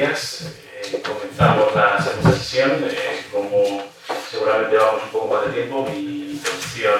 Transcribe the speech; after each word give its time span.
días. 0.00 0.46
Eh, 0.82 1.02
comenzamos 1.02 1.74
la 1.74 2.00
segunda 2.00 2.32
sesión. 2.32 2.70
Eh, 2.88 3.26
como 3.30 3.82
seguramente 4.30 4.76
vamos 4.76 5.02
un 5.04 5.10
poco 5.10 5.34
más 5.34 5.46
de 5.46 5.52
tiempo, 5.52 5.84
mi 5.84 6.32
intención 6.32 6.94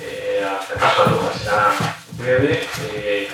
eh, 0.00 0.44
hasta 0.44 1.04
Andújar 1.04 1.38
será 1.38 1.72
breve. 2.18 2.66
Eh, 2.94 3.28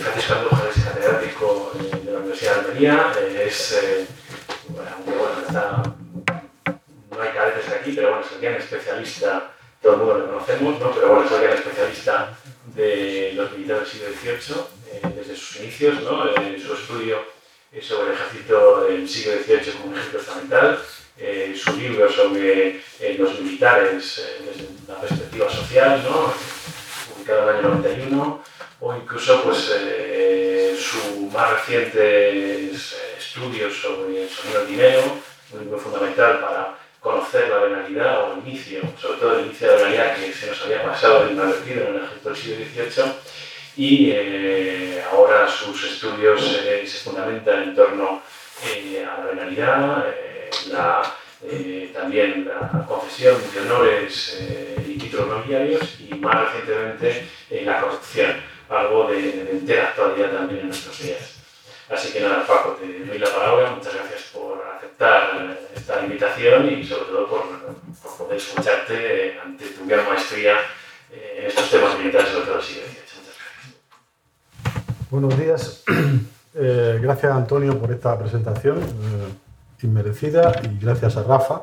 Francisco 0.00 0.32
Andújar 0.34 0.68
es 0.74 0.82
catedrático 0.82 1.72
de 2.04 2.10
la 2.10 2.18
Universidad 2.20 2.54
de 2.54 2.60
Almería. 2.60 3.12
es, 3.46 3.80
bueno, 4.68 4.90
bueno, 5.04 5.46
está, 5.46 5.82
no 7.10 7.20
hay 7.20 7.30
cadetes 7.32 7.68
aquí, 7.68 7.92
pero 7.92 8.12
bueno, 8.12 8.24
es 8.24 8.32
el 8.32 8.40
gran 8.40 8.54
especialista, 8.54 9.52
todo 9.82 9.92
el 9.92 9.98
mundo 9.98 10.18
lo 10.18 10.26
conocemos, 10.28 10.80
¿no? 10.80 10.90
pero 10.92 11.08
bueno, 11.08 11.26
es 11.26 11.32
el 11.32 11.42
gran 11.42 11.58
especialista 11.58 12.38
de 12.74 13.32
los 13.34 13.52
militares 13.52 13.92
del 13.92 14.14
siglo 14.14 14.38
XVIII, 14.38 15.14
desde 15.16 15.36
sus 15.36 15.56
inicios, 15.56 16.00
¿no? 16.02 16.24
su 16.32 16.72
estudio 16.72 17.41
sobre 17.80 18.08
el 18.08 18.14
ejército 18.14 18.84
del 18.84 19.08
siglo 19.08 19.32
XVIII 19.42 19.72
como 19.72 19.92
un 19.92 19.98
ejército 19.98 20.18
fundamental, 20.18 20.78
eh, 21.18 21.54
su 21.56 21.76
libro 21.76 22.10
sobre 22.10 22.80
eh, 23.00 23.16
los 23.18 23.38
militares 23.40 24.18
eh, 24.18 24.44
desde 24.44 24.68
una 24.86 25.00
perspectiva 25.00 25.50
social, 25.50 26.02
¿no? 26.02 26.34
publicado 27.12 27.42
en 27.42 27.48
el 27.48 27.64
año 27.64 27.74
91, 27.76 28.44
o 28.80 28.96
incluso 28.96 29.42
pues, 29.42 29.72
su 30.78 31.30
más 31.32 31.50
recientes 31.52 32.96
estudios 33.16 33.74
sobre 33.74 34.24
el 34.24 34.28
sonido 34.28 34.60
del 34.60 34.68
dinero, 34.68 35.02
un 35.52 35.60
libro 35.60 35.78
fundamental 35.78 36.40
para 36.40 36.78
conocer 36.98 37.48
la 37.48 37.58
venalidad 37.58 38.22
o 38.22 38.32
el 38.34 38.48
inicio, 38.48 38.80
sobre 39.00 39.18
todo 39.18 39.38
el 39.38 39.46
inicio 39.46 39.68
de 39.68 39.76
la 39.76 39.82
venalidad 39.82 40.16
que 40.16 40.32
se 40.32 40.46
nos 40.48 40.62
había 40.62 40.82
pasado 40.82 41.30
inadvertido 41.30 41.82
en 41.82 41.94
el 41.94 42.04
ejército 42.04 42.28
del 42.28 42.38
siglo 42.38 42.56
XVIII, 42.56 43.12
y 43.76 44.10
eh, 44.10 45.02
ahora 45.10 45.48
sus 45.48 45.84
estudios 45.84 46.60
eh, 46.62 46.86
se 46.86 46.98
fundamentan 46.98 47.62
en 47.62 47.74
torno 47.74 48.22
eh, 48.66 49.04
a 49.04 49.20
la 49.20 49.26
venalidad, 49.26 50.06
la, 50.70 51.02
también 51.92 52.46
la 52.46 52.86
concesión 52.86 53.36
de 53.52 53.60
honores 53.60 54.40
y 54.86 54.96
títulos 54.96 55.26
nobiliarios 55.26 56.00
y 56.00 56.14
más 56.14 56.52
recientemente 56.52 57.26
la 57.64 57.80
corrupción, 57.80 58.36
algo 58.68 59.08
de, 59.08 59.22
de, 59.22 59.50
entera 59.50 59.88
actualidad 59.88 60.30
también 60.30 60.60
en 60.60 60.66
nuestros 60.68 61.02
días. 61.02 61.36
Así 61.90 62.12
que 62.12 62.20
nada, 62.20 62.46
Paco, 62.46 62.78
te 62.80 63.04
doy 63.04 63.18
la 63.18 63.28
palabra, 63.28 63.70
muchas 63.70 63.94
gracias 63.94 64.22
por 64.32 64.64
aceptar 64.76 65.58
esta 65.74 66.04
invitación 66.04 66.72
y 66.72 66.84
sobre 66.84 67.06
todo 67.06 67.26
por, 67.26 67.42
por 68.02 68.16
poder 68.18 68.36
escucharte 68.36 69.40
ante 69.44 69.66
tu 69.66 69.84
gran 69.86 70.06
maestría 70.06 70.58
en 71.10 71.46
estos 71.46 71.70
temas 71.70 71.98
militares, 71.98 72.30
sobre 72.30 72.46
todo 72.46 72.62
siglo 72.62 73.01
Buenos 75.12 75.38
días. 75.38 75.82
Eh, 76.54 76.98
gracias 77.00 77.32
Antonio 77.32 77.78
por 77.80 77.90
esta 77.90 78.18
presentación 78.18 78.78
eh, 78.78 79.84
inmerecida 79.84 80.52
y 80.64 80.78
gracias 80.78 81.16
a 81.16 81.22
Rafa. 81.22 81.62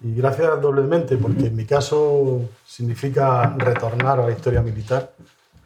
Y 0.00 0.14
gracias 0.14 0.62
doblemente 0.62 1.16
porque 1.16 1.46
en 1.46 1.56
mi 1.56 1.64
caso 1.64 2.48
significa 2.64 3.52
retornar 3.58 4.20
a 4.20 4.26
la 4.26 4.30
historia 4.30 4.62
militar, 4.62 5.12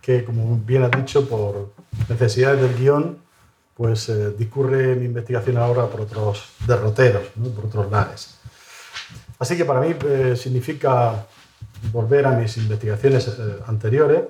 que 0.01 0.25
como 0.25 0.59
bien 0.65 0.84
has 0.84 0.91
dicho, 0.92 1.29
por 1.29 1.75
necesidades 2.09 2.62
del 2.62 2.75
guion, 2.79 3.19
pues 3.75 4.09
eh, 4.09 4.31
discurre 4.31 4.97
mi 4.97 5.05
investigación 5.05 5.59
ahora 5.59 5.87
por 5.87 6.01
otros 6.01 6.48
derroteros, 6.67 7.25
por 7.55 7.67
otros 7.67 7.91
lares. 7.91 8.39
Así 9.39 9.55
que 9.55 9.67
para 9.67 9.83
mí 9.83 9.95
significa 10.35 11.27
volver 11.92 12.25
a 12.25 12.31
mis 12.31 12.57
investigaciones 12.57 13.31
anteriores 13.67 14.23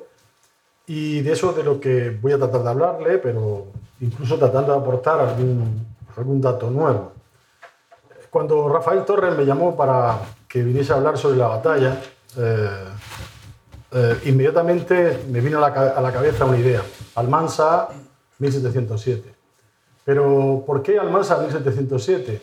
y 0.93 1.21
de 1.21 1.31
eso 1.31 1.53
de 1.53 1.63
lo 1.63 1.79
que 1.79 2.19
voy 2.21 2.33
a 2.33 2.37
tratar 2.37 2.65
de 2.65 2.69
hablarle, 2.71 3.19
pero 3.19 3.69
incluso 4.01 4.37
tratando 4.37 4.73
de 4.73 4.79
aportar 4.81 5.21
algún, 5.21 5.87
algún 6.17 6.41
dato 6.41 6.69
nuevo. 6.69 7.13
Cuando 8.29 8.69
Rafael 8.69 9.05
Torres 9.05 9.37
me 9.37 9.47
llamó 9.47 9.77
para 9.77 10.19
que 10.49 10.65
viniese 10.65 10.93
a 10.93 10.97
hablar 10.97 11.17
sobre 11.17 11.37
la 11.37 11.47
batalla, 11.47 12.03
eh, 12.37 12.85
eh, 13.93 14.21
inmediatamente 14.25 15.27
me 15.31 15.41
vino 15.41 15.65
a 15.65 15.71
la, 15.71 15.91
a 15.93 16.01
la, 16.01 16.11
cabeza 16.11 16.45
una 16.45 16.59
idea. 16.59 16.83
Almansa 17.15 17.91
1707. 18.41 19.33
Pero 20.05 20.65
¿por 20.67 20.83
qué 20.83 20.99
Almansa 20.99 21.39
1707? 21.39 22.43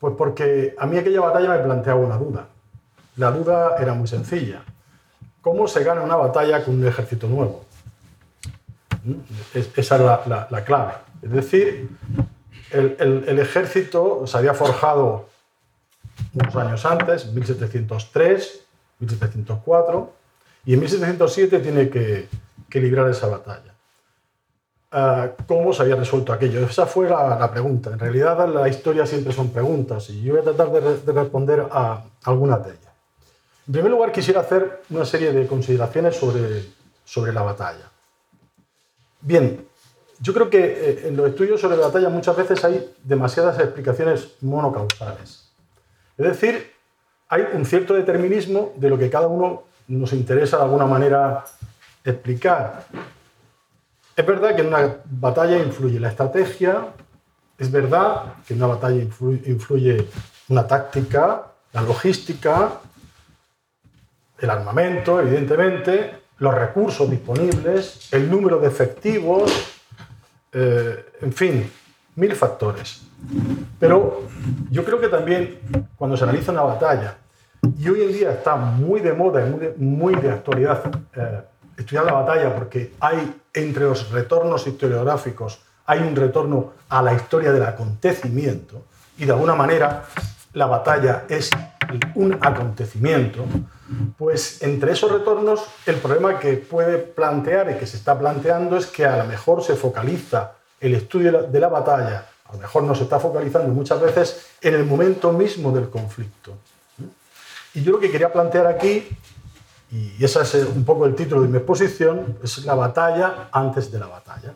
Pues 0.00 0.14
porque 0.16 0.74
a 0.78 0.86
mí 0.86 0.96
aquella 0.96 1.20
batalla 1.20 1.50
me 1.50 1.58
planteaba 1.58 2.00
una 2.00 2.16
duda. 2.16 2.46
La 3.16 3.30
duda 3.30 3.76
era 3.78 3.92
muy 3.92 4.08
sencilla 4.08 4.62
cómo 5.42 5.68
se 5.68 5.84
gana 5.84 6.00
una 6.00 6.16
batalla 6.16 6.64
con 6.64 6.76
un 6.76 6.86
ejército 6.86 7.26
nuevo. 7.26 7.64
esa 9.52 9.96
es 9.96 10.26
la, 10.50 10.64
clave. 10.64 10.94
Es 11.20 11.30
decir, 11.30 11.90
el, 12.70 13.38
ejército 13.38 14.26
se 14.26 14.38
había 14.38 14.54
forjado 14.54 15.28
unos 16.32 16.56
años 16.56 16.86
antes, 16.86 17.26
1703, 17.26 18.60
1704, 19.00 20.12
y 20.64 20.74
en 20.74 20.80
1707 20.80 21.58
tiene 21.58 21.90
que, 21.90 22.28
librar 22.80 23.10
esa 23.10 23.26
batalla. 23.26 23.74
Ah, 24.92 25.30
¿Cómo 25.46 25.72
se 25.72 25.82
había 25.82 25.96
resuelto 25.96 26.32
aquello? 26.32 26.64
Esa 26.64 26.86
fue 26.86 27.08
la, 27.08 27.50
pregunta. 27.50 27.90
En 27.90 27.98
realidad 27.98 28.48
la 28.48 28.68
historia 28.68 29.04
siempre 29.06 29.32
son 29.32 29.50
preguntas 29.50 30.08
y 30.10 30.22
yo 30.22 30.34
voy 30.34 30.42
a 30.42 30.44
tratar 30.44 30.70
de, 30.70 30.98
de 30.98 31.12
responder 31.12 31.66
a 31.70 32.04
algunas 32.24 32.64
de 32.64 32.70
ellas. 32.72 32.91
En 33.66 33.72
primer 33.72 33.90
lugar, 33.90 34.10
quisiera 34.10 34.40
hacer 34.40 34.82
una 34.90 35.04
serie 35.04 35.32
de 35.32 35.46
consideraciones 35.46 36.16
sobre, 36.16 36.64
sobre 37.04 37.32
la 37.32 37.42
batalla. 37.42 37.90
Bien, 39.20 39.64
yo 40.18 40.32
creo 40.34 40.50
que 40.50 40.58
eh, 40.58 41.08
en 41.08 41.16
los 41.16 41.28
estudios 41.28 41.60
sobre 41.60 41.76
la 41.76 41.86
batalla 41.86 42.08
muchas 42.08 42.36
veces 42.36 42.64
hay 42.64 42.92
demasiadas 43.04 43.58
explicaciones 43.60 44.34
monocausales. 44.40 45.48
Es 46.18 46.26
decir, 46.26 46.72
hay 47.28 47.44
un 47.54 47.64
cierto 47.64 47.94
determinismo 47.94 48.72
de 48.76 48.90
lo 48.90 48.98
que 48.98 49.08
cada 49.08 49.28
uno 49.28 49.62
nos 49.88 50.12
interesa 50.12 50.58
de 50.58 50.64
alguna 50.64 50.86
manera 50.86 51.44
explicar. 52.04 52.84
Es 54.14 54.26
verdad 54.26 54.54
que 54.54 54.62
en 54.62 54.68
una 54.68 54.96
batalla 55.04 55.58
influye 55.58 55.98
la 55.98 56.08
estrategia, 56.08 56.88
es 57.58 57.70
verdad 57.70 58.34
que 58.46 58.54
en 58.54 58.62
una 58.62 58.74
batalla 58.74 59.02
influye 59.02 60.08
una 60.48 60.66
táctica, 60.66 61.46
la 61.72 61.82
logística, 61.82 62.80
el 64.42 64.50
armamento, 64.50 65.20
evidentemente, 65.20 66.22
los 66.38 66.52
recursos 66.52 67.08
disponibles, 67.08 68.12
el 68.12 68.28
número 68.28 68.58
de 68.58 68.66
efectivos, 68.66 69.80
eh, 70.52 71.12
en 71.22 71.32
fin, 71.32 71.70
mil 72.16 72.34
factores. 72.34 73.02
Pero 73.78 74.22
yo 74.68 74.84
creo 74.84 75.00
que 75.00 75.08
también 75.08 75.60
cuando 75.96 76.16
se 76.16 76.24
analiza 76.24 76.50
una 76.50 76.62
batalla, 76.62 77.16
y 77.78 77.88
hoy 77.88 78.02
en 78.02 78.12
día 78.12 78.32
está 78.32 78.56
muy 78.56 79.00
de 79.00 79.12
moda 79.12 79.46
y 79.46 79.80
muy 79.80 80.16
de, 80.16 80.30
actualidad 80.30 80.82
eh, 81.14 81.42
estudiar 81.76 82.04
la 82.04 82.12
batalla 82.12 82.52
porque 82.52 82.94
hay 82.98 83.40
entre 83.54 83.84
los 83.84 84.10
retornos 84.10 84.66
historiográficos, 84.66 85.62
hay 85.86 86.00
un 86.00 86.16
retorno 86.16 86.72
a 86.88 87.00
la 87.02 87.14
historia 87.14 87.52
del 87.52 87.62
acontecimiento 87.62 88.86
y 89.16 89.24
de 89.24 89.32
alguna 89.32 89.54
manera 89.54 90.02
la 90.54 90.66
batalla 90.66 91.24
es 91.28 91.50
un 92.16 92.36
acontecimiento, 92.40 93.44
pues 94.16 94.62
entre 94.62 94.92
esos 94.92 95.10
retornos 95.10 95.64
el 95.86 95.96
problema 95.96 96.38
que 96.38 96.54
puede 96.54 96.98
plantear 96.98 97.70
y 97.70 97.78
que 97.78 97.86
se 97.86 97.96
está 97.96 98.18
planteando 98.18 98.76
es 98.76 98.86
que 98.86 99.04
a 99.04 99.18
lo 99.18 99.24
mejor 99.24 99.62
se 99.62 99.74
focaliza 99.74 100.52
el 100.80 100.94
estudio 100.94 101.44
de 101.44 101.60
la 101.60 101.68
batalla, 101.68 102.26
a 102.44 102.52
lo 102.52 102.58
mejor 102.58 102.82
no 102.82 102.94
se 102.94 103.04
está 103.04 103.18
focalizando 103.18 103.68
muchas 103.68 104.00
veces 104.00 104.46
en 104.60 104.74
el 104.74 104.84
momento 104.84 105.32
mismo 105.32 105.72
del 105.72 105.88
conflicto. 105.88 106.54
Y 107.74 107.82
yo 107.82 107.92
lo 107.92 108.00
que 108.00 108.10
quería 108.10 108.32
plantear 108.32 108.66
aquí, 108.66 109.08
y 109.90 110.22
ese 110.22 110.42
es 110.42 110.54
un 110.54 110.84
poco 110.84 111.06
el 111.06 111.14
título 111.14 111.42
de 111.42 111.48
mi 111.48 111.56
exposición, 111.58 112.38
es 112.42 112.64
la 112.64 112.74
batalla 112.74 113.48
antes 113.52 113.90
de 113.90 113.98
la 113.98 114.06
batalla. 114.06 114.54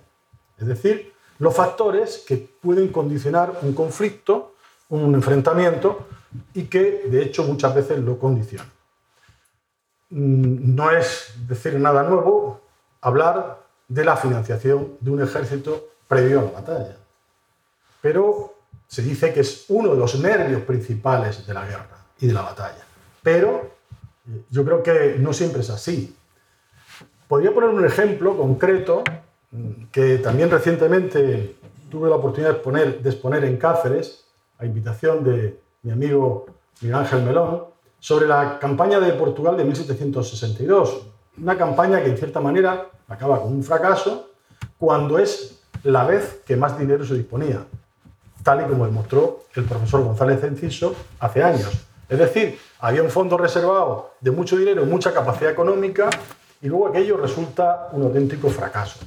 Es 0.59 0.67
decir, 0.67 1.13
los 1.39 1.55
factores 1.55 2.25
que 2.27 2.37
pueden 2.37 2.89
condicionar 2.89 3.53
un 3.63 3.73
conflicto, 3.73 4.55
un 4.89 5.15
enfrentamiento, 5.15 6.07
y 6.55 6.65
que 6.65 7.05
de 7.07 7.23
hecho 7.23 7.45
muchas 7.45 7.75
veces 7.75 7.99
lo 7.99 8.19
condicionan. 8.19 8.76
Mm, 10.11 10.75
no 10.75 10.91
es 10.91 11.35
decir 11.49 11.79
nada 11.81 12.05
nuevo 12.05 12.61
hablar 13.01 13.65
de 13.89 14.05
la 14.05 14.17
financiación 14.17 14.97
de 15.01 15.11
un 15.11 15.23
ejército 15.23 15.89
previo 16.07 16.41
a 16.41 16.45
la 16.45 16.51
batalla, 16.51 16.97
pero 18.01 18.55
se 18.87 19.03
dice 19.03 19.33
que 19.33 19.41
es 19.41 19.65
uno 19.69 19.93
de 19.93 19.99
los 19.99 20.19
nervios 20.21 20.63
principales 20.63 21.45
de 21.47 21.55
la 21.55 21.67
guerra 21.67 21.99
y 22.21 22.29
de 22.29 22.33
la 22.33 22.43
batalla. 22.43 22.85
Pero 23.23 23.75
yo 24.51 24.65
creo 24.65 24.83
que 24.83 25.17
no 25.19 25.33
siempre 25.33 25.61
es 25.61 25.71
así. 25.71 26.17
Podría 27.27 27.53
poner 27.53 27.71
un 27.71 27.85
ejemplo 27.85 28.37
concreto 28.37 29.03
mm, 29.51 29.87
que 29.91 30.19
también 30.19 30.51
recientemente 30.51 31.57
tuve 31.91 32.09
la 32.09 32.17
oportunidad 32.17 32.51
de 32.51 32.57
exponer, 32.57 33.03
de 33.03 33.11
exponer 33.11 33.45
en 33.45 33.57
Cáceres, 33.57 34.25
a 34.59 34.65
invitación 34.65 35.25
de 35.25 35.61
mi 35.83 35.91
amigo 35.91 36.47
Miguel 36.81 36.97
Ángel 36.97 37.23
Melón, 37.23 37.65
sobre 38.01 38.27
la 38.27 38.59
campaña 38.59 39.01
de 39.01 39.13
Portugal 39.13 39.57
de 39.57 39.65
1762. 39.65 41.03
Una 41.39 41.57
campaña 41.57 42.03
que 42.03 42.11
en 42.11 42.17
cierta 42.17 42.41
manera 42.41 42.89
acaba 43.09 43.41
con 43.41 43.53
un 43.53 43.63
fracaso 43.63 44.31
cuando 44.79 45.19
es 45.19 45.61
la 45.83 46.05
vez 46.05 46.43
que 46.47 46.57
más 46.57 46.79
dinero 46.79 47.05
se 47.05 47.15
disponía. 47.15 47.65
tal 48.43 48.61
y 48.61 48.65
como 48.65 48.87
demostró 48.87 49.45
el 49.57 49.65
profesor 49.65 50.05
González 50.05 50.43
Enciso 50.45 50.95
hace 51.19 51.43
años. 51.43 51.87
Es 52.09 52.19
decir, 52.19 52.59
había 52.79 53.03
un 53.03 53.11
fondo 53.11 53.37
reservado 53.37 54.13
de 54.21 54.31
mucho 54.31 54.57
dinero, 54.57 54.87
mucha 54.87 55.13
capacidad 55.13 55.51
económica, 55.51 56.09
y 56.63 56.69
luego 56.69 56.89
aquello 56.89 57.17
resulta 57.17 57.89
un 57.93 58.03
auténtico 58.05 58.49
fracaso. 58.49 59.01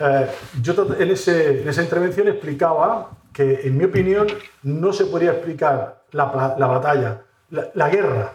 Eh, 0.00 0.26
yo 0.62 0.74
en, 0.98 1.10
esa 1.10 1.82
intervención 1.82 2.28
explicaba 2.28 3.10
que, 3.32 3.60
en 3.64 3.76
mi 3.76 3.84
opinión, 3.84 4.26
no 4.62 4.92
se 4.92 5.04
podría 5.04 5.32
explicar 5.32 6.04
la, 6.12 6.24
batalla, 6.24 7.22
la, 7.50 7.88
guerra 7.88 8.32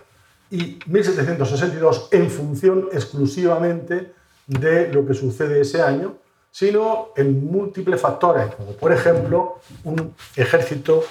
y 0.50 0.80
1762 0.86 2.10
en 2.12 2.30
función 2.30 2.90
exclusivamente 2.92 4.14
de 4.48 4.92
lo 4.94 5.06
que 5.06 5.14
sucede 5.14 5.62
ese 5.62 5.82
año, 5.82 6.16
sino 6.52 7.10
en 7.16 7.46
múltiples 7.46 8.00
factores, 8.00 8.54
como 8.56 8.74
por 8.74 8.92
ejemplo 8.92 9.60
un 9.84 10.14
ejército 10.36 11.04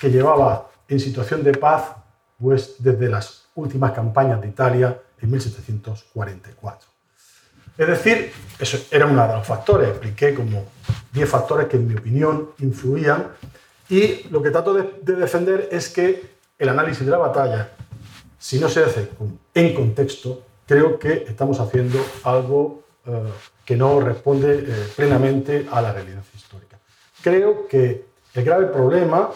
que 0.00 0.10
llevaba 0.10 0.70
en 0.88 1.00
situación 1.00 1.42
de 1.42 1.52
paz 1.52 1.94
pues, 2.38 2.76
desde 2.78 3.08
las 3.08 3.46
últimas 3.54 3.92
campañas 3.92 4.40
de 4.40 4.48
Italia 4.48 5.00
en 5.20 5.30
1744. 5.30 6.88
Es 7.76 7.88
decir, 7.88 8.30
eso 8.58 8.78
era 8.90 9.06
uno 9.06 9.26
de 9.26 9.34
los 9.34 9.46
factores, 9.46 9.88
expliqué 9.88 10.34
como 10.34 10.64
10 11.12 11.28
factores 11.28 11.66
que 11.66 11.76
en 11.76 11.88
mi 11.88 11.94
opinión 11.94 12.50
influían 12.60 13.28
y 13.88 14.28
lo 14.30 14.42
que 14.42 14.50
trato 14.50 14.74
de, 14.74 15.14
defender 15.16 15.68
es 15.72 15.88
que 15.88 16.33
el 16.58 16.68
análisis 16.68 17.04
de 17.04 17.10
la 17.10 17.18
batalla, 17.18 17.70
si 18.38 18.58
no 18.58 18.68
se 18.68 18.84
hace 18.84 19.10
en 19.54 19.74
contexto, 19.74 20.42
creo 20.66 20.98
que 20.98 21.24
estamos 21.28 21.60
haciendo 21.60 21.98
algo 22.24 22.84
eh, 23.06 23.22
que 23.64 23.76
no 23.76 24.00
responde 24.00 24.64
eh, 24.66 24.88
plenamente 24.96 25.66
a 25.70 25.80
la 25.80 25.92
realidad 25.92 26.22
histórica. 26.34 26.78
Creo 27.22 27.66
que 27.66 28.04
el 28.34 28.44
grave 28.44 28.66
problema 28.66 29.30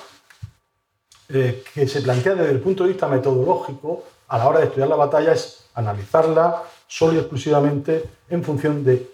eh, 1.29 1.63
que 1.75 1.87
se 1.87 2.03
plantea 2.03 2.35
desde 2.35 2.53
el 2.53 2.61
punto 2.61 2.85
de 2.85 2.91
vista 2.91 3.09
metodológico 3.09 4.05
a 4.29 4.39
la 4.39 4.49
hora 4.49 4.61
de 4.61 4.67
estudiar 4.67 4.89
la 4.89 4.97
batalla 4.97 5.33
es 5.33 5.67
analizarla 5.75 6.63
solo 6.87 7.15
y 7.15 7.19
exclusivamente 7.19 8.05
en 8.29 8.43
función 8.43 8.85
de 8.85 9.11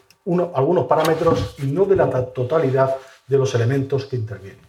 algunos 0.55 0.87
parámetros 0.87 1.57
y 1.59 1.67
no 1.67 1.85
de 1.85 1.97
la 1.97 2.09
totalidad 2.27 2.97
de 3.27 3.39
los 3.39 3.55
elementos 3.55 4.07
que 4.07 4.17
intervienen. 4.17 4.65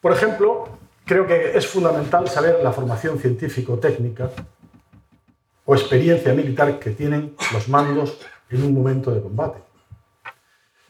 Por 0.00 0.12
ejemplo, 0.12 0.68
creo 1.06 1.26
que 1.26 1.56
es 1.56 1.66
fundamental 1.66 2.28
saber 2.28 2.58
la 2.62 2.72
formación 2.72 3.18
científico-técnica 3.18 4.30
o 5.64 5.74
experiencia 5.74 6.34
militar 6.34 6.78
que 6.78 6.90
tienen 6.90 7.34
los 7.52 7.68
mandos 7.68 8.18
en 8.50 8.62
un 8.62 8.74
momento 8.74 9.10
de 9.12 9.22
combate. 9.22 9.58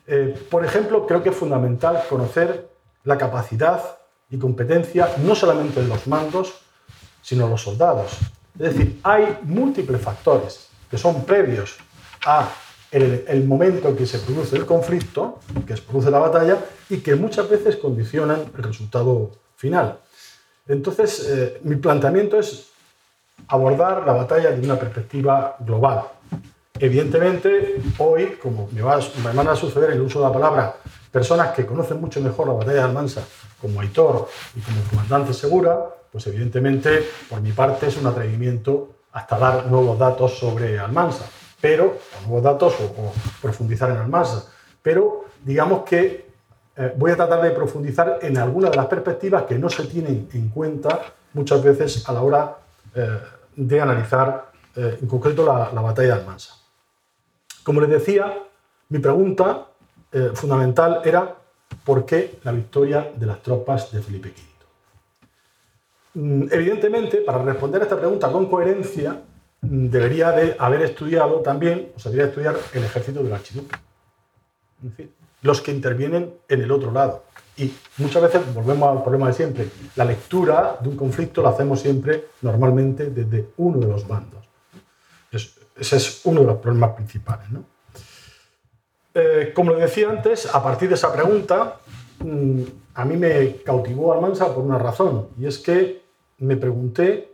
Eh, 0.07 0.35
por 0.51 0.65
ejemplo, 0.65 1.07
creo 1.07 1.23
que 1.23 1.31
es 1.31 1.37
fundamental 1.37 2.03
conocer 2.09 2.69
la 3.05 3.19
capacidad 3.19 3.99
y 4.31 4.39
competencia 4.39 5.11
no 5.19 5.35
solamente 5.35 5.83
de 5.83 5.89
los 5.89 6.07
mandos, 6.07 6.61
sino 7.23 7.45
de 7.45 7.51
los 7.51 7.63
soldados. 7.63 8.19
Es 8.59 8.75
decir, 8.75 9.01
hay 9.03 9.39
múltiples 9.43 10.01
factores 10.01 10.69
que 10.91 10.97
son 10.97 11.25
previos 11.25 11.77
a 12.25 12.49
el, 12.91 13.45
momento 13.45 13.89
en 13.89 13.97
que 13.97 14.07
se 14.07 14.19
produce 14.21 14.57
el 14.57 14.65
conflicto, 14.65 15.41
que 15.67 15.77
se 15.77 15.83
produce 15.83 16.11
la 16.11 16.21
batalla, 16.21 16.65
y 16.89 16.99
que 16.99 17.15
muchas 17.15 17.49
veces 17.51 17.77
condicionan 17.77 18.45
el 18.57 18.63
resultado 18.63 19.33
final. 19.57 19.99
Entonces, 20.69 21.29
eh, 21.29 21.61
mi 21.63 21.77
planteamiento 21.77 22.39
es 22.39 22.71
abordar 23.49 24.05
la 24.07 24.13
batalla 24.13 24.51
desde 24.51 24.65
una 24.65 24.79
perspectiva 24.79 25.57
global. 25.61 26.03
Evidentemente, 26.79 27.77
hoy, 27.99 28.39
como 28.43 28.69
me, 28.73 28.83
va, 28.83 29.01
van 29.35 29.49
a 29.49 29.57
suceder 29.57 29.91
el 29.93 30.01
uso 30.01 30.21
de 30.21 30.27
la 30.27 30.33
palabra, 30.33 30.77
personas 31.11 31.53
que 31.55 31.65
conocen 31.65 32.01
mucho 32.01 32.21
mejor 32.21 32.49
la 32.49 32.55
batalla 32.55 32.79
de 32.79 32.83
Almansa, 32.83 33.23
como 33.61 33.81
Aitor 33.81 34.29
y 34.55 34.61
como 34.61 34.83
comandante 34.91 35.33
Segura, 35.33 35.87
pues 36.13 36.27
evidentemente, 36.27 37.09
por 37.31 37.41
mi 37.41 37.53
parte, 37.53 37.87
es 37.87 37.97
un 37.97 38.07
atrevimiento 38.07 38.97
hasta 39.13 39.39
dar 39.39 39.67
nuevos 39.67 39.99
datos 39.99 40.39
sobre 40.39 40.79
Almansa, 40.79 41.25
pero, 41.61 41.97
o 42.19 42.27
nuevos 42.27 42.43
datos 42.43 42.75
o, 42.81 43.13
profundizar 43.41 43.91
en 43.91 43.97
Almansa. 43.97 44.47
Pero 44.83 45.25
digamos 45.43 45.85
que 45.85 46.26
eh, 46.77 46.93
voy 46.97 47.11
a 47.11 47.17
tratar 47.17 47.43
de 47.43 47.51
profundizar 47.53 48.19
en 48.21 48.37
algunas 48.37 48.71
de 48.71 48.77
las 48.77 48.87
perspectivas 48.87 49.45
que 49.45 49.59
no 49.59 49.71
se 49.71 49.85
tienen 49.87 50.29
en 50.35 50.49
cuenta 50.51 51.01
muchas 51.33 51.63
veces 51.63 52.07
a 52.09 52.13
la 52.13 52.23
hora 52.23 52.57
eh, 52.95 53.19
de 53.57 53.81
analizar 53.81 54.53
eh, 54.75 54.99
en 55.01 55.09
concreto 55.09 55.45
la, 55.47 55.71
la, 55.73 55.81
batalla 55.81 56.09
de 56.09 56.21
Almansa. 56.21 56.55
Como 57.63 57.81
les 57.81 57.91
decía, 57.91 58.39
mi 58.91 58.99
pregunta 58.99 59.69
fundamental 60.35 61.03
era 61.05 61.35
por 61.85 62.07
qué 62.07 62.39
la 62.45 62.53
victoria 62.53 63.11
de 63.15 63.27
las 63.27 63.43
tropas 63.43 63.93
de 63.93 64.01
Felipe 64.01 64.29
V. 64.29 64.57
Mm, 66.17 66.49
evidentemente, 66.51 67.19
para 67.19 67.43
responder 67.43 67.83
a 67.83 67.85
esta 67.85 67.99
pregunta 67.99 68.33
con 68.33 68.47
coherencia, 68.47 69.21
mm, 69.61 69.89
debería 69.89 70.31
de 70.31 70.57
haber 70.59 70.83
estudiado 70.83 71.41
también, 71.41 71.93
o 71.95 71.99
sea, 71.99 72.11
debería 72.11 72.31
estudiar 72.31 72.57
el 72.73 72.85
ejército 72.85 73.23
del 73.23 73.35
archiduque. 73.35 73.77
Es 74.83 74.91
decir, 74.91 75.13
los 75.47 75.63
que 75.63 75.73
intervienen 75.73 76.35
en 76.49 76.61
el 76.61 76.71
otro 76.71 76.91
lado. 76.91 77.25
Y 77.57 77.73
muchas 77.99 78.23
veces 78.23 78.55
volvemos 78.55 78.97
al 78.97 79.03
problema 79.03 79.29
de 79.29 79.33
siempre. 79.33 79.69
La 79.95 80.05
lectura 80.05 80.77
de 80.81 80.89
un 80.89 80.97
conflicto 80.97 81.43
la 81.43 81.51
hacemos 81.51 81.81
siempre, 81.81 82.27
normalmente, 82.43 83.11
desde 83.11 83.49
uno 83.57 83.79
de 83.79 83.87
los 83.87 84.07
bandos. 84.07 84.45
ese 85.33 85.97
es 85.97 86.21
uno 86.25 86.41
de 86.41 86.47
los 86.47 86.57
problemas 86.57 86.91
principales. 86.91 87.49
Eh, 89.15 89.53
como 89.55 89.73
le 89.73 89.81
decía 89.81 90.11
antes, 90.11 90.55
a 90.55 90.63
partir 90.63 90.89
de 90.89 90.95
esa 90.95 91.13
pregunta, 91.13 91.81
mm, 92.19 92.63
a 92.95 93.05
mí 93.05 93.17
me 93.17 93.57
cautivó 93.63 94.13
Almansa 94.13 94.55
por 94.55 94.65
una 94.65 94.79
razón, 94.79 95.29
y 95.39 95.47
es 95.47 95.59
que 95.59 96.03
me 96.39 96.57
pregunté 96.57 97.33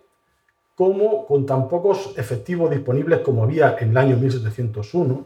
cómo, 0.74 1.26
con 1.26 1.44
tan 1.46 1.68
pocos 1.68 2.14
efectivos 2.16 2.70
disponibles 2.70 3.20
como 3.20 3.42
había 3.42 3.76
en 3.78 3.90
el 3.90 3.96
año 3.96 4.16
1701, 4.16 5.24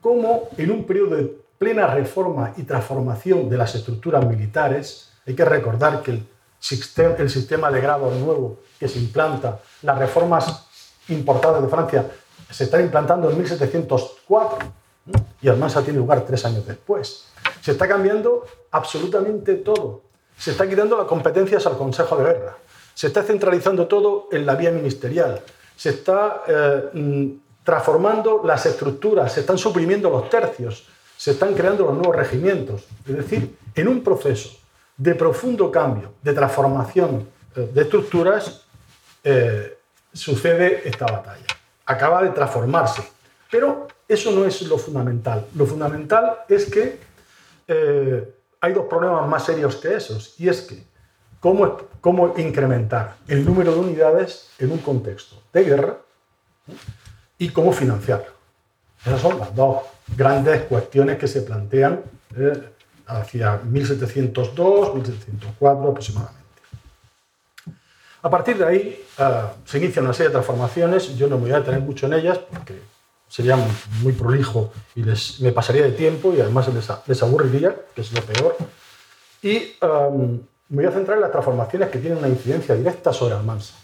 cómo 0.00 0.48
en 0.56 0.70
un 0.70 0.84
periodo 0.84 1.16
de 1.16 1.45
plena 1.58 1.86
reforma 1.86 2.52
y 2.56 2.62
transformación 2.62 3.48
de 3.48 3.56
las 3.56 3.74
estructuras 3.74 4.26
militares, 4.26 5.12
hay 5.26 5.34
que 5.34 5.44
recordar 5.44 6.02
que 6.02 6.12
el 6.12 6.28
sistema, 6.58 7.14
el 7.18 7.30
sistema 7.30 7.70
de 7.70 7.80
grado 7.80 8.10
nuevo 8.10 8.60
que 8.78 8.88
se 8.88 8.98
implanta, 8.98 9.60
las 9.82 9.98
reformas 9.98 10.66
importadas 11.08 11.62
de 11.62 11.68
Francia, 11.68 12.06
se 12.50 12.64
están 12.64 12.82
implantando 12.82 13.30
en 13.30 13.38
1704 13.38 14.58
y 15.40 15.48
Almansa 15.48 15.82
tiene 15.82 15.98
lugar 15.98 16.24
tres 16.24 16.44
años 16.44 16.66
después. 16.66 17.26
Se 17.60 17.72
está 17.72 17.88
cambiando 17.88 18.44
absolutamente 18.70 19.56
todo. 19.56 20.02
Se 20.36 20.50
está 20.50 20.68
quitando 20.68 20.96
las 20.96 21.06
competencias 21.06 21.66
al 21.66 21.76
Consejo 21.76 22.16
de 22.16 22.24
Guerra 22.24 22.56
se 22.96 23.08
está 23.08 23.22
centralizando 23.22 23.86
todo 23.86 24.28
en 24.32 24.46
la 24.46 24.54
vía 24.54 24.70
ministerial, 24.70 25.42
se 25.76 25.90
está 25.90 26.44
eh, 26.48 26.88
mm, 26.94 27.26
transformando 27.62 28.40
las 28.42 28.64
estructuras, 28.64 29.34
se 29.34 29.40
están 29.40 29.58
suprimiendo 29.58 30.08
los 30.08 30.30
tercios, 30.30 30.88
se 31.16 31.32
están 31.32 31.54
creando 31.54 31.84
los 31.84 31.94
nuevos 31.94 32.16
regimientos. 32.16 32.84
Es 33.06 33.16
decir, 33.16 33.56
en 33.74 33.88
un 33.88 34.02
proceso 34.02 34.50
de 34.96 35.14
profundo 35.14 35.70
cambio, 35.70 36.14
de 36.22 36.32
transformación 36.32 37.28
eh, 37.54 37.70
de 37.72 37.82
estructuras, 37.82 38.62
eh, 39.24 39.78
sucede 40.12 40.88
esta 40.88 41.06
batalla. 41.06 41.46
Acaba 41.84 42.22
de 42.22 42.30
transformarse. 42.30 43.02
Pero 43.50 43.86
eso 44.08 44.30
no 44.32 44.44
es 44.44 44.62
lo 44.62 44.78
fundamental. 44.78 45.46
Lo 45.54 45.66
fundamental 45.66 46.38
es 46.48 46.66
que 46.66 46.98
hay 48.60 48.72
dos 48.72 48.86
problemas 48.86 49.28
más 49.28 49.44
serios 49.44 49.76
que 49.76 49.94
esos. 49.94 50.34
Y 50.38 50.48
es 50.48 50.62
que 50.62 50.82
cómo, 51.40 51.76
cómo 52.00 52.34
incrementar 52.36 53.16
el 53.28 53.44
número 53.44 53.72
de 53.72 53.80
unidades 53.80 54.48
en 54.58 54.72
un 54.72 54.78
contexto 54.78 55.36
de 55.52 55.64
guerra 55.64 55.98
y 57.38 57.50
cómo 57.50 57.72
financiarlo. 57.72 58.32
Esas 59.04 59.20
son 59.20 59.38
las 59.38 59.54
dos 59.54 59.82
grandes 60.14 60.62
cuestiones 60.62 61.18
que 61.18 61.26
se 61.26 61.42
plantean 61.42 62.02
eh, 62.36 62.62
hacia 63.06 63.58
1702, 63.58 64.94
1704 64.94 65.88
aproximadamente. 65.88 66.36
A 68.22 68.30
partir 68.30 68.58
de 68.58 68.66
ahí 68.66 69.04
eh, 69.18 69.42
se 69.64 69.78
inicia 69.78 70.02
una 70.02 70.12
serie 70.12 70.28
de 70.28 70.32
transformaciones, 70.32 71.16
yo 71.16 71.28
no 71.28 71.36
me 71.36 71.42
voy 71.42 71.52
a 71.52 71.60
detener 71.60 71.80
mucho 71.80 72.06
en 72.06 72.14
ellas 72.14 72.38
porque 72.38 72.80
sería 73.28 73.56
muy, 74.02 74.12
prolijo 74.12 74.72
y 74.94 75.02
les, 75.02 75.40
me 75.40 75.52
pasaría 75.52 75.82
de 75.82 75.92
tiempo 75.92 76.32
y 76.32 76.40
además 76.40 76.68
les, 76.72 76.88
les 77.06 77.22
aburriría, 77.22 77.74
que 77.94 78.00
es 78.00 78.12
lo 78.12 78.22
peor. 78.22 78.56
Y 79.42 79.74
me 80.68 80.82
voy 80.82 80.86
a 80.86 80.90
centrar 80.90 81.18
en 81.18 81.22
las 81.22 81.30
transformaciones 81.30 81.90
que 81.90 81.98
tienen 81.98 82.18
una 82.18 82.28
incidencia 82.28 82.74
directa 82.74 83.12
sobre 83.12 83.34
Almansa, 83.34 83.74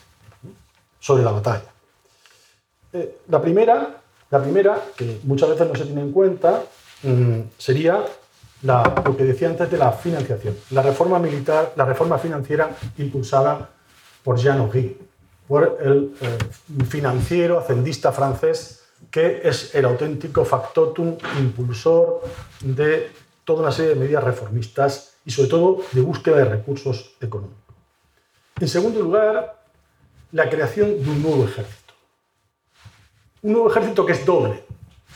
sobre 0.98 1.22
la 1.22 1.30
batalla. 1.30 1.72
Eh, 2.92 3.20
la, 3.28 3.40
primera, 3.40 4.01
la 4.32 4.42
primera, 4.42 4.82
que 4.96 5.20
muchas 5.24 5.50
veces 5.50 5.68
no 5.68 5.74
se 5.76 5.84
tiene 5.84 6.00
en 6.00 6.10
cuenta, 6.10 6.62
mm, 7.02 7.40
sería 7.58 8.02
lo 8.62 9.16
que 9.16 9.24
decía 9.24 9.48
antes 9.48 9.70
de 9.70 9.76
la 9.76 9.92
financiación. 9.92 10.56
La 10.70 10.82
reforma 10.82 11.18
militar, 11.18 11.72
la 11.76 11.84
reforma 11.84 12.18
financiera 12.18 12.70
impulsada 12.98 13.68
por 14.24 14.38
Jean 14.38 14.58
Augy, 14.58 14.96
por 15.46 15.78
el 15.80 16.14
eh, 16.20 16.84
financiero 16.84 17.58
hacendista 17.58 18.10
francés 18.10 18.82
que 19.10 19.42
es 19.44 19.74
el 19.74 19.84
auténtico 19.84 20.44
factotum 20.44 21.16
impulsor 21.38 22.22
de 22.60 23.10
toda 23.44 23.62
una 23.62 23.72
serie 23.72 23.94
de 23.94 24.00
medidas 24.00 24.22
reformistas 24.22 25.14
y 25.24 25.30
sobre 25.30 25.48
todo 25.48 25.82
de 25.92 26.00
búsqueda 26.00 26.36
de 26.36 26.44
recursos 26.44 27.16
económicos. 27.20 27.58
En 28.60 28.68
segundo 28.68 29.00
lugar, 29.00 29.60
la 30.30 30.48
creación 30.48 31.02
de 31.02 31.10
un 31.10 31.22
nuevo 31.22 31.44
ejército. 31.44 31.81
Un 33.42 33.70
ejército 33.70 34.06
que 34.06 34.12
es 34.12 34.24
doble. 34.24 34.64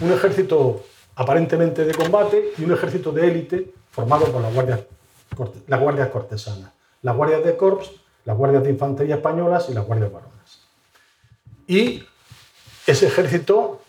Un 0.00 0.12
ejército 0.12 0.85
aparentemente 1.16 1.85
de 1.85 1.95
combate 1.95 2.52
y 2.59 2.64
un 2.64 2.73
ejército 2.73 3.12
de 3.12 3.26
élite 3.26 3.73
formado 3.90 4.26
por 4.26 4.42
las 4.42 4.52
guardias, 4.52 4.80
las 5.66 5.80
guardias 5.80 6.09
cortesanas, 6.11 6.71
las 7.02 7.16
guardias 7.16 7.45
de 7.45 7.56
corps, 7.56 7.90
las 8.25 8.37
guardias 8.37 8.62
de 8.64 8.71
infantería 8.71 9.16
españolas 9.16 9.68
y 9.71 9.75
las 9.75 9.87
guardias 9.87 10.12
varonas. 10.12 10.61
Y 11.66 12.04
ese 12.87 13.06
ejército, 13.06 13.80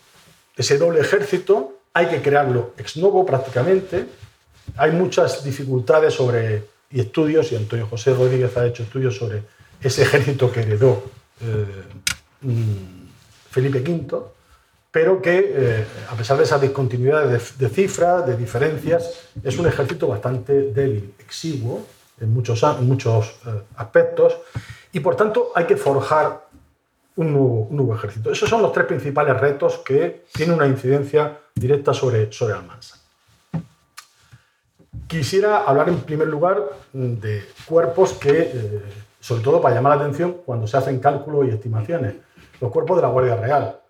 ese 0.56 0.78
doble 0.78 1.00
ejército, 1.00 1.74
hay 1.92 2.06
que 2.06 2.22
crearlo 2.22 2.72
ex 2.78 2.96
novo 2.96 3.26
prácticamente. 3.26 4.06
Hay 4.76 4.92
muchas 4.92 5.44
dificultades 5.44 6.14
sobre, 6.14 6.64
y 6.90 7.00
estudios, 7.00 7.52
y 7.52 7.56
Antonio 7.56 7.86
José 7.86 8.14
Rodríguez 8.14 8.56
ha 8.56 8.66
hecho 8.66 8.82
estudios 8.82 9.16
sobre 9.16 9.42
ese 9.80 10.02
ejército 10.02 10.50
que 10.50 10.60
heredó 10.60 11.02
eh, 11.40 11.84
mm, 12.42 12.97
Felipe 13.50 13.80
V, 13.80 14.18
pero 14.90 15.20
que, 15.20 15.52
eh, 15.54 15.86
a 16.10 16.14
pesar 16.14 16.36
de 16.38 16.44
esas 16.44 16.60
discontinuidades 16.60 17.58
de, 17.58 17.68
cifras, 17.68 18.26
de 18.26 18.36
diferencias, 18.36 19.28
es 19.42 19.58
un 19.58 19.66
ejército 19.66 20.08
bastante 20.08 20.72
débil, 20.72 21.14
exiguo 21.18 21.86
en 22.20 22.32
muchos, 22.32 22.62
muchos 22.80 23.36
eh, 23.46 23.62
aspectos, 23.76 24.38
y 24.92 25.00
por 25.00 25.14
tanto 25.14 25.52
hay 25.54 25.66
que 25.66 25.76
forjar 25.76 26.48
un 27.16 27.32
nuevo, 27.32 27.94
ejército. 27.94 28.30
Esos 28.30 28.48
son 28.48 28.62
los 28.62 28.72
tres 28.72 28.86
principales 28.86 29.38
retos 29.38 29.78
que 29.78 30.24
tienen 30.32 30.54
una 30.56 30.66
incidencia 30.66 31.36
directa 31.54 31.92
sobre, 31.92 32.32
sobre 32.32 32.54
Almansa. 32.54 32.96
Quisiera 35.06 35.64
hablar 35.64 35.88
en 35.88 36.00
primer 36.00 36.28
lugar 36.28 36.62
de 36.92 37.44
cuerpos 37.66 38.12
que, 38.12 38.82
sobre 39.20 39.42
todo 39.42 39.60
para 39.60 39.74
llamar 39.74 39.96
la 39.96 40.04
atención 40.04 40.36
cuando 40.46 40.68
se 40.68 40.76
hacen 40.76 41.00
cálculos 41.00 41.48
y 41.48 41.50
estimaciones, 41.50 42.14
los 42.60 42.70
cuerpos 42.70 42.96
de 42.96 43.02
la 43.02 43.08
Guardia 43.08 43.36
Real. 43.36 43.80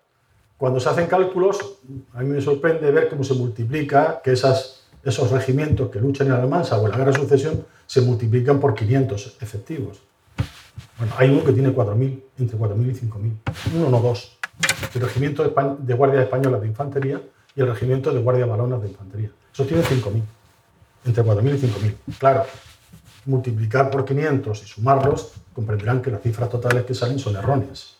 Cuando 0.57 0.79
se 0.79 0.89
hacen 0.89 1.07
cálculos, 1.07 1.77
a 2.13 2.19
mí 2.21 2.29
me 2.29 2.41
sorprende 2.41 2.91
ver 2.91 3.09
cómo 3.09 3.23
se 3.23 3.33
multiplica, 3.33 4.21
que 4.21 4.31
esos 4.31 5.31
regimientos 5.31 5.89
que 5.89 5.99
luchan 5.99 6.27
en 6.27 6.33
Almansa 6.33 6.77
o 6.77 6.85
en 6.85 6.91
la 6.91 6.97
Guerra 6.97 7.11
de 7.11 7.19
Sucesión 7.19 7.65
se 7.87 8.01
multiplican 8.01 8.59
por 8.59 8.75
500 8.75 9.37
efectivos. 9.41 10.01
Bueno, 10.97 11.13
hay 11.17 11.29
uno 11.29 11.43
que 11.43 11.53
tiene 11.53 11.73
4.000, 11.73 12.19
entre 12.39 12.57
4.000 12.57 12.91
y 12.91 13.07
5.000. 13.07 13.31
Uno, 13.75 13.89
no 13.89 13.99
dos. 14.01 14.37
El 14.93 15.01
regimiento 15.01 15.43
de, 15.43 15.93
Guardia 15.93 16.21
Española 16.21 16.59
de 16.59 16.67
Infantería 16.67 17.21
y 17.55 17.61
el 17.61 17.67
regimiento 17.67 18.13
de 18.13 18.21
Guardia 18.21 18.45
Balonas 18.45 18.81
de 18.81 18.89
Infantería. 18.89 19.31
Eso 19.53 19.65
tiene 19.65 19.83
5.000. 19.83 20.21
Entre 21.05 21.23
4.000 21.23 21.55
y 21.55 21.67
5.000. 21.67 21.95
Claro, 22.19 22.43
multiplicar 23.25 23.89
por 23.89 24.03
500 24.03 24.61
y 24.61 24.65
sumarlos, 24.65 25.31
comprenderán 25.53 26.01
que 26.01 26.11
las 26.11 26.21
cifras 26.21 26.49
totales 26.49 26.83
que 26.83 26.93
salen 26.93 27.17
son 27.17 27.37
erróneas. 27.37 27.98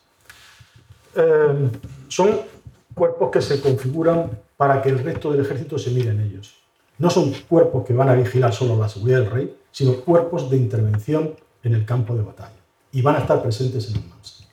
Eh, 1.15 1.69
son 2.07 2.41
cuerpos 2.93 3.31
que 3.31 3.41
se 3.41 3.61
configuran 3.61 4.29
para 4.57 4.81
que 4.81 4.89
el 4.89 4.99
resto 4.99 5.31
del 5.31 5.41
ejército 5.41 5.77
se 5.77 5.91
mire 5.91 6.11
en 6.11 6.21
ellos. 6.21 6.55
No 6.97 7.09
son 7.09 7.31
cuerpos 7.47 7.85
que 7.85 7.93
van 7.93 8.09
a 8.09 8.13
vigilar 8.13 8.53
solo 8.53 8.77
la 8.77 8.89
seguridad 8.89 9.19
del 9.19 9.31
rey, 9.31 9.57
sino 9.71 10.01
cuerpos 10.01 10.49
de 10.49 10.57
intervención 10.57 11.33
en 11.63 11.73
el 11.73 11.85
campo 11.85 12.13
de 12.15 12.23
batalla. 12.23 12.59
Y 12.91 13.01
van 13.01 13.15
a 13.15 13.19
estar 13.19 13.41
presentes 13.41 13.89
en 13.89 13.97
el 13.97 14.09
Mansa. 14.09 14.43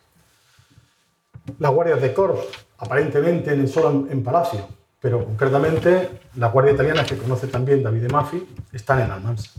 Las 1.59 1.73
guardias 1.73 2.01
de 2.01 2.15
Corps, 2.15 2.41
aparentemente 2.79 3.53
en, 3.53 3.67
solo 3.67 4.07
en 4.09 4.23
Palacio, 4.23 4.69
pero 5.01 5.25
concretamente 5.25 6.21
las 6.37 6.53
guardias 6.53 6.75
italianas 6.75 7.07
que 7.07 7.17
conoce 7.17 7.49
también 7.49 7.83
David 7.83 8.03
de 8.03 8.09
Maffi 8.09 8.47
están 8.73 9.01
en 9.01 9.11
Almansa. 9.11 9.51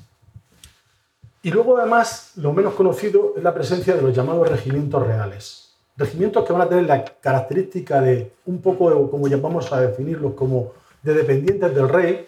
Y 1.42 1.51
luego 1.51 1.77
además 1.77 2.34
lo 2.36 2.54
menos 2.54 2.74
conocido 2.74 3.34
es 3.38 3.44
la 3.44 3.54
presencia 3.54 3.96
de 3.96 4.01
los 4.01 4.16
llamados 4.16 4.50
regimientos 4.50 5.06
reales, 5.06 5.66
regimientos 5.98 6.46
que 6.46 6.54
van 6.54 6.62
a 6.62 6.70
tener 6.70 6.86
la 6.86 7.04
característica 7.04 8.01
de 8.01 8.32
un 8.46 8.62
poco, 8.62 9.10
como 9.10 9.27
llamamos 9.27 9.72
a 9.74 9.82
definirlos, 9.82 10.34
como 10.34 10.74
de 11.01 11.13
dependientes 11.13 11.74
del 11.74 11.89
rey 11.89 12.27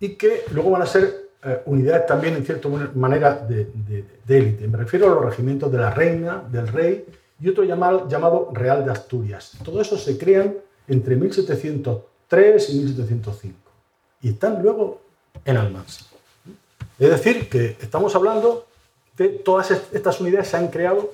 y 0.00 0.10
que 0.10 0.44
luego 0.52 0.70
van 0.70 0.82
a 0.82 0.86
ser 0.86 1.28
eh, 1.42 1.62
unidades 1.66 2.06
también, 2.06 2.34
en 2.34 2.44
cierta 2.44 2.68
manera, 2.94 3.34
de, 3.34 4.04
élite. 4.28 4.68
Me 4.68 4.76
refiero 4.76 5.06
a 5.06 5.14
los 5.14 5.24
regimientos 5.24 5.70
de 5.72 5.78
la 5.78 5.90
reina, 5.90 6.42
del 6.50 6.68
rey 6.68 7.06
y 7.40 7.48
otro 7.48 7.64
llamado, 7.64 8.08
llamado 8.08 8.50
Real 8.52 8.84
de 8.84 8.90
Asturias. 8.90 9.52
Todo 9.64 9.80
eso 9.80 9.96
se 9.96 10.18
crean 10.18 10.54
entre 10.86 11.16
1703 11.16 12.70
y 12.70 12.78
1705 12.78 13.56
y 14.22 14.30
están 14.30 14.62
luego 14.62 15.00
en 15.44 15.56
Almansa. 15.56 16.04
Es 16.98 17.10
decir, 17.10 17.48
que 17.48 17.76
estamos 17.80 18.14
hablando 18.16 18.66
de 19.16 19.28
todas 19.28 19.70
estas 19.70 20.20
unidades 20.20 20.48
se 20.48 20.56
han 20.56 20.68
creado 20.68 21.12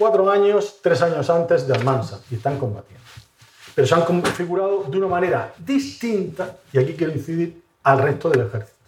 cuatro 0.00 0.30
años, 0.30 0.78
tres 0.80 1.02
años 1.02 1.28
antes 1.28 1.68
de 1.68 1.74
Almansa 1.74 2.20
y 2.30 2.36
están 2.36 2.58
combatiendo. 2.58 3.04
Pero 3.74 3.86
se 3.86 3.94
han 3.94 4.02
configurado 4.02 4.84
de 4.84 4.96
una 4.96 5.08
manera 5.08 5.52
distinta, 5.58 6.56
y 6.72 6.78
aquí 6.78 6.94
quiero 6.94 7.12
incidir, 7.12 7.62
al 7.82 7.98
resto 7.98 8.30
del 8.30 8.46
ejército. 8.46 8.78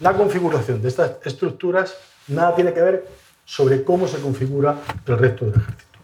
La 0.00 0.12
configuración 0.12 0.82
de 0.82 0.88
estas 0.88 1.12
estructuras 1.24 1.94
nada 2.26 2.52
tiene 2.56 2.72
que 2.72 2.82
ver 2.82 3.08
sobre 3.44 3.84
cómo 3.84 4.08
se 4.08 4.18
configura 4.18 4.76
el 5.06 5.18
resto 5.18 5.44
del 5.44 5.54
ejército. 5.54 5.98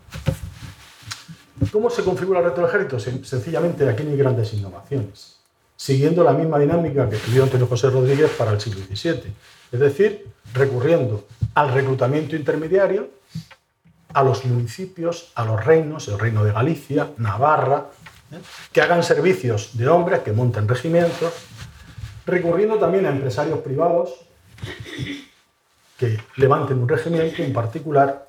¿Cómo 1.72 1.90
se 1.90 2.04
configura 2.04 2.38
el 2.38 2.44
resto 2.46 2.60
del 2.60 2.70
ejército? 2.70 3.00
Sencillamente 3.24 3.88
aquí 3.88 4.04
no 4.04 4.10
hay 4.10 4.16
grandes 4.16 4.54
innovaciones, 4.54 5.40
siguiendo 5.76 6.22
la 6.22 6.34
misma 6.34 6.60
dinámica 6.60 7.08
que 7.08 7.16
estudió 7.16 7.42
Antonio 7.42 7.66
José 7.66 7.90
Rodríguez 7.90 8.30
para 8.38 8.52
el 8.52 8.60
siglo 8.60 8.80
XVII, 8.84 9.34
es 9.72 9.80
decir, 9.80 10.28
recurriendo 10.54 11.26
al 11.54 11.72
reclutamiento 11.72 12.36
intermediario 12.36 13.19
a 14.12 14.22
los 14.22 14.44
municipios, 14.44 15.32
a 15.34 15.44
los 15.44 15.64
reinos, 15.64 16.08
el 16.08 16.18
reino 16.18 16.44
de 16.44 16.52
Galicia, 16.52 17.10
Navarra, 17.18 17.86
¿eh? 18.32 18.38
que 18.72 18.80
hagan 18.80 19.02
servicios 19.02 19.76
de 19.76 19.88
hombres, 19.88 20.20
que 20.20 20.32
monten 20.32 20.68
regimientos, 20.68 21.32
recurriendo 22.26 22.76
también 22.76 23.06
a 23.06 23.10
empresarios 23.10 23.58
privados 23.60 24.14
que 25.98 26.18
levanten 26.36 26.78
un 26.78 26.88
regimiento 26.88 27.42
en 27.42 27.52
particular 27.52 28.26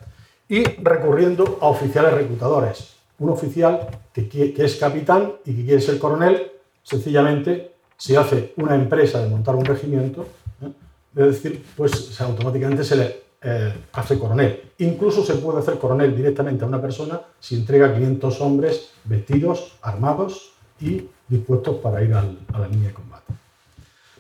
y 0.50 0.64
recurriendo 0.64 1.60
a 1.62 1.68
oficiales 1.68 2.14
reclutadores. 2.14 2.96
Un 3.20 3.30
oficial 3.30 3.88
que, 4.14 4.54
es 4.58 4.76
capitán 4.76 5.34
y 5.46 5.56
que 5.56 5.66
quiere 5.66 5.82
ser 5.82 5.98
coronel, 5.98 6.52
sencillamente 6.84 7.72
se 7.96 8.18
hace 8.18 8.54
una 8.58 8.76
empresa 8.76 9.22
de 9.22 9.30
montar 9.30 9.56
un 9.56 9.64
regimiento, 9.64 10.28
¿eh? 10.62 10.72
es 11.16 11.26
decir, 11.26 11.64
pues 11.78 12.20
automáticamente 12.20 12.84
se 12.84 12.96
le 12.96 13.31
eh, 13.44 13.74
hace 13.94 14.20
coronel. 14.20 14.72
Incluso 14.78 15.26
se 15.26 15.34
puede 15.36 15.60
hacer 15.60 15.80
coronel 15.80 16.16
directamente 16.16 16.64
a 16.64 16.68
una 16.68 16.80
persona 16.80 17.20
si 17.40 17.56
entrega 17.56 17.94
500 17.94 18.42
hombres 18.42 18.92
vestidos, 19.04 19.78
armados 19.82 20.52
y 20.80 21.08
dispuestos 21.28 21.78
para 21.78 22.04
ir 22.04 22.14
a 22.14 22.24
la 22.60 22.68
línea 22.68 22.90
de 22.90 22.94
combate. 22.94 23.34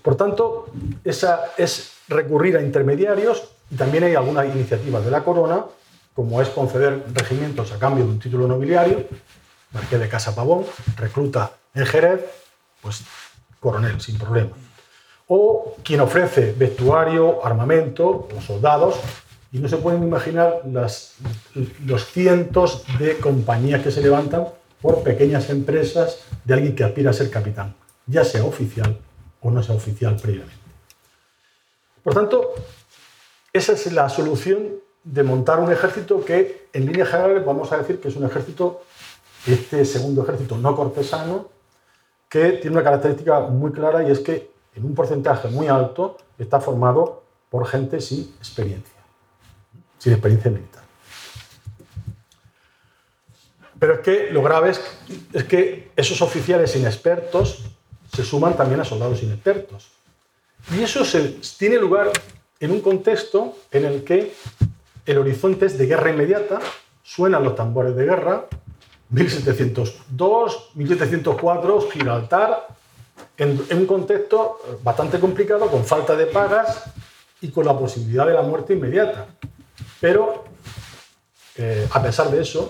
Por 0.01 0.15
tanto, 0.15 0.71
esa 1.03 1.51
es 1.55 1.91
recurrir 2.07 2.57
a 2.57 2.63
intermediarios 2.63 3.43
y 3.69 3.75
también 3.75 4.05
hay 4.05 4.15
algunas 4.15 4.47
iniciativas 4.47 5.05
de 5.05 5.11
la 5.11 5.23
corona, 5.23 5.65
como 6.15 6.41
es 6.41 6.49
conceder 6.49 7.03
regimientos 7.13 7.71
a 7.71 7.77
cambio 7.77 8.05
de 8.05 8.11
un 8.11 8.19
título 8.19 8.47
nobiliario, 8.47 9.05
Marqués 9.71 9.99
de 9.99 10.09
Casa 10.09 10.33
Pavón, 10.33 10.65
recluta 10.97 11.51
en 11.75 11.85
Jerez, 11.85 12.25
pues 12.81 13.03
coronel, 13.59 14.01
sin 14.01 14.17
problema 14.17 14.51
o 15.33 15.77
quien 15.81 16.01
ofrece 16.01 16.51
vestuario, 16.51 17.45
armamento 17.45 18.27
o 18.35 18.41
soldados. 18.41 18.99
Y 19.53 19.59
no 19.59 19.69
se 19.69 19.77
pueden 19.77 20.03
imaginar 20.03 20.59
las, 20.69 21.15
los 21.85 22.05
cientos 22.07 22.83
de 22.99 23.17
compañías 23.17 23.81
que 23.81 23.91
se 23.91 24.01
levantan 24.01 24.47
por 24.81 25.03
pequeñas 25.03 25.49
empresas 25.49 26.19
de 26.43 26.53
alguien 26.53 26.75
que 26.75 26.83
aspira 26.83 27.11
a 27.11 27.13
ser 27.13 27.29
capitán, 27.29 27.73
ya 28.07 28.25
sea 28.25 28.43
oficial 28.43 28.97
o 29.39 29.49
no 29.51 29.63
sea 29.63 29.75
oficial 29.75 30.17
previamente. 30.21 30.53
Por 32.03 32.13
tanto, 32.13 32.51
esa 33.53 33.71
es 33.71 33.89
la 33.93 34.09
solución 34.09 34.67
de 35.05 35.23
montar 35.23 35.61
un 35.61 35.71
ejército 35.71 36.25
que, 36.25 36.67
en 36.73 36.87
líneas 36.87 37.07
generales, 37.07 37.45
vamos 37.45 37.71
a 37.71 37.77
decir 37.77 38.01
que 38.01 38.09
es 38.09 38.17
un 38.17 38.25
ejército, 38.25 38.81
este 39.47 39.85
segundo 39.85 40.23
ejército 40.23 40.57
no 40.57 40.75
cortesano, 40.75 41.47
que 42.27 42.51
tiene 42.53 42.75
una 42.75 42.83
característica 42.83 43.39
muy 43.39 43.71
clara 43.71 44.03
y 44.05 44.11
es 44.11 44.19
que 44.19 44.51
en 44.75 44.85
un 44.85 44.95
porcentaje 44.95 45.47
muy 45.49 45.67
alto, 45.67 46.17
está 46.37 46.59
formado 46.59 47.23
por 47.49 47.67
gente 47.67 47.99
sin 47.99 48.33
experiencia, 48.39 48.99
sin 49.97 50.13
experiencia 50.13 50.51
militar. 50.51 50.83
Pero 53.81 53.95
es 53.95 53.99
que 54.01 54.29
lo 54.31 54.43
grave 54.43 54.71
es, 54.71 55.43
que 55.45 55.91
esos 55.95 56.21
oficiales 56.21 56.75
inexpertos 56.75 57.65
se 58.13 58.23
suman 58.23 58.55
también 58.55 58.79
a 58.79 58.85
soldados 58.85 59.23
inexpertos. 59.23 59.91
Y 60.71 60.83
eso 60.83 61.01
tiene 61.57 61.77
lugar 61.77 62.11
en 62.59 62.71
un 62.71 62.81
contexto 62.81 63.57
en 63.71 63.85
el 63.85 64.03
que 64.03 64.33
el 65.07 65.17
horizonte 65.17 65.65
es 65.65 65.79
de 65.79 65.87
guerra 65.87 66.11
inmediata, 66.11 66.59
suenan 67.01 67.43
los 67.43 67.55
tambores 67.55 67.95
de 67.95 68.05
guerra, 68.05 68.45
1702, 69.09 70.69
1704, 70.75 71.89
Gibraltar, 71.91 72.67
en, 73.37 73.59
un 73.71 73.85
contexto 73.85 74.59
bastante 74.83 75.19
complicado, 75.19 75.67
con 75.67 75.83
falta 75.83 76.15
de 76.15 76.25
pagas 76.25 76.83
y 77.41 77.49
con 77.49 77.65
la 77.65 77.77
posibilidad 77.77 78.25
de 78.25 78.33
la 78.33 78.41
muerte 78.41 78.73
inmediata. 78.73 79.27
Pero, 79.99 80.45
eh, 81.55 81.87
a 81.91 82.01
pesar 82.01 82.29
de 82.29 82.41
eso, 82.41 82.69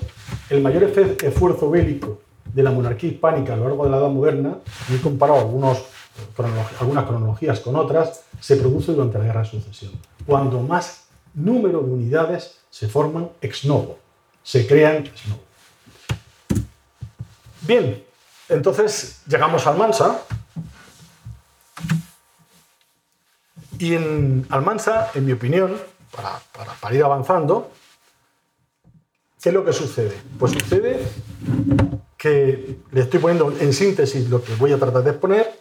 el 0.50 0.62
mayor 0.62 0.84
esfuerzo 0.84 1.70
bélico 1.70 2.22
de 2.46 2.64
la 2.64 2.72
monarquía 2.72 3.12
hispánica 3.12 3.54
a 3.54 3.58
lo 3.58 3.66
largo 3.66 3.86
de 3.86 3.92
la 3.92 3.98
Edad 3.98 4.10
Moderna, 4.10 4.58
y 4.90 4.96
he 4.96 5.02
comparado 5.02 5.40
algunos, 5.40 5.84
algunas 6.80 7.06
cronologías 7.06 7.60
con 7.60 7.76
otras, 7.76 8.24
se 8.40 8.58
produce 8.58 8.92
durante 8.92 9.18
la 9.18 9.26
Guerra 9.26 9.42
de 9.42 9.50
Sucesión, 9.50 9.94
cuando 10.26 10.62
más 10.62 11.06
número 11.34 11.80
de 11.82 11.92
unidades 11.92 12.58
se 12.70 12.88
forman 12.88 13.30
ex 13.42 13.66
novo, 13.66 14.00
se 14.44 14.68
crean 14.68 14.98
ex 15.06 15.28
novo. 15.28 15.42
Bien, 17.62 18.04
entonces 18.50 19.22
llegamos 19.28 19.66
al 19.68 19.74
Almansa. 19.74 20.22
Y 23.82 23.96
en 23.96 24.46
Almansa, 24.52 25.10
en 25.16 25.26
mi 25.26 25.32
opinión, 25.32 25.76
para, 26.12 26.94
ir 26.94 27.04
avanzando, 27.04 27.72
¿qué 29.42 29.50
es 29.50 29.56
lo 29.56 29.66
que 29.66 29.74
sucede? 29.74 30.16
Pues 30.38 30.52
sucede 30.52 31.00
que 32.16 32.78
le 32.92 33.02
estoy 33.02 33.20
poniendo 33.20 33.52
en 33.60 33.74
síntesis 33.74 34.30
lo 34.30 34.44
que 34.44 34.54
voy 34.54 34.72
a 34.72 34.78
tratar 34.78 35.02
de 35.02 35.10
exponer, 35.10 35.60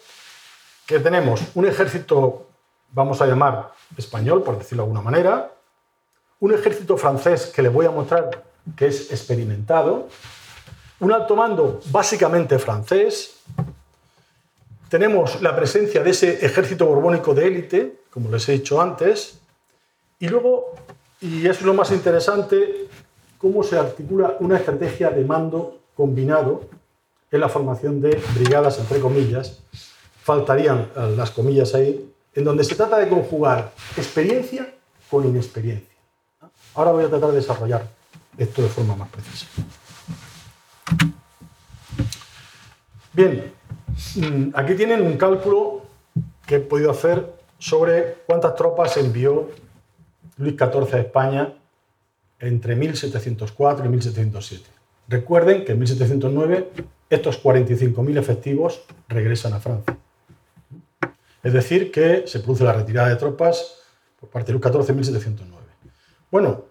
que 0.85 0.99
tenemos 0.99 1.41
un 1.55 1.65
ejército, 1.65 2.47
vamos 2.93 3.23
a 3.23 3.27
llamar 3.27 3.73
español, 3.97 4.43
por 4.43 4.59
decirlo 4.59 4.83
de 4.83 4.89
alguna 4.89 5.01
manera, 5.01 5.55
un 6.41 6.53
ejército 6.53 6.99
francés 6.99 7.47
que 7.47 7.63
le 7.63 7.71
voy 7.71 7.87
a 7.87 7.91
mostrar 7.91 8.45
que 8.77 8.89
es 8.89 9.11
experimentado, 9.11 10.09
un 10.99 11.11
alto 11.11 11.37
mando 11.37 11.81
básicamente 11.87 12.59
francés. 12.59 13.41
Tenemos 14.91 15.41
la 15.41 15.57
presencia 15.57 16.03
de 16.03 16.11
ese 16.11 16.45
ejército 16.45 16.85
borbónico 16.85 17.33
de 17.33 17.47
élite, 17.47 18.00
como 18.13 18.31
les 18.31 18.49
he 18.49 18.53
dicho 18.53 18.81
antes. 18.81 19.39
Y 20.19 20.29
luego, 20.29 20.75
y 21.21 21.47
es 21.47 21.63
lo 21.63 21.75
más 21.75 21.91
interesante, 21.93 22.89
cómo 23.39 23.63
se 23.63 23.79
articula 23.79 24.37
una 24.41 24.57
estrategia 24.57 25.11
de 25.11 25.25
mando 25.25 25.79
combinado 25.97 26.69
en 27.31 27.41
la 27.41 27.49
formación 27.49 28.01
de 28.01 28.21
brigadas, 28.35 28.79
entre 28.79 29.01
comillas. 29.01 29.61
Faltarían 30.23 30.91
eh, 30.97 31.15
las 31.17 31.31
comillas 31.31 31.75
ahí, 31.75 32.13
en 32.35 32.45
donde 32.45 32.65
se 32.65 32.75
trata 32.75 32.99
de 32.99 33.09
conjugar 33.09 33.73
experiencia 33.97 34.75
con 35.11 35.27
inexperiencia. 35.27 35.89
Ahora 36.75 36.93
voy 36.93 37.05
a 37.05 37.09
tratar 37.09 37.31
de 37.31 37.37
desarrollar 37.37 37.89
esto 38.37 38.63
de 38.63 38.69
forma 38.69 38.97
más 38.97 39.09
precisa. 39.09 39.47
Bien, 43.13 43.53
mm, 44.17 44.51
aquí 44.55 44.75
tienen 44.75 45.03
un 45.03 45.17
cálculo 45.17 45.83
que 46.47 46.57
he 46.57 46.61
podido 46.61 46.91
hacer 46.91 47.40
sobre 47.61 48.17
cuántas 48.27 48.57
tropas 48.57 48.97
envió 48.97 49.49
Luis 50.39 50.57
XIV 50.57 50.95
a 50.95 50.99
España 50.99 51.55
entre 52.41 52.75
1704 52.75 53.87
y 53.87 53.89
1707. 53.89 54.65
Recuerden 55.07 55.65
que 55.65 55.73
en 55.73 55.79
1709 55.79 56.71
estos 57.09 57.41
45.000 57.43 58.19
efectivos 58.19 58.83
regresan 59.09 59.53
a 59.53 59.61
Francia. 59.61 59.97
Es 61.43 61.53
decir, 61.53 61.93
que 61.93 62.25
se 62.27 62.41
produce 62.41 62.65
la 62.65 62.73
retirada 62.73 63.09
de 63.09 63.17
tropas 63.17 63.83
por 64.19 64.31
parte 64.31 64.53
de 64.53 64.59
Luis 64.59 64.65
XIV 64.65 64.91
en 64.91 64.97
1709. 64.97 65.67
Bueno, 66.31 66.65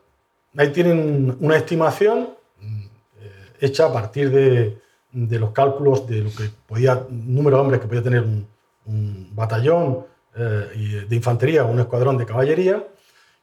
ahí 0.57 0.69
tienen 0.71 1.37
una 1.39 1.57
estimación 1.57 2.29
hecha 3.59 3.85
a 3.85 3.93
partir 3.93 4.31
de, 4.31 4.77
los 5.11 5.51
cálculos 5.51 6.07
de 6.07 6.21
lo 6.21 6.29
que 6.29 6.49
podía, 6.67 7.05
número 7.09 7.57
de 7.57 7.61
hombres 7.61 7.81
que 7.81 7.87
podía 7.87 8.03
tener 8.03 8.23
un, 8.23 8.47
batallón 9.35 10.05
eh, 10.35 11.05
de 11.07 11.15
infantería 11.15 11.63
un 11.63 11.79
escuadrón 11.79 12.17
de 12.17 12.25
caballería, 12.25 12.87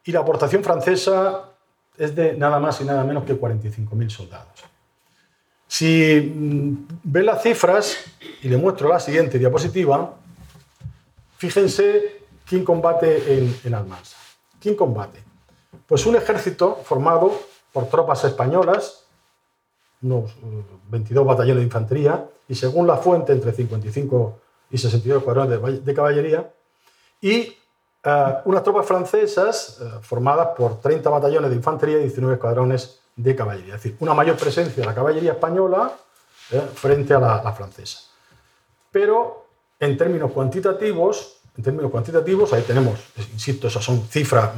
y 0.05 0.13
la 0.13 0.21
aportación 0.21 0.63
francesa 0.63 1.51
es 1.99 2.15
de 2.15 2.35
nada 2.35 2.61
más 2.61 2.81
y 2.81 2.85
nada 2.85 3.03
menos 3.05 3.25
que 3.25 3.39
45.000 3.39 4.09
soldados. 4.11 4.65
Si 5.67 6.33
mm, 6.35 6.89
ven 7.03 7.27
las 7.27 7.43
cifras, 7.43 7.97
y 8.43 8.49
le 8.49 8.57
muestro 8.57 8.89
la 8.89 9.01
siguiente 9.01 9.39
diapositiva, 9.39 10.15
fíjense 11.37 12.23
quién 12.45 12.65
combate 12.65 13.51
en, 13.65 13.75
Almansa. 13.75 14.17
¿Quién 14.61 14.77
combate? 14.77 15.23
Pues 15.87 16.07
un 16.07 16.17
ejército 16.17 16.81
formado 16.85 17.33
por 17.73 17.89
tropas 17.89 18.25
españolas, 18.25 19.05
unos 20.03 20.33
22 20.89 21.23
eh, 21.23 21.27
batallones 21.27 21.57
de 21.59 21.65
infantería 21.65 22.29
y 22.49 22.55
según 22.55 22.87
la 22.87 22.97
fuente 22.97 23.33
entre 23.33 23.53
55 23.53 24.39
y 24.71 24.79
62 24.79 25.19
escuadrones 25.19 25.85
de, 25.85 25.95
caballería 25.95 26.51
y 27.21 27.57
eh, 28.05 28.35
unas 28.45 28.63
tropas 28.63 28.87
francesas 28.87 29.79
eh, 29.81 29.85
formadas 30.03 30.49
por 30.57 30.81
30 30.81 31.09
batallones 31.11 31.51
de 31.51 31.57
infantería 31.57 31.99
y 31.99 32.03
19 32.03 32.35
escuadrones 32.35 33.01
de 33.15 33.35
caballería. 33.35 33.77
Es 33.77 33.83
decir, 33.83 33.97
una 34.01 34.15
mayor 34.15 34.37
presencia 34.37 34.83
de 34.83 34.87
la 34.87 34.95
caballería 34.95 35.33
española 35.33 35.93
frente 36.75 37.13
a 37.13 37.19
la, 37.19 37.53
francesa. 37.53 37.99
Pero 38.93 39.47
en 39.81 39.97
términos 39.97 40.31
cuantitativos, 40.31 41.39
en 41.57 41.65
términos 41.65 41.91
cuantitativos, 41.91 42.53
ahí 42.53 42.63
tenemos, 42.63 43.01
insisto, 43.33 43.67
esas 43.67 43.83
son 43.83 44.07
cifras, 44.07 44.51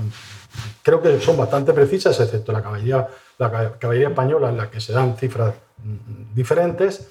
creo 0.82 1.00
que 1.00 1.18
son 1.18 1.38
bastante 1.38 1.72
precisas, 1.72 2.20
excepto 2.20 2.52
la 2.52 2.62
caballería 2.62 3.08
la 3.38 3.78
caballería 3.78 4.08
española 4.08 4.50
en 4.50 4.56
la 4.56 4.70
que 4.70 4.80
se 4.80 4.92
dan 4.92 5.16
cifras 5.16 5.54
mm, 5.82 6.34
diferentes. 6.34 7.08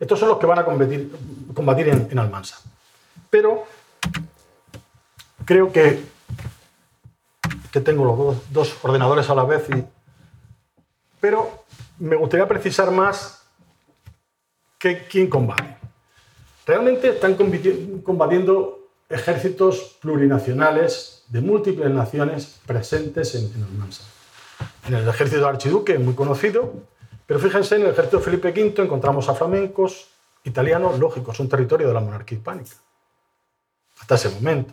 Estos 0.00 0.18
son 0.18 0.28
los 0.28 0.38
que 0.38 0.46
van 0.46 0.58
a 0.58 0.64
combatir, 0.64 1.10
combatir 1.54 1.88
en, 1.88 2.18
Almansa. 2.18 2.56
Pero 3.30 3.65
creo 5.46 5.72
que, 5.72 6.04
que 7.72 7.80
tengo 7.80 8.04
los 8.04 8.52
dos, 8.52 8.76
ordenadores 8.82 9.30
a 9.30 9.34
la 9.34 9.44
vez, 9.44 9.66
y, 9.70 9.82
pero 11.18 11.64
me 11.98 12.16
gustaría 12.16 12.46
precisar 12.46 12.90
más 12.90 13.42
que 14.78 15.06
quién 15.06 15.30
combate. 15.30 15.78
Realmente 16.66 17.08
están 17.08 17.36
combatiendo 18.02 18.90
ejércitos 19.08 19.96
plurinacionales 20.02 21.24
de 21.28 21.40
múltiples 21.40 21.90
naciones 21.90 22.60
presentes 22.66 23.34
en, 23.34 23.50
en 23.54 23.62
Almansa 23.62 24.02
en 24.86 24.94
el 24.94 25.08
ejército 25.08 25.40
del 25.40 25.48
archiduque, 25.48 25.98
muy 25.98 26.14
conocido, 26.14 26.72
pero 27.26 27.40
fíjense, 27.40 27.76
en 27.76 27.82
el 27.82 27.88
ejército 27.88 28.18
de 28.18 28.22
Felipe 28.22 28.50
V 28.50 28.82
encontramos 28.82 29.28
a 29.28 29.34
flamencos, 29.34 30.08
italianos, 30.44 30.98
lógicos, 30.98 31.40
un 31.40 31.48
territorio 31.48 31.88
de 31.88 31.94
la 31.94 32.00
monarquía 32.00 32.38
hispánica, 32.38 32.76
hasta 34.00 34.14
ese 34.14 34.30
momento, 34.30 34.72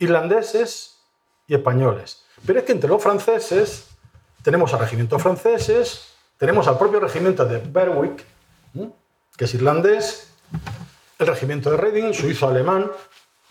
irlandeses 0.00 0.98
y 1.46 1.54
españoles. 1.54 2.24
Pero 2.44 2.58
es 2.58 2.64
que 2.64 2.72
entre 2.72 2.90
los 2.90 3.02
franceses 3.02 3.86
tenemos 4.42 4.74
a 4.74 4.78
regimientos 4.78 5.22
franceses, 5.22 6.08
tenemos 6.36 6.66
al 6.66 6.78
propio 6.78 6.98
regimiento 6.98 7.44
de 7.44 7.58
Berwick, 7.58 8.24
que 9.36 9.44
es 9.44 9.54
irlandés, 9.54 10.32
el 11.18 11.26
regimiento 11.26 11.70
de 11.70 11.76
Reading, 11.76 12.12
suizo-alemán, 12.12 12.90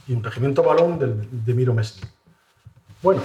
y 0.08 0.14
un 0.14 0.24
regimiento 0.24 0.64
balón 0.64 1.00
de 1.00 1.54
Miro 1.54 1.74
Messi. 1.74 2.02
Bueno, 3.02 3.22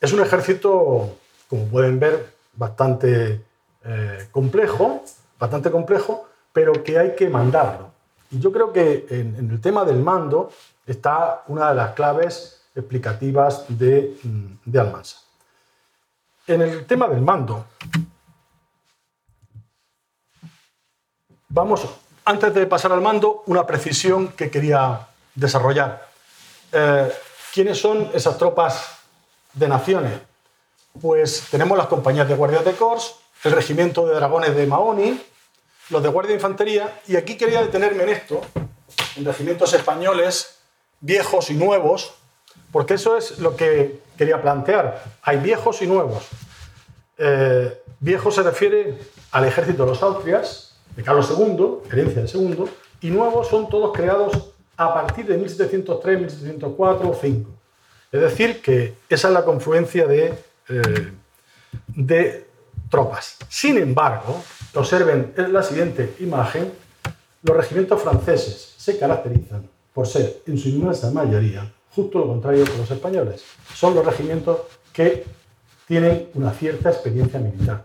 es 0.00 0.12
un 0.12 0.20
ejército, 0.20 1.18
como 1.48 1.66
pueden 1.66 1.98
ver, 1.98 2.32
bastante 2.54 3.44
eh, 3.84 4.28
complejo, 4.30 5.02
bastante 5.38 5.70
complejo, 5.70 6.28
pero 6.52 6.84
que 6.84 6.98
hay 6.98 7.14
que 7.14 7.28
mandarlo. 7.28 7.90
Y 8.30 8.40
yo 8.40 8.50
creo 8.50 8.72
que 8.72 9.06
en, 9.10 9.50
el 9.50 9.60
tema 9.60 9.84
del 9.84 10.00
mando 10.00 10.50
está 10.86 11.42
una 11.48 11.70
de 11.70 11.74
las 11.74 11.94
claves 11.94 12.62
explicativas 12.74 13.64
de, 13.68 14.16
mm, 14.22 14.46
de 14.64 14.80
Almansa. 14.80 15.18
En 16.46 16.62
el 16.62 16.86
tema 16.86 17.08
del 17.08 17.22
mando, 17.22 17.66
vamos, 21.48 21.86
antes 22.24 22.54
de 22.54 22.66
pasar 22.66 22.92
al 22.92 23.00
mando, 23.00 23.42
una 23.46 23.66
precisión 23.66 24.28
que 24.28 24.50
quería 24.50 25.08
desarrollar. 25.34 26.08
Eh, 26.72 27.12
¿Quiénes 27.52 27.80
son 27.80 28.10
esas 28.12 28.38
tropas 28.38 28.98
de 29.54 29.66
naciones? 29.66 30.20
Pues 31.00 31.48
tenemos 31.50 31.76
las 31.76 31.86
compañías 31.86 32.28
de 32.28 32.34
guardias 32.34 32.64
de 32.64 32.72
Corps, 32.74 33.16
el 33.44 33.52
regimiento 33.52 34.06
de 34.06 34.14
dragones 34.14 34.54
de 34.54 34.66
Mahoni, 34.66 35.20
los 35.90 36.02
de 36.02 36.08
guardia 36.08 36.30
de 36.30 36.36
infantería, 36.36 37.00
y 37.06 37.16
aquí 37.16 37.36
quería 37.36 37.62
detenerme 37.62 38.04
en 38.04 38.08
esto, 38.10 38.40
en 39.16 39.24
regimientos 39.24 39.72
españoles 39.72 40.55
viejos 41.00 41.50
y 41.50 41.54
nuevos, 41.54 42.14
porque 42.72 42.94
eso 42.94 43.16
es 43.16 43.38
lo 43.38 43.56
que 43.56 44.00
quería 44.16 44.40
plantear. 44.40 45.02
Hay 45.22 45.38
viejos 45.38 45.82
y 45.82 45.86
nuevos. 45.86 46.26
Eh, 47.18 47.82
viejo 48.00 48.30
se 48.30 48.42
refiere 48.42 48.98
al 49.32 49.44
ejército 49.44 49.84
de 49.84 49.90
los 49.90 50.02
Austrias, 50.02 50.76
de 50.94 51.02
Carlos 51.02 51.32
II, 51.36 51.90
herencia 51.90 52.22
de 52.22 52.28
segundo, 52.28 52.68
y 53.00 53.10
nuevos 53.10 53.48
son 53.48 53.68
todos 53.68 53.96
creados 53.96 54.50
a 54.76 54.92
partir 54.92 55.26
de 55.26 55.36
1703, 55.36 56.18
1704 56.18 57.10
o 57.10 57.14
5. 57.14 57.50
Es 58.12 58.20
decir, 58.20 58.60
que 58.62 58.94
esa 59.08 59.28
es 59.28 59.34
la 59.34 59.44
confluencia 59.44 60.06
de, 60.06 60.34
eh, 60.68 61.12
de 61.88 62.46
tropas. 62.90 63.36
Sin 63.48 63.78
embargo, 63.78 64.42
observen 64.74 65.32
en 65.36 65.52
la 65.52 65.62
siguiente 65.62 66.14
imagen 66.20 66.72
Los 67.42 67.56
regimientos 67.56 68.02
franceses 68.02 68.74
se 68.76 68.98
caracterizan 68.98 69.68
por 69.96 70.06
ser, 70.06 70.42
en 70.46 70.58
su 70.58 70.68
inmensa 70.68 71.10
mayoría, 71.10 71.72
justo 71.94 72.18
lo 72.18 72.26
contrario 72.26 72.66
que 72.66 72.76
los 72.76 72.90
españoles. 72.90 73.42
Son 73.74 73.94
los 73.94 74.04
regimientos 74.04 74.58
que 74.92 75.24
tienen 75.88 76.28
una 76.34 76.50
cierta 76.50 76.90
experiencia 76.90 77.40
militar. 77.40 77.82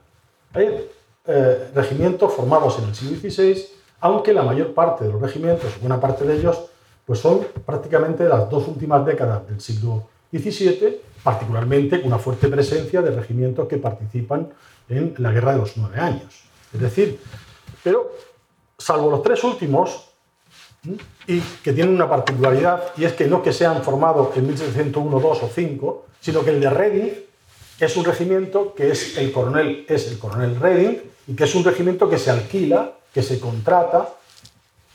Hay 0.51 0.89
eh, 1.25 1.71
regimientos 1.73 2.33
formados 2.33 2.79
en 2.79 2.89
el 2.89 2.95
siglo 2.95 3.17
XVI, 3.17 3.65
aunque 4.01 4.33
la 4.33 4.43
mayor 4.43 4.73
parte 4.73 5.05
de 5.05 5.13
los 5.13 5.21
regimientos, 5.21 5.79
buena 5.79 6.01
parte 6.01 6.25
de 6.25 6.35
ellos, 6.35 6.59
pues 7.05 7.19
son 7.19 7.47
prácticamente 7.65 8.27
las 8.27 8.49
dos 8.49 8.67
últimas 8.67 9.05
décadas 9.05 9.47
del 9.47 9.61
siglo 9.61 10.09
XVII, 10.33 10.99
particularmente 11.23 12.01
con 12.01 12.07
una 12.07 12.19
fuerte 12.19 12.49
presencia 12.49 13.01
de 13.01 13.11
regimientos 13.11 13.69
que 13.69 13.77
participan 13.77 14.49
en 14.89 15.15
la 15.19 15.31
Guerra 15.31 15.53
de 15.53 15.59
los 15.59 15.77
Nueve 15.77 15.97
Años. 15.97 16.43
Es 16.73 16.81
decir, 16.81 17.21
pero 17.81 18.11
salvo 18.77 19.09
los 19.09 19.23
tres 19.23 19.41
últimos, 19.45 20.11
y 21.27 21.39
que 21.39 21.73
tienen 21.73 21.93
una 21.93 22.09
particularidad, 22.09 22.83
y 22.97 23.05
es 23.05 23.13
que 23.13 23.27
no 23.27 23.43
que 23.43 23.53
sean 23.53 23.83
formados 23.83 24.35
en 24.35 24.47
1701, 24.47 25.19
2 25.19 25.43
o 25.43 25.49
5, 25.53 26.05
sino 26.19 26.43
que 26.43 26.51
el 26.51 26.61
de 26.61 26.69
Reading 26.69 27.11
es 27.79 27.97
un 27.97 28.05
regimiento 28.05 28.73
que 28.75 28.91
es 28.91 29.17
el 29.17 29.31
coronel, 29.31 29.85
es 29.87 30.07
el 30.07 30.19
coronel 30.19 30.59
Reading, 30.59 30.97
y 31.27 31.35
que 31.35 31.43
es 31.43 31.55
un 31.55 31.63
regimiento 31.63 32.09
que 32.09 32.17
se 32.17 32.31
alquila, 32.31 32.91
que 33.13 33.23
se 33.23 33.39
contrata 33.39 34.09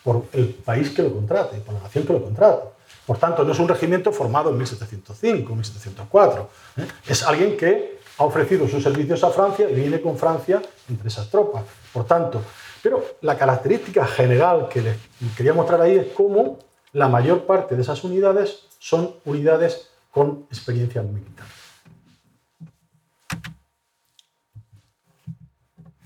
por 0.02 0.24
el 0.32 0.48
país 0.50 0.90
que 0.90 1.02
lo 1.02 1.12
contrate, 1.12 1.58
por 1.58 1.74
la 1.74 1.80
nación 1.80 2.06
que 2.06 2.12
lo 2.12 2.22
contrate. 2.22 2.68
Por 3.06 3.18
tanto, 3.18 3.44
no 3.44 3.52
es 3.52 3.58
un 3.58 3.68
regimiento 3.68 4.12
formado 4.12 4.50
en 4.50 4.58
1705, 4.58 5.54
1704. 5.54 6.48
¿eh? 6.76 6.86
Es 7.06 7.22
alguien 7.22 7.56
que 7.56 7.98
ha 8.18 8.24
ofrecido 8.24 8.66
sus 8.68 8.82
servicios 8.82 9.22
a 9.24 9.30
Francia 9.30 9.68
y 9.70 9.74
viene 9.74 10.00
con 10.00 10.16
Francia 10.16 10.62
entre 10.88 11.08
esas 11.08 11.28
tropas. 11.28 11.64
Por 11.92 12.04
tanto, 12.04 12.40
pero 12.82 13.04
la 13.20 13.36
característica 13.36 14.06
general 14.06 14.68
que 14.68 14.82
les 14.82 14.96
quería 15.36 15.52
mostrar 15.52 15.80
ahí 15.80 15.96
es 15.96 16.12
cómo 16.12 16.58
la 16.92 17.08
mayor 17.08 17.44
parte 17.44 17.76
de 17.76 17.82
esas 17.82 18.02
unidades 18.04 18.66
son 18.78 19.16
unidades 19.24 19.90
con 20.10 20.46
experiencia 20.50 21.02
militar. 21.02 21.46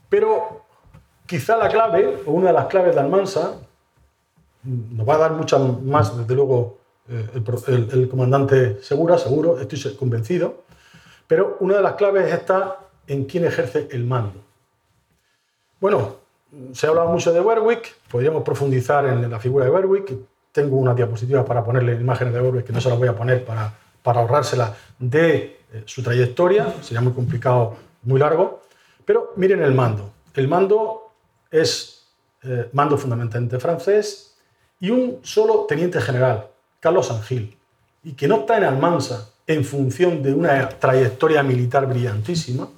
Pero 0.08 0.64
quizá 1.26 1.56
la 1.56 1.68
clave, 1.68 2.22
o 2.26 2.32
una 2.32 2.48
de 2.48 2.52
las 2.52 2.66
claves 2.66 2.94
de 2.94 3.00
Almansa, 3.00 3.60
nos 4.64 5.08
va 5.08 5.14
a 5.14 5.18
dar 5.18 5.32
muchas 5.32 5.60
más, 5.82 6.16
desde 6.16 6.34
luego, 6.34 6.80
eh, 7.08 7.42
el, 7.68 8.08
comandante 8.08 8.82
Segura, 8.82 9.16
seguro, 9.16 9.58
estoy 9.60 9.94
convencido, 9.94 10.64
pero 11.26 11.56
una 11.60 11.76
de 11.76 11.82
las 11.82 11.94
claves 11.94 12.32
está 12.32 12.78
en 13.06 13.24
quién 13.24 13.44
ejerce 13.44 13.88
el 13.92 14.04
mando. 14.04 14.42
Bueno, 15.80 16.16
se 16.72 16.86
ha 16.86 16.90
hablado 16.90 17.08
mucho 17.08 17.32
de 17.32 17.40
Berwick, 17.40 17.94
podríamos 18.10 18.42
profundizar 18.42 19.06
en 19.06 19.30
la 19.30 19.38
figura 19.38 19.64
de 19.64 19.70
Berwick. 19.70 20.12
Tengo 20.52 20.76
una 20.76 20.94
diapositiva 20.94 21.44
para 21.44 21.64
ponerle 21.64 21.94
imágenes 21.94 22.34
de 22.34 22.40
Berwick 22.40 22.66
que 22.66 22.72
no 22.72 22.80
se 22.80 22.88
las 22.88 22.98
voy 22.98 23.08
a 23.08 23.14
poner 23.14 23.44
para, 23.44 23.72
para 24.02 24.20
ahorrársela 24.20 24.74
de 24.98 25.60
eh, 25.72 25.82
su 25.86 26.02
trayectoria, 26.02 26.74
sería 26.82 27.00
muy 27.00 27.12
complicado, 27.12 27.76
muy 28.02 28.18
largo. 28.18 28.62
Pero 29.04 29.32
miren 29.36 29.62
el 29.62 29.74
mando. 29.74 30.10
El 30.34 30.48
mando 30.48 31.12
es 31.50 32.06
eh, 32.42 32.68
mando 32.72 32.96
fundamentalmente 32.96 33.58
francés 33.58 34.34
y 34.80 34.90
un 34.90 35.18
solo 35.22 35.66
teniente 35.68 36.00
general, 36.00 36.46
Carlos 36.80 37.10
Angil, 37.10 37.56
y 38.02 38.12
que 38.12 38.26
no 38.26 38.36
está 38.36 38.56
en 38.56 38.64
Almansa 38.64 39.30
en 39.46 39.64
función 39.64 40.22
de 40.22 40.32
una 40.32 40.68
trayectoria 40.68 41.42
militar 41.42 41.86
brillantísima, 41.86 42.68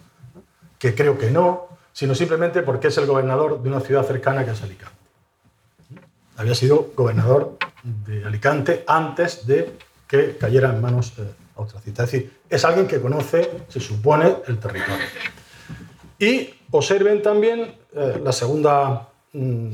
que 0.78 0.94
creo 0.94 1.16
que 1.16 1.30
no, 1.30 1.68
sino 1.92 2.14
simplemente 2.14 2.62
porque 2.62 2.88
es 2.88 2.98
el 2.98 3.06
gobernador 3.06 3.62
de 3.62 3.68
una 3.68 3.80
ciudad 3.80 4.04
cercana 4.04 4.44
que 4.44 4.52
es 4.52 4.62
Alicante. 4.62 4.96
Había 6.36 6.54
sido 6.54 6.92
gobernador 6.96 7.58
de 7.82 8.24
Alicante 8.24 8.84
antes 8.86 9.46
de 9.46 9.76
que 10.08 10.36
cayera 10.36 10.70
en 10.70 10.80
manos 10.80 11.12
austracistas. 11.56 12.06
Es 12.06 12.12
decir, 12.12 12.32
es 12.48 12.64
alguien 12.64 12.86
que 12.86 13.00
conoce, 13.00 13.50
se 13.68 13.80
supone, 13.80 14.36
el 14.46 14.58
territorio. 14.58 15.04
Y 16.18 16.54
observen 16.70 17.22
también 17.22 17.74
eh, 17.94 18.20
la 18.22 18.32
segunda 18.32 19.08
mm, 19.32 19.72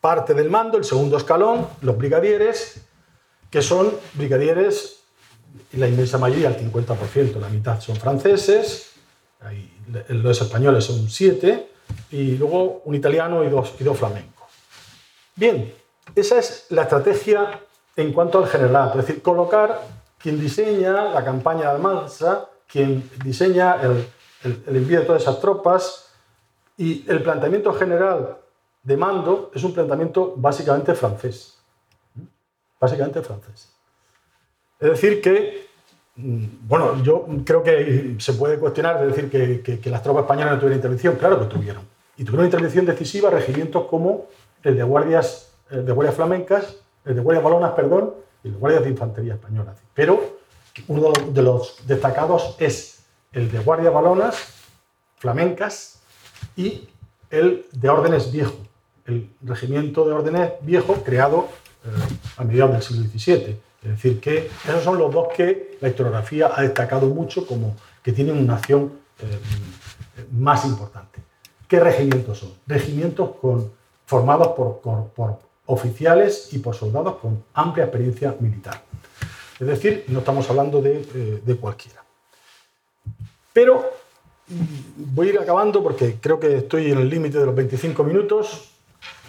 parte 0.00 0.34
del 0.34 0.50
mando, 0.50 0.78
el 0.78 0.84
segundo 0.84 1.16
escalón, 1.16 1.66
los 1.82 1.96
brigadieres, 1.98 2.82
que 3.50 3.62
son 3.62 3.92
brigadieres, 4.14 5.00
la 5.72 5.88
inmensa 5.88 6.18
mayoría, 6.18 6.48
el 6.48 6.72
50%, 6.72 7.40
la 7.40 7.48
mitad 7.48 7.80
son 7.80 7.96
franceses, 7.96 8.92
los 10.08 10.40
españoles 10.40 10.84
son 10.84 11.08
siete, 11.08 11.70
y 12.10 12.36
luego 12.36 12.82
un 12.84 12.94
italiano 12.94 13.44
y 13.44 13.48
dos, 13.48 13.74
y 13.78 13.84
dos 13.84 13.98
flamencos. 13.98 14.46
Bien, 15.34 15.72
esa 16.14 16.38
es 16.38 16.66
la 16.70 16.82
estrategia 16.82 17.60
en 17.96 18.12
cuanto 18.12 18.38
al 18.38 18.46
general, 18.46 18.90
es 18.90 19.06
decir, 19.06 19.22
colocar 19.22 19.80
quien 20.18 20.40
diseña 20.40 21.12
la 21.12 21.24
campaña 21.24 21.62
de 21.62 21.68
Almansa, 21.68 22.48
quien 22.66 23.10
diseña 23.24 23.76
el, 23.82 24.06
el 24.44 24.76
envío 24.76 25.00
de 25.00 25.06
todas 25.06 25.22
esas 25.22 25.40
tropas, 25.40 26.10
y 26.76 27.04
el 27.10 27.22
planteamiento 27.22 27.72
general 27.72 28.38
de 28.82 28.96
mando 28.96 29.50
es 29.54 29.64
un 29.64 29.74
planteamiento 29.74 30.34
básicamente 30.36 30.94
francés. 30.94 31.58
Básicamente 32.80 33.20
francés. 33.22 33.72
Es 34.78 34.90
decir, 34.90 35.20
que 35.20 35.67
bueno, 36.20 37.00
yo 37.04 37.26
creo 37.44 37.62
que 37.62 38.16
se 38.18 38.32
puede 38.32 38.58
cuestionar 38.58 39.00
de 39.00 39.06
decir 39.06 39.30
que, 39.30 39.90
las 39.90 40.02
tropas 40.02 40.22
españolas 40.22 40.54
no 40.54 40.58
tuvieron 40.58 40.78
intervención. 40.78 41.16
Claro 41.16 41.38
que 41.38 41.46
tuvieron. 41.46 41.82
Y 42.16 42.24
tuvieron 42.24 42.46
intervención 42.46 42.84
decisiva 42.84 43.30
regimientos 43.30 43.86
como 43.86 44.26
el 44.64 44.76
de 44.76 44.82
guardias, 44.82 45.52
de 45.70 46.12
flamencas, 46.12 46.76
el 47.04 47.14
de 47.14 47.20
guardias 47.20 47.44
balonas, 47.44 47.72
perdón, 47.72 48.14
y 48.42 48.48
los 48.48 48.58
guardias 48.58 48.82
de 48.82 48.90
infantería 48.90 49.34
española. 49.34 49.74
Pero 49.94 50.38
uno 50.88 51.12
de 51.30 51.42
los 51.42 51.86
destacados 51.86 52.56
es 52.58 53.04
el 53.32 53.50
de 53.52 53.60
guardias 53.60 53.94
balonas, 53.94 54.54
flamencas, 55.18 56.00
y 56.56 56.88
el 57.30 57.66
de 57.72 57.88
órdenes 57.88 58.32
viejo, 58.32 58.56
el 59.06 59.30
regimiento 59.42 60.04
de 60.04 60.12
órdenes 60.12 60.52
viejo 60.62 60.94
creado 61.04 61.48
eh, 61.84 61.88
a 62.36 62.44
mediados 62.44 62.72
del 62.72 62.82
siglo 62.82 63.04
XVII 63.08 63.67
es 63.82 63.90
decir, 63.90 64.20
que 64.20 64.50
esos 64.64 64.82
son 64.82 64.98
los 64.98 65.12
dos 65.12 65.28
que 65.36 65.78
la 65.80 65.88
historiografía 65.88 66.50
ha 66.54 66.62
destacado 66.62 67.06
mucho 67.06 67.46
como 67.46 67.76
que 68.02 68.12
tienen 68.12 68.36
una 68.36 68.54
acción 68.54 68.92
eh, 69.20 69.38
más 70.32 70.64
importante. 70.64 71.20
¿Qué 71.68 71.78
regimientos 71.78 72.38
son? 72.38 72.54
Regimientos 72.66 73.30
formados 74.06 74.48
por, 74.48 75.38
oficiales 75.66 76.48
y 76.52 76.58
por 76.58 76.74
soldados 76.74 77.16
con 77.16 77.44
amplia 77.54 77.84
experiencia 77.84 78.34
militar. 78.40 78.82
Es 79.60 79.66
decir, 79.66 80.04
no 80.08 80.20
estamos 80.20 80.48
hablando 80.50 80.80
de, 80.80 81.00
eh, 81.14 81.42
de 81.44 81.56
cualquiera. 81.56 82.02
Pero 83.52 83.90
mm, 84.48 85.14
voy 85.14 85.28
a 85.28 85.30
ir 85.30 85.38
acabando 85.38 85.82
porque 85.82 86.16
creo 86.20 86.40
que 86.40 86.56
estoy 86.58 86.90
en 86.90 86.98
el 86.98 87.08
límite 87.08 87.38
de 87.38 87.46
los 87.46 87.54
25 87.54 88.02
minutos. 88.02 88.70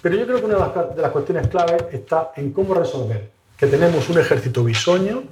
Pero 0.01 0.15
yo 0.15 0.25
creo 0.25 0.39
que 0.39 0.45
una 0.45 0.69
de 0.69 1.01
las 1.01 1.11
cuestiones 1.11 1.47
claves 1.49 1.83
está 1.91 2.31
en 2.35 2.51
cómo 2.51 2.73
resolver 2.73 3.38
que 3.59 3.67
tenemos 3.67 4.09
un 4.09 4.17
ejército 4.17 4.63
bisoño 4.63 5.23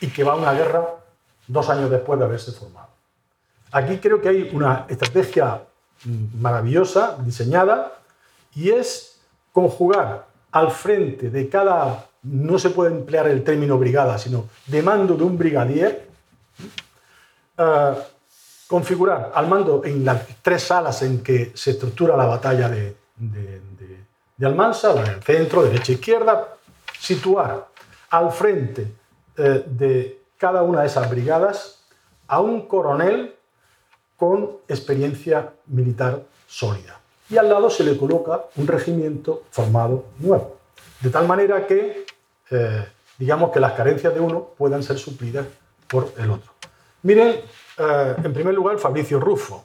y 0.00 0.06
que 0.06 0.22
va 0.22 0.34
a 0.34 0.36
una 0.36 0.52
guerra 0.52 0.86
dos 1.48 1.68
años 1.68 1.90
después 1.90 2.18
de 2.20 2.24
haberse 2.24 2.52
formado. 2.52 2.88
Aquí 3.72 3.98
creo 3.98 4.20
que 4.22 4.28
hay 4.28 4.50
una 4.52 4.86
estrategia 4.88 5.62
maravillosa, 6.38 7.16
diseñada, 7.20 7.98
y 8.54 8.70
es 8.70 9.20
conjugar 9.52 10.26
al 10.52 10.70
frente 10.70 11.30
de 11.30 11.48
cada, 11.48 12.06
no 12.22 12.58
se 12.60 12.70
puede 12.70 12.92
emplear 12.92 13.26
el 13.26 13.42
término 13.42 13.76
brigada, 13.76 14.16
sino 14.16 14.48
de 14.66 14.80
mando 14.80 15.14
de 15.14 15.24
un 15.24 15.36
brigadier, 15.36 16.08
eh, 17.58 17.94
configurar 18.68 19.32
al 19.34 19.48
mando 19.48 19.82
en 19.84 20.04
las 20.04 20.26
tres 20.42 20.62
salas 20.62 21.02
en 21.02 21.24
que 21.24 21.50
se 21.54 21.72
estructura 21.72 22.16
la 22.16 22.26
batalla 22.26 22.68
de, 22.68 22.96
de, 23.16 23.60
de 24.36 24.46
Almansa, 24.46 24.92
en 24.92 25.06
el 25.06 25.22
centro, 25.22 25.62
derecha 25.62 25.92
e 25.92 25.96
izquierda, 25.96 26.56
situar 27.00 27.68
al 28.10 28.30
frente 28.30 28.92
eh, 29.36 29.64
de 29.66 30.20
cada 30.36 30.62
una 30.62 30.82
de 30.82 30.86
esas 30.86 31.08
brigadas 31.08 31.80
a 32.28 32.40
un 32.40 32.66
coronel 32.66 33.34
con 34.16 34.58
experiencia 34.68 35.52
militar 35.66 36.22
sólida. 36.46 37.00
Y 37.30 37.38
al 37.38 37.48
lado 37.48 37.70
se 37.70 37.84
le 37.84 37.96
coloca 37.96 38.44
un 38.56 38.66
regimiento 38.66 39.44
formado 39.50 40.04
nuevo. 40.18 40.58
De 41.00 41.10
tal 41.10 41.26
manera 41.26 41.66
que, 41.66 42.04
eh, 42.50 42.86
digamos, 43.18 43.50
que 43.50 43.60
las 43.60 43.72
carencias 43.72 44.12
de 44.12 44.20
uno 44.20 44.50
puedan 44.58 44.82
ser 44.82 44.98
suplidas 44.98 45.46
por 45.88 46.12
el 46.18 46.30
otro. 46.30 46.52
Miren, 47.02 47.40
eh, 47.78 48.14
en 48.22 48.32
primer 48.32 48.54
lugar, 48.54 48.78
Fabricio 48.78 49.18
Rufo. 49.18 49.64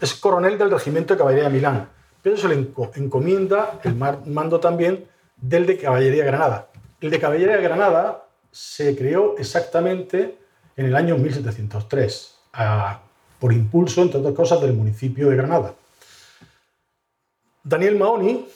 Es 0.00 0.14
coronel 0.14 0.58
del 0.58 0.70
regimiento 0.70 1.14
de 1.14 1.18
caballería 1.18 1.48
de 1.48 1.54
Milán, 1.54 1.88
pero 2.22 2.36
se 2.36 2.46
le 2.46 2.54
encomienda 2.96 3.80
el 3.82 3.94
mando 3.94 4.60
también 4.60 5.06
del 5.42 5.66
de 5.66 5.76
Caballería 5.76 6.24
Granada. 6.24 6.68
El 7.02 7.10
de 7.10 7.20
Caballería 7.20 7.58
Granada 7.58 8.24
se 8.50 8.96
creó 8.96 9.36
exactamente 9.36 10.38
en 10.76 10.86
el 10.86 10.96
año 10.96 11.18
1703, 11.18 12.38
por 13.38 13.52
impulso, 13.52 14.00
entre 14.00 14.20
otras 14.20 14.34
cosas, 14.34 14.62
del 14.62 14.72
municipio 14.72 15.28
de 15.28 15.36
Granada. 15.36 15.74
Daniel 17.62 17.96
Mahony 17.96 18.46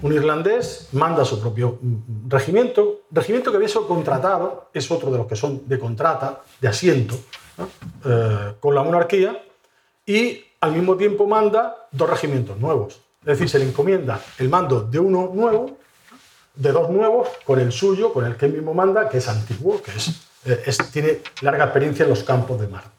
un 0.00 0.12
irlandés 0.12 0.88
manda 0.92 1.24
su 1.24 1.40
propio 1.40 1.78
mm, 1.80 2.28
regimiento, 2.28 3.02
regimiento 3.10 3.50
que 3.50 3.56
había 3.56 3.68
sido 3.68 3.86
contratado, 3.86 4.70
es 4.72 4.90
otro 4.90 5.10
de 5.10 5.18
los 5.18 5.26
que 5.26 5.36
son 5.36 5.68
de 5.68 5.78
contrata, 5.78 6.42
de 6.60 6.68
asiento, 6.68 7.16
eh, 8.04 8.54
con 8.58 8.74
la 8.74 8.82
monarquía, 8.82 9.42
y 10.06 10.40
al 10.60 10.72
mismo 10.72 10.96
tiempo 10.96 11.26
manda 11.26 11.88
dos 11.90 12.08
regimientos 12.08 12.58
nuevos. 12.58 13.00
Es 13.20 13.38
decir, 13.38 13.48
se 13.48 13.58
le 13.58 13.66
encomienda 13.66 14.20
el 14.38 14.48
mando 14.48 14.80
de 14.80 14.98
uno 14.98 15.30
nuevo, 15.32 15.78
de 16.54 16.72
dos 16.72 16.90
nuevos, 16.90 17.28
con 17.44 17.60
el 17.60 17.72
suyo, 17.72 18.12
con 18.12 18.24
el 18.26 18.36
que 18.36 18.46
él 18.46 18.52
mismo 18.54 18.74
manda, 18.74 19.08
que 19.08 19.18
es 19.18 19.28
antiguo, 19.28 19.80
que 19.82 19.92
eh, 20.50 20.62
es, 20.66 20.78
tiene 20.90 21.20
larga 21.40 21.64
experiencia 21.64 22.04
en 22.04 22.10
los 22.10 22.22
campos 22.22 22.60
de 22.60 22.68
Marte. 22.68 22.90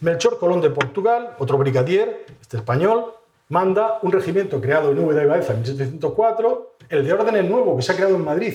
Melchor 0.00 0.38
Colón 0.38 0.60
de 0.60 0.70
Portugal, 0.70 1.36
otro 1.38 1.58
brigadier, 1.58 2.26
este 2.40 2.56
español, 2.56 3.14
manda 3.48 3.98
un 4.02 4.12
regimiento 4.12 4.60
creado 4.60 4.90
en 4.90 4.98
Úbeda 4.98 5.22
y 5.22 5.50
en 5.50 5.56
1704, 5.56 6.76
el 6.88 7.04
de 7.04 7.12
órdenes 7.12 7.48
nuevo 7.48 7.76
que 7.76 7.82
se 7.82 7.92
ha 7.92 7.96
creado 7.96 8.16
en 8.16 8.24
Madrid 8.24 8.54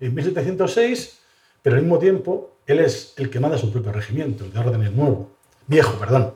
en 0.00 0.14
1706, 0.14 1.18
pero 1.62 1.76
al 1.76 1.82
mismo 1.82 1.98
tiempo 1.98 2.50
él 2.66 2.80
es 2.80 3.14
el 3.16 3.30
que 3.30 3.40
manda 3.40 3.56
su 3.58 3.72
propio 3.72 3.92
regimiento, 3.92 4.44
el 4.44 4.52
de 4.52 4.58
órdenes 4.58 4.92
nuevo, 4.92 5.30
viejo, 5.66 5.98
perdón. 5.98 6.34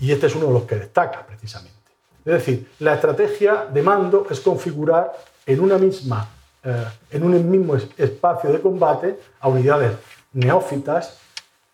Y 0.00 0.12
este 0.12 0.26
es 0.26 0.34
uno 0.34 0.46
de 0.46 0.52
los 0.52 0.62
que 0.64 0.76
destaca 0.76 1.26
precisamente. 1.26 1.76
Es 2.24 2.32
decir, 2.32 2.68
la 2.80 2.94
estrategia 2.94 3.66
de 3.72 3.82
mando 3.82 4.26
es 4.28 4.40
configurar 4.40 5.12
en, 5.44 5.60
una 5.60 5.78
misma, 5.78 6.28
eh, 6.66 6.84
en 7.12 7.22
un 7.22 7.50
mismo 7.50 7.76
espacio 7.96 8.50
de 8.50 8.60
combate 8.60 9.18
a 9.40 9.48
unidades 9.48 9.92
neófitas, 10.32 11.18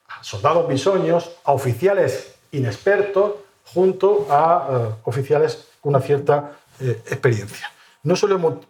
a 0.06 0.22
soldados 0.22 0.68
bisoños, 0.68 1.32
a 1.44 1.52
oficiales 1.52 2.34
inexpertos, 2.52 3.32
junto 3.72 4.26
a 4.30 4.68
eh, 4.70 4.94
oficiales 5.04 5.68
con 5.80 5.94
una 5.94 6.00
cierta 6.04 6.52
eh, 6.78 7.02
experiencia. 7.06 7.70
No 8.02 8.16
solo 8.16 8.60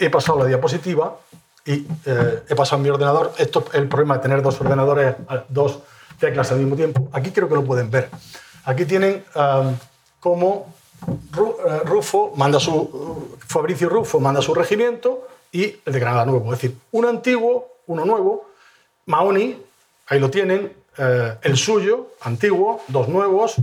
he 0.00 0.10
pasado 0.10 0.38
la 0.38 0.44
diapositiva 0.44 1.16
y 1.64 1.86
he 2.04 2.54
pasado 2.54 2.82
mi 2.82 2.90
ordenador. 2.90 3.32
Esto 3.38 3.64
es 3.68 3.74
el 3.74 3.88
problema 3.88 4.16
de 4.16 4.20
tener 4.20 4.42
dos 4.42 4.60
ordenadores, 4.60 5.14
dos 5.48 5.78
teclas 6.20 6.52
al 6.52 6.58
mismo 6.58 6.76
tiempo. 6.76 7.08
Aquí 7.12 7.30
creo 7.30 7.48
que 7.48 7.54
lo 7.54 7.64
pueden 7.64 7.90
ver. 7.90 8.10
Aquí 8.64 8.84
tienen 8.84 9.24
cómo 10.20 10.66
eh, 11.08 11.80
Rufo 11.84 12.32
manda 12.36 12.60
su, 12.60 13.36
Fabricio 13.46 13.88
Rufo 13.88 14.20
manda 14.20 14.40
su 14.40 14.54
regimiento 14.54 15.26
y 15.52 15.64
el 15.84 15.92
de 15.92 16.00
Granada 16.00 16.24
Nuevo. 16.24 16.52
Es 16.52 16.60
decir, 16.60 16.76
un 16.90 17.04
antiguo, 17.04 17.76
uno 17.86 18.04
nuevo. 18.04 18.50
Mahony, 19.06 19.56
ahí 20.06 20.18
lo 20.18 20.30
tienen, 20.30 20.72
eh, 20.96 21.36
el 21.42 21.56
suyo, 21.56 22.14
antiguo, 22.22 22.82
dos 22.88 23.08
nuevos. 23.08 23.56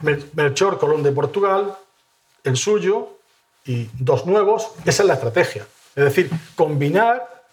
Melchor 0.00 0.78
Colón 0.78 1.02
de 1.02 1.12
Portugal, 1.12 1.76
el 2.42 2.56
suyo 2.56 3.18
y 3.64 3.88
dos 3.98 4.26
nuevos. 4.26 4.72
Esa 4.84 5.02
es 5.02 5.06
la 5.06 5.14
estrategia. 5.14 5.66
Es 5.94 6.04
decir, 6.04 6.30
combinar, 6.56 7.44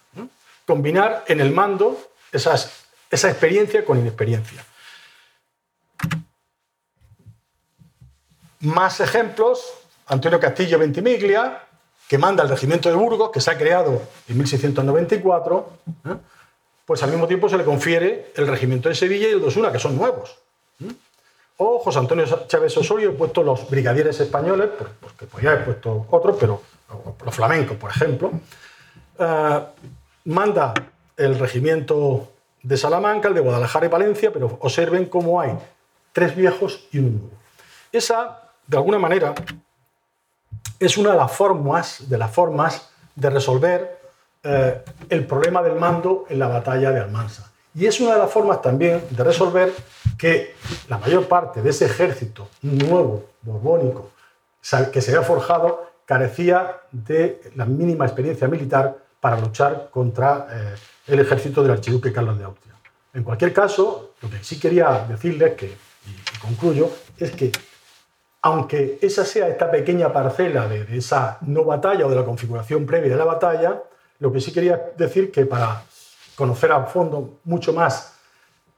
combinar 0.65 1.23
en 1.27 1.39
el 1.39 1.51
mando 1.51 1.97
esa 2.31 2.55
experiencia 3.11 3.85
con 3.85 3.99
inexperiencia. 3.99 4.65
Más 8.61 8.99
ejemplos, 8.99 9.73
Antonio 10.07 10.39
Castillo 10.39 10.77
Ventimiglia, 10.77 11.63
que 12.11 12.17
manda 12.17 12.43
el 12.43 12.49
regimiento 12.49 12.89
de 12.89 12.95
Burgos, 12.95 13.31
que 13.31 13.39
se 13.39 13.49
ha 13.51 13.57
creado 13.57 14.01
en 14.27 14.37
1694, 14.37 15.69
¿eh? 16.07 16.09
pues 16.83 17.01
al 17.03 17.09
mismo 17.09 17.25
tiempo 17.25 17.47
se 17.47 17.57
le 17.57 17.63
confiere 17.63 18.33
el 18.35 18.47
regimiento 18.47 18.89
de 18.89 18.95
Sevilla 18.95 19.29
y 19.29 19.31
el 19.31 19.39
de 19.39 19.47
Osuna, 19.47 19.71
que 19.71 19.79
son 19.79 19.95
nuevos. 19.95 20.37
¿eh? 20.81 20.91
O 21.55 21.79
José 21.79 21.99
Antonio 21.99 22.25
Chávez 22.47 22.75
Osorio, 22.75 23.11
he 23.11 23.13
puesto 23.13 23.43
los 23.43 23.69
brigadieres 23.69 24.19
españoles, 24.19 24.71
porque 24.99 25.25
podría 25.25 25.51
haber 25.51 25.63
puesto 25.63 26.05
otros, 26.11 26.35
pero 26.37 26.61
los 27.23 27.33
flamencos, 27.33 27.77
por 27.77 27.91
ejemplo. 27.91 28.29
Eh, 29.17 29.59
manda 30.25 30.73
el 31.15 31.39
regimiento 31.39 32.27
de 32.61 32.75
Salamanca, 32.75 33.29
el 33.29 33.35
de 33.35 33.39
Guadalajara 33.39 33.85
y 33.85 33.89
Valencia, 33.89 34.33
pero 34.33 34.57
observen 34.59 35.05
cómo 35.05 35.39
hay 35.39 35.57
tres 36.11 36.35
viejos 36.35 36.89
y 36.91 36.99
un 36.99 37.19
nuevo. 37.19 37.37
Esa 37.89 38.49
de 38.67 38.75
alguna 38.75 38.99
manera, 38.99 39.33
es 40.81 40.97
una 40.97 41.11
de 41.11 41.17
las 41.17 41.31
formas 41.31 42.09
de, 42.09 42.17
las 42.17 42.31
formas 42.31 42.89
de 43.15 43.29
resolver 43.29 43.99
eh, 44.43 44.81
el 45.09 45.27
problema 45.27 45.61
del 45.61 45.75
mando 45.75 46.25
en 46.27 46.39
la 46.39 46.47
batalla 46.47 46.91
de 46.91 46.99
Almansa. 46.99 47.51
Y 47.75 47.85
es 47.85 47.99
una 48.01 48.13
de 48.13 48.19
las 48.19 48.31
formas 48.31 48.63
también 48.63 49.03
de 49.11 49.23
resolver 49.23 49.71
que 50.17 50.55
la 50.89 50.97
mayor 50.97 51.27
parte 51.27 51.61
de 51.61 51.69
ese 51.69 51.85
ejército 51.85 52.49
nuevo, 52.63 53.25
borbónico, 53.43 54.09
que 54.91 55.01
se 55.01 55.11
había 55.11 55.25
forjado, 55.25 55.91
carecía 56.05 56.81
de 56.91 57.51
la 57.55 57.65
mínima 57.65 58.05
experiencia 58.05 58.47
militar 58.47 58.97
para 59.19 59.39
luchar 59.39 59.89
contra 59.91 60.47
eh, 60.51 60.75
el 61.07 61.19
ejército 61.19 61.61
del 61.61 61.73
archiduque 61.73 62.11
Carlos 62.11 62.39
de 62.39 62.45
Austria. 62.45 62.73
En 63.13 63.23
cualquier 63.23 63.53
caso, 63.53 64.15
lo 64.19 64.29
que 64.31 64.43
sí 64.43 64.59
quería 64.59 65.05
decirles, 65.07 65.53
que, 65.53 65.67
y 65.67 66.39
concluyo, 66.39 66.89
es 67.17 67.31
que 67.31 67.51
aunque 68.41 68.97
esa 69.01 69.23
sea 69.23 69.47
esta 69.47 69.69
pequeña 69.69 70.11
parcela 70.11 70.67
de, 70.67 70.97
esa 70.97 71.37
no 71.41 71.63
batalla 71.63 72.05
o 72.05 72.09
de 72.09 72.15
la 72.15 72.25
configuración 72.25 72.85
previa 72.85 73.11
de 73.11 73.17
la 73.17 73.25
batalla, 73.25 73.83
lo 74.19 74.31
que 74.31 74.41
sí 74.41 74.51
quería 74.51 74.91
decir 74.97 75.31
que 75.31 75.45
para 75.45 75.83
conocer 76.35 76.71
a 76.71 76.85
fondo 76.85 77.39
mucho 77.43 77.73
más 77.73 78.15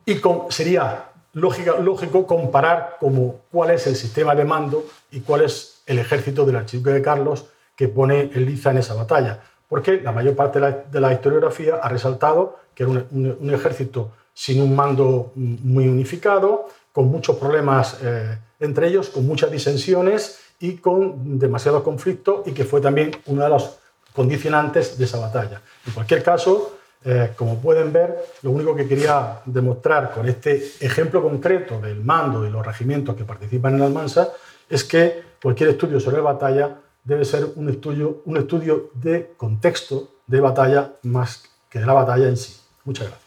y 0.05 0.21
sería 0.49 1.05
lógico 1.33 2.27
comparar 2.27 2.97
como 2.99 3.39
cuál 3.51 3.71
es 3.71 3.87
el 3.87 3.95
sistema 3.95 4.35
de 4.35 4.43
mando 4.43 4.85
y 5.11 5.21
cuál 5.21 5.41
es 5.41 5.81
el 5.85 5.99
ejército 5.99 6.45
del 6.45 6.57
archiduque 6.57 6.91
de 6.91 7.01
Carlos 7.01 7.45
que 7.75 7.87
pone 7.87 8.31
el 8.33 8.45
Liza 8.45 8.71
en 8.71 8.77
esa 8.77 8.93
batalla. 8.93 9.39
Porque 9.67 10.01
la 10.01 10.11
mayor 10.11 10.35
parte 10.35 10.59
de 10.59 10.99
la, 10.99 11.13
historiografía 11.13 11.75
ha 11.81 11.89
resaltado 11.89 12.59
que 12.75 12.83
era 12.83 12.91
un, 12.91 13.49
ejército 13.53 14.11
sin 14.33 14.61
un 14.61 14.75
mando 14.75 15.31
muy 15.35 15.87
unificado, 15.87 16.67
con 16.91 17.07
muchos 17.07 17.37
problemas 17.37 17.97
eh, 18.03 18.37
entre 18.63 18.87
ellos, 18.87 19.09
con 19.09 19.25
muchas 19.25 19.51
disensiones 19.51 20.39
y 20.59 20.77
con 20.77 21.37
demasiado 21.37 21.83
conflicto 21.83 22.43
y 22.45 22.51
que 22.51 22.63
fue 22.63 22.81
también 22.81 23.11
uno 23.25 23.43
de 23.43 23.49
los 23.49 23.77
condicionantes 24.13 24.97
de 24.97 25.05
esa 25.05 25.19
batalla. 25.19 25.61
En 25.85 25.93
cualquier 25.93 26.23
caso, 26.23 26.77
eh, 27.03 27.31
como 27.35 27.59
pueden 27.59 27.91
ver, 27.91 28.17
lo 28.43 28.51
único 28.51 28.75
que 28.75 28.87
quería 28.87 29.41
demostrar 29.45 30.13
con 30.13 30.27
este 30.27 30.55
ejemplo 30.79 31.21
concreto 31.21 31.81
del 31.81 32.01
mando 32.03 32.41
de 32.41 32.49
los 32.49 32.65
regimientos 32.65 33.15
que 33.15 33.25
participan 33.25 33.75
en 33.75 33.81
Almansa 33.81 34.29
es 34.69 34.83
que 34.83 35.21
cualquier 35.41 35.69
estudio 35.69 35.99
sobre 35.99 36.21
batalla 36.21 36.79
debe 37.03 37.25
ser 37.25 37.45
un 37.55 37.69
estudio, 37.69 38.21
un 38.25 38.37
estudio 38.37 38.91
de 38.93 39.33
contexto 39.35 40.11
de 40.25 40.39
batalla 40.39 40.93
más 41.03 41.43
que 41.69 41.79
de 41.79 41.85
la 41.85 41.93
batalla 41.93 42.27
en 42.27 42.37
sí. 42.37 42.55
Muchas 42.85 43.07
gracias. 43.07 43.22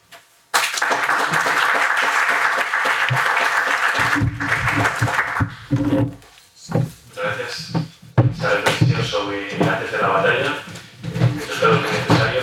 Esta 8.32 8.54
reflexión 8.54 9.04
sobre 9.04 9.50
antes 9.52 9.92
de 9.92 9.98
la 9.98 10.08
batalla, 10.08 10.44
yo 10.44 11.54
creo 11.58 11.82
que 11.82 11.86
es 11.86 12.08
necesario 12.08 12.40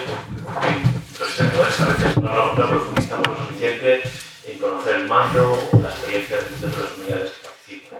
los 1.19 1.29
historiadores 1.29 1.79
a 1.79 1.85
veces 1.85 2.17
no, 2.17 2.53
no 2.53 2.69
profundizamos 2.69 3.27
lo 3.27 3.37
suficiente 3.37 4.03
en 4.45 4.59
conocer 4.59 4.95
el 4.95 5.07
mando 5.07 5.69
o 5.71 5.79
la 5.79 5.89
experiencia 5.89 6.37
de 6.37 6.67
las 6.67 6.97
unidades 6.97 7.31
que 7.31 7.47
participan. 7.47 7.99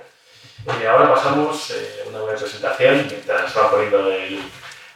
Eh, 0.82 0.88
ahora 0.88 1.14
pasamos 1.14 1.72
eh, 1.72 2.04
una 2.10 2.20
buena 2.22 2.38
presentación, 2.38 3.08
mientras 3.08 3.58
va 3.58 3.72
poniendo 3.72 4.12
el, 4.12 4.40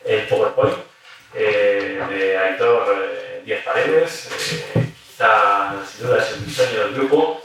el 0.05 0.27
PowerPoint, 0.27 0.77
eh, 1.35 2.01
de 2.09 2.37
Aitor 2.37 2.95
eh, 2.95 3.41
Díaz 3.45 3.63
Paredes. 3.63 4.29
Eh, 4.75 4.91
quizá, 5.07 5.73
sin 5.89 6.07
duda, 6.07 6.23
es 6.23 6.31
el 6.33 6.45
diseño 6.45 6.79
del 6.79 6.93
grupo 6.95 7.41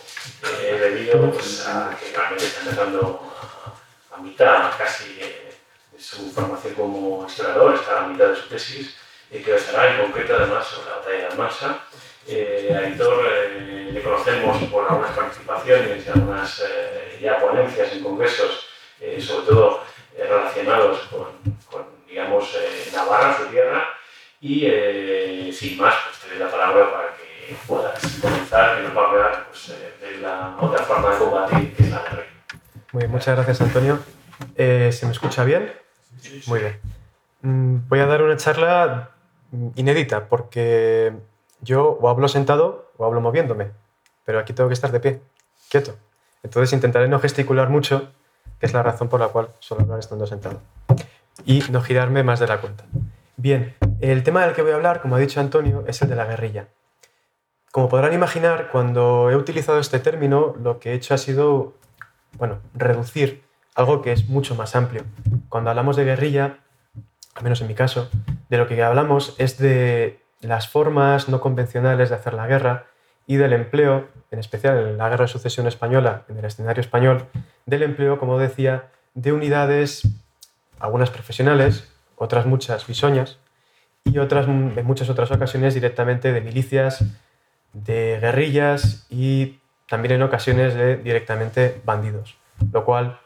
eh, 0.62 0.78
debido 0.80 1.30
pues, 1.30 1.66
a 1.66 1.96
que 1.98 2.16
realmente 2.16 2.46
está 2.46 2.60
empezando 2.60 3.32
a, 4.12 4.18
mitad 4.18 4.70
casi 4.76 5.14
de, 5.14 5.52
su 5.98 6.30
formación 6.32 6.74
como 6.74 7.26
historiador, 7.26 7.74
está 7.74 8.04
a 8.04 8.08
mitad 8.08 8.28
de 8.28 8.36
su 8.36 8.48
tesis, 8.48 8.96
y 9.30 9.38
que 9.38 9.54
estará 9.54 9.94
en 9.94 10.02
concreto 10.02 10.34
además 10.36 10.66
sobre 10.66 10.90
la 10.90 10.96
batalla 10.96 11.18
de 11.18 11.26
Almansa. 11.26 11.78
Eh, 12.26 12.74
a 12.76 12.86
Editor 12.86 13.24
eh, 13.26 13.90
le 13.92 14.02
conocemos 14.02 14.62
por 14.64 14.88
algunas 14.88 15.12
participaciones 15.12 16.06
y 16.06 16.08
algunas 16.10 16.60
muchas 33.22 33.36
gracias 33.36 33.60
Antonio. 33.60 34.00
Eh, 34.56 34.90
¿Se 34.90 35.06
me 35.06 35.12
escucha 35.12 35.44
bien? 35.44 35.72
Muy 36.48 36.58
bien. 36.58 36.80
Mm, 37.42 37.88
voy 37.88 38.00
a 38.00 38.06
dar 38.06 38.20
una 38.20 38.36
charla 38.36 39.10
inédita 39.76 40.26
porque 40.26 41.12
yo 41.60 41.98
o 42.00 42.08
hablo 42.08 42.26
sentado 42.26 42.90
o 42.96 43.04
hablo 43.04 43.20
moviéndome, 43.20 43.70
pero 44.24 44.40
aquí 44.40 44.52
tengo 44.52 44.68
que 44.68 44.74
estar 44.74 44.90
de 44.90 44.98
pie, 44.98 45.20
quieto. 45.70 45.94
Entonces 46.42 46.72
intentaré 46.72 47.06
no 47.06 47.20
gesticular 47.20 47.68
mucho, 47.68 48.10
que 48.58 48.66
es 48.66 48.72
la 48.72 48.82
razón 48.82 49.08
por 49.08 49.20
la 49.20 49.28
cual 49.28 49.50
suelo 49.60 49.84
hablar 49.84 50.00
estando 50.00 50.26
sentado. 50.26 50.60
y 51.44 51.62
no 51.70 51.80
girarme 51.80 52.24
más 52.24 52.40
de 52.40 52.48
la 52.48 52.60
cuenta. 52.60 52.86
Bien, 53.36 53.76
el 54.00 54.24
tema 54.24 54.44
del 54.44 54.52
que 54.52 54.62
voy 54.62 54.72
a 54.72 54.74
hablar, 54.74 55.00
como 55.00 55.14
ha 55.14 55.20
dicho 55.20 55.38
Antonio, 55.38 55.84
es 55.86 56.02
el 56.02 56.08
de 56.08 56.16
la 56.16 56.24
guerrilla. 56.24 56.66
Como 57.70 57.88
podrán 57.88 58.12
imaginar, 58.14 58.68
cuando 58.72 59.30
he 59.30 59.36
utilizado 59.36 59.78
este 59.78 60.00
término, 60.00 60.56
lo 60.60 60.80
que 60.80 60.90
he 60.90 60.94
hecho 60.94 61.14
ha 61.14 61.18
sido, 61.18 61.74
bueno, 62.38 62.60
reducir 62.74 63.42
algo 63.74 64.02
que 64.02 64.12
es 64.12 64.28
mucho 64.28 64.54
más 64.54 64.76
amplio. 64.76 65.04
Cuando 65.48 65.70
hablamos 65.70 65.96
de 65.96 66.04
guerrilla, 66.04 66.58
al 67.34 67.42
menos 67.42 67.60
en 67.60 67.68
mi 67.68 67.74
caso, 67.74 68.10
de 68.48 68.58
lo 68.58 68.66
que 68.66 68.82
hablamos 68.82 69.34
es 69.38 69.58
de 69.58 70.20
las 70.40 70.68
formas 70.68 71.28
no 71.28 71.40
convencionales 71.40 72.10
de 72.10 72.16
hacer 72.16 72.34
la 72.34 72.46
guerra 72.46 72.86
y 73.26 73.36
del 73.36 73.52
empleo, 73.52 74.08
en 74.30 74.38
especial 74.38 74.76
en 74.78 74.98
la 74.98 75.08
Guerra 75.08 75.24
de 75.24 75.28
Sucesión 75.28 75.66
Española, 75.66 76.24
en 76.28 76.38
el 76.38 76.44
escenario 76.44 76.80
español, 76.80 77.26
del 77.66 77.84
empleo, 77.84 78.18
como 78.18 78.38
decía, 78.38 78.88
de 79.14 79.32
unidades, 79.32 80.02
algunas 80.80 81.10
profesionales, 81.10 81.88
otras 82.16 82.46
muchas 82.46 82.86
bisoñas, 82.86 83.38
y 84.04 84.18
otras, 84.18 84.48
en 84.48 84.84
muchas 84.84 85.08
otras 85.08 85.30
ocasiones 85.30 85.74
directamente 85.74 86.32
de 86.32 86.40
milicias, 86.40 87.04
de 87.72 88.18
guerrillas 88.20 89.06
y 89.08 89.60
también 89.92 90.14
en 90.14 90.22
ocasiones 90.22 90.74
de 90.74 90.96
directamente 90.96 91.82
bandidos, 91.84 92.38
lo 92.72 92.82
cual 92.86 93.18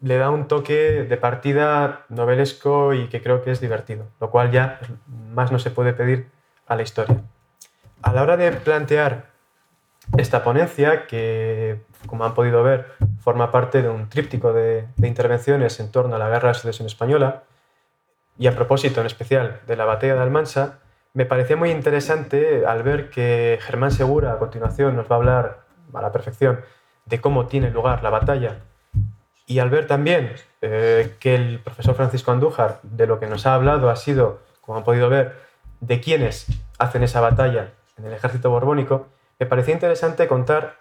le 0.00 0.18
da 0.18 0.30
un 0.30 0.48
toque 0.48 1.04
de 1.04 1.16
partida 1.16 2.06
novelesco 2.08 2.92
y 2.92 3.06
que 3.06 3.22
creo 3.22 3.44
que 3.44 3.52
es 3.52 3.60
divertido, 3.60 4.04
lo 4.20 4.28
cual 4.28 4.50
ya 4.50 4.80
más 5.06 5.52
no 5.52 5.60
se 5.60 5.70
puede 5.70 5.92
pedir 5.92 6.26
a 6.66 6.74
la 6.74 6.82
historia. 6.82 7.18
A 8.02 8.12
la 8.12 8.22
hora 8.24 8.36
de 8.36 8.50
plantear 8.50 9.26
esta 10.16 10.42
ponencia, 10.42 11.06
que 11.06 11.82
como 12.08 12.24
han 12.24 12.34
podido 12.34 12.64
ver 12.64 12.94
forma 13.20 13.52
parte 13.52 13.80
de 13.80 13.88
un 13.88 14.08
tríptico 14.08 14.52
de, 14.52 14.88
intervenciones 15.00 15.78
en 15.78 15.92
torno 15.92 16.16
a 16.16 16.18
la 16.18 16.28
Guerra 16.30 16.48
de 16.48 16.54
Sucesión 16.54 16.86
Española, 16.86 17.44
y 18.36 18.48
a 18.48 18.56
propósito 18.56 19.00
en 19.00 19.06
especial 19.06 19.60
de 19.68 19.76
la 19.76 19.84
batalla 19.84 20.16
de 20.16 20.22
Almansa, 20.22 20.80
me 21.14 21.26
parecía 21.26 21.54
muy 21.54 21.70
interesante 21.70 22.66
al 22.66 22.82
ver 22.82 23.08
que 23.08 23.60
Germán 23.62 23.92
Segura 23.92 24.32
a 24.32 24.38
continuación 24.38 24.96
nos 24.96 25.08
va 25.08 25.14
a 25.14 25.18
hablar 25.18 25.67
a 25.92 26.02
la 26.02 26.12
perfección 26.12 26.60
de 27.06 27.20
cómo 27.20 27.46
tiene 27.46 27.70
lugar 27.70 28.02
la 28.02 28.10
batalla 28.10 28.58
y 29.48 29.60
al 29.60 29.70
ver 29.70 29.86
también 29.86 30.34
eh, 30.60 31.16
que 31.18 31.34
el 31.34 31.60
profesor 31.60 31.94
Francisco 31.94 32.30
Andújar 32.30 32.80
de 32.82 33.06
lo 33.06 33.18
que 33.18 33.26
nos 33.26 33.46
ha 33.46 33.54
hablado 33.54 33.88
ha 33.88 33.96
sido, 33.96 34.42
como 34.60 34.76
han 34.76 34.84
podido 34.84 35.08
ver, 35.08 35.36
de 35.80 36.00
quiénes 36.00 36.46
hacen 36.78 37.02
esa 37.02 37.20
batalla 37.22 37.72
en 37.96 38.04
el 38.04 38.12
ejército 38.12 38.50
borbónico, 38.50 39.08
me 39.38 39.46
parecía 39.46 39.72
interesante 39.72 40.28
contar 40.28 40.80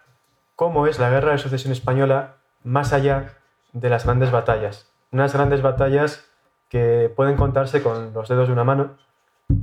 cómo 0.58 0.86
es 0.86 1.00
la 1.00 1.10
guerra 1.10 1.32
de 1.32 1.38
sucesión 1.38 1.72
española 1.72 2.36
más 2.62 2.92
allá 2.92 3.38
de 3.72 3.90
las 3.90 4.04
grandes 4.04 4.32
batallas. 4.32 4.92
Unas 5.14 5.34
grandes 5.34 5.62
batallas 5.62 6.26
que 6.68 7.10
pueden 7.16 7.38
contarse 7.38 7.82
con 7.82 8.14
los 8.14 8.28
dedos 8.28 8.48
de 8.48 8.54
una 8.54 8.66
mano 8.66 8.98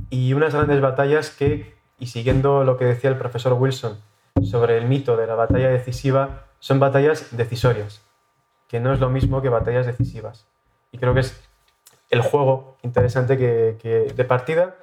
y 0.09 0.33
unas 0.33 0.55
grandes 0.55 0.81
batallas 0.81 1.29
que, 1.29 1.75
y 1.99 2.07
siguiendo 2.07 2.63
lo 2.63 2.77
que 2.77 2.85
decía 2.85 3.11
el 3.11 3.17
profesor 3.17 3.53
Wilson 3.53 3.99
sobre 4.43 4.77
el 4.77 4.85
mito 4.85 5.17
de 5.17 5.27
la 5.27 5.35
batalla 5.35 5.69
decisiva, 5.69 6.45
son 6.59 6.79
batallas 6.79 7.35
decisorias 7.35 8.05
que 8.67 8.79
no 8.79 8.93
es 8.93 8.99
lo 8.99 9.09
mismo 9.09 9.41
que 9.41 9.49
batallas 9.49 9.85
decisivas. 9.85 10.47
Y 10.91 10.97
creo 10.97 11.13
que 11.13 11.21
es 11.21 11.41
el 12.09 12.21
juego 12.21 12.77
interesante 12.83 13.37
que, 13.37 14.13
de 14.15 14.25
partida 14.25 14.75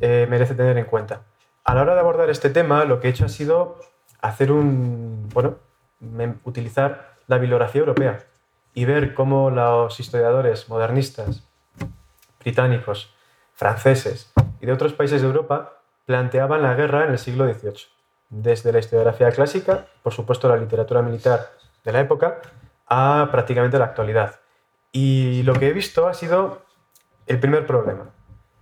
eh, 0.00 0.26
merece 0.28 0.54
tener 0.54 0.76
en 0.78 0.84
cuenta. 0.84 1.22
A 1.64 1.74
la 1.74 1.82
hora 1.82 1.94
de 1.94 2.00
abordar 2.00 2.30
este 2.30 2.50
tema, 2.50 2.84
lo 2.84 3.00
que 3.00 3.08
he 3.08 3.10
hecho 3.10 3.26
ha 3.26 3.28
sido 3.28 3.78
hacer 4.20 4.52
un, 4.52 5.28
bueno, 5.32 5.56
utilizar 6.44 7.16
la 7.26 7.38
bibliografía 7.38 7.80
europea 7.80 8.18
y 8.74 8.84
ver 8.84 9.14
cómo 9.14 9.50
los 9.50 9.98
historiadores 10.00 10.68
modernistas 10.68 11.46
británicos, 12.40 13.14
franceses 13.54 14.32
y 14.60 14.66
de 14.66 14.72
otros 14.72 14.94
países 14.94 15.20
de 15.20 15.26
Europa 15.26 15.82
planteaban 16.06 16.62
la 16.62 16.74
guerra 16.74 17.04
en 17.04 17.12
el 17.12 17.18
siglo 17.18 17.52
XVIII, 17.52 17.86
desde 18.30 18.72
la 18.72 18.78
historiografía 18.78 19.30
clásica, 19.30 19.86
por 20.02 20.12
supuesto 20.12 20.48
la 20.48 20.56
literatura 20.56 21.02
militar 21.02 21.50
de 21.84 21.92
la 21.92 22.00
época, 22.00 22.40
a 22.88 23.28
prácticamente 23.30 23.78
la 23.78 23.86
actualidad. 23.86 24.36
Y 24.92 25.42
lo 25.42 25.54
que 25.54 25.68
he 25.68 25.72
visto 25.72 26.08
ha 26.08 26.14
sido 26.14 26.62
el 27.26 27.38
primer 27.38 27.66
problema, 27.66 28.10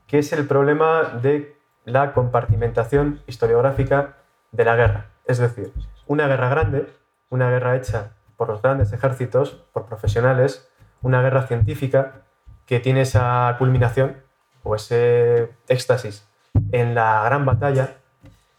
que 0.07 0.18
es 0.18 0.33
el 0.33 0.46
problema 0.46 1.04
de 1.22 1.57
la 1.85 2.12
compartimentación 2.12 3.22
historiográfica 3.26 4.16
de 4.52 4.64
la 4.64 4.76
guerra. 4.76 5.11
Es 5.26 5.38
decir, 5.38 5.72
una 6.07 6.26
guerra 6.26 6.48
grande, 6.48 6.87
una 7.31 7.50
guerra 7.50 7.76
hecha 7.76 8.16
por 8.37 8.48
los 8.48 8.62
grandes 8.62 8.92
ejércitos, 8.92 9.64
por 9.72 9.87
profesionales, 9.87 10.70
una 11.02 11.22
guerra 11.22 11.46
científica 11.46 12.22
que 12.66 12.81
tiene 12.81 13.02
esa 13.02 13.54
culminación 13.59 14.22
o 14.62 14.74
ese 14.74 15.54
éxtasis 15.68 16.28
en 16.72 16.94
la 16.94 17.22
gran 17.24 17.46
batalla, 17.46 17.97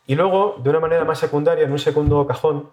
y 0.09 0.15
luego, 0.15 0.55
de 0.63 0.71
una 0.71 0.79
manera 0.79 1.05
más 1.05 1.19
secundaria, 1.19 1.65
en 1.65 1.71
un 1.71 1.77
segundo 1.77 2.25
cajón, 2.25 2.71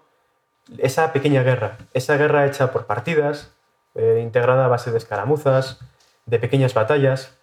esa 0.79 1.13
pequeña 1.13 1.43
guerra, 1.43 1.77
esa 1.93 2.17
guerra 2.17 2.47
hecha 2.47 2.73
por 2.73 2.87
partidas, 2.87 3.55
eh, 3.95 4.21
integrada 4.23 4.65
a 4.65 4.69
base 4.69 4.91
de 4.91 4.97
escaramuzas, 4.97 5.81
de 6.25 6.39
pequeñas 6.39 6.73
batallas, 6.73 7.39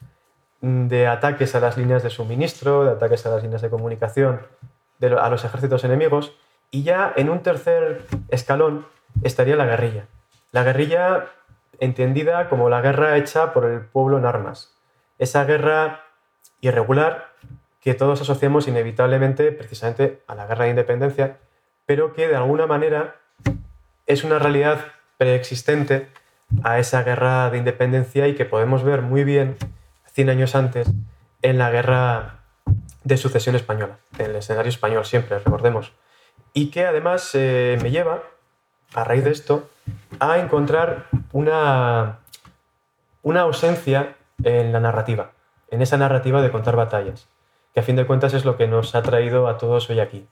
mm, 0.62 0.88
de 0.88 1.06
ataques 1.06 1.54
a 1.54 1.60
las 1.60 1.78
líneas 1.78 2.02
de 2.02 2.10
suministro, 2.10 2.86
de 2.86 2.92
ataques 2.94 3.24
a 3.28 3.30
las 3.30 3.44
líneas 3.44 3.62
de 3.62 3.70
comunicación, 3.70 4.42
a 5.00 5.30
los 5.30 5.46
ejércitos 5.46 5.84
enemigos, 5.84 6.36
y 6.72 6.82
ya 6.82 7.14
en 7.16 7.30
un 7.30 7.44
tercer 7.44 8.04
escalón 8.30 8.88
estaría 9.22 9.56
la 9.56 9.68
guerrilla. 9.68 10.08
La 10.52 10.64
guerrilla 10.64 11.28
entendida 11.80 12.50
como 12.50 12.68
la 12.68 12.82
guerra 12.82 13.16
hecha 13.18 13.54
por 13.54 13.66
el 13.66 13.82
pueblo 13.82 14.18
en 14.18 14.26
armas. 14.26 14.76
Esa 15.20 15.44
guerra 15.44 16.02
irregular 16.62 17.33
que 17.84 17.94
todos 17.94 18.22
asociamos 18.22 18.68
inevitablemente 18.68 19.52
precisamente 19.52 20.22
a 20.28 20.36
la 20.36 20.48
guerra 20.48 20.66
de 20.66 20.72
independencia 20.72 21.38
pero 21.86 22.14
que 22.14 22.28
de 22.28 22.36
alguna 22.36 22.68
manera 22.68 23.16
es 24.06 24.24
una 24.24 24.40
realidad 24.40 24.80
preexistente 25.18 26.08
a 26.64 26.80
esa 26.80 27.04
guerra 27.04 27.50
de 27.50 27.58
independencia 27.58 28.28
y 28.28 28.36
que 28.36 28.46
podemos 28.46 28.84
ver 28.84 29.02
muy 29.02 29.24
bien 29.24 29.58
100 30.12 30.30
años 30.30 30.56
antes 30.56 30.88
en 31.42 31.58
la 31.58 31.72
guerra 31.72 32.40
de 33.04 33.18
sucesión 33.18 33.56
española, 33.56 33.98
en 34.18 34.28
el 34.28 34.36
escenario 34.38 34.70
español 34.70 35.06
siempre, 35.06 35.40
recordemos. 35.40 35.92
Y 36.54 36.70
que 36.70 36.86
además 36.86 37.32
eh, 37.34 37.78
me 37.82 37.92
lleva, 37.92 38.24
a 38.94 39.04
raíz 39.04 39.24
de 39.24 39.32
esto, 39.32 39.70
a 40.20 40.38
encontrar 40.38 41.08
una, 41.32 42.20
una 43.24 43.42
ausencia 43.42 44.16
en 44.44 44.72
la 44.72 44.80
narrativa, 44.80 45.32
en 45.70 45.82
esa 45.82 45.98
narrativa 45.98 46.42
de 46.42 46.52
contar 46.52 46.76
batallas, 46.76 47.28
que 47.74 47.80
a 47.80 47.84
fin 47.84 47.96
de 47.96 48.06
cuentas 48.06 48.34
es 48.34 48.46
lo 48.46 48.58
que 48.58 48.68
nos 48.68 48.96
ha 48.96 49.02
traído 49.02 49.48
a 49.48 49.58
todos 49.58 49.90
hoy 49.90 50.00
aquí 50.00 50.28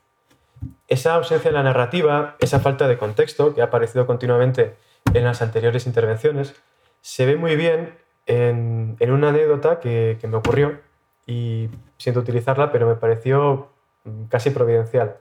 esa 0.88 1.14
ausencia 1.14 1.50
de 1.50 1.56
la 1.56 1.62
narrativa, 1.62 2.36
esa 2.38 2.60
falta 2.60 2.88
de 2.88 2.98
contexto 2.98 3.54
que 3.54 3.62
ha 3.62 3.66
aparecido 3.66 4.06
continuamente 4.06 4.76
en 5.14 5.24
las 5.24 5.42
anteriores 5.42 5.86
intervenciones, 5.86 6.54
se 7.00 7.26
ve 7.26 7.36
muy 7.36 7.56
bien 7.56 7.94
en, 8.26 8.96
una 9.00 9.30
anécdota 9.30 9.80
que, 9.80 10.18
me 10.22 10.36
ocurrió 10.36 10.80
y 11.26 11.68
siento 11.98 12.20
utilizarla, 12.20 12.70
pero 12.72 12.86
me 12.86 12.94
pareció 12.94 13.70
mm, 14.04 14.24
casi 14.24 14.50
providencial. 14.50 15.16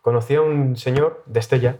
Conocí 0.00 0.34
a 0.34 0.42
un 0.42 0.76
señor 0.76 1.22
de 1.26 1.40
Estella, 1.40 1.76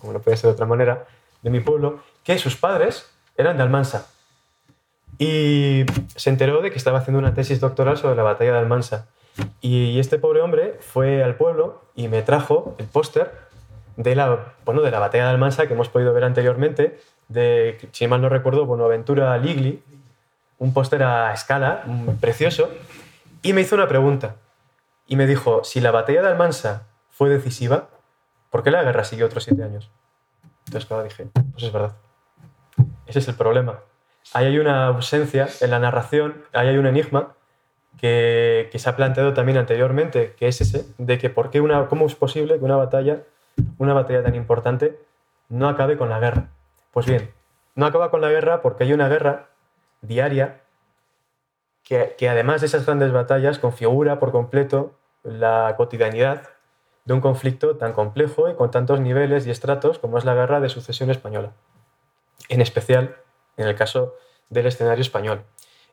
como 0.00 0.12
no 0.12 0.20
puede 0.20 0.36
ser 0.36 0.48
de 0.48 0.54
otra 0.54 0.66
manera, 0.66 1.06
de 1.42 1.50
mi 1.50 1.60
pueblo, 1.60 2.00
que 2.24 2.38
sus 2.38 2.56
padres 2.56 3.10
eran 3.36 3.56
de 3.56 3.62
Almansa. 3.62 4.10
Y 5.18 5.84
se 6.16 6.30
enteró 6.30 6.60
de 6.60 6.70
que 6.70 6.78
estaba 6.78 6.98
haciendo 6.98 7.18
una 7.18 7.34
tesis 7.34 7.60
doctoral 7.60 7.96
sobre 7.96 8.16
la 8.16 8.22
batalla 8.22 8.52
de 8.52 8.58
Almansa. 8.58 9.08
Y 9.60 9.98
este 9.98 10.18
pobre 10.18 10.40
hombre 10.40 10.78
fue 10.80 11.22
al 11.22 11.36
pueblo 11.36 11.82
y 11.94 12.08
me 12.08 12.22
trajo 12.22 12.74
el 12.78 12.86
póster 12.86 13.32
de 13.96 14.14
la, 14.14 14.54
bueno, 14.64 14.82
de 14.82 14.90
la 14.90 14.98
batalla 14.98 15.24
de 15.24 15.30
Almansa 15.30 15.66
que 15.66 15.74
hemos 15.74 15.88
podido 15.88 16.12
ver 16.12 16.24
anteriormente, 16.24 16.98
de, 17.28 17.88
si 17.92 18.06
mal 18.06 18.20
no 18.20 18.28
recuerdo, 18.28 18.66
Buenaventura 18.66 19.36
Ligli, 19.38 19.82
un 20.58 20.72
póster 20.72 21.02
a 21.02 21.32
escala, 21.32 21.84
precioso, 22.20 22.70
y 23.42 23.52
me 23.52 23.60
hizo 23.60 23.74
una 23.74 23.88
pregunta. 23.88 24.36
Y 25.06 25.16
me 25.16 25.26
dijo, 25.26 25.64
si 25.64 25.80
la 25.80 25.90
batalla 25.90 26.22
de 26.22 26.28
Almansa 26.28 26.86
fue 27.10 27.28
decisiva, 27.28 27.88
¿por 28.50 28.62
qué 28.62 28.70
la 28.70 28.82
guerra 28.82 29.04
siguió 29.04 29.26
otros 29.26 29.44
siete 29.44 29.62
años? 29.62 29.90
Entonces, 30.66 30.86
claro, 30.86 31.02
dije, 31.02 31.26
pues 31.52 31.64
es 31.64 31.72
verdad. 31.72 31.96
Ese 33.06 33.18
es 33.18 33.28
el 33.28 33.34
problema. 33.34 33.80
Hay 34.32 34.58
una 34.58 34.86
ausencia 34.86 35.48
en 35.60 35.70
la 35.70 35.78
narración, 35.78 36.44
hay 36.52 36.76
un 36.76 36.86
enigma 36.86 37.34
que, 38.00 38.70
se 38.74 38.88
ha 38.88 38.96
planteado 38.96 39.34
también 39.34 39.58
anteriormente, 39.58 40.34
que 40.36 40.48
es 40.48 40.60
ese, 40.60 40.86
de 40.98 41.18
que 41.18 41.30
por 41.30 41.50
qué 41.50 41.60
una, 41.60 41.88
cómo 41.88 42.06
es 42.06 42.14
posible 42.14 42.58
que 42.58 42.64
una 42.64 42.76
batalla, 42.76 43.22
una 43.78 43.92
batalla 43.92 44.22
tan 44.22 44.34
importante, 44.34 44.98
no 45.48 45.68
acabe 45.68 45.96
con 45.96 46.08
la 46.08 46.18
guerra. 46.18 46.48
Pues 46.90 47.06
bien, 47.06 47.30
no 47.74 47.86
acaba 47.86 48.10
con 48.10 48.20
la 48.20 48.30
guerra 48.30 48.62
porque 48.62 48.84
hay 48.84 48.92
una 48.92 49.08
guerra 49.08 49.48
diaria 50.02 50.60
que, 51.82 52.14
que 52.18 52.28
además 52.28 52.60
de 52.60 52.66
esas 52.66 52.86
grandes 52.86 53.12
batallas 53.12 53.58
configura 53.58 54.18
por 54.18 54.32
completo 54.32 54.94
la 55.22 55.74
cotidianidad 55.76 56.50
de 57.04 57.14
un 57.14 57.20
conflicto 57.20 57.76
tan 57.76 57.92
complejo 57.92 58.48
y 58.48 58.54
con 58.54 58.70
tantos 58.70 59.00
niveles 59.00 59.46
y 59.46 59.50
estratos 59.50 59.98
como 59.98 60.18
es 60.18 60.24
la 60.24 60.34
guerra 60.34 60.60
de 60.60 60.68
sucesión 60.68 61.10
española. 61.10 61.52
En 62.48 62.60
especial 62.60 63.16
en 63.56 63.66
el 63.68 63.74
caso 63.74 64.16
del 64.48 64.66
escenario 64.66 65.02
español. 65.02 65.42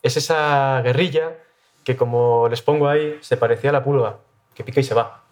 Es 0.02 0.18
esa 0.18 0.82
guerrilla 0.82 1.38
que, 1.84 1.96
como 1.96 2.48
les 2.50 2.62
pongo 2.62 2.88
ahí, 2.88 3.18
se 3.22 3.38
parecía 3.38 3.70
a 3.70 3.74
la 3.74 3.84
pulga, 3.84 4.18
que 4.54 4.64
pica 4.64 4.80
y 4.80 4.84
se 4.84 4.94
va. 4.94 5.24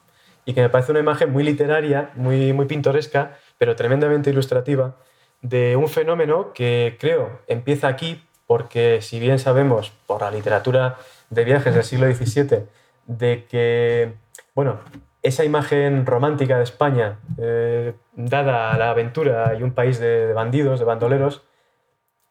Y 0.46 0.54
que 0.54 0.62
me 0.62 0.70
parece 0.70 0.92
una 0.92 1.00
imagen 1.00 1.32
muy 1.32 1.44
literaria, 1.44 2.12
muy, 2.16 2.54
muy 2.54 2.66
pintoresca, 2.66 3.38
pero 3.58 3.76
tremendamente 3.76 4.30
ilustrativa, 4.30 4.96
de 5.42 5.76
un 5.76 5.88
fenómeno 5.88 6.54
que 6.54 6.98
creo 7.00 7.40
empieza 7.48 7.88
aquí, 7.88 8.24
porque 8.48 9.02
si 9.02 9.20
bien 9.20 9.40
sabemos 9.40 9.92
por 10.08 10.22
la 10.22 10.32
literatura 10.32 10.98
de 11.30 11.44
viajes 11.44 11.74
del 11.74 11.84
siglo 11.84 12.12
XVII, 12.12 12.64
de 13.06 13.46
que, 13.46 14.14
bueno, 14.56 14.80
esa 15.22 15.44
imagen 15.44 16.06
romántica 16.06 16.58
de 16.58 16.64
España, 16.64 17.20
eh, 17.38 17.94
dada 18.14 18.72
a 18.72 18.78
la 18.78 18.90
aventura 18.92 19.56
y 19.56 19.64
un 19.64 19.74
país 19.74 20.00
de, 20.00 20.34
bandidos, 20.34 20.80
de 20.80 20.86
bandoleros, 20.86 21.44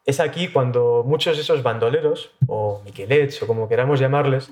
es 0.05 0.19
aquí 0.19 0.47
cuando 0.47 1.03
muchos 1.05 1.35
de 1.37 1.43
esos 1.43 1.63
bandoleros, 1.63 2.31
o 2.47 2.81
miquelets, 2.85 3.41
o 3.43 3.47
como 3.47 3.67
queramos 3.67 3.99
llamarles, 3.99 4.51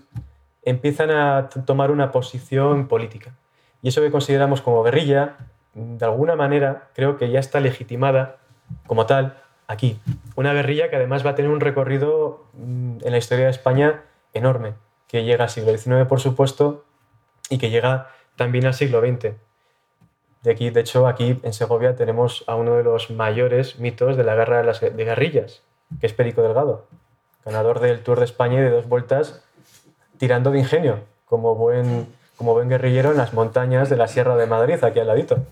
empiezan 0.64 1.12
a 1.12 1.50
tomar 1.66 1.92
una 1.92 2.12
posición 2.12 2.88
política. 2.88 3.34
Y 3.82 3.90
eso 3.90 4.02
que 4.02 4.12
consideramos 4.12 4.62
como 4.62 4.84
guerrilla, 4.84 5.38
de 5.74 6.06
alguna 6.06 6.36
manera, 6.36 6.90
creo 6.94 7.18
que 7.18 7.30
ya 7.30 7.40
está 7.40 7.60
legitimada 7.60 8.38
como 8.86 9.06
tal 9.06 9.38
aquí. 9.68 10.00
Una 10.36 10.54
guerrilla 10.54 10.90
que 10.90 10.96
además 10.96 11.26
va 11.26 11.32
a 11.32 11.36
tener 11.36 11.52
un 11.52 11.60
recorrido 11.60 12.46
mm, 12.54 12.98
en 13.04 13.12
la 13.12 13.18
historia 13.18 13.46
de 13.46 13.52
España 13.52 14.04
enorme, 14.34 14.74
que 15.08 15.24
llega 15.24 15.46
al 15.46 15.50
siglo 15.50 15.76
XIX, 15.76 16.06
por 16.08 16.20
supuesto, 16.20 16.84
y 17.50 17.58
que 17.58 17.70
llega 17.70 18.10
también 18.36 18.66
al 18.66 18.74
siglo 18.74 19.02
XX. 19.02 19.36
De, 20.44 20.52
aquí, 20.52 20.70
de 20.70 20.82
hecho, 20.82 21.08
aquí 21.08 21.40
en 21.44 21.54
Segovia 21.54 21.96
tenemos 21.96 22.44
a 22.48 22.56
uno 22.56 22.76
de 22.76 22.84
los 22.84 23.10
mayores 23.10 23.80
mitos 23.80 24.18
de 24.18 24.24
la 24.24 24.36
guerra 24.36 24.58
de, 24.58 24.64
las, 24.64 24.80
de 24.82 24.92
guerrillas, 24.92 25.64
que 26.00 26.08
es 26.08 26.14
Perico 26.14 26.42
Delgado, 26.42 26.86
ganador 27.46 27.80
del 27.80 28.04
Tour 28.04 28.20
de 28.20 28.26
España 28.26 28.60
y 28.60 28.64
de 28.64 28.70
dos 28.70 28.88
vueltas 28.88 29.44
tirando 30.18 30.52
de 30.52 30.60
ingenio, 30.60 31.00
como 31.26 31.56
buen, 31.56 32.08
como 32.38 32.54
buen 32.54 32.70
guerrillero 32.70 33.12
en 33.12 33.18
las 33.18 33.34
montañas 33.34 33.90
de 33.90 33.98
la 33.98 34.08
Sierra 34.08 34.36
de 34.36 34.48
Madrid, 34.48 34.84
aquí 34.84 35.00
al 35.00 35.08
ladito. 35.08 35.46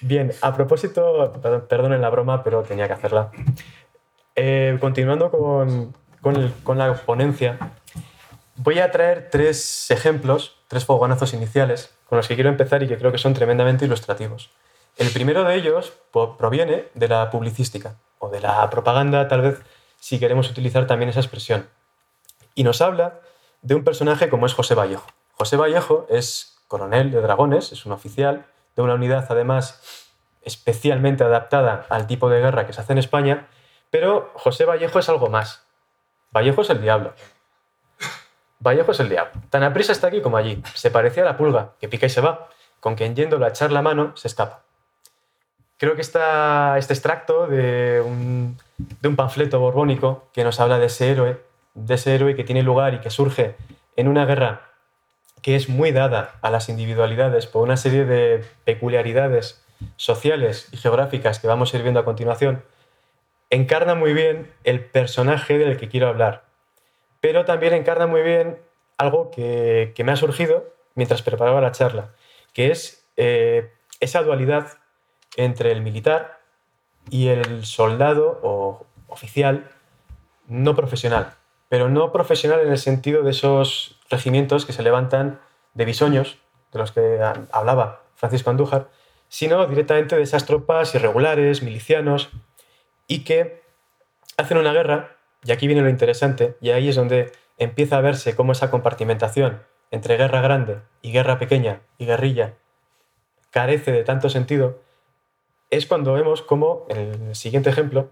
Bien, 0.00 0.32
a 0.42 0.54
propósito, 0.54 1.32
perdonen 1.68 2.00
la 2.00 2.10
broma, 2.10 2.42
pero 2.42 2.62
tenía 2.62 2.86
que 2.86 2.92
hacerla. 2.94 3.30
Eh, 4.34 4.76
continuando 4.80 5.30
con, 5.30 5.94
con, 6.20 6.52
con 6.62 6.78
la 6.78 6.92
ponencia, 6.94 7.58
voy 8.56 8.80
a 8.80 8.90
traer 8.90 9.28
tres 9.30 9.90
ejemplos 9.90 10.58
tres 10.74 10.84
fogonazos 10.84 11.34
iniciales 11.34 11.93
con 12.08 12.16
los 12.16 12.28
que 12.28 12.34
quiero 12.34 12.50
empezar 12.50 12.82
y 12.82 12.88
que 12.88 12.98
creo 12.98 13.12
que 13.12 13.18
son 13.18 13.34
tremendamente 13.34 13.84
ilustrativos. 13.84 14.50
El 14.96 15.10
primero 15.10 15.44
de 15.44 15.56
ellos 15.56 15.92
proviene 16.38 16.86
de 16.94 17.08
la 17.08 17.30
publicística 17.30 17.96
o 18.18 18.28
de 18.28 18.40
la 18.40 18.68
propaganda, 18.70 19.26
tal 19.28 19.40
vez 19.40 19.62
si 19.98 20.18
queremos 20.18 20.50
utilizar 20.50 20.86
también 20.86 21.08
esa 21.08 21.20
expresión. 21.20 21.68
Y 22.54 22.62
nos 22.62 22.80
habla 22.80 23.20
de 23.62 23.74
un 23.74 23.84
personaje 23.84 24.28
como 24.28 24.46
es 24.46 24.54
José 24.54 24.74
Vallejo. 24.74 25.06
José 25.32 25.56
Vallejo 25.56 26.06
es 26.08 26.58
coronel 26.68 27.10
de 27.10 27.20
dragones, 27.20 27.72
es 27.72 27.86
un 27.86 27.92
oficial 27.92 28.46
de 28.76 28.82
una 28.82 28.94
unidad 28.94 29.26
además 29.28 29.80
especialmente 30.42 31.24
adaptada 31.24 31.86
al 31.88 32.06
tipo 32.06 32.28
de 32.28 32.40
guerra 32.40 32.66
que 32.66 32.72
se 32.72 32.80
hace 32.80 32.92
en 32.92 32.98
España, 32.98 33.48
pero 33.90 34.30
José 34.34 34.64
Vallejo 34.64 34.98
es 34.98 35.08
algo 35.08 35.28
más. 35.28 35.64
Vallejo 36.30 36.62
es 36.62 36.70
el 36.70 36.82
diablo. 36.82 37.14
Vallejo 38.64 38.92
es 38.92 39.00
el 39.00 39.10
diablo. 39.10 39.32
Tan 39.50 39.62
aprisa 39.62 39.92
está 39.92 40.06
aquí 40.06 40.22
como 40.22 40.38
allí. 40.38 40.62
Se 40.74 40.90
parecía 40.90 41.22
a 41.22 41.26
la 41.26 41.36
pulga, 41.36 41.72
que 41.78 41.88
pica 41.88 42.06
y 42.06 42.10
se 42.10 42.22
va, 42.22 42.48
con 42.80 42.94
quien 42.94 43.14
yéndolo 43.14 43.44
a 43.44 43.50
echar 43.50 43.70
la 43.70 43.82
mano 43.82 44.16
se 44.16 44.26
escapa. 44.26 44.62
Creo 45.76 45.94
que 45.94 46.00
está 46.00 46.78
este 46.78 46.94
extracto 46.94 47.46
de 47.46 48.02
un, 48.04 48.56
de 48.78 49.08
un 49.08 49.16
panfleto 49.16 49.60
borbónico 49.60 50.28
que 50.32 50.44
nos 50.44 50.60
habla 50.60 50.78
de 50.78 50.86
ese 50.86 51.10
héroe, 51.10 51.40
de 51.74 51.94
ese 51.94 52.14
héroe 52.14 52.34
que 52.34 52.44
tiene 52.44 52.62
lugar 52.62 52.94
y 52.94 53.00
que 53.00 53.10
surge 53.10 53.54
en 53.96 54.08
una 54.08 54.24
guerra 54.24 54.62
que 55.42 55.56
es 55.56 55.68
muy 55.68 55.92
dada 55.92 56.36
a 56.40 56.48
las 56.48 56.70
individualidades 56.70 57.46
por 57.46 57.62
una 57.62 57.76
serie 57.76 58.06
de 58.06 58.46
peculiaridades 58.64 59.62
sociales 59.96 60.68
y 60.72 60.78
geográficas 60.78 61.38
que 61.38 61.48
vamos 61.48 61.74
a 61.74 61.76
ir 61.76 61.82
viendo 61.82 62.00
a 62.00 62.06
continuación, 62.06 62.64
encarna 63.50 63.94
muy 63.94 64.14
bien 64.14 64.50
el 64.64 64.82
personaje 64.82 65.58
del 65.58 65.76
que 65.76 65.88
quiero 65.88 66.08
hablar, 66.08 66.44
pero 67.24 67.46
también 67.46 67.72
encarna 67.72 68.06
muy 68.06 68.20
bien 68.20 68.58
algo 68.98 69.30
que, 69.30 69.94
me 70.04 70.12
ha 70.12 70.16
surgido 70.16 70.74
mientras 70.94 71.22
preparaba 71.22 71.62
la 71.62 71.72
charla, 71.72 72.10
que 72.52 72.70
es 72.70 73.08
eh, 73.16 73.72
esa 73.98 74.22
dualidad 74.22 74.68
entre 75.38 75.72
el 75.72 75.80
militar 75.80 76.40
y 77.08 77.28
el 77.28 77.64
soldado 77.64 78.40
o 78.42 78.84
oficial 79.08 79.70
no 80.48 80.76
profesional, 80.76 81.32
pero 81.70 81.88
no 81.88 82.12
profesional 82.12 82.60
en 82.60 82.68
el 82.68 82.76
sentido 82.76 83.22
de 83.22 83.30
esos 83.30 83.98
regimientos 84.10 84.66
que 84.66 84.74
se 84.74 84.82
levantan 84.82 85.40
de 85.72 85.86
bisoños, 85.86 86.36
de 86.74 86.78
los 86.78 86.92
que 86.92 87.20
hablaba 87.52 88.02
Francisco 88.16 88.50
Andújar, 88.50 88.90
sino 89.30 89.66
directamente 89.66 90.14
de 90.14 90.22
esas 90.24 90.44
tropas 90.44 90.94
irregulares, 90.94 91.62
milicianos, 91.62 92.28
y 93.06 93.24
que 93.24 93.62
hacen 94.36 94.58
una 94.58 94.74
guerra 94.74 95.13
y 95.44 95.52
aquí 95.52 95.66
viene 95.66 95.82
lo 95.82 95.88
interesante, 95.88 96.56
y 96.60 96.70
ahí 96.70 96.88
es 96.88 96.96
donde 96.96 97.32
empieza 97.58 97.98
a 97.98 98.00
verse 98.00 98.34
cómo 98.34 98.52
esa 98.52 98.70
compartimentación 98.70 99.62
entre 99.90 100.16
guerra 100.16 100.40
grande 100.40 100.80
y 101.02 101.12
guerra 101.12 101.38
pequeña 101.38 101.80
y 101.98 102.06
guerrilla 102.06 102.54
carece 103.50 103.92
de 103.92 104.02
tanto 104.02 104.28
sentido, 104.28 104.80
es 105.70 105.86
cuando 105.86 106.12
vemos 106.12 106.42
cómo, 106.42 106.86
en 106.88 107.28
el 107.28 107.36
siguiente 107.36 107.70
ejemplo, 107.70 108.10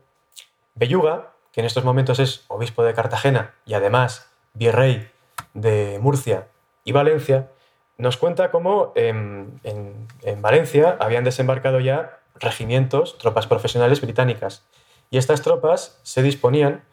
Belluga, 0.74 1.32
que 1.52 1.60
en 1.60 1.66
estos 1.66 1.84
momentos 1.84 2.18
es 2.20 2.44
obispo 2.48 2.84
de 2.84 2.94
Cartagena 2.94 3.54
y 3.66 3.74
además 3.74 4.30
virrey 4.54 5.10
de 5.54 5.98
Murcia 6.00 6.46
y 6.84 6.92
Valencia, 6.92 7.50
nos 7.98 8.16
cuenta 8.16 8.50
cómo 8.50 8.92
en, 8.94 9.60
en 9.64 10.42
Valencia 10.42 10.96
habían 11.00 11.24
desembarcado 11.24 11.80
ya 11.80 12.20
regimientos, 12.36 13.18
tropas 13.18 13.46
profesionales 13.46 14.00
británicas. 14.00 14.64
Y 15.10 15.18
estas 15.18 15.42
tropas 15.42 16.00
se 16.02 16.22
disponían 16.22 16.84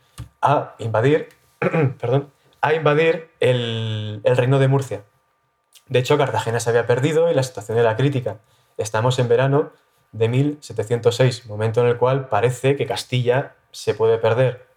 a 0.42 0.76
invadir, 0.80 1.30
perdón, 2.00 2.32
a 2.62 2.74
invadir 2.74 3.30
el, 3.40 4.22
reino 4.24 4.60
de 4.60 4.68
Murcia. 4.68 5.04
De 5.88 6.00
hecho, 6.00 6.18
Cartagena 6.18 6.60
se 6.60 6.70
había 6.70 6.86
perdido 6.86 7.32
y 7.32 7.34
la 7.34 7.44
situación 7.44 7.78
era 7.78 7.96
crítica. 7.96 8.38
Estamos 8.78 9.18
en 9.20 9.28
verano 9.28 9.72
de 10.12 10.28
1706, 10.28 11.48
momento 11.48 11.82
en 11.82 11.88
el 11.88 11.98
cual 11.98 12.30
parece 12.30 12.76
que 12.76 12.86
Castilla 12.86 13.56
se 13.72 13.94
puede 13.94 14.18
perder. 14.18 14.68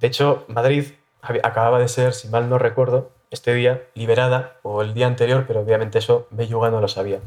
De 0.00 0.06
hecho, 0.06 0.44
Madrid 0.48 0.92
acababa 1.20 1.78
de 1.78 1.88
ser, 1.88 2.12
si 2.14 2.28
mal 2.28 2.48
no 2.48 2.58
recuerdo, 2.58 3.10
este 3.30 3.52
día 3.54 3.82
liberada, 3.94 4.58
o 4.62 4.82
el 4.82 4.94
día 4.94 5.06
anterior, 5.06 5.44
pero 5.46 5.60
obviamente 5.60 5.98
eso 5.98 6.28
Belluga 6.30 6.70
no 6.70 6.80
lo 6.80 6.88
sabía. 6.88 7.20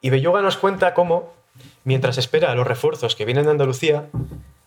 Y 0.00 0.10
Belluga 0.10 0.42
nos 0.42 0.56
cuenta 0.56 0.92
cómo, 0.92 1.32
mientras 1.84 2.18
espera 2.18 2.52
a 2.52 2.54
los 2.54 2.66
refuerzos 2.66 3.16
que 3.16 3.24
vienen 3.24 3.44
de 3.44 3.52
Andalucía, 3.52 4.08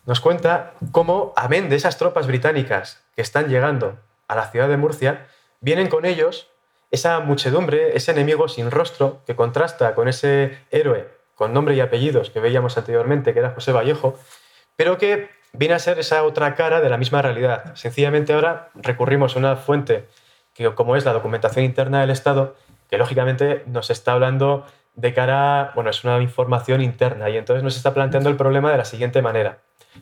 nos 0.10 0.22
cuenta 0.22 0.74
cómo, 0.92 1.34
amén 1.36 1.70
de 1.70 1.76
esas 1.76 2.00
tropas 2.00 2.26
británicas 2.26 3.00
que 3.16 3.22
están 3.22 3.48
llegando 3.48 4.00
a 4.28 4.34
la 4.34 4.50
ciudad 4.50 4.68
de 4.68 4.76
Murcia, 4.76 5.28
vienen 5.62 5.88
con 5.88 6.04
ellos 6.04 6.50
esa 6.90 7.20
muchedumbre, 7.20 7.96
ese 7.96 8.10
enemigo 8.10 8.48
sin 8.48 8.72
rostro 8.72 9.22
que 9.28 9.36
contrasta 9.36 9.94
con 9.94 10.08
ese 10.08 10.58
héroe 10.72 11.08
con 11.36 11.54
nombre 11.54 11.76
y 11.76 11.80
apellidos 11.80 12.32
que 12.32 12.40
veíamos 12.40 12.76
anteriormente, 12.76 13.34
que 13.34 13.40
era 13.40 13.52
José 13.52 13.72
Vallejo, 13.72 14.18
pero 14.76 14.98
que 14.98 15.30
viene 15.54 15.76
a 15.76 15.80
ser 15.80 16.00
esa 16.00 16.24
otra 16.24 16.56
cara 16.56 16.82
de 16.82 16.90
la 16.90 16.98
misma 16.98 17.22
realidad. 17.22 17.76
Sencillamente 17.76 18.34
ahora 18.34 18.72
recurrimos 18.74 19.36
a 19.36 19.40
una 19.40 19.56
fuente 19.58 20.08
que, 20.56 20.74
como 20.74 20.96
es 20.96 21.06
la 21.06 21.14
documentación 21.14 21.64
interna 21.64 22.02
del 22.02 22.10
Estado, 22.10 22.56
que 22.90 22.98
lógicamente 22.98 23.62
nos 23.68 23.92
está 23.92 24.14
hablando 24.14 24.66
de 24.96 25.14
cara, 25.14 25.72
bueno, 25.76 25.92
es 25.92 26.04
una 26.04 26.20
información 26.20 26.82
interna 26.82 27.30
y 27.30 27.38
entonces 27.38 27.64
nos 27.64 27.78
está 27.78 27.94
planteando 27.94 28.32
el 28.32 28.38
problema 28.38 28.72
de 28.72 28.78
la 28.80 28.86
siguiente 28.86 29.22
manera. 29.22 29.60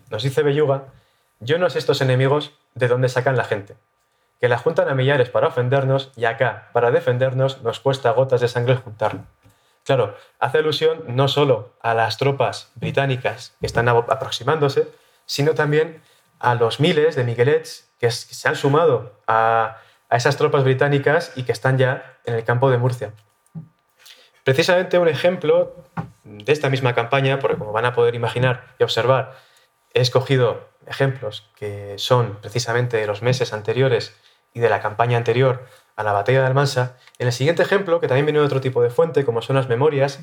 Nos 0.09 0.23
dice 0.23 0.43
Belluga, 0.43 0.85
yo 1.39 1.57
no 1.57 1.69
sé 1.69 1.79
estos 1.79 2.01
enemigos 2.01 2.51
de 2.75 2.87
dónde 2.87 3.09
sacan 3.09 3.37
la 3.37 3.43
gente, 3.43 3.75
que 4.39 4.49
la 4.49 4.57
juntan 4.57 4.89
a 4.89 4.95
millares 4.95 5.29
para 5.29 5.47
ofendernos 5.47 6.11
y 6.15 6.25
acá, 6.25 6.69
para 6.73 6.91
defendernos, 6.91 7.61
nos 7.61 7.79
cuesta 7.79 8.11
gotas 8.11 8.41
de 8.41 8.47
sangre 8.47 8.75
juntarlo. 8.75 9.21
Claro, 9.83 10.15
hace 10.39 10.57
alusión 10.57 11.03
no 11.07 11.27
solo 11.27 11.73
a 11.81 11.93
las 11.93 12.17
tropas 12.17 12.71
británicas 12.75 13.55
que 13.59 13.65
están 13.65 13.87
aproximándose, 13.87 14.89
sino 15.25 15.53
también 15.53 16.01
a 16.39 16.55
los 16.55 16.79
miles 16.79 17.15
de 17.15 17.23
miguelets 17.23 17.89
que 17.99 18.11
se 18.11 18.47
han 18.49 18.55
sumado 18.55 19.13
a, 19.27 19.77
a 20.09 20.17
esas 20.17 20.37
tropas 20.37 20.63
británicas 20.63 21.31
y 21.35 21.43
que 21.43 21.51
están 21.51 21.77
ya 21.77 22.17
en 22.25 22.35
el 22.35 22.43
campo 22.43 22.69
de 22.69 22.77
Murcia. 22.77 23.13
Precisamente 24.43 24.99
un 24.99 25.07
ejemplo 25.07 25.73
de 26.23 26.53
esta 26.53 26.69
misma 26.69 26.93
campaña, 26.93 27.39
porque 27.39 27.57
como 27.57 27.71
van 27.71 27.85
a 27.85 27.93
poder 27.93 28.15
imaginar 28.15 28.63
y 28.79 28.83
observar, 28.83 29.35
he 29.97 30.01
escogido 30.01 30.67
ejemplos 30.85 31.49
que 31.55 31.95
son 31.97 32.37
precisamente 32.41 32.97
de 32.97 33.07
los 33.07 33.21
meses 33.21 33.51
anteriores 33.51 34.15
y 34.53 34.59
de 34.59 34.69
la 34.69 34.81
campaña 34.81 35.17
anterior 35.17 35.65
a 35.95 36.03
la 36.03 36.13
batalla 36.13 36.41
de 36.41 36.47
Almansa. 36.47 36.97
En 37.17 37.27
el 37.27 37.33
siguiente 37.33 37.63
ejemplo, 37.63 37.99
que 37.99 38.07
también 38.07 38.25
viene 38.25 38.39
de 38.39 38.45
otro 38.45 38.61
tipo 38.61 38.81
de 38.81 38.89
fuente, 38.89 39.25
como 39.25 39.41
son 39.41 39.55
las 39.55 39.67
memorias, 39.67 40.19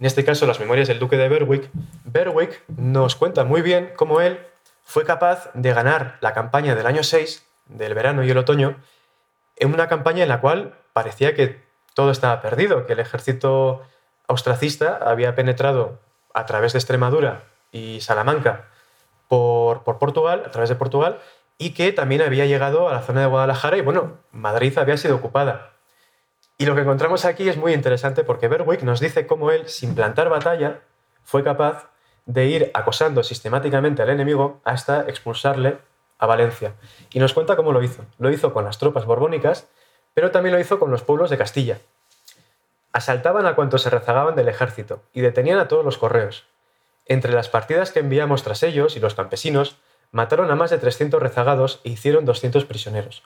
en 0.00 0.06
este 0.06 0.24
caso 0.24 0.46
las 0.46 0.58
memorias 0.58 0.88
del 0.88 0.98
duque 0.98 1.16
de 1.16 1.28
Berwick, 1.28 1.70
Berwick 2.04 2.62
nos 2.68 3.14
cuenta 3.14 3.44
muy 3.44 3.62
bien 3.62 3.92
cómo 3.96 4.20
él 4.20 4.40
fue 4.82 5.04
capaz 5.04 5.50
de 5.54 5.72
ganar 5.72 6.18
la 6.20 6.34
campaña 6.34 6.74
del 6.74 6.86
año 6.86 7.04
6, 7.04 7.46
del 7.66 7.94
verano 7.94 8.24
y 8.24 8.30
el 8.30 8.38
otoño, 8.38 8.76
en 9.56 9.72
una 9.72 9.86
campaña 9.88 10.24
en 10.24 10.28
la 10.28 10.40
cual 10.40 10.74
parecía 10.92 11.34
que 11.34 11.62
todo 11.94 12.10
estaba 12.10 12.42
perdido, 12.42 12.86
que 12.86 12.94
el 12.94 13.00
ejército 13.00 13.82
austracista 14.26 14.96
había 14.96 15.36
penetrado 15.36 16.00
a 16.34 16.46
través 16.46 16.72
de 16.72 16.80
Extremadura 16.80 17.44
y 17.70 18.00
Salamanca 18.00 18.71
por, 19.32 19.82
por, 19.82 19.96
Portugal, 19.96 20.42
a 20.44 20.50
través 20.50 20.68
de 20.68 20.74
Portugal, 20.74 21.18
y 21.56 21.70
que 21.70 21.90
también 21.90 22.20
había 22.20 22.44
llegado 22.44 22.90
a 22.90 22.92
la 22.92 23.00
zona 23.00 23.22
de 23.22 23.28
Guadalajara 23.28 23.78
y 23.78 23.80
bueno, 23.80 24.18
Madrid 24.30 24.76
había 24.76 24.98
sido 24.98 25.16
ocupada. 25.16 25.70
Y 26.58 26.66
lo 26.66 26.74
que 26.74 26.82
encontramos 26.82 27.24
aquí 27.24 27.48
es 27.48 27.56
muy 27.56 27.72
interesante 27.72 28.24
porque 28.24 28.48
Berwick 28.48 28.82
nos 28.82 29.00
dice 29.00 29.26
cómo 29.26 29.50
él, 29.50 29.66
sin 29.70 29.94
plantar 29.94 30.28
batalla, 30.28 30.80
fue 31.22 31.42
capaz 31.42 31.88
de 32.26 32.44
ir 32.44 32.70
acosando 32.74 33.22
sistemáticamente 33.22 34.02
al 34.02 34.10
enemigo 34.10 34.60
hasta 34.64 35.08
expulsarle 35.08 35.78
a 36.18 36.26
Valencia. 36.26 36.74
Y 37.10 37.18
nos 37.18 37.32
cuenta 37.32 37.56
cómo 37.56 37.72
lo 37.72 37.82
hizo. 37.82 38.04
Lo 38.18 38.28
hizo 38.28 38.52
con 38.52 38.66
las 38.66 38.76
tropas 38.76 39.06
borbónicas, 39.06 39.66
pero 40.12 40.30
también 40.30 40.54
lo 40.54 40.60
hizo 40.60 40.78
con 40.78 40.90
los 40.90 41.04
pueblos 41.04 41.30
de 41.30 41.38
Castilla. 41.38 41.78
Asaltaban 42.92 43.46
a 43.46 43.54
cuantos 43.54 43.80
se 43.80 43.88
rezagaban 43.88 44.36
del 44.36 44.48
ejército 44.48 45.00
y 45.14 45.22
detenían 45.22 45.58
a 45.58 45.68
todos 45.68 45.86
los 45.86 45.96
correos. 45.96 46.51
Entre 47.12 47.34
las 47.34 47.50
partidas 47.50 47.90
que 47.90 48.00
enviamos 48.00 48.42
tras 48.42 48.62
ellos 48.62 48.96
y 48.96 49.00
los 49.00 49.14
campesinos, 49.14 49.76
mataron 50.12 50.50
a 50.50 50.54
más 50.54 50.70
de 50.70 50.78
300 50.78 51.20
rezagados 51.20 51.82
e 51.84 51.90
hicieron 51.90 52.24
200 52.24 52.64
prisioneros. 52.64 53.22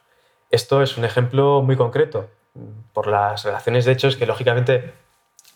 Esto 0.51 0.83
es 0.83 0.97
un 0.97 1.05
ejemplo 1.05 1.63
muy 1.63 1.77
concreto, 1.77 2.29
por 2.93 3.07
las 3.07 3.45
relaciones 3.45 3.85
de 3.85 3.93
hechos 3.93 4.17
que 4.17 4.27
lógicamente 4.27 4.93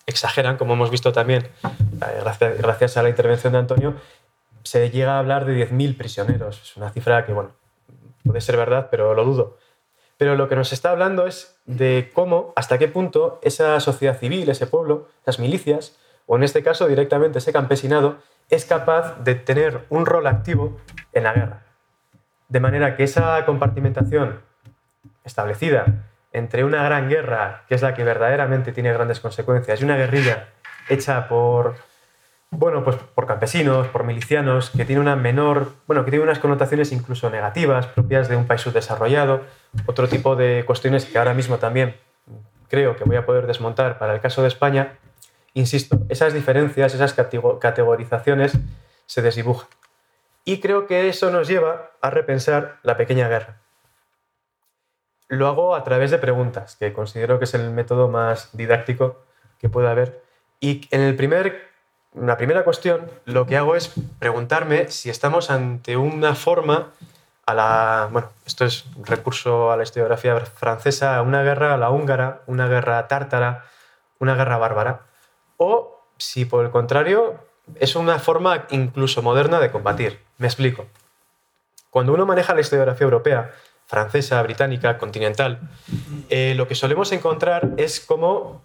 exageran, 0.06 0.58
como 0.58 0.74
hemos 0.74 0.92
visto 0.92 1.10
también, 1.10 1.48
eh, 1.64 2.56
gracias 2.58 2.96
a 2.96 3.02
la 3.02 3.08
intervención 3.08 3.52
de 3.52 3.58
Antonio, 3.58 3.94
se 4.62 4.88
llega 4.90 5.16
a 5.16 5.18
hablar 5.18 5.44
de 5.44 5.68
10.000 5.68 5.96
prisioneros. 5.96 6.62
Es 6.62 6.76
una 6.76 6.90
cifra 6.92 7.26
que, 7.26 7.32
bueno, 7.32 7.50
puede 8.24 8.40
ser 8.40 8.56
verdad, 8.56 8.86
pero 8.92 9.12
lo 9.12 9.24
dudo. 9.24 9.58
Pero 10.18 10.36
lo 10.36 10.48
que 10.48 10.54
nos 10.54 10.72
está 10.72 10.92
hablando 10.92 11.26
es 11.26 11.56
de 11.64 12.12
cómo, 12.14 12.52
hasta 12.54 12.78
qué 12.78 12.86
punto 12.86 13.40
esa 13.42 13.80
sociedad 13.80 14.16
civil, 14.16 14.48
ese 14.50 14.68
pueblo, 14.68 15.08
esas 15.22 15.40
milicias, 15.40 15.96
o 16.30 16.36
en 16.36 16.44
este 16.44 16.62
caso 16.62 16.86
directamente 16.86 17.38
ese 17.38 17.52
campesinado, 17.52 18.18
es 18.50 18.64
capaz 18.64 19.18
de 19.24 19.34
tener 19.34 19.86
un 19.88 20.06
rol 20.06 20.28
activo 20.28 20.78
en 21.12 21.24
la 21.24 21.32
guerra. 21.32 21.62
De 22.48 22.60
manera 22.60 22.96
que 22.96 23.02
esa 23.02 23.44
compartimentación 23.44 24.40
establecida 25.24 25.86
entre 26.32 26.62
una 26.62 26.84
gran 26.84 27.08
guerra, 27.08 27.64
que 27.68 27.74
es 27.74 27.82
la 27.82 27.94
que 27.94 28.04
verdaderamente 28.04 28.70
tiene 28.70 28.92
grandes 28.92 29.18
consecuencias, 29.18 29.80
y 29.80 29.84
una 29.84 29.96
guerrilla 29.96 30.50
hecha 30.88 31.26
por, 31.26 31.74
bueno, 32.50 32.84
pues 32.84 32.94
por 32.94 33.26
campesinos, 33.26 33.88
por 33.88 34.04
milicianos, 34.04 34.70
que 34.70 34.84
tiene 34.84 35.00
una 35.00 35.16
menor, 35.16 35.72
bueno, 35.88 36.04
que 36.04 36.12
tiene 36.12 36.22
unas 36.22 36.38
connotaciones 36.38 36.92
incluso 36.92 37.28
negativas, 37.28 37.88
propias 37.88 38.28
de 38.28 38.36
un 38.36 38.46
país 38.46 38.60
subdesarrollado, 38.60 39.40
otro 39.84 40.06
tipo 40.06 40.36
de 40.36 40.62
cuestiones 40.64 41.06
que 41.06 41.18
ahora 41.18 41.34
mismo 41.34 41.56
también 41.56 41.96
creo 42.68 42.94
que 42.94 43.02
voy 43.02 43.16
a 43.16 43.26
poder 43.26 43.48
desmontar 43.48 43.98
para 43.98 44.14
el 44.14 44.20
caso 44.20 44.42
de 44.42 44.48
España, 44.48 44.96
insisto, 45.55 46.01
esas 46.09 46.32
diferencias, 46.32 46.94
esas 46.94 47.14
categorizaciones 47.14 48.53
se 49.07 49.22
desdibujan. 49.22 49.68
Y 50.44 50.61
creo 50.61 50.86
que 50.86 51.09
eso 51.09 51.30
nos 51.30 51.48
lleva 51.48 51.90
a 52.01 52.11
repensar 52.11 52.78
la 52.82 52.96
pequeña 52.96 53.28
guerra. 53.28 53.61
Lo 55.28 55.46
hago 55.46 55.74
a 55.74 55.84
través 55.84 56.11
de 56.11 56.18
preguntas, 56.18 56.76
que 56.76 56.92
considero 56.92 57.38
que 57.38 57.44
es 57.44 57.55
el 57.55 57.70
método 57.70 58.09
más 58.09 58.57
didáctico 58.57 59.24
que 59.59 59.68
puede 59.68 59.88
haber. 59.88 60.22
Y 60.61 60.88
en 60.90 61.03
el 61.03 61.14
primer 61.14 61.70
la 62.14 62.36
primera 62.36 62.64
cuestión, 62.64 63.09
lo 63.24 63.46
que 63.46 63.57
hago 63.57 63.76
es 63.76 63.92
preguntarme 64.18 64.88
si 64.88 65.11
estamos 65.11 65.48
ante 65.48 65.96
una 65.96 66.34
forma 66.34 66.88
a 67.46 67.55
la. 67.55 68.09
Bueno, 68.11 68.30
esto 68.44 68.64
es 68.64 68.84
recurso 69.05 69.70
a 69.70 69.76
la 69.76 69.84
historiografía 69.84 70.36
francesa, 70.40 71.22
una 71.22 71.44
guerra 71.44 71.74
a 71.74 71.76
la 71.76 71.90
húngara, 71.90 72.40
una 72.46 72.66
guerra 72.66 73.07
tártara, 73.07 73.64
una 74.18 74.34
guerra 74.34 74.59
bárbara. 74.59 75.03
O 75.62 76.00
si 76.16 76.46
por 76.46 76.64
el 76.64 76.70
contrario 76.70 77.34
es 77.74 77.94
una 77.94 78.18
forma 78.18 78.64
incluso 78.70 79.20
moderna 79.20 79.61
de 79.61 79.70
combatir. 79.70 80.18
Me 80.38 80.46
explico. 80.46 80.86
Cuando 81.90 82.14
uno 82.14 82.24
maneja 82.24 82.54
la 82.54 82.62
historiografía 82.62 83.04
europea, 83.04 83.52
francesa, 83.86 84.42
británica, 84.42 84.96
continental, 84.96 85.61
eh, 86.30 86.54
lo 86.56 86.66
que 86.66 86.74
solemos 86.74 87.12
encontrar 87.12 87.72
es 87.76 88.00
como 88.00 88.62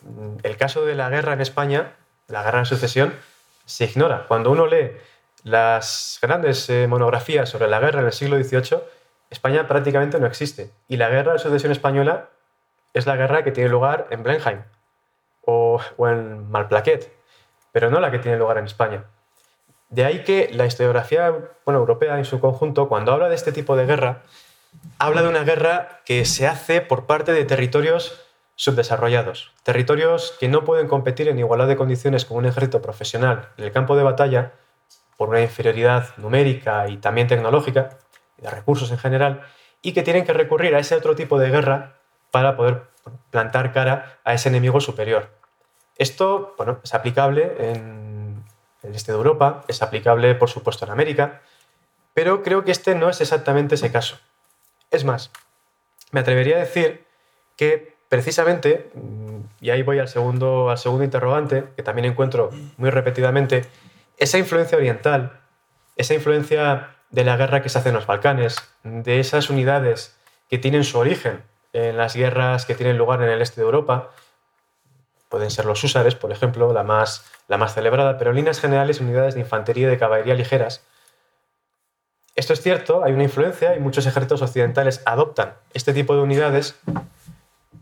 mm, 0.00 0.38
el 0.42 0.56
caso 0.56 0.84
de 0.84 0.96
la 0.96 1.08
guerra 1.10 1.34
en 1.34 1.42
España 1.42 1.94
la 2.26 2.42
guerra 2.42 2.58
de 2.58 2.64
sucesión 2.64 3.14
se 3.64 3.84
ignora. 3.84 4.26
Cuando 4.26 4.50
uno 4.50 4.66
lee 4.66 4.90
las 5.44 6.18
grandes 6.20 6.68
eh, 6.70 6.88
monografías 6.88 7.50
sobre 7.50 7.68
la 7.68 7.78
guerra 7.78 8.00
en 8.00 8.06
el 8.06 8.12
siglo 8.12 8.42
XVIII, 8.42 8.80
España 9.30 9.68
prácticamente 9.68 10.18
no 10.18 10.26
existe. 10.26 10.72
Y 10.88 10.96
la 10.96 11.08
guerra 11.08 11.34
de 11.34 11.38
sucesión 11.38 11.70
española 11.70 12.30
es 12.94 13.06
la 13.06 13.14
guerra 13.14 13.44
que 13.44 13.52
tiene 13.52 13.70
lugar 13.70 14.08
en 14.10 14.24
Blenheim 14.24 14.62
o, 15.44 15.80
en 15.98 16.50
Malplaquet, 16.50 17.12
pero 17.72 17.90
no 17.90 18.00
la 18.00 18.10
que 18.10 18.18
tiene 18.18 18.38
lugar 18.38 18.58
en 18.58 18.66
España. 18.66 19.04
De 19.88 20.04
ahí 20.04 20.24
que 20.24 20.50
la 20.52 20.66
historiografía 20.66 21.30
bueno, 21.64 21.80
europea 21.80 22.18
en 22.18 22.24
su 22.24 22.40
conjunto, 22.40 22.88
cuando 22.88 23.12
habla 23.12 23.28
de 23.28 23.34
este 23.34 23.52
tipo 23.52 23.76
de 23.76 23.86
guerra, 23.86 24.22
habla 24.98 25.22
de 25.22 25.28
una 25.28 25.44
guerra 25.44 26.00
que 26.04 26.24
se 26.24 26.46
hace 26.46 26.80
por 26.80 27.06
parte 27.06 27.32
de 27.32 27.44
territorios 27.44 28.22
subdesarrollados, 28.54 29.52
territorios 29.64 30.36
que 30.38 30.48
no 30.48 30.64
pueden 30.64 30.88
competir 30.88 31.28
en 31.28 31.38
igualdad 31.38 31.66
de 31.66 31.76
condiciones 31.76 32.24
con 32.24 32.38
un 32.38 32.46
ejército 32.46 32.80
profesional 32.80 33.48
en 33.56 33.64
el 33.64 33.72
campo 33.72 33.96
de 33.96 34.02
batalla 34.02 34.52
por 35.16 35.28
una 35.28 35.40
inferioridad 35.40 36.16
numérica 36.16 36.88
y 36.88 36.96
también 36.96 37.26
tecnológica, 37.26 37.98
de 38.38 38.50
recursos 38.50 38.90
en 38.90 38.98
general, 38.98 39.42
y 39.82 39.92
que 39.92 40.02
tienen 40.02 40.24
que 40.24 40.32
recurrir 40.32 40.74
a 40.74 40.78
ese 40.78 40.94
otro 40.94 41.14
tipo 41.14 41.38
de 41.38 41.50
guerra 41.50 41.96
para 42.30 42.56
poder 42.56 42.91
plantar 43.30 43.72
cara 43.72 44.18
a 44.24 44.34
ese 44.34 44.48
enemigo 44.48 44.80
superior. 44.80 45.30
Esto 45.96 46.54
bueno, 46.56 46.80
es 46.82 46.94
aplicable 46.94 47.54
en 47.58 48.44
el 48.82 48.94
este 48.94 49.12
de 49.12 49.18
Europa, 49.18 49.64
es 49.68 49.82
aplicable 49.82 50.34
por 50.34 50.50
supuesto 50.50 50.84
en 50.84 50.90
América, 50.90 51.42
pero 52.14 52.42
creo 52.42 52.64
que 52.64 52.72
este 52.72 52.94
no 52.94 53.08
es 53.08 53.20
exactamente 53.20 53.74
ese 53.74 53.92
caso. 53.92 54.18
Es 54.90 55.04
más, 55.04 55.30
me 56.10 56.20
atrevería 56.20 56.56
a 56.56 56.60
decir 56.60 57.04
que 57.56 57.96
precisamente, 58.08 58.90
y 59.60 59.70
ahí 59.70 59.82
voy 59.82 59.98
al 59.98 60.08
segundo, 60.08 60.70
al 60.70 60.78
segundo 60.78 61.04
interrogante, 61.04 61.68
que 61.76 61.82
también 61.82 62.04
encuentro 62.04 62.50
muy 62.76 62.90
repetidamente, 62.90 63.64
esa 64.18 64.38
influencia 64.38 64.76
oriental, 64.76 65.40
esa 65.96 66.14
influencia 66.14 66.96
de 67.10 67.24
la 67.24 67.36
guerra 67.36 67.62
que 67.62 67.68
se 67.68 67.78
hace 67.78 67.88
en 67.88 67.94
los 67.94 68.06
Balcanes, 68.06 68.56
de 68.82 69.20
esas 69.20 69.48
unidades 69.48 70.16
que 70.50 70.58
tienen 70.58 70.84
su 70.84 70.98
origen 70.98 71.42
en 71.72 71.96
las 71.96 72.14
guerras 72.14 72.66
que 72.66 72.74
tienen 72.74 72.98
lugar 72.98 73.22
en 73.22 73.28
el 73.28 73.42
este 73.42 73.60
de 73.60 73.66
Europa, 73.66 74.10
pueden 75.28 75.50
ser 75.50 75.64
los 75.64 75.82
húsares, 75.82 76.14
por 76.14 76.30
ejemplo, 76.32 76.72
la 76.72 76.82
más, 76.82 77.24
la 77.48 77.56
más 77.56 77.74
celebrada, 77.74 78.18
pero 78.18 78.30
en 78.30 78.36
líneas 78.36 78.60
generales 78.60 79.00
unidades 79.00 79.34
de 79.34 79.40
infantería 79.40 79.86
y 79.86 79.90
de 79.90 79.98
caballería 79.98 80.34
ligeras. 80.34 80.84
Esto 82.34 82.52
es 82.52 82.62
cierto, 82.62 83.04
hay 83.04 83.12
una 83.12 83.24
influencia 83.24 83.76
y 83.76 83.80
muchos 83.80 84.06
ejércitos 84.06 84.42
occidentales 84.42 85.02
adoptan 85.04 85.54
este 85.74 85.92
tipo 85.92 86.14
de 86.14 86.22
unidades 86.22 86.76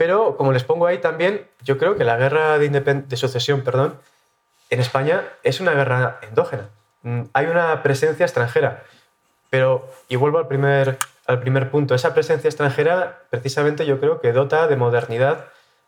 pero 0.00 0.38
como 0.38 0.52
les 0.52 0.64
pongo 0.64 0.86
ahí 0.86 0.96
también, 0.96 1.46
yo 1.62 1.76
creo 1.76 1.94
que 1.94 2.04
la 2.04 2.16
guerra 2.16 2.58
de, 2.58 2.70
de 2.70 3.16
sucesión 3.18 3.60
perdón, 3.60 3.98
en 4.70 4.80
España 4.80 5.24
es 5.42 5.60
una 5.60 5.72
guerra 5.72 6.20
endógena. 6.22 6.70
Mm, 7.02 7.24
hay 7.34 7.44
una 7.44 7.82
presencia 7.82 8.24
extranjera. 8.24 8.82
Pero, 9.50 9.86
y 10.08 10.16
vuelvo 10.16 10.38
al 10.38 10.48
primer, 10.48 10.96
al 11.30 11.38
primer 11.38 11.70
punto, 11.70 11.94
esa 11.94 12.12
presencia 12.12 12.48
extranjera 12.48 13.22
precisamente 13.30 13.86
yo 13.86 14.00
creo 14.00 14.20
que 14.20 14.32
dota 14.32 14.66
de 14.66 14.74
modernidad 14.74 15.46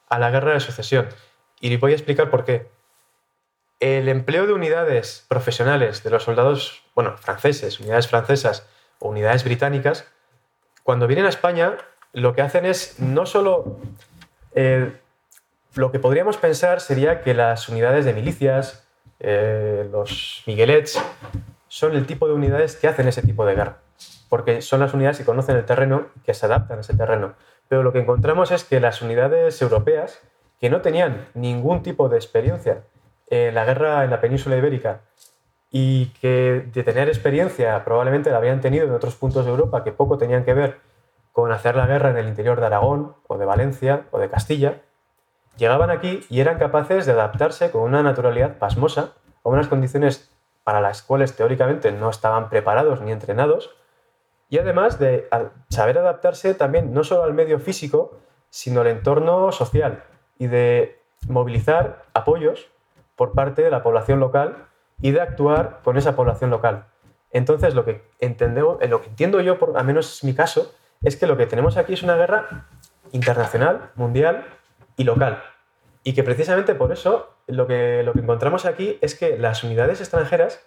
a 0.09 0.21
la 0.21 0.31
guerra 0.31 0.53
de 0.53 0.61
sucesión. 0.61 1.09
Y 1.59 1.77
voy 1.79 1.91
a 1.91 1.97
explicar 1.97 2.31
por 2.31 2.45
qué. 2.45 2.71
El 3.81 4.09
empleo 4.09 4.47
de 4.47 4.53
unidades 4.53 5.27
profesionales 5.27 6.05
de 6.05 6.11
los 6.11 6.23
soldados, 6.23 6.85
bueno, 6.95 7.17
franceses, 7.17 7.81
unidades 7.81 8.07
francesas 8.07 8.69
o 9.01 9.09
unidades 9.09 9.43
británicas, 9.43 10.07
cuando 10.85 11.09
vienen 11.09 11.27
a 11.27 11.31
España 11.31 11.77
lo 12.13 12.37
que 12.37 12.43
hacen 12.43 12.65
es 12.65 13.01
no 13.01 13.27
solo... 13.27 13.81
Eh, 14.55 14.93
lo 15.75 15.91
que 15.91 15.99
podríamos 15.99 16.37
pensar 16.37 16.81
sería 16.81 17.21
que 17.21 17.35
las 17.35 17.69
unidades 17.69 18.05
de 18.05 18.13
milicias, 18.13 18.87
eh, 19.19 19.89
los 19.91 20.45
miguelets, 20.47 21.03
son 21.67 21.97
el 21.97 22.07
tipo 22.07 22.29
de 22.29 22.35
unidades 22.35 22.77
que 22.77 22.87
hacen 22.87 23.09
ese 23.09 23.23
tipo 23.23 23.45
de 23.45 23.57
guerra, 23.57 23.79
porque 24.33 24.63
son 24.63 24.81
las 24.81 24.95
unidades 24.95 25.19
que 25.19 25.27
conocen 25.27 25.57
el 25.57 25.67
terreno 25.67 26.07
y 26.17 26.21
que 26.21 26.33
se 26.33 26.47
adaptan 26.47 26.79
a 26.79 26.81
ese 26.81 26.97
terreno. 26.97 27.35
Pero 27.69 27.83
lo 27.83 27.93
que 27.93 27.99
encontramos 27.99 28.51
es 28.51 28.65
que 28.65 28.81
las 28.81 29.03
unidades 29.03 29.61
europeas, 29.61 30.23
que 30.59 30.71
no 30.71 30.81
tenían 30.81 31.27
ningún 31.35 31.83
tipo 31.83 32.09
de 32.09 32.17
experiencia 32.17 32.85
en 33.27 33.55
la 33.55 33.67
guerra 33.67 34.05
en 34.05 34.11
la 34.11 34.23
península 34.23 34.57
ibérica 34.57 35.03
y 35.71 36.07
que 36.19 36.67
de 36.73 36.83
tener 36.83 37.09
experiencia 37.09 37.85
probablemente 37.85 38.31
la 38.31 38.39
habían 38.39 38.63
tenido 38.63 38.87
en 38.87 38.95
otros 38.95 39.17
puntos 39.17 39.45
de 39.45 39.51
Europa 39.51 39.85
que 39.85 39.93
poco 39.93 40.17
tenían 40.17 40.47
que 40.47 40.55
ver 40.55 40.79
con 41.33 41.53
hacer 41.53 41.77
la 41.77 41.87
guerra 41.87 42.09
en 42.09 42.17
el 42.17 42.29
interior 42.29 42.59
de 42.59 42.65
Aragón 42.65 43.15
o 43.29 43.37
de 43.37 43.45
Valencia 43.45 44.07
o 44.13 44.19
de 44.19 44.31
Castilla, 44.31 44.81
llegaban 45.59 45.91
aquí 45.91 46.25
y 46.31 46.41
eran 46.41 46.59
capaces 46.59 47.05
de 47.05 47.13
adaptarse 47.13 47.71
con 47.71 47.83
una 47.83 48.03
naturalidad 48.03 48.57
pasmosa 48.57 49.13
a 49.45 49.49
unas 49.51 49.69
condiciones 49.69 50.33
para 50.65 50.81
las 50.81 51.03
cuales 51.03 51.37
teóricamente 51.37 51.93
no 51.93 52.09
estaban 52.09 52.49
preparados 52.49 53.03
ni 53.03 53.13
entrenados, 53.13 53.77
y 54.53 54.59
además 54.59 54.99
de 54.99 55.31
saber 55.71 55.97
adaptarse 55.97 56.53
también 56.53 56.93
no 56.93 57.05
solo 57.05 57.23
al 57.23 57.33
medio 57.33 57.59
físico, 57.59 58.19
sino 58.51 58.83
al 58.83 58.89
entorno 58.89 59.51
social 59.51 60.05
y 60.39 60.47
de 60.47 61.01
movilizar 61.27 62.05
apoyos 62.13 62.69
por 63.17 63.33
parte 63.33 63.63
de 63.63 63.71
la 63.71 63.83
población 63.83 64.21
local 64.21 64.67
y 65.01 65.13
de 65.13 65.23
actuar 65.23 65.81
con 65.83 65.97
esa 65.97 66.15
población 66.15 66.51
local. 66.51 66.85
Entonces, 67.31 67.75
lo 67.75 67.87
que, 67.87 68.05
entendemos, 68.19 68.77
lo 68.87 69.01
que 69.01 69.09
entiendo 69.09 69.41
yo, 69.41 69.59
por, 69.59 69.75
al 69.79 69.87
menos 69.87 70.17
es 70.17 70.23
mi 70.23 70.35
caso, 70.35 70.71
es 71.01 71.17
que 71.17 71.27
lo 71.27 71.39
que 71.39 71.47
tenemos 71.47 71.79
aquí 71.79 71.95
es 71.95 72.03
una 72.03 72.17
guerra 72.17 72.67
internacional, 73.13 73.93
mundial 73.95 74.45
y 74.99 75.05
local. 75.05 75.43
Y 76.05 76.13
que 76.13 76.25
precisamente 76.25 76.75
por 76.75 76.93
eso 76.93 77.37
lo 77.47 77.67
que, 77.67 78.03
lo 78.03 78.13
que 78.13 78.21
encontramos 78.21 78.67
aquí 78.67 78.99
es 79.01 79.15
que 79.15 79.39
las 79.39 79.65
unidades 79.65 80.03
extranjeras 80.03 80.61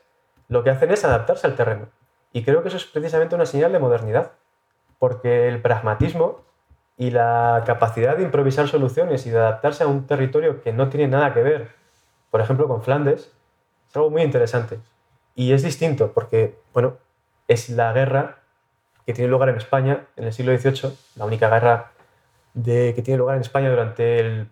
lo 0.47 0.63
que 0.63 0.71
hacen 0.71 0.89
es 0.89 1.05
adaptarse 1.05 1.45
al 1.45 1.55
terreno. 1.55 1.89
Y 2.35 2.43
creo 2.43 2.61
que 2.61 2.67
eso 2.67 2.75
es 2.75 2.83
precisamente 2.83 3.33
una 3.33 3.45
señal 3.45 3.71
de 3.71 3.79
modernidad, 3.79 4.33
porque 4.99 5.47
el 5.47 5.61
pragmatismo 5.61 6.41
y 6.97 7.11
la 7.11 7.63
capacidad 7.65 8.17
de 8.17 8.23
improvisar 8.23 8.67
soluciones 8.67 9.25
y 9.25 9.29
de 9.29 9.37
adaptarse 9.37 9.85
a 9.85 9.87
un 9.87 10.05
territorio 10.05 10.61
que 10.61 10.73
no 10.73 10.89
tiene 10.89 11.07
nada 11.07 11.33
que 11.33 11.41
ver, 11.41 11.69
por 12.31 12.41
ejemplo, 12.41 12.67
con 12.67 12.83
Flandes, 12.83 13.31
es 13.89 13.95
algo 13.95 14.09
muy 14.09 14.21
interesante. 14.21 14.79
Y 15.33 15.53
es 15.53 15.63
distinto 15.63 16.11
porque, 16.11 16.59
bueno, 16.73 16.97
es 17.47 17.69
la 17.69 17.93
guerra 17.93 18.39
que 19.05 19.13
tiene 19.13 19.31
lugar 19.31 19.47
en 19.47 19.55
España 19.55 20.01
en 20.17 20.25
el 20.25 20.33
siglo 20.33 20.57
XVIII, 20.57 20.93
la 21.15 21.23
única 21.23 21.47
guerra 21.47 21.93
de, 22.53 22.91
que 22.93 23.01
tiene 23.01 23.17
lugar 23.17 23.37
en 23.37 23.43
España 23.43 23.69
durante 23.69 24.19
el, 24.19 24.49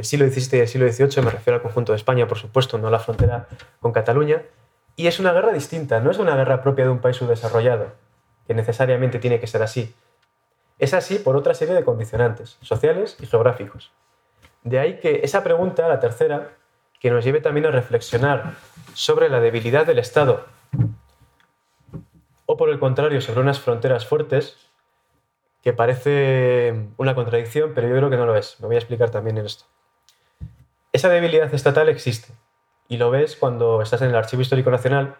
siglo 0.00 0.26
XVII 0.26 0.60
y 0.60 0.62
el 0.62 0.68
siglo 0.68 0.90
XVIII, 0.90 1.22
me 1.26 1.30
refiero 1.30 1.56
al 1.56 1.62
conjunto 1.62 1.92
de 1.92 1.96
España, 1.96 2.26
por 2.26 2.38
supuesto, 2.38 2.78
no 2.78 2.88
a 2.88 2.90
la 2.90 3.00
frontera 3.00 3.48
con 3.80 3.92
Cataluña, 3.92 4.40
y 4.96 5.06
es 5.06 5.18
una 5.18 5.32
guerra 5.32 5.52
distinta, 5.52 6.00
no 6.00 6.10
es 6.10 6.18
una 6.18 6.36
guerra 6.36 6.62
propia 6.62 6.84
de 6.84 6.90
un 6.90 7.00
país 7.00 7.16
subdesarrollado, 7.16 7.92
que 8.46 8.54
necesariamente 8.54 9.18
tiene 9.18 9.40
que 9.40 9.46
ser 9.46 9.62
así. 9.62 9.94
Es 10.78 10.94
así 10.94 11.18
por 11.18 11.36
otra 11.36 11.54
serie 11.54 11.74
de 11.74 11.84
condicionantes, 11.84 12.58
sociales 12.60 13.16
y 13.20 13.26
geográficos. 13.26 13.92
De 14.62 14.78
ahí 14.78 14.98
que 14.98 15.20
esa 15.24 15.42
pregunta, 15.42 15.88
la 15.88 16.00
tercera, 16.00 16.52
que 17.00 17.10
nos 17.10 17.24
lleve 17.24 17.40
también 17.40 17.66
a 17.66 17.70
reflexionar 17.70 18.54
sobre 18.94 19.28
la 19.28 19.40
debilidad 19.40 19.86
del 19.86 19.98
Estado 19.98 20.46
o 22.46 22.56
por 22.56 22.70
el 22.70 22.78
contrario 22.78 23.20
sobre 23.20 23.40
unas 23.40 23.60
fronteras 23.60 24.06
fuertes, 24.06 24.56
que 25.62 25.72
parece 25.72 26.88
una 26.98 27.14
contradicción, 27.14 27.72
pero 27.74 27.88
yo 27.88 27.96
creo 27.96 28.10
que 28.10 28.16
no 28.16 28.26
lo 28.26 28.36
es. 28.36 28.60
Me 28.60 28.66
voy 28.66 28.76
a 28.76 28.78
explicar 28.78 29.10
también 29.10 29.38
en 29.38 29.46
esto. 29.46 29.64
Esa 30.92 31.08
debilidad 31.08 31.52
estatal 31.52 31.88
existe 31.88 32.32
y 32.88 32.96
lo 32.96 33.10
ves 33.10 33.36
cuando 33.36 33.82
estás 33.82 34.02
en 34.02 34.10
el 34.10 34.16
Archivo 34.16 34.42
Histórico 34.42 34.70
Nacional 34.70 35.16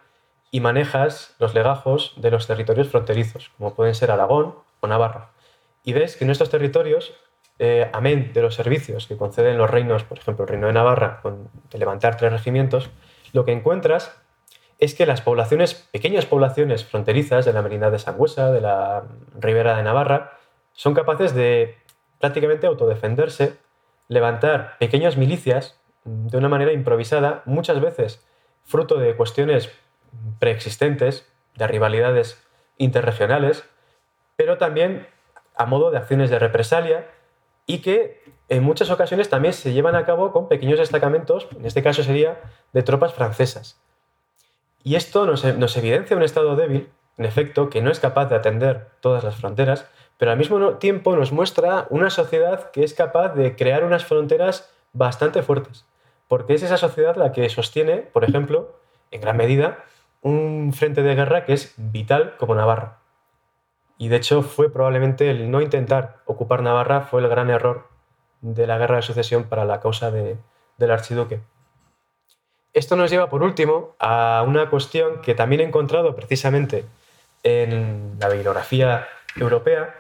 y 0.51 0.61
manejas 0.61 1.35
los 1.39 1.55
legajos 1.55 2.15
de 2.17 2.31
los 2.31 2.47
territorios 2.47 2.89
fronterizos, 2.89 3.51
como 3.59 3.75
pueden 3.75 3.95
ser 3.95 4.11
Aragón 4.11 4.55
o 4.81 4.87
Navarra. 4.87 5.31
Y 5.83 5.93
ves 5.93 6.17
que 6.17 6.25
en 6.25 6.31
estos 6.31 6.51
territorios 6.51 7.15
eh, 7.59 7.89
amén 7.93 8.33
de 8.33 8.43
los 8.43 8.55
servicios 8.55 9.07
que 9.07 9.17
conceden 9.17 9.59
los 9.59 9.71
reinos, 9.71 10.05
por 10.05 10.19
ejemplo, 10.19 10.45
el 10.45 10.49
reino 10.49 10.67
de 10.67 10.73
Navarra, 10.73 11.21
con, 11.23 11.51
de 11.71 11.79
levantar 11.79 12.17
tres 12.17 12.33
regimientos, 12.33 12.91
lo 13.33 13.45
que 13.45 13.53
encuentras 13.53 14.21
es 14.79 14.95
que 14.95 15.07
las 15.07 15.21
poblaciones, 15.21 15.75
pequeñas 15.75 16.27
poblaciones 16.27 16.85
fronterizas 16.85 17.45
de 17.45 17.53
la 17.53 17.63
Merindad 17.63 17.93
de 17.93 17.99
Sangüesa, 17.99 18.51
de 18.51 18.61
la 18.61 19.05
Ribera 19.39 19.77
de 19.77 19.83
Navarra, 19.83 20.39
son 20.73 20.95
capaces 20.95 21.35
de 21.35 21.77
prácticamente 22.19 22.67
autodefenderse, 22.67 23.57
levantar 24.09 24.77
pequeñas 24.79 25.17
milicias 25.17 25.81
de 26.05 26.37
una 26.37 26.49
manera 26.49 26.73
improvisada, 26.73 27.43
muchas 27.47 27.81
veces 27.81 28.25
fruto 28.65 28.99
de 28.99 29.17
cuestiones 29.17 29.71
preexistentes, 30.39 31.31
de 31.57 31.67
rivalidades 31.67 32.43
interregionales, 32.79 33.65
pero 34.37 34.59
también 34.59 35.07
a 35.55 35.67
modo 35.67 35.91
de 35.91 35.99
acciones 35.99 36.31
de 36.31 36.39
represalia 36.39 37.09
y 37.67 37.79
que 37.79 38.23
en 38.49 38.63
muchas 38.63 38.91
ocasiones 38.91 39.29
también 39.29 39.55
se 39.55 39.73
llevan 39.73 39.95
a 39.95 40.05
cabo 40.05 40.33
con 40.33 40.49
pequeños 40.49 40.79
destacamentos, 40.79 41.49
en 41.57 41.65
este 41.65 41.83
caso 41.83 42.03
sería 42.03 42.41
de 42.73 42.83
tropas 42.83 43.15
francesas. 43.15 43.81
Y 44.83 44.97
esto 44.97 45.25
nos, 45.25 45.77
evidencia 45.77 46.17
un 46.17 46.23
Estado 46.23 46.57
débil, 46.57 46.91
en 47.17 47.25
efecto, 47.25 47.71
que 47.71 47.81
no 47.81 47.91
es 47.91 48.01
capaz 48.01 48.27
de 48.27 48.37
atender 48.37 48.89
todas 49.01 49.25
las 49.25 49.37
fronteras, 49.37 49.87
pero 50.19 50.31
al 50.31 50.37
mismo 50.37 50.75
tiempo 50.75 51.17
nos 51.17 51.33
muestra 51.33 51.87
una 51.89 52.11
sociedad 52.11 52.71
que 52.71 52.85
es 52.85 52.93
capaz 52.93 53.35
de 53.35 53.57
crear 53.57 53.85
unas 53.85 54.05
fronteras 54.05 54.71
bastante 54.93 55.43
fuertes, 55.43 55.87
porque 56.35 56.55
es 56.55 56.65
esa 56.65 56.79
sociedad 56.79 57.15
la 57.15 57.31
que 57.31 57.49
sostiene, 57.49 57.99
por 57.99 58.25
ejemplo, 58.25 58.77
en 59.13 59.21
gran 59.21 59.37
medida, 59.37 59.85
un 60.21 60.73
frente 60.73 61.05
de 61.05 61.15
guerra 61.15 61.45
que 61.45 61.53
es 61.53 61.75
vital 61.77 62.35
como 62.39 62.57
Navarra. 62.57 62.99
Y 63.99 64.09
de 64.09 64.17
hecho 64.17 64.43
fue 64.43 64.69
probablemente 64.69 65.31
el 65.31 65.49
no 65.49 65.61
intentar 65.61 66.23
ocupar 66.25 66.61
Navarra 66.61 67.03
fue 67.03 67.21
el 67.21 67.29
gran 67.29 67.51
error 67.51 67.87
de 68.41 68.67
la 68.67 68.79
guerra 68.79 68.97
de 68.97 69.03
sucesión 69.03 69.45
para 69.45 69.65
la 69.65 69.79
causa 69.79 70.11
del 70.11 70.91
archiduque. 70.91 71.41
Esto 72.73 72.97
nos 72.97 73.13
lleva, 73.13 73.31
por 73.31 73.45
último, 73.45 73.95
a 74.01 74.45
una 74.45 74.69
cuestión 74.71 75.21
que 75.21 75.37
también 75.37 75.61
he 75.61 75.65
encontrado 75.65 76.17
precisamente 76.17 76.85
en 77.45 78.17
la 78.19 78.29
bibliografía 78.29 79.07
europea 79.37 79.95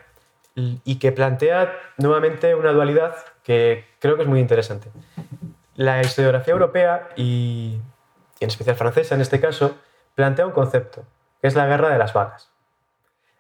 y 0.57 0.97
que 0.99 1.13
plantea 1.13 1.79
nuevamente 1.97 2.57
una 2.57 2.73
dualidad 2.73 3.15
que 3.45 3.85
creo 4.01 4.17
que 4.17 4.23
es 4.23 4.29
muy 4.29 4.41
interesante. 4.41 4.91
La 5.77 6.01
historiografía 6.01 6.53
europea, 6.53 7.09
y 7.17 7.81
en 8.41 8.49
especial 8.49 8.77
francesa 8.77 9.15
en 9.15 9.21
este 9.21 9.41
caso, 9.41 9.77
plantea 10.15 10.47
un 10.47 10.53
concepto, 10.53 11.05
que 11.41 11.49
es 11.49 11.55
la 11.55 11.67
guerra 11.67 11.89
de 11.89 11.99
las 11.99 12.13
vacas. 12.13 12.51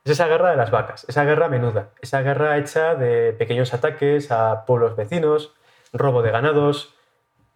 Es 0.05 0.12
esa 0.12 0.26
guerra 0.26 0.51
de 0.51 0.57
las 0.57 0.70
vacas, 0.70 1.07
esa 1.09 1.24
guerra 1.24 1.49
menuda, 1.49 1.91
esa 2.03 2.20
guerra 2.22 2.59
hecha 2.59 2.95
de 2.95 3.32
pequeños 3.32 3.72
ataques 3.72 4.30
a 4.30 4.64
pueblos 4.66 4.97
vecinos, 4.97 5.55
robo 5.93 6.22
de 6.22 6.30
ganados, 6.30 6.95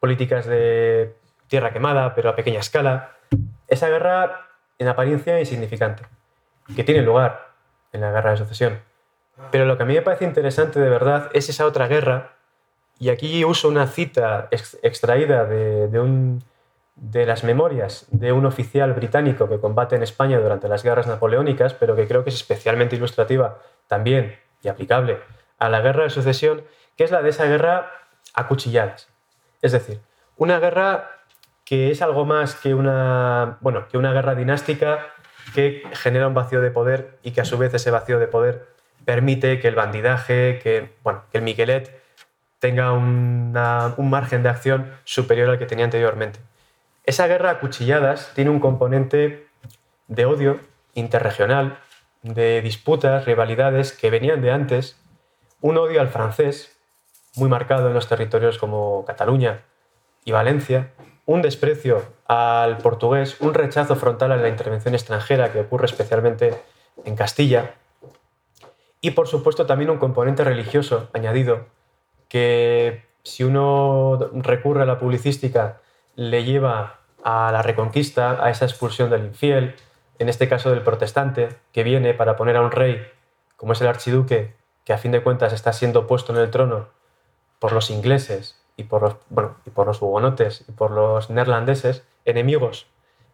políticas 0.00 0.46
de 0.46 1.14
tierra 1.48 1.72
quemada, 1.72 2.14
pero 2.14 2.30
a 2.30 2.36
pequeña 2.36 2.60
escala. 2.60 3.16
Esa 3.66 3.88
guerra 3.88 4.46
en 4.78 4.88
apariencia 4.88 5.38
insignificante, 5.40 6.04
que 6.74 6.84
tiene 6.84 7.02
lugar 7.02 7.48
en 7.92 8.00
la 8.00 8.12
guerra 8.12 8.30
de 8.30 8.36
sucesión. 8.38 8.80
Pero 9.50 9.64
lo 9.64 9.76
que 9.76 9.82
a 9.82 9.86
mí 9.86 9.94
me 9.94 10.02
parece 10.02 10.24
interesante 10.24 10.80
de 10.80 10.88
verdad 10.88 11.30
es 11.32 11.48
esa 11.48 11.66
otra 11.66 11.88
guerra, 11.88 12.37
y 12.98 13.10
aquí 13.10 13.44
uso 13.44 13.68
una 13.68 13.86
cita 13.86 14.48
extraída 14.82 15.44
de 15.44 16.00
un 16.00 16.42
de 17.00 17.26
las 17.26 17.44
memorias 17.44 18.06
de 18.10 18.32
un 18.32 18.44
oficial 18.46 18.92
británico 18.92 19.48
que 19.48 19.60
combate 19.60 19.96
en 19.96 20.02
España 20.02 20.38
durante 20.38 20.68
las 20.68 20.82
guerras 20.82 21.06
napoleónicas, 21.06 21.74
pero 21.74 21.94
que 21.94 22.08
creo 22.08 22.24
que 22.24 22.30
es 22.30 22.36
especialmente 22.36 22.96
ilustrativa 22.96 23.58
también 23.86 24.36
y 24.62 24.68
aplicable 24.68 25.18
a 25.58 25.68
la 25.68 25.80
guerra 25.80 26.04
de 26.04 26.10
sucesión, 26.10 26.62
que 26.96 27.04
es 27.04 27.10
la 27.10 27.22
de 27.22 27.30
esa 27.30 27.46
guerra 27.46 27.92
a 28.34 28.48
cuchilladas. 28.48 29.08
Es 29.62 29.72
decir, 29.72 30.00
una 30.36 30.58
guerra 30.58 31.10
que 31.64 31.90
es 31.90 32.02
algo 32.02 32.24
más 32.24 32.54
que 32.54 32.74
una, 32.74 33.58
bueno, 33.60 33.86
que 33.88 33.98
una 33.98 34.12
guerra 34.12 34.34
dinástica 34.34 35.06
que 35.54 35.82
genera 35.92 36.28
un 36.28 36.34
vacío 36.34 36.60
de 36.60 36.70
poder 36.70 37.18
y 37.22 37.30
que 37.30 37.40
a 37.40 37.44
su 37.44 37.58
vez 37.58 37.72
ese 37.74 37.90
vacío 37.90 38.18
de 38.18 38.26
poder 38.26 38.66
permite 39.04 39.60
que 39.60 39.68
el 39.68 39.74
bandidaje, 39.74 40.58
que, 40.62 40.96
bueno, 41.02 41.24
que 41.30 41.38
el 41.38 41.44
Miquelet 41.44 42.02
tenga 42.58 42.92
un 42.92 44.10
margen 44.10 44.42
de 44.42 44.48
acción 44.48 44.92
superior 45.04 45.50
al 45.50 45.58
que 45.58 45.66
tenía 45.66 45.84
anteriormente. 45.84 46.40
Esa 47.04 47.26
guerra 47.26 47.50
a 47.50 47.60
cuchilladas 47.60 48.32
tiene 48.34 48.50
un 48.50 48.60
componente 48.60 49.46
de 50.08 50.26
odio 50.26 50.60
interregional, 50.94 51.78
de 52.22 52.60
disputas, 52.60 53.24
rivalidades 53.24 53.92
que 53.92 54.10
venían 54.10 54.42
de 54.42 54.50
antes, 54.50 55.00
un 55.60 55.78
odio 55.78 56.00
al 56.00 56.08
francés, 56.08 56.76
muy 57.36 57.48
marcado 57.48 57.88
en 57.88 57.94
los 57.94 58.08
territorios 58.08 58.58
como 58.58 59.04
Cataluña 59.04 59.62
y 60.24 60.32
Valencia, 60.32 60.92
un 61.26 61.42
desprecio 61.42 62.02
al 62.26 62.78
portugués, 62.78 63.40
un 63.40 63.54
rechazo 63.54 63.96
frontal 63.96 64.32
a 64.32 64.36
la 64.36 64.48
intervención 64.48 64.94
extranjera 64.94 65.52
que 65.52 65.60
ocurre 65.60 65.86
especialmente 65.86 66.60
en 67.04 67.14
Castilla, 67.16 67.74
y 69.00 69.12
por 69.12 69.28
supuesto 69.28 69.66
también 69.66 69.90
un 69.90 69.98
componente 69.98 70.42
religioso 70.42 71.08
añadido, 71.12 71.66
que 72.28 73.04
si 73.22 73.44
uno 73.44 74.18
recurre 74.32 74.82
a 74.82 74.86
la 74.86 74.98
publicística 74.98 75.80
le 76.14 76.44
lleva 76.44 77.00
a 77.22 77.50
la 77.52 77.62
reconquista, 77.62 78.42
a 78.44 78.50
esa 78.50 78.64
expulsión 78.64 79.10
del 79.10 79.24
infiel, 79.24 79.74
en 80.18 80.28
este 80.28 80.48
caso 80.48 80.70
del 80.70 80.82
protestante, 80.82 81.50
que 81.72 81.82
viene 81.82 82.14
para 82.14 82.36
poner 82.36 82.56
a 82.56 82.62
un 82.62 82.70
rey, 82.70 83.06
como 83.56 83.72
es 83.72 83.80
el 83.80 83.88
archiduque, 83.88 84.54
que 84.84 84.92
a 84.92 84.98
fin 84.98 85.12
de 85.12 85.22
cuentas 85.22 85.52
está 85.52 85.72
siendo 85.72 86.06
puesto 86.06 86.32
en 86.32 86.38
el 86.38 86.50
trono 86.50 86.88
por 87.58 87.72
los 87.72 87.90
ingleses 87.90 88.60
y 88.76 88.84
por 88.84 89.02
los, 89.02 89.16
bueno, 89.28 89.56
y 89.66 89.70
por 89.70 89.86
los 89.86 90.00
hugonotes 90.00 90.64
y 90.68 90.72
por 90.72 90.90
los 90.90 91.30
neerlandeses, 91.30 92.04
enemigos 92.24 92.86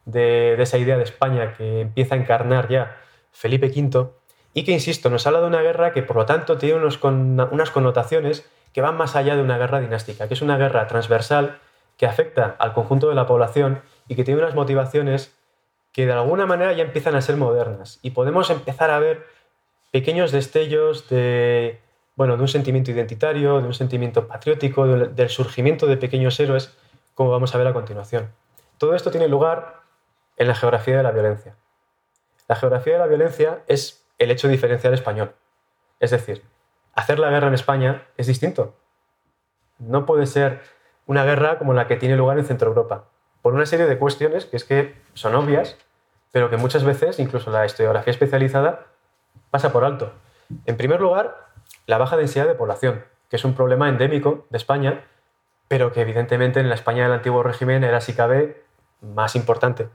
de, 0.05 0.61
esa 0.61 0.79
idea 0.79 0.97
de 0.97 1.05
España 1.05 1.55
que 1.57 1.81
empieza 1.81 2.15
a 2.15 2.19
encarnar 2.19 2.69
ya 2.69 2.97
Felipe 3.33 3.67
V, 3.67 4.11
y 4.57 4.65
que, 4.65 4.73
insisto, 4.73 5.11
nos 5.11 5.27
habla 5.27 5.41
de 5.41 5.47
una 5.47 5.63
guerra 5.63 5.93
que 5.93 6.03
por 6.03 6.17
lo 6.17 6.27
tanto 6.27 6.59
tiene 6.59 6.77
unos 6.77 7.03
unas 7.03 7.71
connotaciones 7.71 8.49
que 8.75 8.83
van 8.83 8.97
más 8.97 9.17
allá 9.17 9.37
de 9.37 9.43
una 9.43 9.57
guerra 9.57 9.81
dinástica, 9.81 10.29
que 10.29 10.35
es 10.35 10.43
una 10.43 10.59
guerra 10.59 10.87
transversal 10.89 11.59
que 11.97 12.07
afecta 12.07 12.57
al 12.59 12.75
conjunto 12.75 13.09
de 13.09 13.15
la 13.15 13.27
población 13.27 13.81
y 14.09 14.17
que 14.17 14.25
tiene 14.25 14.41
unas 14.43 14.57
motivaciones 14.57 15.33
que 15.93 16.07
de 16.07 16.13
alguna 16.13 16.45
manera 16.45 16.73
ya 16.73 16.83
empiezan 16.83 17.15
a 17.15 17.23
ser 17.23 17.37
modernas 17.37 18.01
y 18.03 18.11
podemos 18.11 18.51
empezar 18.51 18.91
a 18.91 18.99
ver 18.99 19.25
pequeños 19.93 20.33
destellos 20.33 21.09
de, 21.09 21.81
bueno, 22.17 22.37
de 22.37 22.43
un 22.43 22.49
sentimiento 22.49 22.91
identitario, 22.91 23.61
de 23.61 23.67
un 23.69 23.75
sentimiento 23.75 24.27
patriótico, 24.27 24.87
del 24.89 25.29
surgimiento 25.29 25.87
de 25.87 25.97
pequeños 25.97 26.39
héroes, 26.41 26.77
como 27.15 27.31
vamos 27.31 27.55
a 27.55 27.59
ver 27.59 27.69
a 27.69 27.73
continuación. 27.73 28.33
Todo 28.79 28.97
esto 28.97 29.13
tiene 29.13 29.29
lugar 29.29 29.83
en 30.37 30.49
la 30.49 30.57
geografía 30.57 30.97
de 30.97 31.05
la 31.05 31.13
violencia. 31.13 31.55
La 32.49 32.57
geografía 32.57 32.95
de 32.95 32.99
la 32.99 33.07
violencia 33.07 33.63
es 33.69 34.05
el 34.19 34.33
hecho 34.33 34.49
diferencial 34.49 34.95
español. 34.95 35.33
Es 36.01 36.11
decir, 36.11 36.43
hacer 36.97 37.19
la 37.19 37.31
guerra 37.31 37.49
en 37.49 37.55
España 37.55 38.03
es 38.17 38.27
distinto. 38.27 38.77
No 39.79 40.07
puede 40.07 40.27
ser 40.27 40.63
una 41.07 41.25
guerra 41.25 41.59
como 41.59 41.75
la 41.75 41.87
que 41.87 41.97
tiene 41.97 42.17
lugar 42.17 42.39
en 42.39 42.47
Centro 42.47 42.69
Europa, 42.69 43.05
por 43.43 43.55
una 43.55 43.67
serie 43.67 43.87
de 43.87 43.99
cuestiones 43.99 44.47
que 44.47 44.59
que 44.59 44.95
son 45.15 45.35
obvias, 45.35 45.77
pero 46.33 46.51
que 46.51 46.57
muchas 46.57 46.85
veces, 46.85 47.19
incluso 47.19 47.51
la 47.51 47.67
historiografía 47.67 48.11
especializada, 48.11 48.87
pasa 49.51 49.73
por 49.73 49.85
alto. 49.85 50.13
En 50.67 50.77
primer 50.77 51.01
lugar, 51.01 51.49
la 51.87 51.99
baja 51.99 52.17
densidad 52.17 52.47
de 52.47 52.55
población, 52.55 53.05
que 53.29 53.37
es 53.37 53.45
un 53.45 53.55
problema 53.55 53.89
endémico 53.89 54.47
de 54.51 54.59
España, 54.59 55.05
pero 55.69 55.93
que 55.93 56.01
evidentemente 56.01 56.61
en 56.61 56.69
la 56.69 56.75
España 56.75 57.05
del 57.05 57.13
antiguo 57.13 57.43
régimen 57.43 57.85
era, 57.85 58.01
si 58.01 58.15
cabe, 58.15 58.65
más 59.01 59.37
importante. 59.37 59.89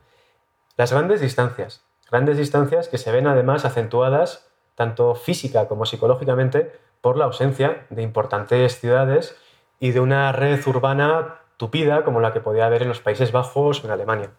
Las 0.77 0.91
grandes 0.93 1.21
distancias, 1.21 1.83
grandes 2.09 2.37
distancias 2.37 2.87
que 2.87 2.97
se 2.97 3.11
ven 3.11 3.27
además 3.27 3.65
acentuadas 3.65 4.49
tanto 4.75 5.15
física 5.15 5.67
como 5.67 5.85
psicológicamente 5.85 6.71
por 7.01 7.17
la 7.17 7.25
ausencia 7.25 7.85
de 7.89 8.01
importantes 8.01 8.79
ciudades 8.79 9.35
y 9.79 9.91
de 9.91 9.99
una 9.99 10.31
red 10.31 10.65
urbana 10.67 11.39
tupida 11.57 12.03
como 12.03 12.19
la 12.19 12.33
que 12.33 12.41
podía 12.41 12.65
haber 12.65 12.81
en 12.81 12.89
los 12.89 12.99
Países 12.99 13.31
Bajos 13.31 13.83
o 13.83 13.87
en 13.87 13.91
Alemania. 13.91 14.31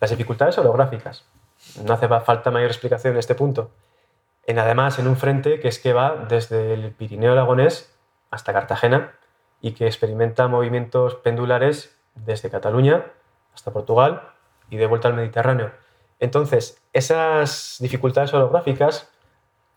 Las 0.00 0.10
dificultades 0.10 0.58
orográficas. 0.58 1.24
No 1.84 1.94
hace 1.94 2.08
falta 2.08 2.50
mayor 2.50 2.70
explicación 2.70 3.14
en 3.14 3.18
este 3.18 3.34
punto. 3.34 3.70
En, 4.46 4.58
además, 4.58 4.98
en 4.98 5.06
un 5.06 5.16
frente 5.16 5.60
que 5.60 5.68
es 5.68 5.78
que 5.78 5.92
va 5.92 6.26
desde 6.28 6.74
el 6.74 6.92
Pirineo 6.92 7.32
Aragonés 7.32 7.94
hasta 8.30 8.52
Cartagena 8.52 9.12
y 9.60 9.72
que 9.72 9.86
experimenta 9.86 10.48
movimientos 10.48 11.14
pendulares 11.16 11.96
desde 12.14 12.50
Cataluña 12.50 13.06
hasta 13.54 13.72
Portugal 13.72 14.32
y 14.70 14.76
de 14.76 14.86
vuelta 14.86 15.08
al 15.08 15.14
Mediterráneo. 15.14 15.70
Entonces, 16.18 16.80
esas 16.92 17.76
dificultades 17.80 18.34
orográficas, 18.34 19.10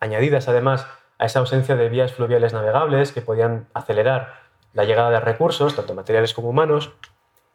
añadidas 0.00 0.48
además 0.48 0.86
a 1.18 1.26
esa 1.26 1.38
ausencia 1.38 1.76
de 1.76 1.88
vías 1.88 2.12
fluviales 2.12 2.52
navegables 2.52 3.12
que 3.12 3.22
podían 3.22 3.66
acelerar 3.74 4.34
la 4.72 4.84
llegada 4.84 5.10
de 5.10 5.20
recursos, 5.20 5.74
tanto 5.74 5.94
materiales 5.94 6.34
como 6.34 6.50
humanos, 6.50 6.92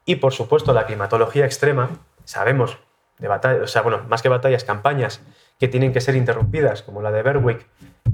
y 0.05 0.15
por 0.15 0.33
supuesto 0.33 0.73
la 0.73 0.85
climatología 0.85 1.45
extrema, 1.45 1.89
sabemos 2.23 2.77
de 3.19 3.27
batallas, 3.27 3.63
o 3.63 3.67
sea, 3.67 3.83
bueno, 3.83 4.01
más 4.09 4.21
que 4.23 4.29
batallas, 4.29 4.63
campañas 4.63 5.21
que 5.59 5.67
tienen 5.67 5.93
que 5.93 6.01
ser 6.01 6.15
interrumpidas, 6.15 6.81
como 6.81 7.03
la 7.03 7.11
de 7.11 7.21
Berwick 7.21 7.67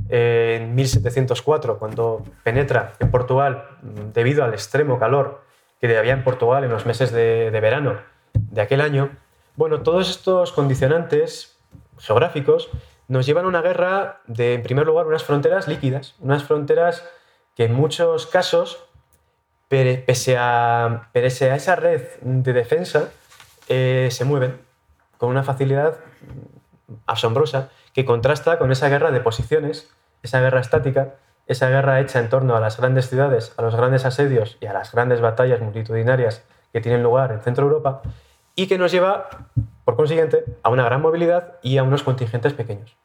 en 0.09 0.75
1704, 0.75 1.79
cuando 1.79 2.23
penetra 2.43 2.93
en 2.99 3.09
Portugal 3.09 3.69
debido 4.13 4.43
al 4.43 4.53
extremo 4.53 4.99
calor 4.99 5.41
que 5.79 5.97
había 5.97 6.13
en 6.13 6.23
Portugal 6.23 6.65
en 6.65 6.71
los 6.71 6.85
meses 6.85 7.11
de, 7.11 7.51
de 7.51 7.59
verano 7.61 7.97
de 8.33 8.61
aquel 8.61 8.81
año. 8.81 9.11
Bueno, 9.55 9.81
todos 9.81 10.09
estos 10.09 10.51
condicionantes 10.51 11.57
geográficos 11.99 12.69
nos 13.07 13.25
llevan 13.25 13.45
a 13.45 13.47
una 13.47 13.61
guerra 13.61 14.21
de, 14.27 14.55
en 14.55 14.63
primer 14.63 14.85
lugar, 14.85 15.07
unas 15.07 15.23
fronteras 15.23 15.67
líquidas, 15.67 16.15
unas 16.19 16.43
fronteras 16.43 17.03
que 17.55 17.65
en 17.65 17.73
muchos 17.73 18.27
casos, 18.27 18.83
pese 19.69 20.37
a, 20.37 21.09
esa 21.13 21.75
red 21.75 22.01
de 22.21 22.53
defensa, 22.53 23.09
eh, 23.69 24.09
se 24.11 24.25
mueven 24.25 24.59
con 25.17 25.29
una 25.29 25.43
facilidad 25.43 25.97
asombrosa 27.05 27.69
que 27.93 28.05
contrasta 28.05 28.59
con 28.59 28.71
esa 28.71 28.89
guerra 28.89 29.11
de 29.11 29.19
posiciones, 29.19 29.89
esa 30.21 30.39
guerra 30.39 30.59
estática, 30.59 31.15
esa 31.47 31.69
guerra 31.69 31.99
hecha 31.99 32.19
en 32.19 32.29
torno 32.29 32.55
a 32.55 32.59
las 32.59 32.77
grandes 32.77 33.09
ciudades, 33.09 33.53
a 33.57 33.61
los 33.61 33.75
grandes 33.75 34.05
asedios 34.05 34.57
y 34.59 34.67
a 34.67 34.73
las 34.73 34.91
grandes 34.91 35.21
batallas 35.21 35.61
multitudinarias 35.61 36.43
que 36.73 36.81
tienen 36.81 37.03
lugar 37.03 37.31
en 37.31 37.41
Centro 37.41 37.65
Europa 37.65 38.01
y 38.57 38.67
que 38.67 38.79
nos 38.79 38.91
lleva, 38.91 39.29
por 39.85 39.95
consiguiente, 39.95 40.43
a 40.63 40.69
una 40.69 40.83
gran 40.83 41.01
movilidad 41.01 41.59
y 41.61 41.77
a 41.77 41.83
unos 41.83 42.01
contingentes 42.01 42.53
pequeños. 42.53 42.97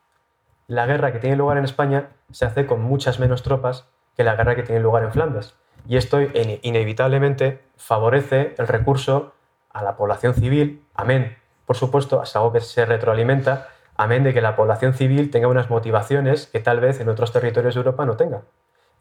La 0.67 0.87
guerra 0.87 1.13
que 1.13 1.19
tiene 1.19 1.37
lugar 1.37 1.59
en 1.59 1.65
España 1.65 2.09
se 2.31 2.47
hace 2.47 2.65
con 2.65 2.81
muchas 2.81 3.21
menos 3.21 3.43
tropas 3.43 3.87
que 4.17 4.25
la 4.25 4.35
guerra 4.35 4.57
que 4.57 4.63
tiene 4.63 4.81
lugar 4.81 5.05
en 5.05 5.13
Flandes. 5.13 5.55
Y 5.87 5.99
esto 5.99 6.21
inevitablemente 6.63 7.61
favorece 7.77 8.55
el 8.57 8.67
recurso 8.67 9.35
a 9.71 9.83
la 9.83 9.95
población 9.95 10.33
civil, 10.33 10.87
amén, 10.95 11.37
por 11.67 11.77
supuesto, 11.77 12.23
es 12.23 12.35
algo 12.35 12.53
que 12.53 12.61
se 12.61 12.87
retroalimenta, 12.87 13.69
amén 13.97 14.25
de 14.25 14.33
que 14.33 14.41
la 14.41 14.57
población 14.57 14.95
civil 14.95 15.31
tenga 15.31 15.49
unas 15.49 15.69
motivaciones 15.69 16.47
que 16.47 16.61
tal 16.61 16.81
vez 16.81 16.99
en 17.01 17.11
otros 17.11 17.31
territorios 17.31 17.75
de 17.75 17.81
Europa 17.81 18.07
no 18.07 18.17
tenga. 18.17 18.43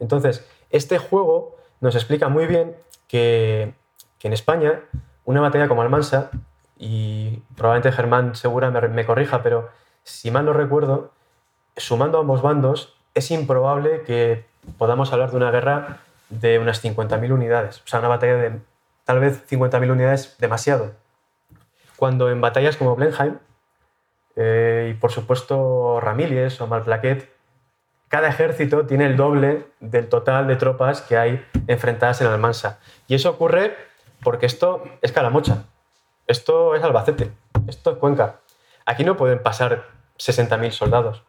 Entonces, 0.00 0.46
este 0.68 0.98
juego 0.98 1.56
nos 1.80 1.94
explica 1.94 2.28
muy 2.28 2.46
bien 2.46 2.76
que, 3.08 3.72
que 4.18 4.28
en 4.28 4.34
España 4.34 4.82
una 5.24 5.40
batalla 5.40 5.68
como 5.68 5.82
Almansa, 5.82 6.30
y 6.78 7.42
probablemente 7.56 7.92
Germán 7.92 8.34
Segura 8.34 8.70
me, 8.70 8.88
me 8.88 9.06
corrija, 9.06 9.42
pero 9.42 9.70
si 10.02 10.30
mal 10.30 10.44
no 10.44 10.52
recuerdo, 10.52 11.12
sumando 11.76 12.18
ambos 12.18 12.42
bandos, 12.42 12.96
es 13.14 13.30
improbable 13.30 14.02
que 14.02 14.44
podamos 14.78 15.12
hablar 15.12 15.30
de 15.30 15.36
una 15.36 15.50
guerra 15.50 15.98
de 16.28 16.58
unas 16.58 16.82
50.000 16.82 17.32
unidades. 17.32 17.82
O 17.84 17.86
sea, 17.86 18.00
una 18.00 18.08
batalla 18.08 18.36
de 18.36 18.60
tal 19.04 19.20
vez 19.20 19.46
50.000 19.48 19.90
unidades 19.90 20.36
demasiado. 20.38 20.92
Cuando 21.96 22.30
en 22.30 22.40
batallas 22.40 22.76
como 22.76 22.96
Blenheim 22.96 23.38
eh, 24.36 24.92
y 24.92 24.94
por 24.94 25.12
supuesto 25.12 26.00
Ramillies 26.00 26.60
o 26.60 26.66
Malplaquet, 26.66 27.30
cada 28.08 28.28
ejército 28.28 28.86
tiene 28.86 29.06
el 29.06 29.16
doble 29.16 29.66
del 29.80 30.08
total 30.08 30.46
de 30.46 30.56
tropas 30.56 31.00
que 31.00 31.16
hay 31.16 31.44
enfrentadas 31.66 32.20
en 32.20 32.26
Almansa. 32.26 32.78
Y 33.06 33.14
eso 33.14 33.30
ocurre 33.30 33.74
porque 34.22 34.46
esto 34.46 34.84
es 35.02 35.12
Calamocha, 35.12 35.64
esto 36.26 36.74
es 36.74 36.82
Albacete, 36.82 37.32
esto 37.66 37.92
es 37.92 37.96
Cuenca. 37.98 38.40
Aquí 38.86 39.04
no 39.04 39.16
pueden 39.16 39.42
pasar 39.42 39.84
60.000 40.18 40.70
soldados. 40.70 41.22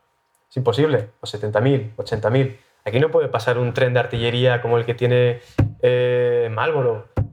Es 0.50 0.58
imposible. 0.58 1.10
O 1.20 1.26
70.000, 1.26 1.96
80.000. 1.96 2.58
Aquí 2.86 3.00
no 3.00 3.10
puede 3.10 3.28
pasar 3.28 3.58
un 3.58 3.74
tren 3.74 3.94
de 3.94 4.00
artillería 4.00 4.62
como 4.62 4.78
el 4.78 4.86
que 4.86 4.94
tiene 4.94 5.42
eh. 5.82 6.54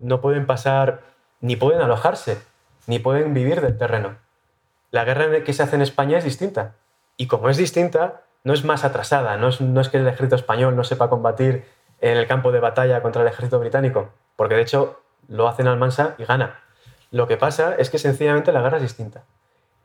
No 0.01 0.21
pueden 0.21 0.47
pasar, 0.47 1.03
ni 1.41 1.57
pueden 1.57 1.83
alojarse, 1.83 2.39
ni 2.87 2.99
pueden 2.99 3.35
vivir 3.35 3.61
del 3.61 3.77
terreno. 3.77 4.17
La 4.91 5.05
guerra 5.05 5.45
que 5.45 5.53
se 5.53 5.63
hace 5.63 5.77
en 5.77 5.83
España 5.83 6.19
es 6.19 6.25
distinta. 6.25 6.75
Y 7.17 7.27
como 7.27 7.51
es 7.51 7.59
distinta, 7.59 8.23
no 8.45 8.55
es 8.55 8.65
más 8.65 8.85
atrasada. 8.85 9.37
No 9.37 9.49
es, 9.49 9.61
no 9.61 9.81
es 9.81 9.91
que 9.91 9.99
el 9.99 10.07
ejército 10.07 10.37
español 10.37 10.75
no 10.75 10.85
sepa 10.85 11.11
combatir 11.11 11.65
en 12.01 12.17
el 12.17 12.27
campo 12.27 12.51
de 12.51 12.61
batalla 12.61 13.03
contra 13.03 13.23
el 13.23 13.29
ejército 13.29 13.61
británico. 13.61 14.11
Porque 14.37 14.55
de 14.55 14.63
hecho 14.63 15.01
lo 15.31 15.49
hacen 15.49 15.69
Almansa 15.69 16.17
y 16.19 16.25
gana. 16.25 16.61
Lo 17.11 17.27
que 17.27 17.39
pasa 17.39 17.75
es 17.77 17.89
que 17.89 17.99
sencillamente 17.99 18.53
la 18.53 18.61
guerra 18.61 18.77
es 18.77 18.83
distinta. 18.83 19.25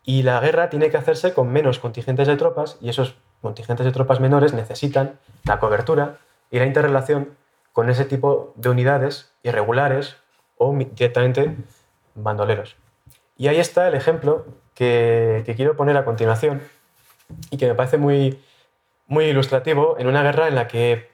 Y 0.04 0.24
la 0.24 0.40
guerra 0.40 0.70
tiene 0.70 0.90
que 0.90 0.98
hacerse 0.98 1.34
con 1.34 1.52
menos 1.52 1.80
contingentes 1.80 2.28
de 2.28 2.36
tropas 2.36 2.78
y 2.82 2.90
esos 2.90 3.16
contingentes 3.42 3.86
de 3.86 3.92
tropas 3.92 4.20
menores 4.20 4.54
necesitan 4.54 5.18
la 5.46 5.60
cobertura 5.60 6.18
y 6.52 6.60
la 6.60 6.66
interrelación 6.66 7.38
con 7.74 7.90
ese 7.90 8.06
tipo 8.06 8.54
de 8.56 8.70
unidades 8.70 9.32
irregulares 9.44 10.18
o 10.58 10.76
directamente 10.76 11.56
bandoleros. 12.14 12.76
Y 13.38 13.48
ahí 13.48 13.60
está 13.60 13.88
el 13.88 13.96
ejemplo 13.96 14.46
que, 14.74 15.44
quiero 15.56 15.76
poner 15.76 15.98
a 15.98 16.06
continuación 16.06 16.62
y 17.50 17.58
que 17.58 17.68
me 17.68 17.76
parece 17.76 17.98
muy, 17.98 18.42
muy 19.08 19.26
ilustrativo 19.26 19.98
en 20.00 20.08
una 20.08 20.24
guerra 20.24 20.48
en 20.48 20.56
la 20.56 20.68
que, 20.68 21.10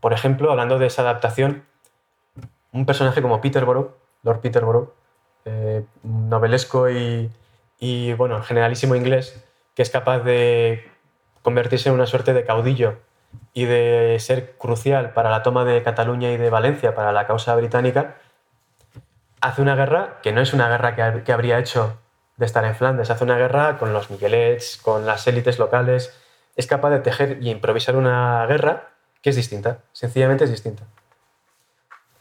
por 0.00 0.12
ejemplo, 0.12 0.50
hablando 0.50 0.78
de 0.78 0.86
esa 0.86 1.02
adaptación, 1.02 1.64
un 2.76 2.86
personaje 2.86 3.22
como 3.22 3.40
Peterborough, 3.40 3.96
Lord 4.22 4.40
Peterborough, 4.40 4.92
eh, 5.44 5.84
novelesco 6.02 6.88
y, 6.90 8.12
bueno, 8.14 8.42
generalísimo 8.42 8.94
inglés, 8.94 9.42
que 9.74 9.82
es 9.82 9.90
capaz 9.90 10.20
de 10.20 10.84
convertirse 11.42 11.88
en 11.88 11.94
una 11.94 12.06
suerte 12.06 12.34
de 12.34 12.44
caudillo 12.44 12.98
y 13.52 13.64
de 13.64 14.16
ser 14.20 14.56
crucial 14.58 15.12
para 15.12 15.30
la 15.30 15.42
toma 15.42 15.64
de 15.64 15.82
Cataluña 15.82 16.32
y 16.32 16.36
de 16.36 16.50
Valencia, 16.50 16.94
para 16.94 17.12
la 17.12 17.26
causa 17.26 17.54
británica, 17.54 18.16
hace 19.40 19.62
una 19.62 19.76
guerra 19.76 20.18
que 20.22 20.32
no 20.32 20.40
es 20.40 20.52
una 20.52 20.68
guerra 20.68 21.22
que, 21.24 21.32
habría 21.32 21.58
hecho 21.58 21.98
de 22.36 22.46
estar 22.46 22.64
en 22.64 22.74
Flandes, 22.74 23.10
hace 23.10 23.24
una 23.24 23.38
guerra 23.38 23.78
con 23.78 23.92
los 23.92 24.10
Miguelets, 24.10 24.76
con 24.76 25.06
las 25.06 25.26
élites 25.26 25.58
locales, 25.58 26.14
es 26.56 26.66
capaz 26.66 26.90
de 26.90 27.00
tejer 27.00 27.38
y 27.40 27.50
improvisar 27.50 27.96
una 27.96 28.44
guerra 28.46 28.90
que 29.22 29.30
es 29.30 29.36
distinta, 29.36 29.78
sencillamente 29.92 30.44
es 30.44 30.50
distinta. 30.50 30.84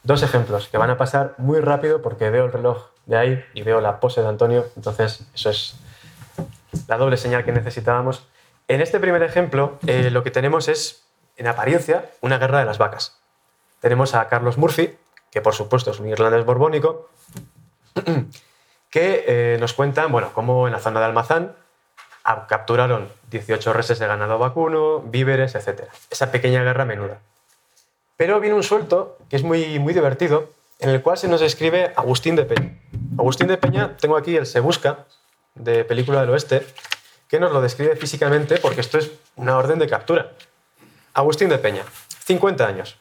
Dos 0.05 0.21
ejemplos 0.21 0.67
que 0.67 0.77
van 0.77 0.91
a 0.91 0.97
pasar 0.97 1.33
muy 1.39 1.59
rápido 1.59 2.03
porque 2.03 2.29
veo 2.29 2.45
el 2.45 2.51
reloj 2.51 2.89
de 3.07 3.17
ahí 3.17 3.45
y 3.55 3.63
veo 3.63 3.81
la 3.81 3.99
pose 3.99 4.21
de 4.21 4.27
Antonio, 4.27 4.67
entonces 4.75 5.25
eso 5.33 5.49
es 5.49 5.75
la 6.87 6.97
doble 6.97 7.17
señal 7.17 7.43
que 7.43 7.51
necesitábamos. 7.51 8.27
En 8.67 8.81
este 8.81 8.99
primer 8.99 9.23
ejemplo 9.23 9.79
eh, 9.87 10.11
lo 10.11 10.23
que 10.23 10.29
tenemos 10.29 10.67
es, 10.67 11.03
en 11.37 11.47
apariencia, 11.47 12.05
una 12.21 12.37
guerra 12.37 12.59
de 12.59 12.65
las 12.65 12.77
vacas. 12.77 13.17
Tenemos 13.79 14.13
a 14.13 14.27
Carlos 14.27 14.59
Murphy, 14.59 14.95
que 15.31 15.41
por 15.41 15.55
supuesto 15.55 15.89
es 15.89 15.99
un 15.99 16.07
irlandés 16.07 16.45
borbónico, 16.45 17.09
que 18.91 19.25
eh, 19.27 19.57
nos 19.59 19.73
cuentan 19.73 20.11
bueno, 20.11 20.29
cómo 20.33 20.67
en 20.67 20.73
la 20.73 20.79
zona 20.79 20.99
de 20.99 21.07
Almazán 21.07 21.55
capturaron 22.47 23.09
18 23.31 23.73
reses 23.73 23.97
de 23.97 24.05
ganado 24.05 24.37
vacuno, 24.37 24.99
víveres, 24.99 25.55
etc. 25.55 25.85
Esa 26.11 26.31
pequeña 26.31 26.63
guerra 26.63 26.85
menuda. 26.85 27.17
Pero 28.17 28.39
viene 28.39 28.55
un 28.55 28.63
suelto 28.63 29.17
que 29.29 29.35
es 29.35 29.43
muy, 29.43 29.79
muy 29.79 29.93
divertido, 29.93 30.49
en 30.79 30.89
el 30.89 31.01
cual 31.01 31.17
se 31.17 31.27
nos 31.27 31.41
describe 31.41 31.91
Agustín 31.95 32.35
de 32.35 32.45
Peña. 32.45 32.79
Agustín 33.17 33.47
de 33.47 33.57
Peña, 33.57 33.97
tengo 33.97 34.15
aquí 34.15 34.35
el 34.35 34.45
Se 34.45 34.59
Busca, 34.59 35.05
de 35.55 35.83
Película 35.83 36.21
del 36.21 36.29
Oeste, 36.29 36.65
que 37.27 37.39
nos 37.39 37.51
lo 37.51 37.61
describe 37.61 37.95
físicamente 37.95 38.57
porque 38.57 38.81
esto 38.81 38.97
es 38.97 39.11
una 39.35 39.57
orden 39.57 39.79
de 39.79 39.87
captura. 39.87 40.31
Agustín 41.13 41.49
de 41.49 41.57
Peña, 41.57 41.83
50 42.25 42.67
años, 42.67 42.97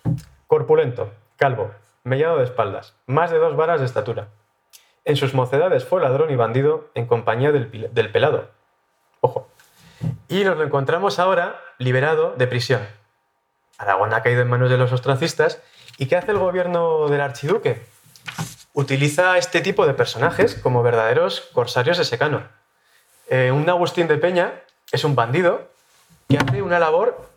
corpulento, 0.47 1.12
calvo, 1.37 1.71
mellado 2.05 2.39
de 2.39 2.45
espaldas, 2.45 2.95
más 3.07 3.31
de 3.31 3.39
dos 3.39 3.57
varas 3.57 3.81
de 3.81 3.87
estatura. 3.87 4.29
En 5.05 5.17
sus 5.17 5.35
mocedades 5.35 5.85
fue 5.85 6.01
ladrón 6.01 6.31
y 6.31 6.37
bandido 6.37 6.91
en 6.95 7.07
compañía 7.07 7.53
del, 7.53 7.91
del 7.93 8.12
pelado. 8.12 8.49
Ojo. 9.21 9.49
Y 10.29 10.45
nos 10.45 10.57
lo 10.57 10.65
encontramos 10.65 11.19
ahora 11.19 11.61
liberado 11.79 12.35
de 12.37 12.47
prisión. 12.47 12.83
Aragón 13.79 14.14
ha 14.14 14.22
caído 14.22 14.43
en 14.43 14.49
manos 14.49 14.70
de 14.70 14.79
los 14.79 14.93
ostracistas. 14.93 15.61
¿Y 15.99 16.07
qué 16.07 16.16
hace 16.16 16.33
el 16.33 16.39
gobierno 16.39 17.09
del 17.09 17.20
archiduque? 17.20 17.83
Utiliza 18.72 19.39
este 19.39 19.61
tipo 19.61 19.87
de 19.87 19.95
personajes 19.95 20.55
como 20.55 20.83
verdaderos 20.83 21.43
corsarios 21.53 21.99
de 21.99 22.05
secano. 22.05 22.43
Eh, 23.29 23.53
un 23.53 23.68
Agustín 23.68 24.09
de 24.09 24.18
Peña 24.18 24.53
es 24.93 25.05
un 25.05 25.14
bandido 25.14 25.68
que 26.29 26.39
hace 26.39 26.62
una 26.62 26.79
labor 26.79 27.29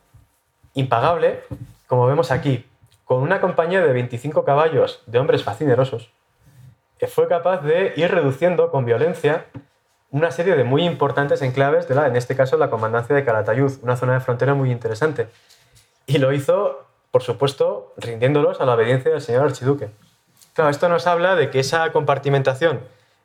impagable, 0.74 1.44
como 1.88 2.08
vemos 2.08 2.32
aquí, 2.32 2.66
con 3.06 3.22
una 3.22 3.40
compañía 3.40 3.82
de 3.82 3.94
25 3.94 4.44
caballos 4.44 5.02
de 5.06 5.20
hombres 5.20 5.44
fascinerosos, 5.44 6.10
que 7.00 7.08
fue 7.08 7.28
capaz 7.28 7.62
de 7.62 7.94
ir 7.96 8.12
reduciendo 8.12 8.70
con 8.72 8.86
violencia 8.86 9.46
una 10.10 10.32
serie 10.32 10.56
de 10.56 10.64
muy 10.64 10.84
importantes 10.84 11.42
enclaves 11.42 11.88
de 11.88 11.96
la, 11.96 12.08
en 12.08 12.16
este 12.16 12.36
caso, 12.36 12.58
la 12.58 12.70
comandancia 12.70 13.16
de 13.16 13.26
Calatayud, 13.26 13.72
una 13.82 13.96
zona 13.98 14.14
de 14.14 14.20
frontera 14.22 14.54
muy 14.54 14.72
interesante. 14.72 15.28
Y 16.08 16.18
lo 16.18 16.34
hizo, 16.34 16.88
por 17.12 17.22
supuesto, 17.22 17.94
rindiéndolos 17.98 18.60
a 18.60 18.66
la 18.66 18.74
obediencia 18.74 19.12
del 19.12 19.22
señor 19.22 19.44
archiduque. 19.44 19.90
Claro, 20.54 20.72
esto 20.72 20.90
nos 20.90 21.06
habla 21.06 21.36
de 21.36 21.52
que 21.52 21.60
esa 21.60 21.92
compartimentación 21.92 22.80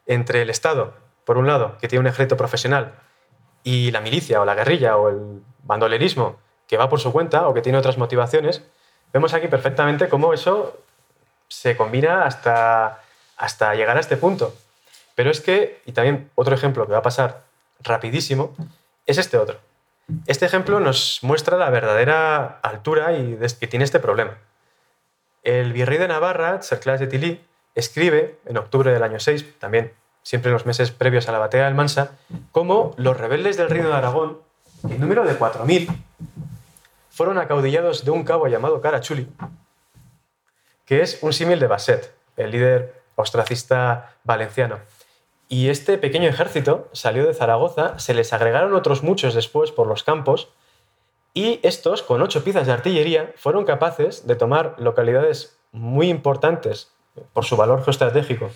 entre 0.07 0.43
el 0.43 0.51
Estado, 0.51 0.93
por 1.25 1.39
un 1.39 1.47
lado, 1.47 1.79
que 1.81 1.89
tiene 1.89 2.01
un 2.01 2.09
ejército 2.09 2.37
profesional, 2.37 2.93
y 3.63 3.93
la 3.93 4.01
milicia 4.01 4.41
o 4.41 4.45
la 4.45 4.57
guerrilla 4.57 4.97
o 4.97 5.09
el 5.09 5.43
bandolerismo, 5.63 6.39
que 6.67 6.77
va 6.77 6.89
por 6.89 7.01
su 7.01 7.13
cuenta 7.13 7.47
o 7.49 7.55
que 7.55 7.63
tiene 7.63 7.79
otras 7.79 7.99
motivaciones, 7.99 8.63
vemos 9.13 9.33
aquí 9.33 9.47
perfectamente 9.47 10.09
cómo 10.09 10.35
eso 10.35 10.77
se 11.47 11.77
combina 11.77 12.25
hasta, 12.25 13.01
hasta 13.37 13.75
llegar 13.75 13.97
a 13.97 14.01
este 14.01 14.17
punto. 14.17 14.55
Pero 15.15 15.31
es 15.31 15.41
que, 15.41 15.81
y 15.87 15.93
también 15.93 16.31
otro 16.35 16.55
ejemplo 16.55 16.87
que 16.87 16.93
va 16.93 16.99
a 16.99 17.03
pasar 17.03 17.45
rapidísimo, 17.81 18.57
es 19.07 19.19
este 19.19 19.39
otro. 19.39 19.59
Este 20.27 20.47
ejemplo 20.47 20.81
nos 20.81 21.21
muestra 21.23 21.57
la 21.57 21.71
verdadera 21.71 22.59
altura 22.63 23.13
y 23.13 23.39
que 23.61 23.67
tiene 23.67 23.85
este 23.85 24.01
problema. 24.01 24.39
El 25.43 25.73
virrey 25.73 25.99
de 25.99 26.09
Navarra, 26.09 26.63
Cerclas 26.63 27.01
de 27.01 27.07
Tilly, 27.07 27.41
escribe 27.75 28.39
en 28.47 28.57
octubre 28.59 28.93
del 28.93 29.03
año 29.03 29.19
6, 29.19 29.59
también 29.59 29.93
siempre 30.23 30.51
en 30.51 30.55
los 30.55 30.67
meses 30.67 30.91
previos 30.91 31.29
a 31.29 31.33
la 31.33 31.39
batalla 31.39 31.65
del 31.65 31.75
Mansa, 31.75 32.13
cómo 32.53 32.95
los 32.97 33.17
rebeldes 33.17 33.57
del 33.57 33.71
Reino 33.71 33.89
de 33.89 33.95
Aragón, 33.95 34.39
en 34.85 35.01
número 35.01 35.25
de 35.25 35.39
4.000, 35.39 35.89
fueron 37.11 37.39
acaudillados 37.39 38.05
de 38.05 38.11
un 38.11 38.25
cabo 38.25 38.47
llamado 38.47 38.81
Carachuli, 38.81 39.29
que 40.85 41.03
es 41.03 41.19
un 41.23 41.33
símil 41.33 41.59
de 41.59 41.67
Basset, 41.67 42.15
el 42.37 42.51
líder 42.51 43.03
ostracista 43.17 44.15
valenciano. 44.25 44.79
Y 45.53 45.69
este 45.69 45.99
pequeño 45.99 46.31
ejército 46.31 46.89
salió 46.93 47.27
de 47.27 47.35
Zaragoza, 47.35 47.99
se 47.99 48.15
les 48.15 48.33
agregaron 48.33 48.73
otros 48.73 49.03
muchos 49.03 49.35
después 49.35 49.71
por 49.71 49.87
los 49.87 50.03
campos, 50.03 50.49
y 51.35 51.61
estos, 51.63 52.03
con 52.03 52.23
ocho 52.23 52.43
piezas 52.43 52.67
de 52.67 52.73
artillería, 52.73 53.35
fueron 53.37 53.67
capaces 53.67 54.27
de 54.27 54.35
tomar 54.35 54.75
localidades 54.79 55.59
muy 55.71 56.09
importantes 56.09 56.91
por 57.35 57.45
su 57.45 57.59
valor 57.59 57.85
geoestratégico, 57.85 58.49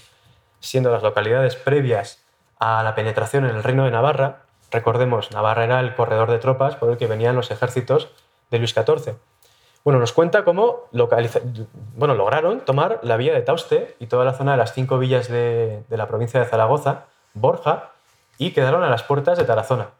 siendo 0.60 0.90
las 0.90 1.02
localidades 1.02 1.54
previas 1.54 2.24
a 2.58 2.82
la 2.82 2.94
penetración 2.94 3.44
en 3.44 3.56
el 3.56 3.62
reino 3.62 3.84
de 3.84 3.90
Navarra. 3.90 4.46
Recordemos, 4.70 5.32
Navarra 5.32 5.64
era 5.64 5.80
el 5.80 5.94
corredor 5.94 6.30
de 6.30 6.38
tropas 6.38 6.76
por 6.76 6.88
el 6.88 6.96
que 6.96 7.06
venían 7.06 7.36
los 7.36 7.50
ejércitos 7.50 8.08
de 8.50 8.56
Luis 8.56 8.72
XIV. 8.72 9.16
Bueno, 9.86 10.00
nos 10.00 10.12
cuenta 10.12 10.42
cómo 10.42 10.88
bueno, 11.94 12.16
lograron 12.16 12.64
tomar 12.64 12.98
la 13.04 13.16
villa 13.16 13.34
de 13.34 13.42
Tauste 13.42 13.94
y 14.00 14.08
toda 14.08 14.24
la 14.24 14.32
zona 14.32 14.50
de 14.50 14.58
las 14.58 14.74
cinco 14.74 14.98
villas 14.98 15.28
de, 15.28 15.84
la 15.90 16.08
provincia 16.08 16.40
de 16.40 16.46
Zaragoza, 16.46 17.04
Borja, 17.34 17.92
y 18.36 18.50
quedaron 18.50 18.82
a 18.82 18.90
las 18.90 19.04
puertas 19.04 19.38
de 19.38 19.44
Tarazona. 19.44 19.90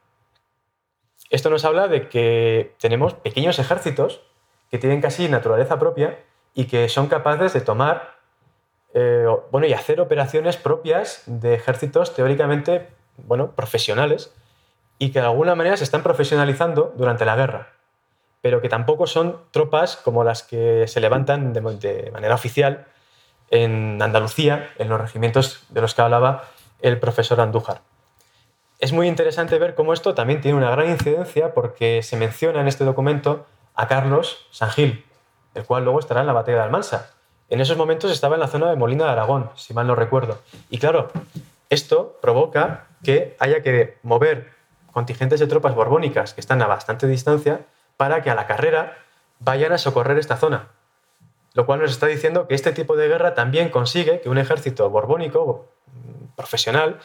Esto 1.30 1.51
nos 1.51 1.64
habla 1.64 1.87
de 1.87 2.09
que 2.09 2.74
tenemos 2.80 3.14
pequeños 3.14 3.61
ejércitos 3.61 4.22
que 4.72 4.78
tienen 4.78 5.01
casi 5.01 5.28
naturaleza 5.28 5.78
propia 5.78 6.18
y 6.53 6.64
que 6.64 6.89
son 6.89 7.07
capaces 7.07 7.53
de 7.53 7.61
tomar 7.61 8.16
eh, 8.93 9.28
bueno, 9.53 9.68
y 9.68 9.72
hacer 9.72 10.01
operaciones 10.01 10.57
propias 10.57 11.22
de 11.26 11.55
ejércitos 11.55 12.12
teóricamente 12.12 12.89
bueno, 13.18 13.53
profesionales 13.53 14.34
y 14.99 15.12
que 15.12 15.20
de 15.20 15.26
alguna 15.26 15.55
manera 15.55 15.76
se 15.76 15.84
están 15.84 16.03
profesionalizando 16.03 16.93
durante 16.97 17.24
la 17.24 17.37
guerra, 17.37 17.75
pero 18.47 18.62
que 18.62 18.68
tampoco 18.68 19.09
son 19.09 19.38
tropas 19.51 19.97
como 19.97 20.22
las 20.22 20.44
que 20.44 20.86
se 20.86 21.01
levantan 21.01 21.53
de, 21.53 21.61
de 21.61 22.12
manera 22.12 22.32
oficial 22.32 22.86
en 23.51 24.01
Andalucía, 24.01 24.70
en 24.78 24.88
los 24.88 25.01
regimientos 25.01 25.64
de 25.70 25.80
los 25.80 25.97
que 25.97 26.03
hablaba 26.03 26.44
el 26.80 27.01
profesor 27.01 27.40
Andújar. 27.40 27.80
Es 28.78 28.92
muy 28.92 29.09
interesante 29.09 29.59
ver 29.59 29.74
cómo 29.74 29.92
esto 29.92 30.14
también 30.14 30.40
tiene 30.40 30.57
una 30.57 30.70
gran 30.70 30.88
incidencia 30.88 31.55
porque 31.55 32.05
se 32.05 32.16
menciona 32.16 32.61
en 32.61 32.68
este 32.68 32.84
documento 32.84 33.47
a 33.74 33.88
Carlos 33.88 34.47
San 34.53 34.70
Gil, 34.70 35.05
el 35.57 35.64
cual 35.64 35.82
luego 35.82 35.99
estará 35.99 36.20
en 36.20 36.28
la 36.28 36.32
batalla 36.32 36.59
de 36.59 36.62
Almansa. 36.62 37.11
En 37.49 37.61
esos 37.61 37.76
momentos 37.76 38.12
estaba 38.12 38.36
en 38.36 38.42
la 38.42 38.47
zona 38.47 38.70
de 38.70 38.76
Molina 38.76 39.07
de 39.07 39.11
Aragón, 39.11 39.51
si 39.57 39.74
mal 39.74 39.88
no 39.88 39.97
recuerdo. 39.97 40.38
Y 40.70 40.78
claro, 40.78 41.09
esto 41.68 42.16
provoca 42.22 42.86
que 43.03 43.36
haya 43.40 43.64
que 43.64 43.99
mover 44.05 44.53
contingentes 44.92 45.40
de 45.40 45.49
tropas 45.49 45.74
borbónicas 45.74 46.32
que 46.32 46.40
están 46.40 46.62
a 46.62 46.68
bastante 46.68 47.09
distancia 47.09 47.62
para 47.97 48.22
que 48.22 48.30
a 48.30 48.34
la 48.34 48.47
carrera 48.47 48.99
vayan 49.38 49.72
a 49.72 49.78
socorrer 49.78 50.18
esta 50.18 50.36
zona. 50.36 50.68
Lo 51.55 51.66
cual 51.66 51.80
nos 51.80 51.90
está 51.90 52.07
diciendo 52.07 52.47
que 52.47 52.55
este 52.55 52.72
tipo 52.72 52.97
de 52.97 53.09
guerra 53.09 53.34
también 53.34 53.70
consigue 53.70 54.20
que 54.20 54.28
un 54.28 54.38
ejército 54.38 54.90
borbónico 54.90 55.66
profesional 56.36 56.99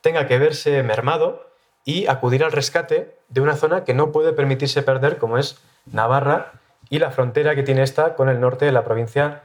tenga 0.00 0.26
que 0.26 0.38
verse 0.38 0.82
mermado 0.82 1.46
y 1.84 2.06
acudir 2.06 2.44
al 2.44 2.52
rescate 2.52 3.16
de 3.28 3.40
una 3.40 3.56
zona 3.56 3.84
que 3.84 3.94
no 3.94 4.12
puede 4.12 4.32
permitirse 4.32 4.82
perder, 4.82 5.18
como 5.18 5.38
es 5.38 5.62
Navarra 5.86 6.52
y 6.90 6.98
la 6.98 7.10
frontera 7.10 7.54
que 7.54 7.62
tiene 7.62 7.82
esta 7.82 8.14
con 8.14 8.28
el 8.28 8.40
norte 8.40 8.64
de 8.64 8.72
la 8.72 8.84
provincia 8.84 9.44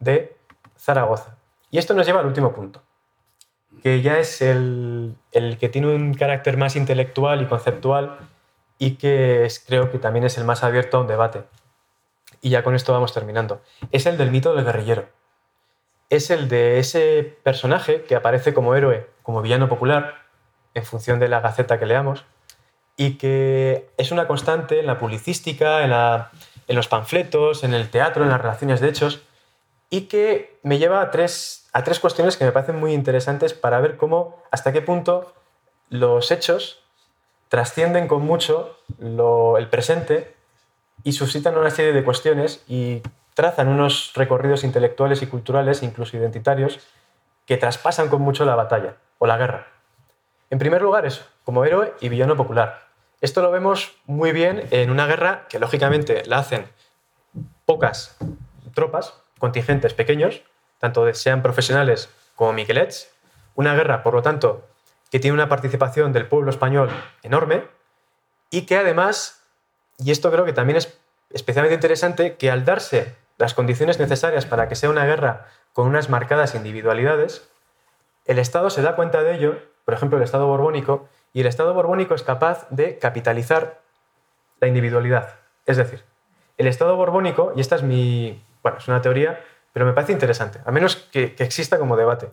de 0.00 0.36
Zaragoza. 0.78 1.36
Y 1.70 1.78
esto 1.78 1.94
nos 1.94 2.06
lleva 2.06 2.20
al 2.20 2.26
último 2.26 2.52
punto, 2.52 2.82
que 3.82 4.02
ya 4.02 4.18
es 4.18 4.40
el, 4.40 5.16
el 5.32 5.58
que 5.58 5.68
tiene 5.68 5.94
un 5.94 6.14
carácter 6.14 6.56
más 6.56 6.76
intelectual 6.76 7.42
y 7.42 7.46
conceptual 7.46 8.18
y 8.78 8.92
que 8.96 9.48
creo 9.66 9.90
que 9.90 9.98
también 9.98 10.24
es 10.24 10.36
el 10.38 10.44
más 10.44 10.62
abierto 10.64 10.96
a 10.96 11.00
un 11.00 11.06
debate. 11.06 11.44
Y 12.40 12.50
ya 12.50 12.62
con 12.62 12.74
esto 12.74 12.92
vamos 12.92 13.12
terminando. 13.14 13.62
Es 13.92 14.06
el 14.06 14.18
del 14.18 14.30
mito 14.30 14.54
del 14.54 14.64
guerrillero. 14.64 15.08
Es 16.10 16.30
el 16.30 16.48
de 16.48 16.78
ese 16.78 17.38
personaje 17.42 18.02
que 18.04 18.14
aparece 18.14 18.54
como 18.54 18.74
héroe, 18.74 19.08
como 19.22 19.42
villano 19.42 19.68
popular, 19.68 20.22
en 20.74 20.84
función 20.84 21.18
de 21.18 21.28
la 21.28 21.40
gaceta 21.40 21.78
que 21.78 21.86
leamos, 21.86 22.24
y 22.96 23.18
que 23.18 23.90
es 23.96 24.12
una 24.12 24.26
constante 24.26 24.78
en 24.80 24.86
la 24.86 24.98
publicística, 24.98 25.82
en, 25.82 25.90
la- 25.90 26.30
en 26.68 26.76
los 26.76 26.86
panfletos, 26.88 27.64
en 27.64 27.74
el 27.74 27.90
teatro, 27.90 28.22
en 28.22 28.30
las 28.30 28.40
relaciones 28.40 28.80
de 28.80 28.88
hechos, 28.88 29.22
y 29.90 30.02
que 30.02 30.58
me 30.62 30.78
lleva 30.78 31.00
a 31.00 31.10
tres, 31.10 31.68
a 31.72 31.82
tres 31.82 31.98
cuestiones 32.00 32.36
que 32.36 32.44
me 32.44 32.52
parecen 32.52 32.78
muy 32.78 32.92
interesantes 32.92 33.54
para 33.54 33.80
ver 33.80 33.96
cómo, 33.96 34.42
hasta 34.50 34.72
qué 34.72 34.82
punto 34.82 35.32
los 35.88 36.30
hechos 36.30 36.82
trascienden 37.48 38.08
con 38.08 38.22
mucho 38.22 38.78
el 38.98 39.68
presente 39.68 40.34
y 41.04 41.12
suscitan 41.12 41.56
una 41.56 41.70
serie 41.70 41.92
de 41.92 42.04
cuestiones 42.04 42.64
y 42.66 43.02
trazan 43.34 43.68
unos 43.68 44.12
recorridos 44.14 44.64
intelectuales 44.64 45.22
y 45.22 45.26
culturales, 45.26 45.82
incluso 45.82 46.16
identitarios, 46.16 46.80
que 47.44 47.56
traspasan 47.56 48.08
con 48.08 48.22
mucho 48.22 48.44
la 48.44 48.56
batalla 48.56 48.96
o 49.18 49.26
la 49.26 49.36
guerra. 49.36 49.68
En 50.50 50.58
primer 50.58 50.82
lugar, 50.82 51.06
eso, 51.06 51.24
como 51.44 51.64
héroe 51.64 51.94
y 52.00 52.08
villano 52.08 52.36
popular. 52.36 52.86
Esto 53.20 53.42
lo 53.42 53.50
vemos 53.50 53.96
muy 54.06 54.32
bien 54.32 54.66
en 54.70 54.90
una 54.90 55.06
guerra 55.06 55.46
que 55.48 55.58
lógicamente 55.58 56.24
la 56.26 56.38
hacen 56.38 56.66
pocas 57.64 58.16
tropas, 58.74 59.14
contingentes 59.38 59.94
pequeños, 59.94 60.42
tanto 60.78 61.12
sean 61.14 61.42
profesionales 61.42 62.08
como 62.34 62.52
miquelets. 62.52 63.10
Una 63.54 63.74
guerra, 63.74 64.02
por 64.02 64.14
lo 64.14 64.22
tanto, 64.22 64.66
que 65.10 65.20
tiene 65.20 65.34
una 65.34 65.48
participación 65.48 66.12
del 66.12 66.26
pueblo 66.26 66.50
español 66.50 66.90
enorme 67.22 67.64
y 68.50 68.62
que 68.62 68.76
además, 68.76 69.42
y 69.98 70.10
esto 70.10 70.30
creo 70.30 70.44
que 70.44 70.52
también 70.52 70.76
es 70.76 70.98
especialmente 71.30 71.74
interesante, 71.74 72.36
que 72.36 72.50
al 72.50 72.64
darse 72.64 73.14
las 73.38 73.54
condiciones 73.54 73.98
necesarias 73.98 74.46
para 74.46 74.68
que 74.68 74.76
sea 74.76 74.90
una 74.90 75.04
guerra 75.04 75.46
con 75.72 75.86
unas 75.86 76.08
marcadas 76.08 76.54
individualidades, 76.54 77.48
El 78.24 78.38
Estado 78.38 78.70
se 78.70 78.82
da 78.82 78.96
cuenta 78.96 79.22
de 79.22 79.36
ello, 79.36 79.58
por 79.84 79.94
ejemplo, 79.94 80.18
el 80.18 80.24
Estado 80.24 80.46
borbónico, 80.46 81.08
y 81.32 81.40
el 81.42 81.46
Estado 81.46 81.74
borbónico 81.74 82.14
es 82.14 82.22
capaz 82.22 82.66
de 82.70 82.98
capitalizar 82.98 83.82
la 84.58 84.68
individualidad. 84.68 85.34
Es 85.66 85.76
decir, 85.76 86.02
el 86.56 86.66
Estado 86.66 86.96
borbónico, 86.96 87.52
y 87.54 87.60
esta 87.60 87.76
es 87.76 87.82
mi, 87.82 88.42
bueno, 88.62 88.78
es 88.78 88.88
una 88.88 89.02
teoría, 89.02 89.44
pero 89.72 89.84
me 89.84 89.92
parece 89.92 90.12
interesante, 90.12 90.60
a 90.64 90.70
menos 90.70 90.96
que, 90.96 91.34
exista 91.38 91.78
como 91.78 91.96
debate. 91.96 92.30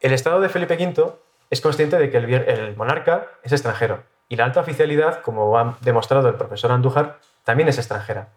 El 0.00 0.12
Estado 0.12 0.40
de 0.40 0.48
Felipe 0.48 0.74
V 0.74 1.12
es 1.52 1.60
consciente 1.60 1.98
de 1.98 2.10
que 2.10 2.16
el, 2.16 2.32
el 2.32 2.76
monarca 2.76 3.28
es 3.42 3.52
extranjero 3.52 4.02
y 4.30 4.36
la 4.36 4.46
alta 4.46 4.60
oficialidad, 4.60 5.20
como 5.20 5.58
ha 5.58 5.76
demostrado 5.82 6.26
el 6.30 6.36
profesor 6.36 6.72
Andújar, 6.72 7.18
también 7.44 7.68
es 7.68 7.76
extranjera. 7.76 8.28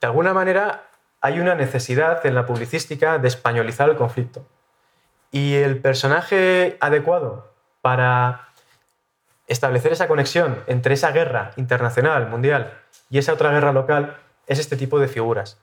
De 0.00 0.06
alguna 0.06 0.32
manera, 0.32 0.84
hay 1.20 1.40
una 1.40 1.56
necesidad 1.56 2.24
en 2.24 2.36
la 2.36 2.46
publicística 2.46 3.18
de 3.18 3.26
españolizar 3.26 3.90
el 3.90 3.96
conflicto. 3.96 4.46
Y 5.32 5.56
el 5.56 5.80
personaje 5.80 6.76
adecuado 6.80 7.50
para 7.82 8.50
establecer 9.48 9.90
esa 9.90 10.06
conexión 10.06 10.62
entre 10.68 10.94
esa 10.94 11.10
guerra 11.10 11.50
internacional, 11.56 12.28
mundial, 12.28 12.72
y 13.10 13.18
esa 13.18 13.32
otra 13.32 13.50
guerra 13.50 13.72
local 13.72 14.16
es 14.46 14.60
este 14.60 14.76
tipo 14.76 15.00
de 15.00 15.08
figuras. 15.08 15.58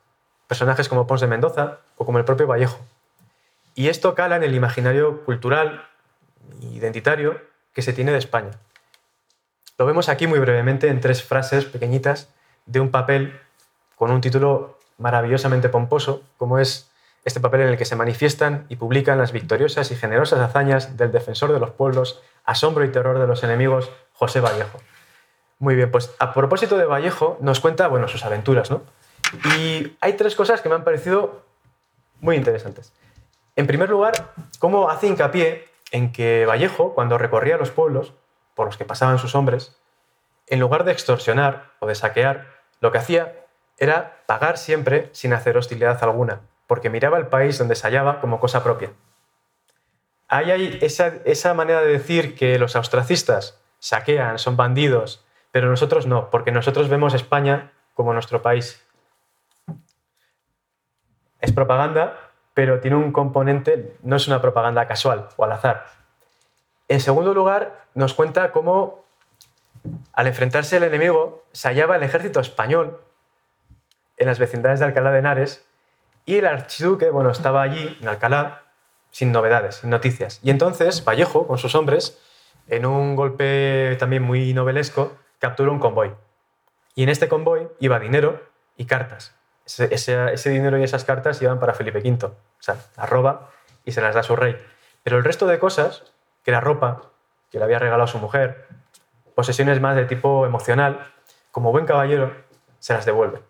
Personajes 0.48 0.90
como 0.90 1.08
Pons 1.08 1.22
de 1.22 1.28
Mendoza 1.28 1.78
o 1.96 2.06
como 2.06 2.18
el 2.18 2.26
propio 2.26 2.48
Vallejo. 2.48 2.80
Y 3.74 3.88
esto 3.88 4.16
cala 4.16 4.36
en 4.36 4.44
el 4.44 4.54
imaginario 4.54 5.24
cultural, 5.24 5.88
identitario, 6.62 7.40
que 7.74 7.82
se 7.82 7.94
tiene 7.94 8.12
de 8.12 8.18
España. 8.18 8.52
Lo 9.78 9.86
vemos 9.86 10.10
aquí 10.10 10.26
muy 10.26 10.40
brevemente 10.40 10.88
en 10.88 11.00
tres 11.00 11.24
frases 11.24 11.66
pequeñitas 11.66 12.30
de 12.66 12.80
un 12.80 12.90
papel 12.90 13.40
con 13.96 14.12
un 14.12 14.22
título 14.22 14.78
maravillosamente 14.98 15.70
pomposo, 15.70 16.24
como 16.38 16.60
es 16.60 16.90
este 17.26 17.40
papel 17.40 17.62
en 17.62 17.68
el 17.68 17.78
que 17.78 17.86
se 17.86 17.96
manifiestan 17.96 18.66
y 18.70 18.78
publican 18.78 19.18
las 19.18 19.32
victoriosas 19.32 19.92
y 19.92 19.96
generosas 19.96 20.40
hazañas 20.40 20.98
del 20.98 21.12
defensor 21.12 21.52
de 21.52 21.60
los 21.60 21.72
pueblos, 21.72 22.22
asombro 22.46 22.86
y 22.86 22.90
terror 22.90 23.20
de 23.20 23.28
los 23.28 23.44
enemigos, 23.44 23.92
José 24.14 24.40
Vallejo. 24.40 24.80
Muy 25.60 25.76
bien, 25.76 25.92
pues 25.92 26.12
a 26.20 26.34
propósito 26.34 26.78
de 26.78 26.86
Vallejo, 26.86 27.38
nos 27.42 27.60
cuenta 27.60 27.88
bueno, 27.88 28.08
sus 28.08 28.24
aventuras, 28.24 28.72
¿no? 28.72 28.82
Y 29.58 29.98
hay 30.00 30.14
tres 30.14 30.36
cosas 30.36 30.62
que 30.62 30.70
me 30.70 30.76
han 30.76 30.84
parecido 30.84 31.44
muy 32.22 32.36
interesantes. 32.36 32.94
En 33.56 33.68
primer 33.68 33.90
lugar, 33.90 34.34
cómo 34.60 34.90
hace 34.90 35.08
hincapié 35.08 35.68
en 35.92 36.12
que 36.12 36.46
Vallejo, 36.46 36.94
cuando 36.94 37.18
recorría 37.18 37.58
los 37.58 37.72
pueblos 37.72 38.14
por 38.56 38.66
los 38.66 38.78
que 38.78 38.86
pasaban 38.86 39.20
sus 39.20 39.36
hombres, 39.36 39.80
en 40.48 40.60
lugar 40.60 40.84
de 40.84 40.92
extorsionar 40.92 41.72
o 41.80 41.88
de 41.88 41.96
saquear, 41.96 42.48
lo 42.80 42.92
que 42.92 42.98
hacía 42.98 43.46
era 43.78 44.24
pagar 44.26 44.58
siempre 44.58 45.10
sin 45.12 45.34
hacer 45.34 45.58
hostilidad 45.58 46.04
alguna, 46.04 46.42
porque 46.66 46.90
miraba 46.90 47.18
el 47.18 47.28
país 47.28 47.58
donde 47.58 47.76
se 47.76 47.88
hallaba 47.88 48.20
como 48.20 48.40
cosa 48.40 48.64
propia. 48.64 48.92
Ahí 50.28 50.52
hay 50.52 50.80
esa, 50.82 51.14
esa 51.26 51.54
manera 51.54 51.82
de 51.82 51.88
decir 51.88 52.36
que 52.36 52.60
los 52.60 52.76
austracistas 52.76 53.62
saquean, 53.80 54.40
son 54.40 54.58
bandidos, 54.58 55.26
pero 55.52 55.70
nosotros 55.70 56.08
no, 56.08 56.30
porque 56.30 56.52
nosotros 56.52 56.90
vemos 56.90 57.14
España 57.14 57.72
como 57.94 58.14
nuestro 58.14 58.42
país. 58.42 58.84
Es 61.40 61.52
propaganda, 61.52 62.27
pero 62.58 62.80
tiene 62.80 62.98
un 62.98 63.12
componente, 63.12 63.96
no 64.02 64.16
es 64.16 64.28
una 64.28 64.42
propaganda 64.42 64.88
casual 64.88 65.30
o 65.36 65.44
al 65.44 65.52
azar. 65.52 65.86
En 66.88 67.00
segundo 67.00 67.32
lugar, 67.36 67.86
nos 67.94 68.16
cuenta 68.16 68.52
cómo 68.52 69.06
al 70.12 70.26
enfrentarse 70.26 70.78
al 70.78 70.84
enemigo 70.86 71.46
se 71.52 71.68
hallaba 71.68 71.98
el 71.98 72.02
ejército 72.02 72.40
español 72.40 73.00
en 74.18 74.26
las 74.26 74.40
vecindades 74.40 74.80
de 74.80 74.86
Alcalá 74.86 75.12
de 75.12 75.20
Henares 75.20 75.68
y 76.26 76.38
el 76.38 76.48
archiduque, 76.48 77.12
bueno, 77.12 77.30
estaba 77.30 77.62
allí, 77.62 77.96
en 78.02 78.08
Alcalá, 78.08 78.64
sin 79.12 79.32
novedades, 79.32 79.76
sin 79.76 79.92
noticias. 79.92 80.40
Y 80.42 80.50
entonces 80.50 81.06
Vallejo, 81.06 81.46
con 81.46 81.60
sus 81.60 81.76
hombres, 81.76 82.20
en 82.70 82.88
un 82.88 83.16
golpe 83.16 83.98
también 84.00 84.24
muy 84.24 84.56
novelesco, 84.56 85.16
capturó 85.38 85.72
un 85.72 85.78
convoy. 85.78 86.12
Y 86.96 87.04
en 87.04 87.10
este 87.10 87.28
convoy 87.28 87.68
iba 87.80 88.00
dinero 88.00 88.42
y 88.78 88.86
cartas. 88.86 89.37
Ese, 89.68 90.50
dinero 90.50 90.78
y 90.78 90.84
esas 90.84 91.04
cartas 91.04 91.42
iban 91.42 91.60
para 91.60 91.74
Felipe 91.74 92.00
V. 92.00 92.26
O 92.26 92.34
sea, 92.60 92.78
la 92.96 93.06
roba 93.06 93.50
y 93.84 93.92
se 93.92 94.02
las 94.02 94.16
da 94.16 94.22
a 94.22 94.24
su 94.24 94.36
rey. 94.36 94.58
Pero 95.04 95.18
el 95.18 95.26
resto 95.26 95.46
de 95.46 95.60
cosas, 95.60 96.04
que 96.44 96.52
era 96.52 96.62
ropa, 96.62 97.02
que 97.52 97.58
le 97.58 97.66
había 97.66 97.78
regalado 97.78 98.04
a 98.04 98.08
su 98.08 98.18
mujer, 98.18 98.68
posesiones 99.36 99.82
más 99.82 99.96
de 99.96 100.06
tipo 100.06 100.46
emocional, 100.46 101.12
como 101.52 101.72
buen 101.72 101.86
caballero, 101.86 102.34
se 102.80 102.94
las 102.94 103.06
devuelve. 103.06 103.42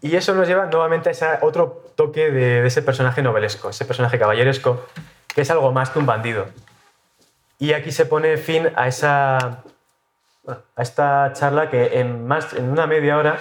Y 0.00 0.16
eso 0.16 0.34
nos 0.34 0.48
lleva 0.48 0.66
nuevamente 0.66 1.08
a 1.08 1.12
ese 1.12 1.26
otro 1.42 1.84
toque 1.94 2.32
de, 2.32 2.66
ese 2.66 2.82
personaje 2.82 3.22
novelesco, 3.22 3.70
ese 3.70 3.84
personaje 3.84 4.18
caballeresco, 4.18 4.84
que 5.28 5.42
es 5.42 5.50
algo 5.50 5.70
más 5.70 5.90
que 5.90 6.00
un 6.00 6.06
bandido. 6.06 6.46
Y 7.60 7.74
aquí 7.74 7.92
se 7.92 8.06
pone 8.06 8.36
fin 8.38 8.72
a, 8.74 8.88
esa, 8.88 9.62
a 10.46 10.82
esta 10.82 11.32
charla 11.34 11.70
que 11.70 12.00
en, 12.00 12.26
más, 12.26 12.52
en 12.54 12.68
una 12.68 12.88
media 12.88 13.16
hora 13.16 13.38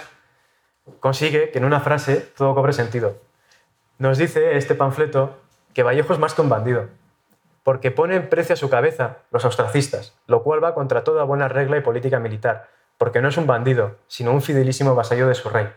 consigue 0.99 1.51
que 1.51 1.59
en 1.59 1.65
una 1.65 1.79
frase 1.79 2.17
todo 2.37 2.55
cobre 2.55 2.73
sentido. 2.73 3.17
Nos 3.97 4.17
dice 4.17 4.57
este 4.57 4.75
panfleto 4.75 5.37
que 5.73 5.83
Vallejo 5.83 6.13
es 6.13 6.19
más 6.19 6.33
que 6.33 6.41
un 6.41 6.49
bandido, 6.49 6.87
porque 7.63 7.91
pone 7.91 8.15
en 8.15 8.29
precio 8.29 8.53
a 8.53 8.57
su 8.57 8.69
cabeza 8.69 9.17
los 9.31 9.45
ostracistas, 9.45 10.15
lo 10.27 10.43
cual 10.43 10.63
va 10.63 10.73
contra 10.73 11.03
toda 11.03 11.23
buena 11.23 11.47
regla 11.47 11.77
y 11.77 11.81
política 11.81 12.19
militar, 12.19 12.69
porque 12.97 13.21
no 13.21 13.29
es 13.29 13.37
un 13.37 13.47
bandido, 13.47 13.97
sino 14.07 14.31
un 14.31 14.41
fidelísimo 14.41 14.95
vasallo 14.95 15.27
de 15.27 15.35
su 15.35 15.49
rey 15.49 15.69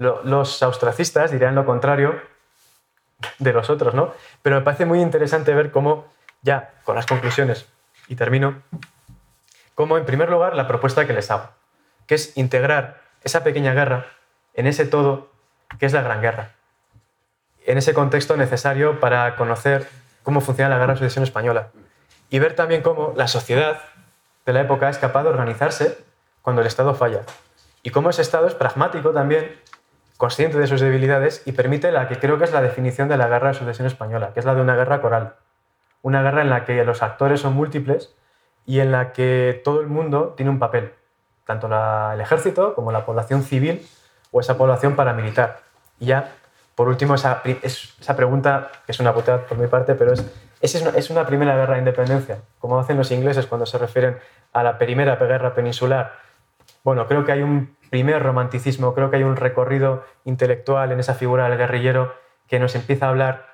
los 0.00 0.62
austracistas 0.62 1.30
dirían 1.30 1.54
lo 1.54 1.66
contrario 1.66 2.20
de 3.38 3.52
los 3.52 3.68
otros, 3.68 3.94
¿no? 3.94 4.14
Pero 4.42 4.56
me 4.56 4.62
parece 4.62 4.86
muy 4.86 5.00
interesante 5.00 5.54
ver 5.54 5.70
cómo, 5.70 6.06
ya 6.42 6.72
con 6.84 6.96
las 6.96 7.04
conclusiones, 7.04 7.66
y 8.08 8.16
termino, 8.16 8.62
cómo 9.74 9.98
en 9.98 10.06
primer 10.06 10.30
lugar 10.30 10.56
la 10.56 10.66
propuesta 10.66 11.06
que 11.06 11.12
les 11.12 11.30
hago, 11.30 11.50
que 12.06 12.14
es 12.14 12.36
integrar 12.38 13.02
esa 13.22 13.44
pequeña 13.44 13.74
guerra 13.74 14.06
en 14.60 14.66
ese 14.66 14.84
todo 14.84 15.30
que 15.78 15.86
es 15.86 15.92
la 15.94 16.02
gran 16.02 16.20
guerra, 16.20 16.50
en 17.64 17.78
ese 17.78 17.94
contexto 17.94 18.36
necesario 18.36 19.00
para 19.00 19.34
conocer 19.36 19.88
cómo 20.22 20.42
funciona 20.42 20.68
la 20.68 20.76
guerra 20.76 20.92
de 20.92 20.98
sucesión 20.98 21.24
española 21.24 21.70
y 22.28 22.38
ver 22.40 22.54
también 22.54 22.82
cómo 22.82 23.14
la 23.16 23.26
sociedad 23.26 23.80
de 24.44 24.52
la 24.52 24.60
época 24.60 24.90
es 24.90 24.98
capaz 24.98 25.22
de 25.22 25.30
organizarse 25.30 25.96
cuando 26.42 26.60
el 26.60 26.66
Estado 26.66 26.94
falla 26.94 27.22
y 27.82 27.88
cómo 27.88 28.10
ese 28.10 28.20
Estado 28.20 28.46
es 28.48 28.54
pragmático 28.54 29.12
también 29.12 29.56
consciente 30.18 30.58
de 30.58 30.66
sus 30.66 30.82
debilidades 30.82 31.42
y 31.46 31.52
permite 31.52 31.90
la 31.90 32.06
que 32.06 32.18
creo 32.18 32.36
que 32.36 32.44
es 32.44 32.52
la 32.52 32.60
definición 32.60 33.08
de 33.08 33.16
la 33.16 33.28
guerra 33.28 33.48
de 33.48 33.54
sucesión 33.54 33.86
española, 33.86 34.32
que 34.34 34.40
es 34.40 34.46
la 34.46 34.54
de 34.54 34.60
una 34.60 34.76
guerra 34.76 35.00
coral. 35.00 35.36
Una 36.02 36.22
guerra 36.22 36.42
en 36.42 36.50
la 36.50 36.66
que 36.66 36.84
los 36.84 37.02
actores 37.02 37.40
son 37.40 37.54
múltiples 37.54 38.14
y 38.66 38.80
en 38.80 38.92
la 38.92 39.12
que 39.12 39.62
todo 39.64 39.80
el 39.80 39.86
mundo 39.86 40.34
tiene 40.36 40.50
un 40.50 40.58
papel, 40.58 40.92
tanto 41.46 41.66
el 42.12 42.20
ejército 42.20 42.74
como 42.74 42.92
la 42.92 43.06
población 43.06 43.42
civil 43.42 43.86
o 44.30 44.40
esa 44.40 44.56
población 44.56 44.96
paramilitar. 44.96 45.60
Y 45.98 46.06
ya, 46.06 46.32
por 46.74 46.88
último, 46.88 47.14
esa, 47.14 47.42
esa 47.62 48.16
pregunta, 48.16 48.70
que 48.86 48.92
es 48.92 49.00
una 49.00 49.12
putada 49.12 49.46
por 49.46 49.58
mi 49.58 49.66
parte, 49.66 49.94
pero 49.94 50.12
es, 50.12 50.24
¿es 50.60 50.74
¿es 50.74 51.10
una 51.10 51.26
primera 51.26 51.56
guerra 51.56 51.74
de 51.74 51.80
independencia? 51.80 52.38
Como 52.58 52.78
hacen 52.78 52.96
los 52.96 53.10
ingleses 53.10 53.46
cuando 53.46 53.66
se 53.66 53.78
refieren 53.78 54.18
a 54.52 54.62
la 54.62 54.78
primera 54.78 55.16
guerra 55.16 55.54
peninsular. 55.54 56.12
Bueno, 56.82 57.06
creo 57.06 57.24
que 57.24 57.32
hay 57.32 57.42
un 57.42 57.76
primer 57.90 58.22
romanticismo. 58.22 58.94
Creo 58.94 59.10
que 59.10 59.16
hay 59.16 59.24
un 59.24 59.36
recorrido 59.36 60.04
intelectual 60.24 60.92
en 60.92 61.00
esa 61.00 61.14
figura 61.14 61.48
del 61.48 61.58
guerrillero 61.58 62.14
que 62.48 62.58
nos 62.58 62.74
empieza 62.74 63.06
a 63.06 63.10
hablar 63.10 63.50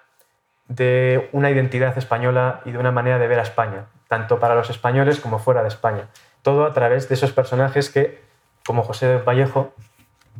de 0.68 1.28
una 1.32 1.50
identidad 1.50 1.96
española 1.96 2.60
y 2.64 2.72
de 2.72 2.78
una 2.78 2.90
manera 2.92 3.18
de 3.18 3.28
ver 3.28 3.38
a 3.38 3.42
España, 3.42 3.86
tanto 4.08 4.38
para 4.38 4.54
los 4.54 4.70
españoles 4.70 5.20
como 5.20 5.38
fuera 5.38 5.62
de 5.62 5.68
España. 5.68 6.08
Todo 6.42 6.64
a 6.64 6.72
través 6.72 7.08
de 7.08 7.14
esos 7.14 7.32
personajes 7.32 7.90
que, 7.90 8.22
como 8.64 8.82
José 8.82 9.18
Vallejo, 9.18 9.72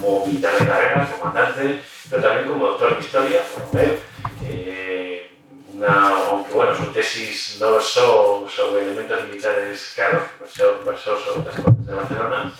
como 0.00 0.26
militar 0.26 0.58
de 0.58 0.66
carrera, 0.66 1.08
comandante, 1.18 1.82
pero 2.10 2.22
también 2.22 2.48
como 2.48 2.66
doctor 2.66 2.92
en 2.92 2.98
historia, 2.98 3.40
eh, 4.44 5.30
aunque 5.88 6.52
bueno, 6.52 6.74
su 6.74 6.86
tesis 6.92 7.58
no 7.60 7.72
versó 7.72 8.48
sobre 8.48 8.82
elementos 8.82 9.24
militares 9.24 9.92
caros, 9.96 10.22
versó, 10.40 11.18
sobre 11.18 11.44
las 11.44 11.60
cosas 11.60 11.86
de 11.86 11.94
Barcelona, 11.94 12.52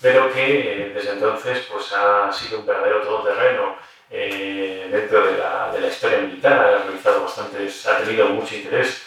pero 0.00 0.32
que 0.32 0.86
eh, 0.86 0.92
desde 0.94 1.12
entonces 1.12 1.66
pues, 1.70 1.92
ha 1.92 2.32
sido 2.32 2.60
un 2.60 2.66
verdadero 2.66 3.02
todoterreno 3.02 3.76
dentro 4.08 5.26
de 5.26 5.36
la, 5.36 5.72
de 5.72 5.80
la, 5.80 5.88
historia 5.88 6.18
militar, 6.18 6.52
ha 6.52 6.78
realizado 6.84 7.24
bastantes, 7.24 7.86
ha 7.86 7.98
tenido 7.98 8.28
mucho 8.28 8.54
interés 8.54 9.02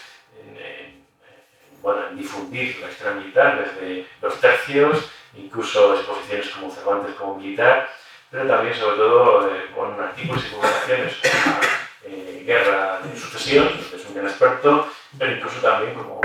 bueno, 1.82 2.08
en 2.10 2.18
difundir 2.18 2.78
la 2.80 2.90
historia 2.90 3.14
militar 3.14 3.64
desde 3.64 4.06
los 4.22 4.40
tercios, 4.40 5.10
incluso 5.36 5.96
exposiciones 5.96 6.50
como 6.50 6.72
Cervantes 6.72 7.16
como 7.16 7.36
militar, 7.36 7.90
pero 8.30 8.48
también 8.48 8.76
sobre 8.76 8.98
todo 8.98 9.48
eh, 9.48 9.72
con 9.76 10.00
artículos 10.00 10.44
y 10.46 10.56
publicaciones 10.56 11.14
sobre 11.14 11.60
eh, 12.06 12.44
guerra 12.46 13.00
de 13.02 13.20
sucesión, 13.20 13.70
es 13.94 14.06
un 14.06 14.14
gran 14.14 14.28
experto, 14.28 14.88
pero 15.18 15.32
incluso 15.32 15.60
también 15.60 15.94
como 15.96 16.22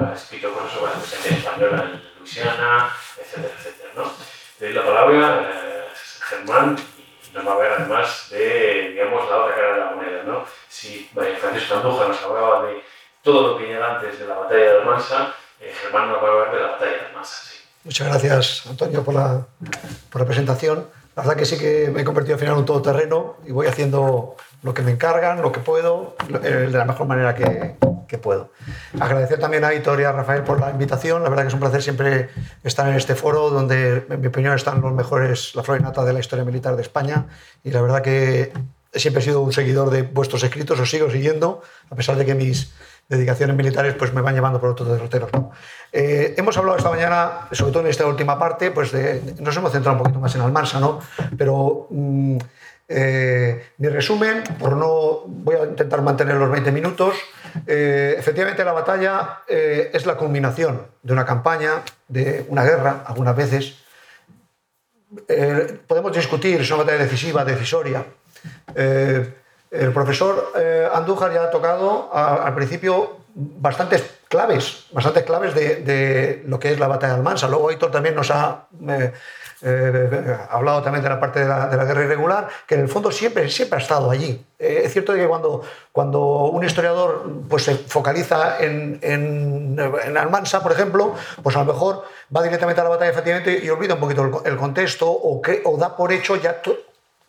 ha 0.00 0.14
escrito 0.14 0.52
cosas 0.52 0.72
sobre 0.72 0.92
la 0.92 0.98
presencia 0.98 1.36
española 1.36 1.84
en 1.84 2.18
Luisiana, 2.18 2.92
etcétera, 3.18 3.54
etcétera. 3.56 3.90
¿no? 3.96 4.12
Le 4.58 4.66
doy 4.66 4.74
la 4.74 4.84
palabra 4.84 5.50
eh, 5.52 5.88
Germán 6.28 6.76
y 6.78 7.34
nos 7.34 7.46
va 7.46 7.52
a 7.52 7.58
ver 7.58 7.72
además 7.72 8.28
de, 8.30 8.90
digamos, 8.90 9.28
la 9.28 9.36
otra 9.36 9.54
cara 9.54 9.72
de 9.72 9.80
la 9.80 9.90
moneda. 9.90 10.22
¿no? 10.24 10.44
Si 10.68 11.10
Francisco 11.14 11.74
Andújar 11.74 12.08
nos 12.08 12.22
hablaba 12.22 12.66
de 12.66 12.82
todo 13.22 13.48
lo 13.48 13.58
que 13.58 13.66
llega 13.66 13.96
antes 13.96 14.18
de 14.18 14.26
la 14.26 14.34
batalla 14.34 14.72
de 14.72 14.78
Almansa, 14.78 15.34
eh, 15.60 15.74
Germán 15.80 16.08
nos 16.08 16.22
va 16.22 16.28
a 16.28 16.30
hablar 16.30 16.54
de 16.54 16.60
la 16.60 16.66
batalla 16.72 16.92
de 16.92 17.06
Almansa. 17.06 17.44
Sí. 17.44 17.59
Muchas 17.84 18.08
gracias, 18.08 18.66
Antonio, 18.68 19.02
por 19.02 19.14
la, 19.14 19.46
presentación. 20.10 20.86
La 21.16 21.22
verdad 21.22 21.36
que 21.36 21.46
sí 21.46 21.58
que 21.58 21.90
me 21.92 22.02
he 22.02 22.04
convertido 22.04 22.34
al 22.34 22.40
final 22.40 22.54
en 22.54 22.60
un 22.60 22.66
todoterreno 22.66 23.36
y 23.46 23.52
voy 23.52 23.66
haciendo 23.66 24.36
lo 24.62 24.74
que 24.74 24.82
me 24.82 24.90
encargan, 24.90 25.40
lo 25.40 25.50
que 25.50 25.60
puedo, 25.60 26.14
de 26.28 26.68
la 26.68 26.84
mejor 26.84 27.06
manera 27.06 27.34
que, 27.34 27.76
que 28.06 28.18
puedo. 28.18 28.50
Agradecer 29.00 29.38
también 29.38 29.64
a 29.64 29.72
Hitor 29.72 30.00
y 30.00 30.04
a 30.04 30.12
Rafael 30.12 30.42
por 30.42 30.60
la 30.60 30.70
invitación. 30.70 31.22
La 31.22 31.30
verdad 31.30 31.44
que 31.44 31.48
es 31.48 31.54
un 31.54 31.60
placer 31.60 31.82
siempre 31.82 32.28
estar 32.64 32.88
en 32.88 32.96
este 32.96 33.14
foro 33.14 33.48
donde, 33.48 34.04
en 34.10 34.20
mi 34.20 34.26
opinión, 34.26 34.54
están 34.54 34.80
los 34.80 34.92
mejores, 34.92 35.54
la 35.54 35.62
flor 35.62 35.80
y 35.80 35.82
nata 35.82 36.04
de 36.04 36.12
la 36.12 36.20
historia 36.20 36.44
militar 36.44 36.76
de 36.76 36.82
España. 36.82 37.28
Y 37.62 37.70
la 37.70 37.80
verdad 37.80 38.02
que 38.02 38.52
siempre 38.92 39.22
he 39.22 39.24
sido 39.24 39.40
un 39.40 39.52
seguidor 39.52 39.90
de 39.90 40.02
vuestros 40.02 40.42
escritos, 40.42 40.78
os 40.80 40.90
sigo 40.90 41.08
siguiendo, 41.10 41.62
a 41.88 41.94
pesar 41.94 42.16
de 42.16 42.26
que 42.26 42.34
mis 42.34 42.72
dedicaciones 43.10 43.56
militares 43.56 43.94
pues 43.94 44.14
me 44.14 44.22
van 44.22 44.34
llevando 44.34 44.60
por 44.60 44.70
otros 44.70 44.88
derroteros. 44.88 45.30
Eh, 45.92 46.34
hemos 46.38 46.56
hablado 46.56 46.78
esta 46.78 46.90
mañana, 46.90 47.48
sobre 47.50 47.72
todo 47.72 47.82
en 47.82 47.88
esta 47.88 48.06
última 48.06 48.38
parte, 48.38 48.70
pues 48.70 48.92
nos 49.40 49.56
hemos 49.56 49.72
centrado 49.72 49.96
un 49.96 50.04
poquito 50.04 50.20
más 50.20 50.34
en 50.36 50.42
Almansa, 50.42 50.78
¿no? 50.78 51.00
pero 51.36 51.88
mm, 51.90 52.38
eh, 52.88 53.70
mi 53.78 53.88
resumen, 53.88 54.44
por 54.58 54.76
no 54.76 55.24
voy 55.26 55.56
a 55.56 55.64
intentar 55.64 56.02
mantener 56.02 56.36
los 56.36 56.50
20 56.50 56.70
minutos, 56.70 57.16
eh, 57.66 58.14
efectivamente 58.16 58.64
la 58.64 58.72
batalla 58.72 59.40
es 59.48 60.06
la 60.06 60.16
culminación 60.16 60.86
de 61.02 61.12
una 61.12 61.24
campaña, 61.24 61.82
de 62.06 62.46
una 62.48 62.62
guerra, 62.62 63.02
algunas 63.06 63.34
veces. 63.34 63.76
Podemos 65.88 66.14
discutir 66.14 66.58
si 66.58 66.62
es 66.62 66.70
una 66.70 66.84
batalla 66.84 67.02
decisiva, 67.02 67.44
decisoria. 67.44 68.04
El 69.70 69.92
profesor 69.92 70.52
eh, 70.58 70.88
Andújar 70.92 71.32
ya 71.32 71.44
ha 71.44 71.50
tocado 71.50 72.12
al 72.12 72.54
principio 72.54 73.18
bastantes 73.34 74.18
claves, 74.28 74.86
bastantes 74.92 75.22
claves 75.24 75.54
de, 75.54 76.42
lo 76.46 76.58
que 76.58 76.72
es 76.72 76.80
la 76.80 76.88
batalla 76.88 77.12
de 77.12 77.18
Almansa. 77.18 77.48
Luego 77.48 77.70
Héctor 77.70 77.90
también 77.92 78.14
nos 78.16 78.30
ha 78.32 78.66
eh, 78.88 79.12
eh, 79.62 80.36
hablado 80.50 80.82
también 80.82 81.02
de 81.04 81.08
la 81.08 81.20
parte 81.20 81.40
de 81.40 81.46
la, 81.46 81.84
guerra 81.84 82.02
irregular, 82.04 82.48
que 82.66 82.74
en 82.74 82.82
el 82.82 82.88
fondo 82.88 83.12
siempre, 83.12 83.48
siempre 83.48 83.78
ha 83.78 83.82
estado 83.82 84.10
allí. 84.10 84.44
Es 84.58 84.92
cierto 84.92 85.14
que 85.14 85.26
cuando, 85.28 85.62
cuando 85.92 86.20
un 86.46 86.64
historiador 86.64 87.24
pues, 87.48 87.64
se 87.64 87.76
focaliza 87.76 88.58
en, 88.60 88.98
en, 89.02 90.16
Almansa, 90.16 90.62
por 90.62 90.72
ejemplo, 90.72 91.14
pues 91.42 91.54
a 91.56 91.60
lo 91.60 91.72
mejor 91.72 92.04
va 92.34 92.42
directamente 92.42 92.80
a 92.80 92.84
la 92.84 92.90
batalla 92.90 93.10
efectivamente 93.12 93.60
y 93.62 93.70
olvida 93.70 93.94
un 93.94 94.00
poquito 94.00 94.24
el, 94.24 94.30
co- 94.30 94.42
el 94.44 94.56
contexto 94.56 95.08
o, 95.08 95.40
da 95.78 95.96
por 95.96 96.12
hecho 96.12 96.36
ya 96.36 96.60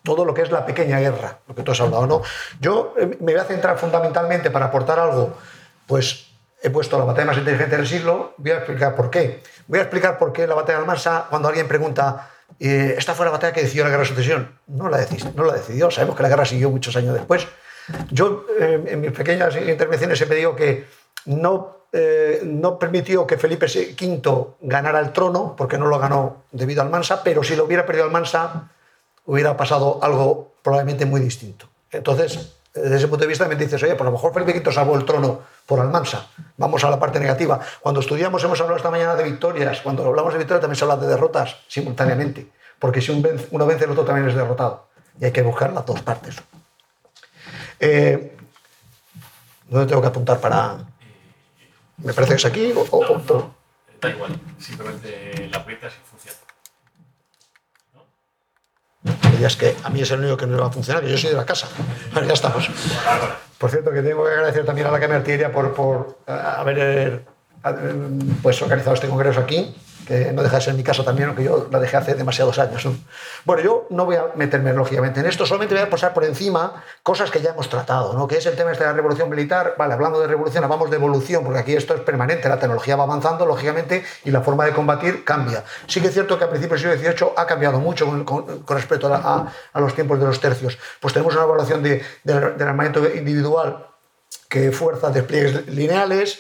todo 0.04 0.26
lo 0.26 0.34
que 0.34 0.42
es 0.42 0.52
la 0.52 0.66
pequeña 0.66 1.00
guerra, 1.00 1.40
lo 1.48 1.54
que 1.56 1.64
tú 1.64 1.72
has 1.72 1.82
hablado, 1.82 2.08
¿no? 2.08 2.22
Yo 2.60 2.94
eh, 2.98 3.18
me 3.20 3.34
voy 3.34 3.42
a 3.42 3.44
centrar 3.46 3.78
fundamentalmente 3.78 4.50
para 4.50 4.66
aportar 4.66 5.00
algo, 5.00 5.34
pues 5.88 6.28
he 6.64 6.70
puesto 6.70 6.98
la 6.98 7.06
batalla 7.06 7.28
más 7.28 7.38
inteligente 7.38 7.76
del 7.78 7.88
siglo, 7.88 8.34
voy 8.38 8.52
a 8.52 8.58
explicar 8.58 8.96
por 8.96 9.10
qué. 9.10 9.42
Voy 9.68 9.80
a 9.80 9.84
explicar 9.84 10.18
por 10.18 10.32
qué 10.34 10.48
la 10.48 10.56
batalla 10.56 10.78
de 10.80 10.82
Almansa, 10.84 11.26
cuando 11.30 11.48
alguien 11.48 11.68
pregunta, 11.68 12.30
eh, 12.60 12.96
¿esta 12.98 13.14
fue 13.14 13.26
la 13.26 13.32
batalla 13.32 13.54
que 13.54 13.62
decidió 13.62 13.84
la 13.84 13.90
guerra 13.90 14.04
de 14.04 14.10
sucesión? 14.10 14.60
No 14.68 14.90
la, 14.90 15.00
decis- 15.00 15.34
no 15.34 15.44
la 15.44 15.54
decidió, 15.54 15.90
sabemos 15.90 16.16
que 16.16 16.24
la 16.24 16.30
guerra 16.30 16.46
siguió 16.46 16.70
muchos 16.70 16.96
años 16.96 17.14
después. 17.14 17.48
Yo, 18.12 18.46
eh, 18.60 18.84
en 18.88 19.02
mis 19.02 19.12
pequeñas 19.12 19.56
intervenciones, 19.56 20.18
siempre 20.18 20.38
digo 20.38 20.56
que 20.56 20.86
no, 21.26 21.86
eh, 21.94 22.42
no 22.44 22.78
permitió 22.78 23.26
que 23.26 23.38
Felipe 23.38 23.66
V 23.66 24.48
ganara 24.62 25.00
el 25.00 25.12
trono, 25.12 25.56
porque 25.58 25.78
no 25.78 25.88
lo 25.88 25.98
ganó 26.00 26.44
debido 26.52 26.82
a 26.82 26.86
Almansa, 26.86 27.24
pero 27.24 27.44
si 27.44 27.56
lo 27.56 27.66
hubiera 27.66 27.86
perdido 27.86 28.06
Almansa, 28.06 28.70
hubiera 29.26 29.56
pasado 29.58 30.00
algo 30.02 30.54
probablemente 30.62 31.06
muy 31.06 31.22
distinto. 31.22 31.68
Entonces, 31.92 32.54
desde 32.74 32.96
ese 32.98 33.08
punto 33.08 33.24
de 33.26 33.28
vista, 33.28 33.48
me 33.48 33.56
dices, 33.56 33.82
oye, 33.84 33.96
por 33.96 34.06
lo 34.06 34.12
mejor 34.14 34.34
Felipe 34.34 34.58
V 34.60 34.72
salvó 34.72 34.96
el 34.96 35.04
trono 35.06 35.42
por 35.66 35.80
Almansa. 35.80 36.28
Vamos 36.58 36.84
a 36.84 36.90
la 36.90 37.00
parte 37.00 37.20
negativa. 37.20 37.60
Cuando 37.82 38.00
estudiamos, 38.00 38.44
hemos 38.44 38.60
hablado 38.62 38.78
esta 38.78 38.90
mañana 38.92 39.16
de 39.16 39.24
victorias. 39.26 39.82
Cuando 39.82 40.06
hablamos 40.06 40.32
de 40.34 40.40
victorias, 40.40 40.62
también 40.62 40.78
se 40.78 40.86
habla 40.86 40.98
de 40.98 41.08
derrotas 41.08 41.58
simultáneamente. 41.68 42.50
Porque 42.80 43.02
si 43.02 43.12
uno 43.12 43.66
vence, 43.66 43.84
el 43.86 43.92
otro 43.92 44.06
también 44.06 44.30
es 44.30 44.36
derrotado. 44.36 44.88
Y 45.20 45.26
hay 45.26 45.32
que 45.32 45.42
buscar 45.42 45.74
las 45.74 45.86
dos 45.86 46.02
partes. 46.02 46.38
Eh, 47.80 48.38
¿Dónde 49.70 49.88
tengo 49.88 50.02
que 50.02 50.08
apuntar 50.08 50.40
para.? 50.40 50.78
Me 51.98 52.14
parece 52.14 52.34
que 52.34 52.38
es 52.38 52.46
aquí. 52.46 52.74
O, 52.76 52.82
o- 52.98 53.52
da 54.02 54.10
igual, 54.10 54.40
simplemente 54.60 55.48
la 55.52 55.58
aprietas 55.60 55.94
y 55.94 56.10
funciona. 56.10 56.38
Es 59.44 59.56
que 59.56 59.76
a 59.84 59.90
mí 59.90 60.02
es 60.02 60.12
el 60.12 60.20
único 60.20 60.38
que 60.38 60.46
no 60.46 60.58
va 60.58 60.68
a 60.68 60.72
funcionar, 60.72 61.04
que 61.04 61.10
yo 61.10 61.18
soy 61.18 61.32
de 61.32 61.38
la 61.38 61.46
casa. 61.46 61.68
Ya 62.16 62.34
estamos. 62.34 62.70
Por 63.58 63.70
cierto, 63.70 63.92
que 63.92 64.02
tengo 64.02 64.24
que 64.26 64.32
agradecer 64.32 64.66
también 64.66 64.88
a 64.88 64.92
la 64.92 64.98
Artillería 64.98 65.52
por, 65.52 65.74
por 65.74 66.18
eh, 66.28 66.32
haber 66.32 66.80
eh, 66.80 67.20
pues, 68.42 68.62
organizado 68.62 68.96
este 68.96 69.08
congreso 69.08 69.40
aquí, 69.40 69.76
que 70.08 70.32
no 70.34 70.42
deja 70.44 70.58
de 70.58 70.62
ser 70.62 70.74
mi 70.74 70.84
casa 70.84 71.04
también, 71.04 71.28
aunque 71.30 71.44
yo 71.44 71.68
la 71.72 71.80
dejé 71.80 71.98
hace 71.98 72.14
demasiados 72.16 72.58
años. 72.60 72.86
¿no? 72.86 72.96
Bueno, 73.46 73.62
yo 73.62 73.88
no 73.90 74.06
voy 74.06 74.16
a 74.16 74.26
meterme 74.36 74.74
lógicamente 74.74 75.20
en 75.20 75.26
esto, 75.26 75.46
solamente 75.46 75.76
voy 75.76 75.84
a 75.84 75.90
pasar 75.90 76.14
por 76.14 76.24
encima 76.26 76.84
cosas 77.04 77.30
que 77.32 77.42
ya 77.42 77.52
hemos 77.52 77.70
tratado, 77.70 78.14
¿no? 78.14 78.28
que 78.28 78.38
es 78.38 78.46
el 78.46 78.56
tema 78.56 78.72
este 78.72 78.84
de 78.84 78.90
la 78.90 78.96
revolución 78.96 79.30
militar. 79.30 79.76
Vale, 79.78 79.94
hablando 79.94 80.20
de 80.20 80.28
revolución, 80.28 80.64
hablamos 80.64 80.90
de 80.90 80.96
evolución, 80.98 81.44
porque 81.44 81.60
aquí 81.60 81.74
esto 81.76 81.94
es 81.94 82.02
permanente, 82.02 82.50
la 82.50 82.60
tecnología 82.60 82.96
va 82.96 83.04
avanzando, 83.04 83.46
lógicamente, 83.46 84.04
y 84.26 84.32
la 84.32 84.42
forma 84.42 84.66
de 84.66 84.74
combatir 84.74 85.24
cambia. 85.24 85.64
Sí 85.88 86.02
que 86.02 86.08
es 86.08 86.14
cierto 86.14 86.38
que 86.38 86.46
a 86.46 86.50
principios 86.50 86.82
del 86.82 86.98
siglo 87.00 87.12
XVIII 87.14 87.32
ha 87.38 87.46
cambiado 87.46 87.80
mucho 87.80 88.06
con, 88.26 88.66
respecto 88.68 89.14
a, 89.14 89.52
a- 89.74 89.80
los 89.80 89.94
tiempos 89.96 90.20
de 90.20 90.26
los 90.26 90.40
tercios. 90.40 90.78
Pues 91.00 91.14
tenemos 91.14 91.34
una 91.36 91.44
evaluación 91.44 91.84
de- 91.84 92.04
del 92.24 92.58
del 92.58 92.68
armamento 92.68 93.06
individual 93.14 93.88
que 94.50 94.72
fuerza 94.72 95.10
despliegues 95.10 95.68
lineales, 95.68 96.40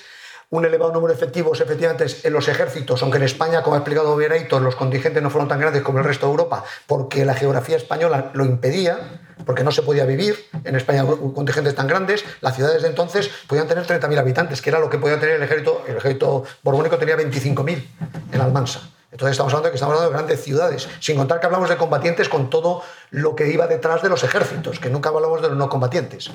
un 0.52 0.66
elevado 0.66 0.91
número 0.91 1.14
de 1.14 1.18
efectivos 1.18 1.62
efectivamente 1.62 2.06
en 2.24 2.34
los 2.34 2.47
ejércitos, 2.49 3.01
aunque 3.01 3.17
en 3.17 3.24
España, 3.24 3.63
como 3.63 3.75
ha 3.75 3.80
explicado 3.80 4.16
Viereito, 4.17 4.59
los 4.59 4.75
contingentes 4.75 5.24
no 5.24 5.30
fueron 5.30 5.47
tan 5.47 5.59
grandes 5.59 5.82
como 5.82 6.00
el 6.00 6.04
resto 6.04 6.25
de 6.25 6.32
Europa, 6.32 6.66
porque 6.88 7.24
la 7.25 7.34
geografía 7.34 7.78
española 7.78 8.32
lo 8.34 8.43
impedía, 8.43 9.00
porque 9.46 9.63
no 9.63 9.71
se 9.71 9.82
podía 9.82 10.05
vivir 10.05 10.46
en 10.66 10.75
España 10.75 11.05
con 11.05 11.34
contingentes 11.34 11.74
tan 11.74 11.88
grandes, 11.88 12.25
las 12.42 12.54
ciudades 12.54 12.82
de 12.82 12.89
entonces 12.89 13.32
podían 13.47 13.67
tener 13.67 13.88
30.000 13.88 14.20
habitantes, 14.20 14.62
que 14.62 14.70
era 14.70 14.80
lo 14.80 14.89
que 14.89 14.97
podía 14.97 15.17
tener 15.20 15.36
el 15.36 15.43
ejército, 15.43 15.84
el 15.88 15.96
ejército 15.96 16.43
borbónico 16.63 16.97
tenía 16.97 17.16
25.000 17.16 17.88
en 18.34 18.42
Almansa. 18.42 18.82
Entonces 19.12 19.34
estamos 19.34 19.54
hablando 19.54 19.70
que 19.71 19.75
estamos 19.75 19.93
hablando 19.93 20.09
de 20.09 20.17
grandes 20.17 20.43
ciudades, 20.43 20.88
sin 21.01 21.17
contar 21.17 21.42
que 21.42 21.46
hablamos 21.46 21.70
de 21.70 21.75
combatientes 21.75 22.30
con 22.30 22.50
todo 22.50 22.82
lo 23.09 23.36
que 23.36 23.50
iba 23.51 23.67
detrás 23.67 24.01
de 24.01 24.08
los 24.08 24.24
ejércitos, 24.24 24.80
que 24.80 24.89
nunca 24.89 25.09
hablamos 25.09 25.42
de 25.42 25.50
los 25.50 25.58
no 25.58 25.67
combatientes. 25.67 26.32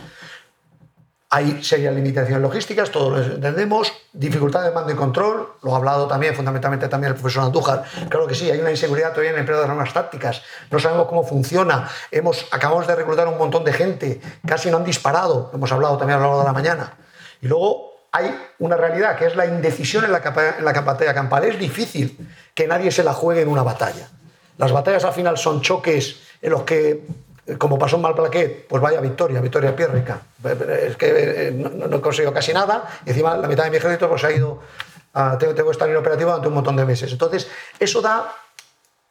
Hay 1.28 1.64
serias 1.64 1.92
limitaciones 1.92 2.40
logísticas, 2.40 2.90
todos 2.90 3.18
lo 3.26 3.34
entendemos, 3.34 3.92
dificultad 4.12 4.62
de 4.62 4.70
mando 4.70 4.92
y 4.92 4.94
control, 4.94 5.54
lo 5.62 5.74
ha 5.74 5.76
hablado 5.78 6.06
también 6.06 6.36
fundamentalmente 6.36 6.86
también 6.86 7.12
el 7.14 7.18
profesor 7.18 7.42
Andújar. 7.42 7.82
Claro 8.08 8.28
que 8.28 8.34
sí, 8.36 8.48
hay 8.48 8.60
una 8.60 8.70
inseguridad 8.70 9.10
todavía 9.10 9.30
en 9.30 9.36
el 9.36 9.40
empleo 9.40 9.58
de 9.58 9.64
armas 9.64 9.92
tácticas, 9.92 10.42
no 10.70 10.78
sabemos 10.78 11.08
cómo 11.08 11.24
funciona, 11.24 11.88
hemos, 12.12 12.46
acabamos 12.52 12.86
de 12.86 12.94
reclutar 12.94 13.26
un 13.26 13.38
montón 13.38 13.64
de 13.64 13.72
gente, 13.72 14.20
casi 14.46 14.70
no 14.70 14.76
han 14.76 14.84
disparado, 14.84 15.50
hemos 15.52 15.72
hablado 15.72 15.96
también 15.98 16.18
a 16.20 16.22
lo 16.22 16.26
largo 16.28 16.40
de 16.42 16.46
la 16.46 16.52
mañana. 16.52 16.94
Y 17.42 17.48
luego 17.48 18.06
hay 18.12 18.32
una 18.60 18.76
realidad 18.76 19.16
que 19.16 19.26
es 19.26 19.34
la 19.34 19.46
indecisión 19.46 20.04
en 20.04 20.12
la, 20.12 20.22
capa- 20.22 20.54
en 20.58 20.64
la 20.64 21.14
campal. 21.14 21.44
Es 21.44 21.58
difícil 21.58 22.16
que 22.54 22.68
nadie 22.68 22.90
se 22.92 23.02
la 23.02 23.12
juegue 23.12 23.42
en 23.42 23.48
una 23.48 23.62
batalla. 23.64 24.08
Las 24.58 24.72
batallas 24.72 25.04
al 25.04 25.12
final 25.12 25.36
son 25.36 25.60
choques 25.60 26.20
en 26.40 26.50
los 26.50 26.62
que, 26.62 27.04
como 27.58 27.78
pasó 27.78 27.96
en 27.96 28.02
Malplaquet, 28.02 28.66
pues 28.66 28.82
vaya 28.82 29.00
victoria, 29.00 29.40
victoria 29.40 29.74
pírrica. 29.74 30.20
Es 30.82 30.96
que 30.96 31.48
eh, 31.48 31.50
no, 31.52 31.68
no 31.68 31.96
he 31.96 32.00
conseguido 32.00 32.32
casi 32.32 32.52
nada 32.52 32.84
y 33.04 33.10
encima 33.10 33.36
la 33.36 33.46
mitad 33.46 33.64
de 33.64 33.70
mi 33.70 33.76
ejército 33.76 34.08
pues, 34.08 34.24
ha 34.24 34.32
ido, 34.32 34.60
a, 35.14 35.38
tengo, 35.38 35.54
tengo 35.54 35.68
que 35.68 35.72
estar 35.72 35.88
inoperativo 35.88 36.30
durante 36.30 36.48
un 36.48 36.54
montón 36.54 36.76
de 36.76 36.84
meses. 36.84 37.12
Entonces, 37.12 37.48
eso 37.78 38.00
da 38.00 38.32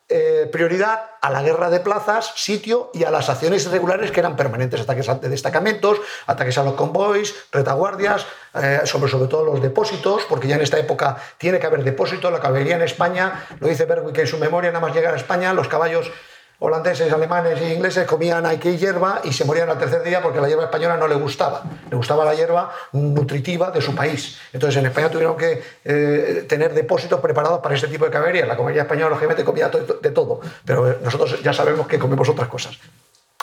eh, 0.07 0.47
prioridad 0.51 1.01
a 1.19 1.31
la 1.31 1.41
guerra 1.41 1.71
de 1.71 1.79
plazas, 1.79 2.33
sitio 2.35 2.91
y 2.93 3.05
a 3.05 3.09
las 3.09 3.27
acciones 3.27 3.65
irregulares 3.65 4.11
que 4.11 4.19
eran 4.19 4.35
permanentes, 4.35 4.81
ataques 4.81 5.07
de 5.19 5.29
destacamentos, 5.29 5.99
ataques 6.27 6.57
a 6.59 6.63
los 6.63 6.75
convoys, 6.75 7.33
retaguardias, 7.51 8.27
eh, 8.53 8.81
sobre, 8.83 9.09
sobre 9.09 9.27
todo 9.27 9.43
los 9.43 9.61
depósitos, 9.63 10.25
porque 10.29 10.47
ya 10.47 10.57
en 10.57 10.61
esta 10.61 10.77
época 10.77 11.17
tiene 11.39 11.57
que 11.57 11.65
haber 11.65 11.83
depósitos, 11.83 12.31
la 12.31 12.39
caballería 12.39 12.75
en 12.75 12.83
España, 12.83 13.47
lo 13.59 13.67
dice 13.67 13.85
Berwick 13.85 14.19
en 14.19 14.27
su 14.27 14.37
memoria, 14.37 14.71
nada 14.71 14.85
más 14.85 14.93
llegar 14.93 15.13
a 15.13 15.17
España, 15.17 15.53
los 15.53 15.67
caballos 15.67 16.11
holandeses, 16.59 17.11
alemanes 17.11 17.59
e 17.59 17.73
ingleses 17.73 18.07
comían 18.07 18.45
aquí 18.45 18.77
hierba 18.77 19.21
y 19.23 19.33
se 19.33 19.45
morían 19.45 19.69
al 19.69 19.77
tercer 19.77 20.03
día 20.03 20.21
porque 20.21 20.39
la 20.39 20.47
hierba 20.47 20.65
española 20.65 20.97
no 20.97 21.07
le 21.07 21.15
gustaba. 21.15 21.63
Le 21.89 21.95
gustaba 21.95 22.25
la 22.25 22.33
hierba 22.33 22.71
nutritiva 22.93 23.71
de 23.71 23.81
su 23.81 23.93
país. 23.93 24.39
Entonces 24.53 24.79
en 24.79 24.85
España 24.87 25.09
tuvieron 25.09 25.35
que 25.37 25.63
eh, 25.83 26.45
tener 26.47 26.73
depósitos 26.73 27.19
preparados 27.19 27.59
para 27.59 27.75
este 27.75 27.87
tipo 27.87 28.05
de 28.05 28.11
caballería. 28.11 28.45
La 28.45 28.55
comedia 28.55 28.83
española 28.83 29.09
lógicamente 29.09 29.43
comía 29.43 29.69
de 29.69 30.11
todo, 30.11 30.41
pero 30.65 30.97
nosotros 31.03 31.41
ya 31.41 31.53
sabemos 31.53 31.87
que 31.87 31.99
comemos 31.99 32.29
otras 32.29 32.47
cosas. 32.47 32.79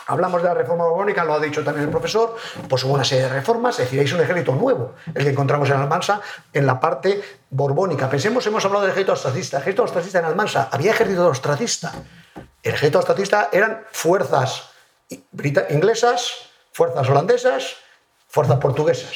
Hablamos 0.06 0.42
de 0.42 0.48
la 0.48 0.54
reforma 0.54 0.84
borbónica, 0.84 1.24
lo 1.24 1.34
ha 1.34 1.40
dicho 1.40 1.62
también 1.62 1.86
el 1.86 1.90
profesor, 1.90 2.34
pues 2.68 2.82
hubo 2.84 2.94
una 2.94 3.04
serie 3.04 3.24
de 3.24 3.28
reformas, 3.30 3.78
es 3.78 3.86
decir, 3.86 4.00
es 4.00 4.12
un 4.12 4.20
ejército 4.20 4.54
nuevo, 4.54 4.94
el 5.14 5.22
que 5.22 5.30
encontramos 5.30 5.70
en 5.70 5.76
Almansa, 5.76 6.20
en 6.52 6.66
la 6.66 6.80
parte 6.80 7.22
borbónica. 7.50 8.10
Pensemos, 8.10 8.44
hemos 8.46 8.64
hablado 8.64 8.82
del 8.82 8.90
ejército 8.90 9.12
austracista. 9.12 9.58
El 9.58 9.62
ejército 9.62 9.82
austracista 9.82 10.18
en 10.18 10.24
Almansa, 10.24 10.68
había 10.72 10.90
ejército 10.90 11.24
austracista. 11.24 11.92
El 12.62 12.74
ejército 12.74 12.98
austracista 12.98 13.48
eran 13.52 13.84
fuerzas 13.90 14.70
inglesas, 15.70 16.50
fuerzas 16.72 17.08
holandesas, 17.08 17.76
fuerzas 18.28 18.58
portuguesas. 18.58 19.12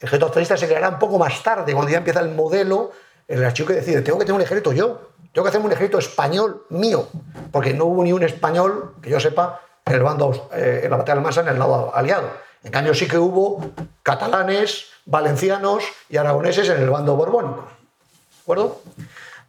El 0.00 0.08
ejército 0.08 0.26
austracista 0.26 0.56
se 0.56 0.66
creará 0.66 0.88
un 0.88 0.98
poco 0.98 1.18
más 1.18 1.42
tarde, 1.42 1.72
cuando 1.72 1.90
ya 1.90 1.98
empieza 1.98 2.20
el 2.20 2.30
modelo, 2.30 2.92
el 3.28 3.44
archivo 3.44 3.68
que 3.68 3.74
decide, 3.74 4.02
tengo 4.02 4.18
que 4.18 4.24
tener 4.24 4.36
un 4.36 4.42
ejército 4.42 4.72
yo, 4.72 5.12
tengo 5.32 5.44
que 5.44 5.48
hacerme 5.48 5.66
un 5.66 5.72
ejército 5.72 5.98
español 5.98 6.66
mío, 6.70 7.08
porque 7.52 7.74
no 7.74 7.86
hubo 7.86 8.02
ni 8.02 8.12
un 8.12 8.22
español, 8.22 8.94
que 9.02 9.10
yo 9.10 9.20
sepa, 9.20 9.60
en 9.84 9.94
el 9.94 10.02
bando, 10.02 10.48
eh, 10.52 10.80
en 10.84 10.90
la 10.90 10.96
batalla 10.96 11.14
de 11.14 11.18
Almansa, 11.20 11.40
en 11.42 11.48
el 11.48 11.58
lado 11.58 11.94
aliado. 11.94 12.30
En 12.64 12.72
cambio, 12.72 12.94
sí 12.94 13.06
que 13.06 13.18
hubo 13.18 13.72
catalanes, 14.02 14.86
valencianos 15.04 15.84
y 16.08 16.16
aragoneses 16.16 16.68
en 16.68 16.82
el 16.82 16.90
bando 16.90 17.14
borbónico. 17.14 17.62
¿De 17.62 18.42
acuerdo? 18.42 18.80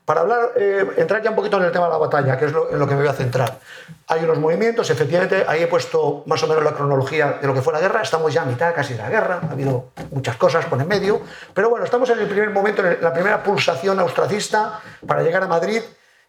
Para 0.07 0.21
hablar, 0.21 0.53
eh, 0.55 0.89
entrar 0.95 1.21
ya 1.21 1.31
un 1.31 1.35
poquito 1.35 1.57
en 1.57 1.63
el 1.63 1.71
tema 1.73 1.88
de 1.88 1.91
la 1.91 1.97
batalla, 1.97 2.38
que 2.38 2.45
es 2.45 2.53
en 2.53 2.79
lo 2.79 2.88
que 2.88 2.95
me 2.95 3.01
voy 3.01 3.09
a 3.09 3.13
centrar. 3.13 3.59
Hay 4.07 4.23
unos 4.23 4.39
movimientos, 4.39 4.89
efectivamente, 4.89 5.43
ahí 5.45 5.63
he 5.63 5.67
puesto 5.67 6.23
más 6.27 6.41
o 6.43 6.47
menos 6.47 6.63
la 6.63 6.71
cronología 6.71 7.39
de 7.41 7.45
lo 7.45 7.53
que 7.53 7.61
fue 7.61 7.73
la 7.73 7.81
guerra. 7.81 8.03
Estamos 8.03 8.34
ya 8.34 8.43
a 8.43 8.45
mitad 8.45 8.73
casi 8.73 8.93
de 8.93 8.99
la 8.99 9.09
guerra, 9.09 9.41
ha 9.45 9.51
habido 9.51 9.89
muchas 10.11 10.38
cosas 10.38 10.65
por 10.67 10.79
en 10.79 10.88
medio. 10.88 11.19
Pero 11.53 11.69
bueno, 11.69 11.84
estamos 11.84 12.09
en 12.09 12.19
el 12.19 12.27
primer 12.27 12.51
momento, 12.51 12.88
en 12.88 12.99
la 13.01 13.11
primera 13.11 13.43
pulsación 13.43 13.99
austracista 13.99 14.79
para 15.05 15.23
llegar 15.23 15.43
a 15.43 15.47
Madrid, 15.47 15.81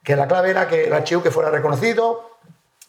que 0.03 0.17
la 0.17 0.27
clave 0.27 0.51
era 0.51 0.67
que 0.67 0.87
el 0.87 0.93
archivo 0.93 1.23
que 1.23 1.31
fuera 1.31 1.49
reconocido, 1.49 2.29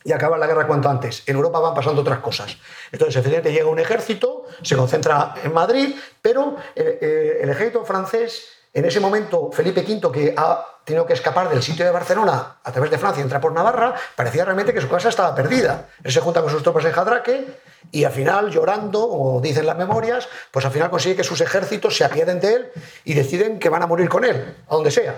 y 0.03 0.11
acaba 0.11 0.39
la 0.39 0.47
guerra 0.47 0.65
cuanto 0.65 0.89
antes. 0.89 1.21
En 1.27 1.35
Europa 1.35 1.59
van 1.59 1.75
pasando 1.75 2.01
otras 2.01 2.17
cosas. 2.17 2.57
Entonces, 2.91 3.15
efectivamente, 3.15 3.51
llega 3.51 3.69
un 3.69 3.77
ejército, 3.77 4.47
se 4.63 4.75
concentra 4.75 5.35
en 5.43 5.53
Madrid, 5.53 5.95
pero 6.19 6.55
eh, 6.75 6.97
eh, 6.99 7.39
el, 7.41 7.49
ejército 7.51 7.85
francés, 7.85 8.58
en 8.73 8.85
ese 8.85 8.99
momento, 8.99 9.49
Felipe 9.51 9.81
V, 9.81 10.11
que 10.11 10.33
ha 10.37 10.65
tenido 10.83 11.05
que 11.05 11.13
escapar 11.13 11.49
del 11.49 11.61
sitio 11.61 11.85
de 11.85 11.91
Barcelona 11.91 12.57
a 12.63 12.71
través 12.71 12.91
de 12.91 12.97
Francia, 12.97 13.21
entra 13.21 13.39
por 13.39 13.51
Navarra, 13.51 13.95
parecía 14.15 14.45
realmente 14.45 14.73
que 14.73 14.81
su 14.81 14.89
casa 14.89 15.09
estaba 15.09 15.33
perdida. 15.35 15.87
Él 16.03 16.11
se 16.11 16.21
junta 16.21 16.41
con 16.41 16.51
sus 16.51 16.63
tropas 16.63 16.85
en 16.85 16.91
Jadraque 16.91 17.45
y 17.91 18.03
al 18.03 18.11
final, 18.11 18.49
llorando, 18.51 19.09
como 19.09 19.41
dicen 19.41 19.65
las 19.65 19.77
memorias, 19.77 20.27
pues 20.51 20.65
al 20.65 20.71
final 20.71 20.89
consigue 20.89 21.15
que 21.15 21.23
sus 21.23 21.41
ejércitos 21.41 21.95
se 21.95 22.05
apieden 22.05 22.39
de 22.39 22.53
él 22.53 22.71
y 23.05 23.13
deciden 23.13 23.59
que 23.59 23.69
van 23.69 23.83
a 23.83 23.87
morir 23.87 24.09
con 24.09 24.23
él, 24.23 24.55
a 24.67 24.75
donde 24.75 24.91
sea. 24.91 25.15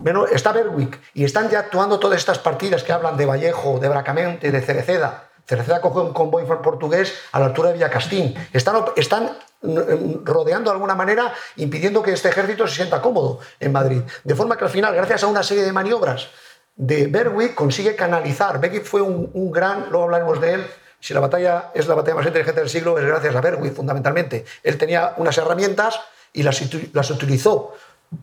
Bueno, 0.00 0.26
está 0.26 0.52
Berwick 0.52 0.98
y 1.14 1.24
están 1.24 1.50
ya 1.50 1.60
actuando 1.60 1.98
todas 1.98 2.18
estas 2.18 2.38
partidas 2.38 2.82
que 2.82 2.92
hablan 2.92 3.16
de 3.16 3.26
Vallejo, 3.26 3.78
de 3.78 3.88
Bracamente, 3.88 4.50
de 4.50 4.60
Cereceda. 4.62 5.27
Cereceda 5.48 5.80
coge 5.80 6.00
un 6.00 6.12
convoy 6.12 6.44
portugués 6.44 7.14
a 7.32 7.40
la 7.40 7.46
altura 7.46 7.68
de 7.68 7.74
Villacastín. 7.74 8.34
Están, 8.52 8.84
están 8.96 9.38
mm, 9.62 10.24
rodeando 10.24 10.70
de 10.70 10.74
alguna 10.74 10.94
manera, 10.94 11.32
impidiendo 11.56 12.02
que 12.02 12.12
este 12.12 12.28
ejército 12.28 12.66
se 12.66 12.74
sienta 12.76 13.00
cómodo 13.00 13.40
en 13.58 13.72
Madrid. 13.72 14.02
De 14.24 14.34
forma 14.34 14.58
que 14.58 14.64
al 14.64 14.70
final, 14.70 14.94
gracias 14.94 15.24
a 15.24 15.26
una 15.26 15.42
serie 15.42 15.64
de 15.64 15.72
maniobras 15.72 16.28
de 16.76 17.06
Berwick, 17.06 17.54
consigue 17.54 17.96
canalizar. 17.96 18.60
Berwick 18.60 18.84
fue 18.84 19.00
un, 19.00 19.30
un 19.32 19.50
gran, 19.50 19.86
luego 19.88 20.04
hablaremos 20.04 20.38
de 20.38 20.52
él, 20.52 20.66
si 21.00 21.14
la 21.14 21.20
batalla 21.20 21.70
es 21.74 21.86
la 21.86 21.94
batalla 21.94 22.16
más 22.16 22.26
inteligente 22.26 22.60
del 22.60 22.68
siglo, 22.68 22.98
es 22.98 23.06
gracias 23.06 23.34
a 23.34 23.40
Berwick, 23.40 23.72
fundamentalmente. 23.72 24.44
Él 24.62 24.76
tenía 24.76 25.14
unas 25.16 25.38
herramientas 25.38 25.98
y 26.32 26.42
las, 26.42 26.60
las 26.92 27.10
utilizó. 27.10 27.74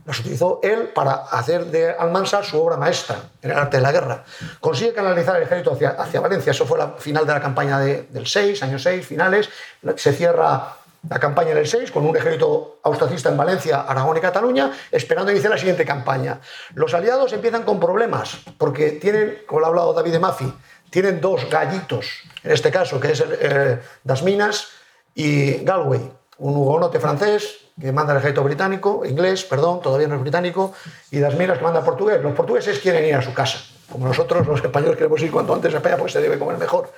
Las 0.05 0.19
utilizó 0.19 0.59
él 0.63 0.89
para 0.95 1.13
hacer 1.13 1.65
de 1.65 1.91
Almansa 1.91 2.43
su 2.43 2.59
obra 2.59 2.75
maestra 2.75 3.17
en 3.41 3.51
el 3.51 3.57
arte 3.57 3.77
de 3.77 3.83
la 3.83 3.91
guerra. 3.91 4.23
Consigue 4.59 4.93
canalizar 4.93 5.35
el 5.35 5.43
ejército 5.43 5.73
hacia, 5.73 5.89
hacia 5.91 6.21
Valencia. 6.21 6.51
Eso 6.51 6.65
fue 6.65 6.77
la 6.77 6.93
final 6.93 7.25
de 7.27 7.33
la 7.33 7.41
campaña 7.41 7.79
del 7.79 8.25
6, 8.25 8.63
año 8.63 8.79
6, 8.79 9.05
finales. 9.05 9.49
Se 9.95 10.11
cierra 10.13 10.75
la 11.09 11.19
campaña 11.19 11.51
en 11.51 11.57
el 11.57 11.67
6 11.67 11.91
con 11.91 12.05
un 12.05 12.17
ejército 12.17 12.79
austracista 12.83 13.29
en 13.29 13.37
Valencia, 13.37 13.81
Aragón 13.81 14.17
y 14.17 14.21
Cataluña, 14.21 14.71
esperando 14.91 15.31
iniciar 15.31 15.51
la 15.51 15.57
siguiente 15.57 15.85
campaña. 15.85 16.39
Los 16.73 16.93
aliados 16.93 17.31
empiezan 17.33 17.63
con 17.63 17.79
problemas 17.79 18.39
porque 18.57 18.91
tienen, 18.91 19.43
como 19.45 19.59
lo 19.59 19.65
ha 19.67 19.69
hablado 19.69 19.93
David 19.93 20.13
de 20.13 20.19
Mafi, 20.19 20.53
tienen 20.89 21.21
dos 21.21 21.49
gallitos, 21.49 22.23
en 22.43 22.51
este 22.51 22.71
caso, 22.71 22.99
que 22.99 23.11
es 23.11 23.23
eh, 23.27 23.79
Das 24.03 24.23
Minas 24.23 24.69
y 25.13 25.63
Galway, 25.63 26.11
un 26.37 26.55
hugonote 26.55 26.99
francés 26.99 27.64
que 27.79 27.91
manda 27.91 28.13
el 28.13 28.19
ejército 28.19 28.43
británico, 28.43 29.03
inglés, 29.05 29.43
perdón, 29.43 29.81
todavía 29.81 30.07
no 30.07 30.15
es 30.15 30.21
británico, 30.21 30.73
y 31.11 31.19
Das 31.19 31.35
Minas 31.35 31.57
que 31.57 31.63
manda 31.63 31.83
portugués. 31.83 32.21
Los 32.21 32.33
portugueses 32.33 32.79
quieren 32.79 33.05
ir 33.05 33.15
a 33.15 33.21
su 33.21 33.33
casa, 33.33 33.59
como 33.91 34.07
nosotros 34.07 34.47
los 34.47 34.63
españoles 34.63 34.97
queremos 34.97 35.21
ir 35.21 35.31
cuanto 35.31 35.53
antes 35.53 35.73
a 35.73 35.77
España 35.77 35.97
porque 35.97 36.13
se 36.13 36.21
debe 36.21 36.39
comer 36.39 36.57
mejor. 36.57 36.91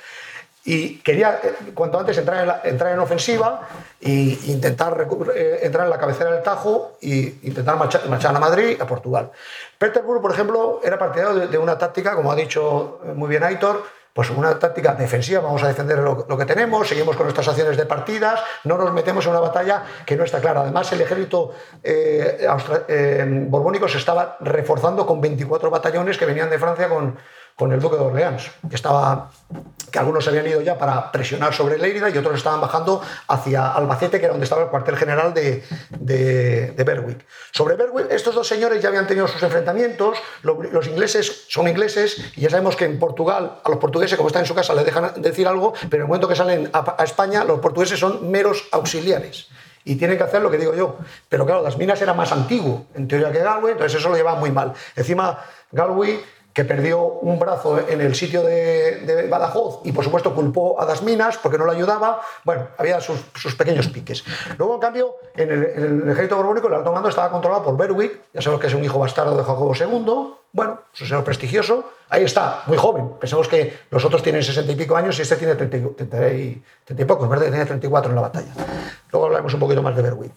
Y 0.65 0.97
quería 0.97 1.39
eh, 1.41 1.71
cuanto 1.73 1.97
antes 1.97 2.17
entrar 2.17 2.61
en, 2.63 2.71
entrar 2.71 2.93
en 2.93 2.99
ofensiva 2.99 3.69
e 4.01 4.37
intentar 4.47 5.07
eh, 5.33 5.59
entrar 5.63 5.85
en 5.85 5.89
la 5.89 5.97
cabecera 5.97 6.29
del 6.31 6.43
Tajo 6.43 6.97
e 7.01 7.39
intentar 7.43 7.77
marchar, 7.77 8.07
marchar, 8.09 8.35
a 8.35 8.39
Madrid, 8.39 8.79
a 8.79 8.85
Portugal. 8.85 9.31
Petersburg, 9.77 10.21
por 10.21 10.31
ejemplo, 10.31 10.81
era 10.83 10.99
partidario 10.99 11.35
de, 11.39 11.47
de, 11.47 11.57
una 11.57 11.77
táctica, 11.77 12.15
como 12.15 12.31
ha 12.31 12.35
dicho 12.35 12.99
muy 13.15 13.29
bien 13.29 13.43
Aitor, 13.43 13.85
pues 14.17 14.31
una 14.31 14.57
táctica 14.57 14.95
defensiva, 14.95 15.41
vamos 15.41 15.61
a 15.61 15.67
defender 15.67 15.99
lo, 15.99 16.25
que 16.25 16.45
tenemos, 16.45 16.87
seguimos 16.87 17.15
con 17.15 17.27
nuestras 17.27 17.49
acciones 17.49 17.77
de 17.77 17.85
partidas, 17.85 18.41
no 18.63 18.75
nos 18.75 18.91
metemos 18.91 19.23
en 19.25 19.29
una 19.29 19.41
batalla 19.41 19.83
que 20.07 20.15
no 20.17 20.23
está 20.23 20.41
clara. 20.41 20.61
Además, 20.61 20.91
el 20.91 21.01
ejército 21.01 21.53
eh, 21.83 22.47
eh, 22.87 23.45
borbónico 23.47 23.87
se 23.87 23.99
estaba 23.99 24.35
reforzando 24.39 25.05
con 25.05 25.21
24 25.21 25.69
batallones 25.69 26.17
que 26.17 26.25
venían 26.25 26.49
de 26.49 26.57
Francia 26.57 26.89
con, 26.89 27.15
con 27.57 27.71
el 27.71 27.79
duque 27.79 27.95
de 27.95 28.03
Orleans, 28.03 28.51
que, 28.69 28.75
estaba, 28.75 29.31
que 29.91 29.97
algunos 29.97 30.27
habían 30.27 30.45
ido 30.45 30.61
ya 30.61 30.77
para 30.77 31.11
presionar 31.11 31.55
sobre 31.55 31.79
Lérida 31.79 32.07
y 32.07 32.15
otros 32.15 32.35
estaban 32.37 32.61
bajando 32.61 33.01
hacia 33.27 33.71
Albacete, 33.73 34.19
que 34.19 34.25
era 34.25 34.33
donde 34.33 34.43
estaba 34.43 34.61
el 34.61 34.69
cuartel 34.69 34.95
general 34.95 35.33
de, 35.33 35.63
de, 35.89 36.83
Berwick. 36.85 37.25
Sobre 37.51 37.75
Berwick, 37.75 38.11
estos 38.11 38.35
dos 38.35 38.47
señores 38.47 38.79
ya 38.79 38.89
habían 38.89 39.07
tenido 39.07 39.27
sus 39.27 39.41
enfrentamientos, 39.41 40.19
los, 40.43 40.87
ingleses 40.87 41.45
son 41.49 41.67
ingleses 41.67 42.31
y 42.35 42.41
ya 42.41 42.51
sabemos 42.51 42.75
que 42.75 42.85
en 42.85 42.99
Portugal, 42.99 43.59
a 43.63 43.69
los 43.69 43.79
portugueses, 43.79 44.17
como 44.17 44.27
están 44.27 44.43
en 44.43 44.47
su 44.47 44.53
casa, 44.53 44.75
les 44.75 44.85
dejan 44.85 45.19
decir 45.19 45.47
algo, 45.47 45.73
pero 45.89 45.95
en 45.95 46.01
el 46.01 46.07
momento 46.07 46.27
que 46.27 46.35
salen 46.35 46.69
a, 46.73 46.95
a 46.95 47.03
España, 47.03 47.43
los 47.43 47.59
portugueses 47.59 47.99
son 47.99 48.29
meros 48.29 48.67
auxiliares 48.71 49.47
y 49.83 49.95
tienen 49.95 50.17
que 50.17 50.23
hacer 50.23 50.41
lo 50.41 50.51
que 50.51 50.57
digo 50.57 50.75
yo. 50.75 50.97
Pero 51.27 51.45
claro, 51.45 51.63
las 51.63 51.77
minas 51.77 51.99
era 52.01 52.13
más 52.13 52.31
antiguo, 52.31 52.85
en 52.93 53.07
teoría, 53.07 53.31
que 53.31 53.39
Galway, 53.39 53.71
entonces 53.71 53.99
eso 53.99 54.09
lo 54.09 54.15
llevaba 54.15 54.39
muy 54.39 54.51
mal. 54.51 54.73
Encima, 54.95 55.39
Galway 55.71 56.19
que 56.57 56.65
perdió 56.65 57.03
un 57.03 57.37
brazo 57.37 57.87
en 57.87 58.01
el 58.01 58.15
sitio 58.15 58.41
de, 58.41 59.27
Badajoz 59.29 59.81
y 59.83 59.91
por 59.91 60.03
supuesto 60.03 60.33
culpó 60.33 60.81
a 60.81 60.87
Das 60.87 61.03
Minas 61.03 61.37
porque 61.37 61.55
no 61.55 61.65
lo 61.65 61.71
ayudaba. 61.71 62.19
Bueno, 62.43 62.69
había 62.79 62.99
sus, 62.99 63.19
pequeños 63.55 63.89
piques. 63.89 64.23
Luego, 64.57 64.73
en 64.73 64.81
cambio, 64.81 65.17
en 65.35 65.51
el, 65.51 65.63
en 65.63 66.01
el, 66.01 66.09
ejército 66.09 66.35
borbónico 66.35 66.67
el 66.67 66.73
alto 66.73 66.91
mando 66.91 67.09
estaba 67.09 67.29
controlado 67.29 67.63
por 67.63 67.77
Berwick, 67.77 68.21
ya 68.33 68.41
sabemos 68.41 68.59
que 68.59 68.65
es 68.65 68.73
un 68.73 68.83
hijo 68.83 68.97
bastardo 68.97 69.37
de 69.37 69.43
Jacobo 69.43 69.71
II, 69.75 70.33
bueno, 70.51 70.79
es 70.95 71.01
un 71.01 71.07
señor 71.07 71.23
prestigioso, 71.23 71.91
ahí 72.09 72.23
está, 72.23 72.63
muy 72.65 72.77
joven. 72.79 73.11
Pensemos 73.19 73.47
que 73.47 73.77
los 73.91 74.03
otros 74.03 74.23
tienen 74.23 74.41
sesenta 74.41 74.71
y 74.71 74.75
pico 74.75 74.95
años 74.95 75.19
y 75.19 75.21
este 75.21 75.35
tiene 75.35 75.53
treinta 75.53 75.77
y, 75.77 75.81
30 75.81 76.33
y, 76.33 76.63
30 76.85 77.03
y 77.03 77.05
pocos, 77.05 77.29
¿verdad? 77.29 77.49
Tiene 77.49 77.67
34 77.67 78.09
en 78.09 78.15
la 78.15 78.21
batalla. 78.21 78.51
Luego 79.11 79.27
hablaremos 79.27 79.53
un 79.53 79.59
poquito 79.59 79.83
más 79.83 79.95
de 79.95 80.01
Berwick 80.01 80.31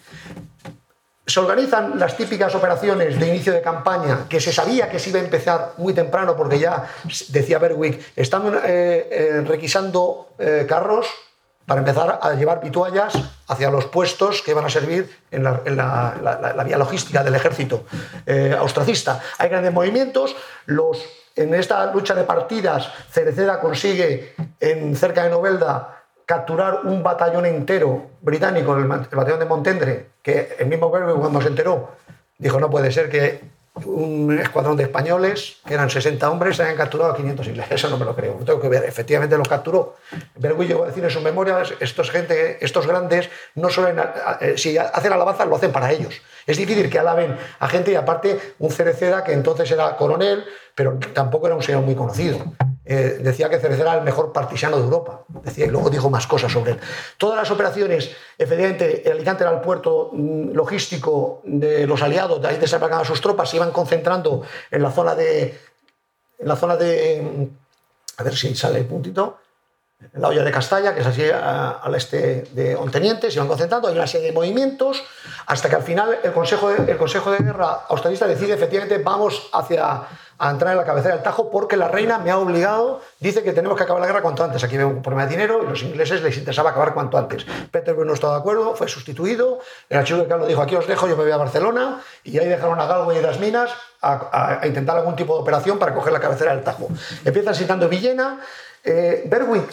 se 1.31 1.39
organizan 1.39 1.99
las 1.99 2.17
típicas 2.17 2.55
operaciones 2.55 3.19
de 3.19 3.29
inicio 3.29 3.53
de 3.53 3.63
campaña 3.63 4.27
que 4.29 4.41
se 4.41 4.53
sabía 4.53 4.91
que 4.91 4.99
se 4.99 5.11
iba 5.11 5.21
a 5.21 5.23
empezar 5.23 5.73
muy 5.77 5.95
temprano 5.95 6.37
porque 6.37 6.59
ya, 6.59 6.89
decía 7.29 7.59
Berwick, 7.59 8.13
están 8.17 8.53
eh, 8.65 9.09
eh, 9.11 9.45
requisando 9.47 10.31
eh, 10.39 10.67
carros 10.69 11.07
para 11.67 11.81
empezar 11.81 12.19
a 12.21 12.35
llevar 12.35 12.61
pituallas 12.61 13.15
hacia 13.47 13.71
los 13.71 13.87
puestos 13.87 14.43
que 14.43 14.55
van 14.55 14.65
a 14.65 14.71
servir 14.71 15.09
en 15.31 15.45
la, 15.45 15.63
la, 15.65 16.65
vía 16.65 16.77
logística 16.77 17.23
del 17.23 17.37
ejército 17.37 17.85
austracista. 18.59 19.21
Hay 19.39 19.51
grandes 19.51 19.73
movimientos, 19.73 20.35
los, 20.67 21.05
en 21.37 21.55
esta 21.55 21.93
lucha 21.93 22.17
de 22.17 22.25
partidas 22.25 22.91
Cereceda 23.13 23.61
consigue 23.61 24.35
en 24.59 24.97
cerca 24.97 25.23
de 25.23 25.31
Novelda 25.31 26.00
capturar 26.31 26.83
un 26.85 27.03
batallón 27.03 27.45
entero 27.45 28.07
británico, 28.21 28.77
el, 28.77 28.87
batallón 28.87 29.41
de 29.41 29.47
Montendre, 29.47 30.07
que 30.23 30.55
el 30.61 30.69
mismo 30.69 30.89
Berwick 30.89 31.17
cuando 31.17 31.43
se 31.43 31.49
enteró 31.49 31.91
dijo 32.39 32.61
no 32.61 32.71
puede 32.71 32.93
ser 32.93 33.11
que 33.11 33.41
un 33.85 34.39
escuadrón 34.39 34.77
de 34.77 34.85
españoles, 34.85 35.57
que 35.67 35.75
eran 35.75 35.91
60 35.91 36.31
hombres, 36.31 36.57
se 36.57 36.63
hayan 36.63 36.77
capturado 36.77 37.11
a 37.11 37.17
500 37.17 37.49
ingleses. 37.49 37.73
Eso 37.73 37.91
no 37.91 37.99
me 37.99 38.05
lo 38.05 38.15
creo, 38.15 38.35
tengo 38.47 38.61
que 38.61 38.69
ver. 38.69 38.85
Efectivamente 38.85 39.37
los 39.37 39.49
capturó. 39.49 39.97
Berwick 40.37 40.69
llegó 40.69 40.85
a 40.85 40.87
decir 40.87 41.03
en 41.03 41.11
sus 41.11 41.23
memorias, 41.23 41.75
estos, 41.81 42.13
gente, 42.13 42.65
estos 42.65 42.87
grandes, 42.87 43.29
no 43.57 43.69
suelen, 43.69 44.01
eh, 44.41 44.55
si 44.57 44.79
hacen 44.79 45.13
alabanza, 45.13 45.45
lo 45.47 45.57
hacen 45.57 45.73
para 45.73 45.91
ellos. 45.91 46.23
Es 46.47 46.59
difícil 46.59 46.89
que 46.89 46.99
alaben 47.01 47.37
a 47.59 47.67
gente 47.67 47.91
y 47.91 47.97
aparte 47.97 48.39
un 48.61 48.71
Cereceda 48.71 49.25
que 49.25 49.33
entonces 49.33 49.69
era 49.69 49.97
coronel, 49.97 50.45
pero 50.77 50.97
tampoco 51.13 51.49
era 51.49 51.57
un 51.57 51.63
señor 51.63 51.83
muy 51.83 51.97
conocido. 51.97 52.39
Eh, 52.93 53.21
decía 53.21 53.49
que 53.49 53.61
Cerecera 53.61 53.91
era 53.91 53.99
el 54.01 54.05
mejor 54.05 54.33
partisano 54.33 54.77
de 54.77 54.83
Europa. 54.83 55.23
Decía, 55.45 55.67
y 55.67 55.69
luego 55.69 55.91
dijo 55.91 56.11
más 56.11 56.27
cosas 56.27 56.51
sobre 56.51 56.73
él. 56.73 56.81
Todas 57.19 57.37
las 57.37 57.49
operaciones, 57.53 58.11
efectivamente, 58.37 59.07
el 59.07 59.13
Alicante 59.13 59.45
era 59.45 59.53
el 59.53 59.61
puerto 59.61 60.11
mm, 60.13 60.51
logístico 60.51 61.41
de 61.45 61.87
los 61.87 62.03
aliados, 62.03 62.43
de 62.43 62.49
ahí 62.49 62.57
desembarcaban 62.59 63.05
sus 63.05 63.21
tropas, 63.21 63.49
se 63.49 63.59
iban 63.59 63.71
concentrando 63.71 64.43
en 64.73 64.83
la 64.83 64.91
zona 64.91 65.15
de. 65.15 65.57
En 66.37 66.49
la 66.49 66.57
zona 66.57 66.75
de. 66.75 67.49
A 68.17 68.25
ver 68.25 68.37
si 68.37 68.57
sale 68.57 68.81
el 68.81 68.87
puntito 68.87 69.39
la 70.15 70.29
olla 70.29 70.43
de 70.43 70.51
Castalla, 70.51 70.95
que 70.95 71.01
es 71.01 71.07
así 71.07 71.23
al 71.31 71.95
este 71.95 72.45
de 72.53 72.75
Onteniente, 72.75 73.31
se 73.31 73.37
iban 73.37 73.49
concentrando, 73.49 73.89
hay 73.89 73.95
una 73.95 74.07
serie 74.07 74.29
de 74.29 74.33
movimientos, 74.33 75.03
hasta 75.47 75.69
que 75.69 75.77
al 75.77 75.83
final 75.83 76.19
el 76.23 76.33
Consejo 76.33 76.71
de, 76.71 76.91
el 76.91 76.99
Consejo 76.99 77.31
de 77.31 77.39
Guerra 77.39 77.83
australista 77.89 78.27
decide 78.27 78.55
efectivamente 78.55 78.99
vamos 78.99 79.49
a 79.53 80.51
entrar 80.51 80.73
en 80.73 80.79
la 80.79 80.85
cabecera 80.85 81.15
del 81.15 81.23
Tajo 81.23 81.51
porque 81.51 81.77
la 81.77 81.89
reina 81.89 82.19
me 82.19 82.31
ha 82.31 82.39
obligado, 82.39 83.03
dice 83.19 83.43
que 83.43 83.53
tenemos 83.53 83.77
que 83.77 83.85
acabar 83.85 84.01
la 84.01 84.07
guerra 84.07 84.23
cuanto 84.23 84.43
antes. 84.43 84.65
Aquí 84.65 84.77
vemos 84.77 84.95
un 84.95 85.03
problema 85.03 85.27
de 85.27 85.33
dinero 85.33 85.63
y 85.63 85.67
los 85.69 85.83
ingleses 85.83 86.23
les 86.23 86.37
interesaba 86.39 86.71
acabar 86.71 86.95
cuanto 86.95 87.19
antes. 87.19 87.45
Petersburg 87.71 88.07
no 88.07 88.15
estaba 88.15 88.35
de 88.35 88.41
acuerdo, 88.41 88.75
fue 88.75 88.89
sustituido, 88.89 89.61
el 89.91 89.99
archivo 89.99 90.21
de 90.21 90.27
Carlos 90.27 90.49
dijo 90.49 90.63
aquí 90.63 90.75
os 90.77 90.87
dejo, 90.87 91.07
yo 91.07 91.17
me 91.17 91.25
voy 91.25 91.33
a 91.33 91.37
Barcelona 91.37 92.01
y 92.25 92.39
ahí 92.39 92.49
dejaron 92.49 92.81
a 92.81 92.87
Galway 92.87 93.19
y 93.19 93.23
las 93.23 93.39
minas 93.39 93.71
a, 94.01 94.61
intentar 94.65 94.97
algún 94.97 95.15
tipo 95.15 95.35
de 95.35 95.43
operación 95.43 95.79
para 95.79 95.95
coger 95.95 96.13
la 96.13 96.21
cabecera 96.21 96.55
del 96.55 96.65
Tajo. 96.65 96.89
Empiezan 97.25 97.55
sitando 97.55 97.89
Villena, 97.89 98.41
eh, 98.83 99.25
Berwick 99.27 99.71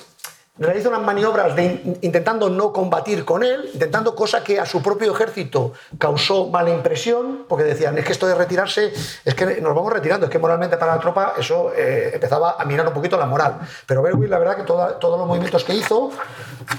realiza 0.59 0.89
unas 0.89 1.03
maniobras 1.03 1.53
intentando 2.01 2.49
no 2.49 2.73
combatir 2.73 3.25
con 3.25 3.43
él, 3.43 3.69
intentando 3.73 4.15
cosa 4.15 4.43
que 4.43 4.59
a 4.59 4.65
su 4.65 4.81
propio 4.81 5.13
ejército 5.13 5.73
causó 5.97 6.47
mala 6.47 6.71
impresión, 6.71 7.45
porque 7.47 7.63
decían, 7.63 7.97
es 7.97 8.05
que 8.05 8.11
esto 8.11 8.27
de 8.27 8.35
retirarse, 8.35 8.93
es 9.23 9.35
que 9.35 9.61
nos 9.61 9.75
vamos 9.75 9.93
retirando, 9.93 10.25
es 10.25 10.31
que 10.31 10.39
moralmente 10.39 10.77
para 10.77 10.95
la 10.95 11.01
tropa 11.01 11.33
eso 11.37 11.71
eh, 11.75 12.11
empezaba 12.13 12.55
a 12.59 12.65
mirar 12.65 12.87
un 12.87 12.93
poquito 12.93 13.17
la 13.17 13.25
moral. 13.25 13.59
Pero 13.85 14.01
Berwick, 14.01 14.29
la 14.29 14.39
verdad 14.39 14.57
que 14.57 14.63
todos 14.63 15.19
los 15.19 15.27
movimientos 15.27 15.63
que 15.63 15.73
hizo, 15.73 16.11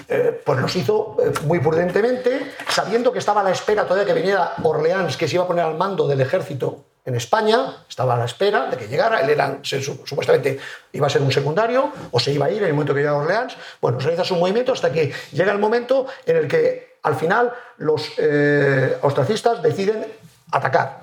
eh, 0.09 0.41
pues 0.45 0.61
los 0.61 0.75
hizo 0.77 1.17
eh, 1.23 1.33
muy 1.45 1.61
prudentemente, 1.61 2.53
sabiendo 2.69 3.13
que 3.13 3.19
estaba 3.19 3.41
a 3.41 3.45
la 3.45 3.51
espera 3.51 3.85
todavía 3.85 4.07
que 4.07 4.19
viniera 4.19 4.55
Orleans, 4.63 5.17
que 5.17 5.29
se 5.29 5.37
iba 5.37 5.45
a 5.45 5.47
poner 5.47 5.65
al 5.65 5.77
mando 5.77 6.07
del 6.07 6.21
ejército 6.21 6.88
en 7.09 7.15
España, 7.15 7.85
estaba 7.89 8.15
a 8.15 8.19
la 8.19 8.27
espera 8.27 8.67
de 8.67 8.77
que 8.77 8.87
llegara, 8.87 9.21
él 9.23 9.31
era, 9.31 9.61
supuestamente 9.63 10.59
iba 10.93 11.07
a 11.07 11.11
ser 11.11 11.23
un 11.23 11.33
secundario 11.33 11.91
o 12.11 12.21
se 12.21 12.33
iba 12.33 12.45
a 12.45 12.51
ir 12.51 12.63
en 12.63 12.69
el 12.69 12.75
momento 12.75 12.93
que 12.93 13.01
llega 13.01 13.13
a 13.13 13.17
Orleans. 13.17 13.57
Bueno, 13.81 13.99
se 13.99 14.09
realiza 14.09 14.25
su 14.25 14.37
movimiento 14.37 14.73
hasta 14.73 14.93
que 14.93 15.11
llega 15.33 15.51
el 15.51 15.59
momento 15.59 16.07
en 16.27 16.37
el 16.37 16.47
que 16.47 16.99
al 17.03 17.17
final 17.17 17.51
los 17.79 18.13
eh, 18.19 18.99
austracistas 19.01 19.63
deciden 19.63 20.07
atacar. 20.53 21.01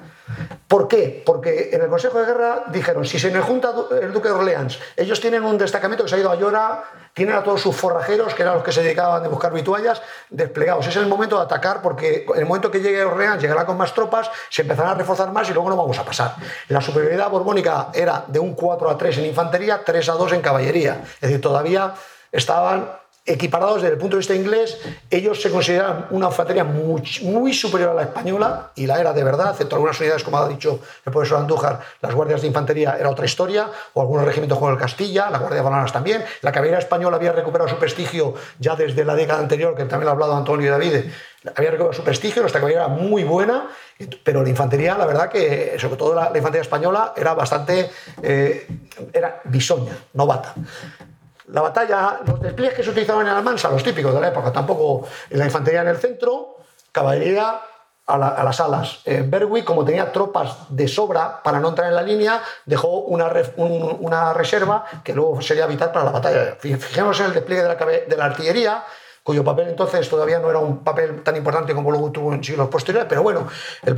¿Por 0.68 0.88
qué? 0.88 1.22
Porque 1.26 1.70
en 1.72 1.82
el 1.82 1.88
Consejo 1.88 2.20
de 2.20 2.26
Guerra 2.26 2.64
dijeron, 2.68 3.06
si 3.06 3.20
se 3.20 3.30
me 3.32 3.42
junta 3.42 3.74
el 4.02 4.12
Duque 4.12 4.30
de 4.30 4.34
Orleans, 4.34 4.80
ellos 4.96 5.22
tienen 5.22 5.44
un 5.44 5.58
destacamento 5.58 6.04
que 6.04 6.10
se 6.10 6.16
ha 6.16 6.20
ido 6.20 6.32
a 6.32 6.36
Llora, 6.36 6.84
tienen 7.14 7.36
a 7.36 7.44
todos 7.44 7.62
sus 7.62 7.76
forrajeros, 7.76 8.34
que 8.34 8.42
eran 8.42 8.56
los 8.56 8.64
que 8.64 8.72
se 8.72 8.82
dedicaban 8.82 9.24
a 9.24 9.28
buscar 9.28 9.54
vituallas, 9.54 10.02
desplegados. 10.30 10.88
Es 10.88 10.96
el 10.96 11.08
momento 11.08 11.38
de 11.38 11.44
atacar 11.44 11.82
porque 11.82 12.26
en 12.28 12.40
el 12.40 12.46
momento 12.46 12.72
que 12.72 12.80
llegue 12.80 13.04
Orleans 13.04 13.42
llegará 13.42 13.66
con 13.66 13.78
más 13.78 13.94
tropas, 13.94 14.30
se 14.50 14.64
empezarán 14.64 14.94
a 14.94 14.96
reforzar 14.96 15.32
más 15.32 15.50
y 15.50 15.54
luego 15.54 15.70
no 15.70 15.78
vamos 15.78 15.98
a 16.00 16.04
pasar. 16.04 16.36
La 16.70 16.82
superioridad 16.82 17.30
borbónica 17.30 17.90
era 17.94 18.26
de 18.28 18.40
un 18.40 18.56
4 18.56 18.90
a 18.90 18.98
3 18.98 19.20
en 19.20 19.26
infantería, 19.26 19.84
3 19.86 20.10
a 20.10 20.14
2 20.14 20.34
en 20.34 20.42
caballería. 20.42 21.02
Es 21.04 21.22
decir, 21.22 21.42
todavía 21.42 21.94
estaban 22.32 22.90
equiparados 23.26 23.82
desde 23.82 23.96
el 23.96 24.00
punto 24.00 24.16
de 24.16 24.20
vista 24.20 24.36
inglés, 24.36 24.78
ellos 25.10 25.42
se 25.42 25.50
consideran 25.50 26.08
una 26.12 26.28
infantería 26.28 26.64
muy, 26.64 27.02
muy 27.24 27.54
superior 27.54 27.90
a 27.90 27.94
la 27.96 28.04
española 28.04 28.72
y 28.76 28.86
la 28.86 29.00
era 29.00 29.14
de 29.14 29.24
verdad, 29.24 29.52
excepto 29.52 29.76
algunas 29.76 30.00
unidades, 30.00 30.24
como 30.24 30.38
ha 30.38 30.48
dicho 30.48 30.80
el 31.06 31.12
profesor 31.12 31.40
Andújar, 31.40 31.80
las 32.02 32.14
guardias 32.14 32.42
de 32.42 32.48
infantería 32.48 32.98
era 33.00 33.10
otra 33.10 33.26
historia, 33.26 33.68
o 33.94 34.02
algunos 34.02 34.26
regimientos 34.26 34.60
como 34.60 34.70
el 34.72 34.78
Castilla, 34.78 35.30
la 35.32 35.40
Guardia 35.40 35.58
de 35.58 35.64
Balanas 35.64 35.92
también. 35.92 36.24
La 36.42 36.52
caballería 36.52 36.80
española 36.80 37.18
había 37.18 37.32
recuperado 37.32 37.68
su 37.68 37.78
prestigio 37.78 38.36
ya 38.60 38.76
desde 38.76 39.04
la 39.04 39.16
década 39.16 39.40
anterior, 39.40 39.76
que 39.76 39.86
también 39.86 40.06
lo 40.06 40.10
ha 40.10 40.14
hablado 40.14 40.36
Antonio 40.36 40.68
y 40.68 40.70
David, 40.70 41.12
había 41.56 41.72
recuperado 41.72 41.94
su 41.94 42.04
prestigio, 42.04 42.42
nuestra 42.44 42.62
caballería 42.62 42.86
era 42.86 42.94
muy 42.94 43.24
buena, 43.24 43.70
pero 44.24 44.44
la 44.44 44.50
infantería, 44.50 44.98
la 44.98 45.06
verdad 45.06 45.30
que, 45.30 45.78
sobre 45.80 45.96
todo 45.96 46.14
la, 46.14 46.30
la 46.30 46.38
infantería 46.38 46.62
española, 46.62 47.14
era 47.16 47.34
bastante, 47.34 47.90
eh, 48.22 48.68
era 49.14 49.42
bisoña, 49.46 49.98
novata. 50.14 50.54
La 51.48 51.62
batalla, 51.62 52.20
los 52.26 52.42
despliegues 52.42 52.76
que 52.76 52.84
se 52.84 52.90
utilizaban 52.90 53.28
en 53.28 53.34
Almansa, 53.34 53.70
los 53.70 53.84
típicos 53.84 54.14
de 54.14 54.22
la 54.22 54.30
época, 54.30 54.52
tampoco 54.52 55.08
la 55.30 55.46
infantería 55.46 55.82
en 55.82 55.90
el 55.90 55.98
centro, 55.98 56.58
caballería 56.92 57.62
a, 58.08 58.18
la- 58.18 58.28
a 58.30 58.44
las 58.44 58.60
alas. 58.60 59.00
Eh, 59.06 59.24
Berwick, 59.26 59.64
como 59.66 59.84
tenía 59.86 60.12
tropas 60.12 60.58
de 60.70 60.88
sobra 60.88 61.42
para 61.44 61.60
no 61.60 61.70
entrar 61.70 61.88
en 61.90 61.96
la 61.96 62.02
línea, 62.02 62.42
dejó 62.66 63.00
una, 63.00 63.30
re- 63.30 63.54
un- 63.58 63.98
una 64.00 64.34
reserva 64.34 64.86
que 65.04 65.14
luego 65.14 65.42
sería 65.42 65.66
vital 65.68 65.92
para 65.92 66.06
la 66.06 66.12
batalla. 66.12 66.58
Fij- 66.60 66.78
Fijémonos 66.78 67.20
en 67.20 67.26
el 67.28 67.34
despliegue 67.34 67.64
de 67.64 68.18
la 68.18 68.26
artillería, 68.26 68.84
cuyo 69.26 69.44
papel 69.44 69.70
entonces 69.70 70.08
todavía 70.08 70.38
no 70.38 70.52
era 70.52 70.60
un 70.60 70.84
papel 70.84 71.24
tan 71.24 71.36
importante 71.36 71.74
como 71.74 71.90
luego 71.90 72.12
tuvo 72.12 72.32
en 72.32 72.44
siglos 72.44 72.70
posteriores, 72.70 73.08
pero 73.10 73.24
bueno, 73.24 73.48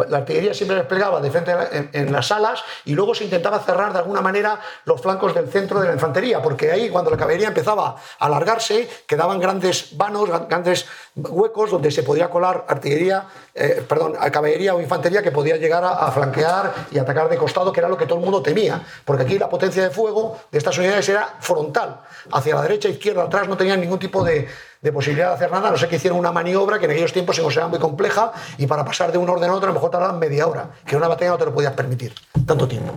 la 0.08 0.20
artillería 0.20 0.54
siempre 0.54 0.78
desplegaba 0.78 1.20
de 1.20 1.30
frente 1.30 1.52
en, 1.92 2.14
las 2.14 2.32
alas 2.32 2.64
y 2.86 2.94
luego 2.94 3.14
se 3.14 3.26
intentaba 3.26 3.60
cerrar 3.60 3.92
de 3.92 4.00
alguna 4.00 4.22
manera 4.22 4.58
los 4.86 5.02
flancos 5.02 5.36
del 5.36 5.50
centro 5.50 5.82
de 5.82 5.88
la 5.90 5.94
infantería, 5.96 6.42
porque 6.42 6.72
ahí 6.72 6.90
cuando 6.90 7.12
la 7.12 7.18
caballería 7.18 7.50
empezaba 7.50 7.98
a 8.20 8.26
alargarse, 8.26 8.88
quedaban 9.06 9.38
grandes 9.42 9.98
vanos, 9.98 10.30
gran- 10.30 10.48
grandes 10.48 10.86
huecos 11.14 11.72
donde 11.72 11.92
se 11.92 12.04
podía 12.04 12.30
colar 12.30 12.64
artillería, 12.70 13.26
eh, 13.54 13.84
perdón, 13.86 14.14
caballería 14.32 14.76
o 14.76 14.80
infantería 14.80 15.22
que 15.22 15.32
podía 15.32 15.58
llegar 15.58 15.84
a, 15.84 15.90
a 16.08 16.12
flanquear 16.12 16.72
y 16.90 17.00
atacar 17.00 17.28
de 17.28 17.36
costado, 17.36 17.74
que 17.74 17.82
era 17.82 17.90
lo 17.90 17.98
que 17.98 18.06
todo 18.06 18.18
el 18.20 18.24
mundo 18.24 18.42
temía, 18.42 18.82
porque 19.04 19.24
aquí 19.24 19.38
la 19.38 19.50
potencia 19.50 19.84
de 19.84 19.90
fuego 19.90 20.40
de 20.50 20.58
estas 20.58 20.78
unidades 20.78 21.10
era 21.10 21.36
frontal, 21.42 22.00
hacia 22.32 22.56
la 22.56 22.62
derecha, 22.62 22.88
izquierda, 22.88 23.24
atrás, 23.24 23.50
no 23.50 23.58
tenían 23.58 23.82
ningún 23.82 24.00
tipo 24.00 24.24
de, 24.24 24.48
de 24.82 24.92
posibilidad 24.92 25.30
de 25.30 25.36
hacer 25.36 25.52
nada, 25.52 25.72
no 25.72 25.78
sé 25.78 25.88
que 25.88 25.96
hicieron 25.96 26.20
una 26.20 26.32
maniobra 26.32 26.80
que 26.80 26.86
en 26.86 26.92
aquellos 26.92 27.14
tiempos 27.14 27.36
se 27.36 27.42
consideraba 27.42 27.70
muy 27.70 27.80
compleja 27.80 28.32
y 28.58 28.68
para 28.68 28.86
pasar 28.86 29.12
de 29.12 29.18
un 29.18 29.30
orden 29.30 29.50
a 29.50 29.54
otro 29.54 29.68
a 29.68 29.72
lo 29.72 29.74
mejor 29.74 29.92
tardaban 29.92 30.20
media 30.20 30.48
hora, 30.48 30.72
que 30.86 30.96
una 30.96 31.08
batalla 31.08 31.32
no 31.32 31.38
te 31.38 31.46
lo 31.46 31.54
podías 31.54 31.74
permitir, 31.74 32.14
tanto 32.46 32.68
tiempo. 32.68 32.96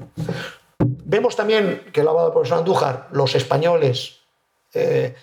Vemos 0.79 1.37
también, 1.37 1.91
que 1.93 2.03
lo 2.03 2.11
ha 2.11 2.13
hablado 2.13 2.29
el 2.29 2.33
profesor 2.33 2.59
Andújar, 2.59 3.09
los 3.13 3.35
españoles 3.35 4.21
eh, 4.75 5.15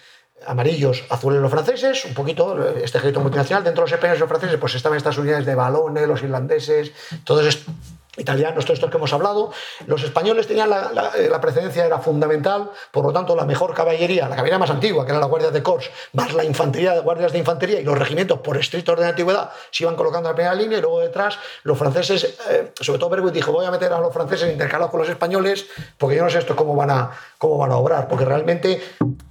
amarillos, 0.45 1.05
azules 1.09 1.41
los 1.41 1.49
franceses, 1.49 2.05
un 2.05 2.13
poquito 2.13 2.67
este 2.75 2.97
ejército 2.97 3.21
multinacional. 3.21 3.63
Dentro 3.63 3.83
de 3.83 3.89
los 3.89 3.93
españoles 3.93 4.19
y 4.19 4.21
los 4.21 4.29
franceses 4.29 4.57
pues 4.59 4.75
estaban 4.75 4.97
estas 4.97 5.17
unidades 5.17 5.45
de 5.45 5.55
balones, 5.55 6.07
los 6.07 6.21
irlandeses, 6.21 6.91
todos 7.23 7.45
estos 7.45 7.73
italianos, 8.17 8.65
todos 8.65 8.77
estos 8.77 8.89
que 8.89 8.97
hemos 8.97 9.13
hablado. 9.13 9.51
Los 9.85 10.03
españoles 10.03 10.47
tenían 10.47 10.69
eh, 10.71 11.29
la 11.29 11.41
precedencia, 11.41 11.85
era 11.85 11.99
fundamental, 11.99 12.71
por 12.91 13.05
lo 13.05 13.13
tanto 13.13 13.35
la 13.35 13.45
mejor 13.45 13.73
caballería, 13.73 14.23
la 14.23 14.35
caballería 14.35 14.59
más 14.59 14.69
antigua, 14.69 15.05
que 15.05 15.11
era 15.11 15.19
la 15.19 15.27
Guardia 15.27 15.51
de 15.51 15.63
Corps, 15.63 15.89
más 16.13 16.33
la 16.33 16.43
infantería 16.43 16.93
de 16.93 17.01
guardias 17.01 17.31
de 17.31 17.39
infantería 17.39 17.79
y 17.79 17.83
los 17.83 17.97
regimientos 17.97 18.39
por 18.39 18.57
estricto 18.57 18.91
orden 18.91 19.05
de 19.05 19.09
antigüedad 19.11 19.51
se 19.71 19.83
iban 19.83 19.95
colocando 19.95 20.29
en 20.29 20.33
la 20.33 20.35
primera 20.35 20.55
línea 20.55 20.77
y 20.79 20.81
luego 20.81 20.99
detrás 20.99 21.37
los 21.63 21.77
franceses, 21.77 22.35
eh, 22.49 22.71
sobre 22.79 22.99
todo 22.99 23.09
Berwick 23.09 23.33
dijo 23.33 23.51
voy 23.51 23.65
a 23.65 23.71
meter 23.71 23.93
a 23.93 23.99
los 23.99 24.13
franceses 24.13 24.51
intercalados 24.51 24.91
con 24.91 24.99
los 24.99 25.09
españoles 25.09 25.65
porque 25.97 26.15
yo 26.15 26.23
no 26.23 26.29
sé 26.29 26.39
esto 26.39 26.55
cómo 26.55 26.75
van 26.75 26.91
a, 26.91 27.11
cómo 27.37 27.57
van 27.57 27.71
a 27.71 27.77
obrar, 27.77 28.07
porque 28.07 28.25
realmente 28.25 28.81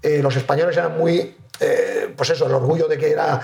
eh, 0.02 0.20
los 0.22 0.36
españoles 0.36 0.76
eran 0.76 0.96
muy 0.96 1.36
eh, 1.60 2.12
pues 2.16 2.30
eso, 2.30 2.46
el 2.46 2.52
orgullo 2.54 2.88
de 2.88 2.98
que 2.98 3.10
era, 3.10 3.40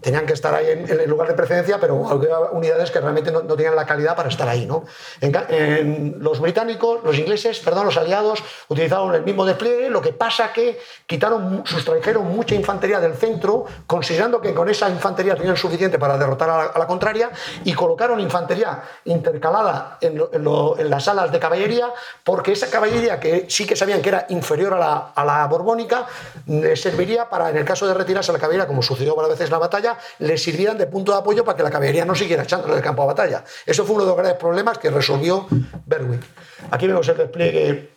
tenían 0.00 0.26
que 0.26 0.32
estar 0.32 0.54
ahí 0.54 0.70
en, 0.70 0.90
en 0.90 1.00
el 1.00 1.08
lugar 1.10 1.28
de 1.28 1.34
precedencia, 1.34 1.78
pero 1.80 2.08
había 2.08 2.38
unidades 2.52 2.90
que 2.90 3.00
realmente 3.00 3.30
no, 3.30 3.42
no 3.42 3.54
tenían 3.56 3.76
la 3.76 3.86
calidad 3.86 4.14
para 4.16 4.28
estar 4.28 4.48
ahí. 4.48 4.66
¿no? 4.66 4.84
En, 5.20 5.34
en 5.50 6.16
los 6.18 6.40
británicos, 6.40 7.00
los 7.04 7.16
ingleses, 7.18 7.58
perdón, 7.60 7.86
los 7.86 7.96
aliados 7.96 8.42
utilizaron 8.68 9.14
el 9.14 9.22
mismo 9.22 9.44
despliegue, 9.44 9.88
lo 9.90 10.00
que 10.00 10.12
pasa 10.12 10.52
que 10.52 10.78
quitaron, 11.06 11.62
sustrajeron 11.66 12.24
mucha 12.26 12.54
infantería 12.54 13.00
del 13.00 13.14
centro, 13.14 13.64
considerando 13.86 14.40
que 14.40 14.54
con 14.54 14.68
esa 14.68 14.88
infantería 14.90 15.34
tenían 15.36 15.56
suficiente 15.56 15.98
para 15.98 16.16
derrotar 16.18 16.50
a 16.50 16.56
la, 16.58 16.64
a 16.64 16.78
la 16.78 16.86
contraria, 16.86 17.30
y 17.64 17.72
colocaron 17.74 18.20
infantería 18.20 18.82
intercalada 19.04 19.98
en, 20.00 20.18
lo- 20.18 20.30
lo- 20.38 20.78
en 20.78 20.90
las 20.90 21.08
alas 21.08 21.32
de 21.32 21.38
caballería, 21.38 21.88
porque 22.24 22.52
esa 22.52 22.68
caballería 22.68 23.18
que 23.20 23.46
sí 23.48 23.66
que 23.66 23.76
sabían 23.76 24.02
que 24.02 24.08
era 24.10 24.26
inferior 24.28 24.74
a 24.74 24.78
la, 24.78 25.12
a 25.14 25.24
la 25.24 25.46
borbónica, 25.46 26.06
les 26.46 26.80
serviría 26.80 27.28
para, 27.28 27.50
en 27.56 27.60
el 27.62 27.66
caso 27.66 27.86
de 27.86 27.94
retirarse 27.94 28.32
la 28.32 28.38
caballería, 28.38 28.66
como 28.66 28.82
sucedió 28.82 29.14
varias 29.16 29.30
veces 29.38 29.46
en 29.46 29.52
la 29.52 29.58
batalla, 29.58 29.98
les 30.18 30.42
sirvieran 30.42 30.76
de 30.76 30.86
punto 30.86 31.12
de 31.12 31.18
apoyo 31.18 31.44
para 31.44 31.56
que 31.56 31.62
la 31.62 31.70
caballería 31.70 32.04
no 32.04 32.14
siguiera 32.14 32.42
echándolo 32.42 32.74
del 32.74 32.82
campo 32.84 33.02
de 33.02 33.08
batalla. 33.08 33.44
Eso 33.64 33.84
fue 33.84 33.94
uno 33.96 34.04
de 34.04 34.08
los 34.10 34.16
grandes 34.18 34.38
problemas 34.38 34.76
que 34.78 34.90
resolvió 34.90 35.46
Berwick. 35.86 36.22
Aquí 36.70 36.86
vemos 36.86 37.08
el 37.08 37.16
despliegue 37.16 37.90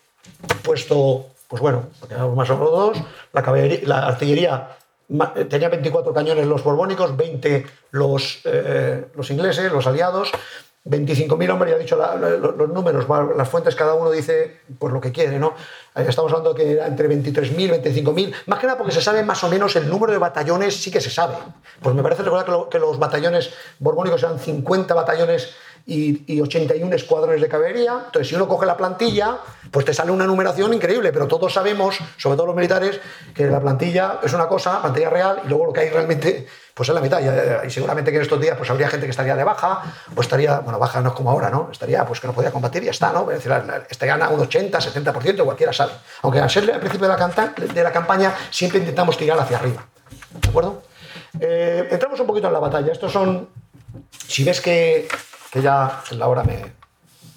puesto, 0.64 1.26
pues 1.48 1.62
bueno, 1.62 1.88
tenemos 2.08 2.36
más 2.36 2.50
o 2.50 2.58
menos 2.58 2.72
dos, 2.72 2.98
la, 3.34 3.44
caballería- 3.44 3.82
la 3.84 4.08
artillería 4.08 4.70
eh, 5.36 5.46
tenía 5.46 5.70
24 5.70 6.14
cañones 6.14 6.46
los 6.48 6.64
borbónicos, 6.64 7.18
20 7.18 7.66
los, 7.92 8.40
eh, 8.46 9.06
los 9.16 9.30
ingleses, 9.32 9.72
los 9.72 9.88
aliados, 9.88 10.32
25.000 10.86 11.50
hombres, 11.52 11.72
ya 11.72 11.78
he 11.78 11.80
dicho 11.80 11.98
los, 11.98 12.70
números, 12.70 13.06
las 13.36 13.50
fuentes 13.50 13.76
cada 13.76 13.96
uno 13.96 14.10
dice 14.12 14.62
pues 14.80 14.94
lo 14.94 15.02
que 15.02 15.12
quiere, 15.12 15.38
¿no? 15.38 15.54
Eh, 15.96 16.06
Estamos 16.08 16.32
hablando 16.32 16.56
que 16.56 16.72
era 16.72 16.88
entre 16.88 17.10
23.000 17.10 17.84
25.000, 17.84 18.34
más 18.46 18.60
que 18.60 18.68
nada 18.68 18.78
porque 18.78 18.94
se 18.94 19.02
sabe 19.02 19.24
más 19.24 19.44
o 19.44 19.50
menos 19.50 19.76
el 19.76 19.90
número 19.90 20.14
de 20.14 20.20
batallones, 20.20 20.82
sí 20.82 20.90
que 20.90 21.02
se 21.02 21.10
sabe. 21.10 21.36
Pues 21.82 21.94
me 21.96 22.02
parece 22.02 22.24
recordar 22.24 22.70
que 22.70 22.80
los 22.80 22.98
batallones 22.98 23.52
borbónicos 23.80 24.24
eran 24.24 24.40
50 24.40 24.94
batallones 24.94 25.54
y, 25.90 26.24
y 26.34 26.42
81 26.42 26.96
escuadrones 26.96 27.42
de 27.42 27.48
caballería. 27.50 28.02
Entonces, 28.06 28.28
si 28.30 28.36
uno 28.36 28.48
coge 28.48 28.66
la 28.66 28.78
plantilla, 28.78 29.38
pues 29.72 29.86
te 29.86 29.94
sale 29.94 30.12
una 30.12 30.26
numeración 30.26 30.74
increíble, 30.74 31.12
pero 31.12 31.28
todos 31.28 31.52
sabemos, 31.54 31.98
sobre 32.18 32.38
todo 32.38 32.48
los 32.48 32.56
militares, 32.56 33.00
que 33.34 33.48
la 33.48 33.60
plantilla 33.60 34.20
es 34.24 34.34
una 34.34 34.48
cosa, 34.48 34.82
plantilla 34.82 35.10
real, 35.10 35.42
y 35.46 35.48
luego 35.50 35.66
lo 35.66 35.74
que 35.74 35.82
hay 35.82 35.90
realmente 35.90 36.48
pues 36.74 36.88
es 36.88 36.96
la 36.96 37.02
mitad. 37.02 37.20
Y, 37.20 37.68
y 37.68 37.70
seguramente 37.72 38.10
que 38.12 38.18
en 38.18 38.24
estos 38.24 38.40
días 38.40 38.56
pues 38.58 38.70
habría 38.70 38.88
gente 38.88 39.06
que 39.06 39.12
estaría 39.12 39.36
de 39.36 39.44
baja, 39.44 39.82
o 40.16 40.22
estaría, 40.22 40.60
bueno, 40.60 40.80
baja 40.80 41.02
no 41.02 41.10
es 41.10 41.16
como 41.16 41.30
ahora, 41.32 41.50
¿no? 41.50 41.70
Estaría 41.72 42.06
pues 42.06 42.20
que 42.22 42.28
no 42.28 42.34
podía 42.34 42.52
combatir 42.52 42.84
y 42.84 42.86
ya 42.86 42.92
está, 42.92 43.12
¿no? 43.12 43.30
Es 43.32 43.44
decir, 43.44 43.52
estarían 43.90 44.22
a 44.22 44.30
un 44.30 44.40
80, 44.40 44.78
70%, 44.80 45.44
cualquiera 45.44 45.74
sabe. 45.74 45.92
Aunque 46.22 46.40
al 46.40 46.50
ser 46.50 46.72
al 46.72 46.80
principio 46.80 47.08
de 47.08 47.14
la, 47.14 47.20
canta- 47.20 47.54
de 47.56 47.84
la 47.84 47.92
campaña 47.92 48.34
siempre 48.52 48.80
intentamos 48.80 49.18
tirar 49.18 49.38
hacia 49.40 49.58
arriba. 49.58 49.86
¿De 50.42 50.50
acuerdo? 50.50 50.84
Eh, 51.40 51.88
entramos 51.92 52.20
un 52.20 52.28
poquito 52.28 52.48
en 52.48 52.54
la 52.54 52.60
batalla. 52.60 52.92
Estos 52.92 53.12
son. 53.12 53.50
Si 54.28 54.44
ves 54.44 54.62
que, 54.62 55.08
que 55.52 55.62
ya 55.62 56.02
en 56.12 56.20
la 56.20 56.28
hora 56.28 56.44
me, 56.44 56.58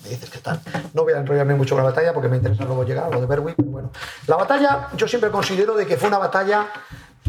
me 0.03 0.09
dices 0.09 0.29
que 0.31 0.39
tal. 0.39 0.61
No 0.95 1.03
voy 1.05 1.13
a 1.13 1.19
enrollarme 1.19 1.55
mucho 1.55 1.75
con 1.75 1.85
la 1.85 1.91
batalla 1.91 2.13
porque 2.13 2.29
me 2.29 2.37
interesa 2.37 2.65
luego 2.65 2.85
llegar 2.85 3.07
a 3.07 3.11
lo 3.11 3.21
de 3.21 3.27
Berwick. 3.27 3.57
pero 3.57 3.69
bueno, 3.71 3.91
la 4.27 4.37
batalla 4.37 4.89
yo 4.97 5.07
siempre 5.09 5.31
considero 5.31 5.75
de 5.75 5.87
que 5.87 5.97
fue 5.97 6.09
una 6.09 6.19
batalla. 6.19 6.67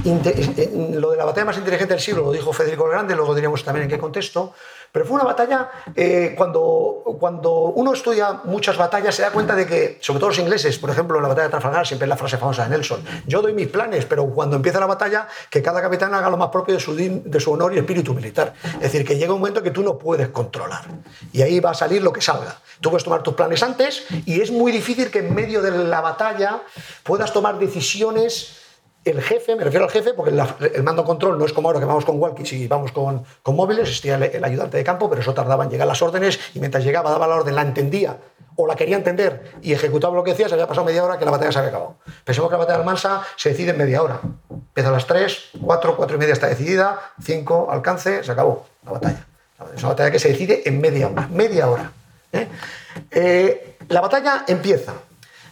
eh, 0.04 0.96
Lo 1.00 1.12
de 1.12 1.18
la 1.18 1.26
batalla 1.26 1.46
más 1.46 1.58
inteligente 1.58 1.94
del 1.94 2.02
siglo 2.02 2.24
lo 2.24 2.32
dijo 2.32 2.52
Federico 2.52 2.86
el 2.86 2.92
Grande, 2.92 3.16
luego 3.16 3.36
diríamos 3.36 3.64
también 3.64 3.84
en 3.84 3.90
qué 3.90 4.00
contexto. 4.00 4.54
Pero 4.94 5.08
fue 5.08 5.16
una 5.16 5.24
batalla, 5.24 5.72
eh, 5.96 6.36
cuando, 6.38 7.02
cuando 7.20 7.52
uno 7.52 7.94
estudia 7.94 8.42
muchas 8.44 8.78
batallas 8.78 9.16
se 9.16 9.24
da 9.24 9.32
cuenta 9.32 9.56
de 9.56 9.66
que, 9.66 9.98
sobre 10.00 10.20
todo 10.20 10.30
los 10.30 10.38
ingleses, 10.38 10.78
por 10.78 10.92
ejemplo, 10.92 11.18
en 11.18 11.24
la 11.24 11.30
batalla 11.30 11.48
de 11.48 11.50
Trafalgar, 11.50 11.88
siempre 11.88 12.06
es 12.06 12.10
la 12.10 12.16
frase 12.16 12.38
famosa 12.38 12.66
de 12.66 12.70
Nelson, 12.70 13.04
yo 13.26 13.42
doy 13.42 13.54
mis 13.54 13.70
planes, 13.70 14.06
pero 14.06 14.28
cuando 14.28 14.56
empieza 14.56 14.80
la 14.80 14.86
batalla, 14.86 15.28
que 15.50 15.64
cada 15.64 15.82
capitán 15.82 16.14
haga 16.14 16.30
lo 16.30 16.38
más 16.38 16.50
propio 16.50 16.76
de 16.76 16.80
su, 16.80 16.96
de 16.96 17.40
su 17.40 17.52
honor 17.52 17.74
y 17.74 17.80
espíritu 17.80 18.14
militar. 18.14 18.54
Es 18.76 18.82
decir, 18.82 19.04
que 19.04 19.18
llega 19.18 19.34
un 19.34 19.40
momento 19.40 19.64
que 19.64 19.72
tú 19.72 19.82
no 19.82 19.98
puedes 19.98 20.28
controlar. 20.28 20.84
Y 21.32 21.42
ahí 21.42 21.60
va 21.60 21.72
a 21.72 21.74
salir 21.74 22.04
lo 22.04 22.14
que 22.14 22.22
salga. 22.22 22.58
Tú 22.80 22.92
puedes 22.92 23.04
tomar 23.04 23.24
tus 23.24 23.34
planes 23.34 23.64
antes 23.64 24.06
y 24.28 24.42
es 24.42 24.52
muy 24.52 24.72
difícil 24.72 25.10
que 25.10 25.20
en 25.20 25.34
medio 25.34 25.64
de 25.64 25.72
la 25.72 26.02
batalla 26.02 26.62
puedas 27.02 27.34
tomar 27.34 27.58
decisiones 27.58 28.63
el 29.06 29.22
jefe, 29.22 29.56
me 29.56 29.64
refiero 29.64 29.86
al 29.86 29.92
jefe, 29.92 30.14
porque 30.14 30.32
el 30.74 30.84
mando 30.84 31.04
control 31.04 31.38
no 31.38 31.46
es 31.46 31.54
como 31.54 31.70
ahora 31.70 31.80
que 31.80 31.86
vamos 31.86 32.06
con 32.06 32.20
walkies 32.20 32.54
y 32.54 32.68
vamos 32.68 32.92
con, 32.92 33.26
móviles, 33.48 33.90
existía 33.90 34.16
el, 34.16 34.24
el 34.24 34.44
ayudante 34.44 34.78
de 34.78 34.84
campo, 34.84 35.10
pero 35.10 35.22
eso 35.22 35.34
tardaba 35.34 35.64
en 35.66 35.70
llegar 35.70 35.88
las 35.88 36.02
órdenes 36.02 36.40
y 36.54 36.60
mientras 36.60 36.84
llegaba 36.84 37.12
daba 37.12 37.28
la 37.28 37.36
orden, 37.36 37.56
la 37.56 37.62
entendía 37.62 38.18
o 38.56 38.68
la 38.68 38.76
quería 38.76 38.96
entender 38.96 39.52
y 39.62 39.74
ejecutaba 39.74 40.16
lo 40.16 40.24
que 40.24 40.32
decía, 40.32 40.48
se 40.48 40.54
había 40.54 40.68
pasado 40.68 40.86
media 40.86 41.04
hora 41.04 41.18
que 41.18 41.26
la 41.26 41.32
batalla 41.32 41.52
se 41.52 41.60
había 41.60 41.70
acabado. 41.70 41.96
Pensemos 42.24 42.50
que 42.50 42.54
la 42.54 42.60
batalla 42.60 42.78
de 42.78 42.82
Almansa 42.82 43.24
se 43.36 43.50
decide 43.50 43.72
en 43.72 43.78
media 43.78 44.02
hora. 44.02 44.20
Empieza 44.50 44.90
a 44.90 44.94
las 44.94 45.08
3, 45.08 45.50
4, 45.62 45.96
4 45.98 46.16
y 46.16 46.20
media 46.20 46.34
está 46.34 46.48
decidida, 46.48 47.14
5 47.22 47.68
alcance, 47.72 48.24
se 48.24 48.32
acabó 48.32 48.66
la 48.86 48.92
batalla. 48.92 49.26
Es 49.76 49.82
una 49.82 49.90
batalla 49.90 50.12
que 50.12 50.20
se 50.20 50.30
decide 50.30 50.64
en 50.66 50.82
media 50.82 51.08
hora. 51.08 51.28
Media 51.32 51.70
hora. 51.70 51.92
¿eh? 52.32 52.48
Eh, 53.12 53.78
la 53.90 54.02
batalla 54.02 54.46
empieza. 54.48 54.94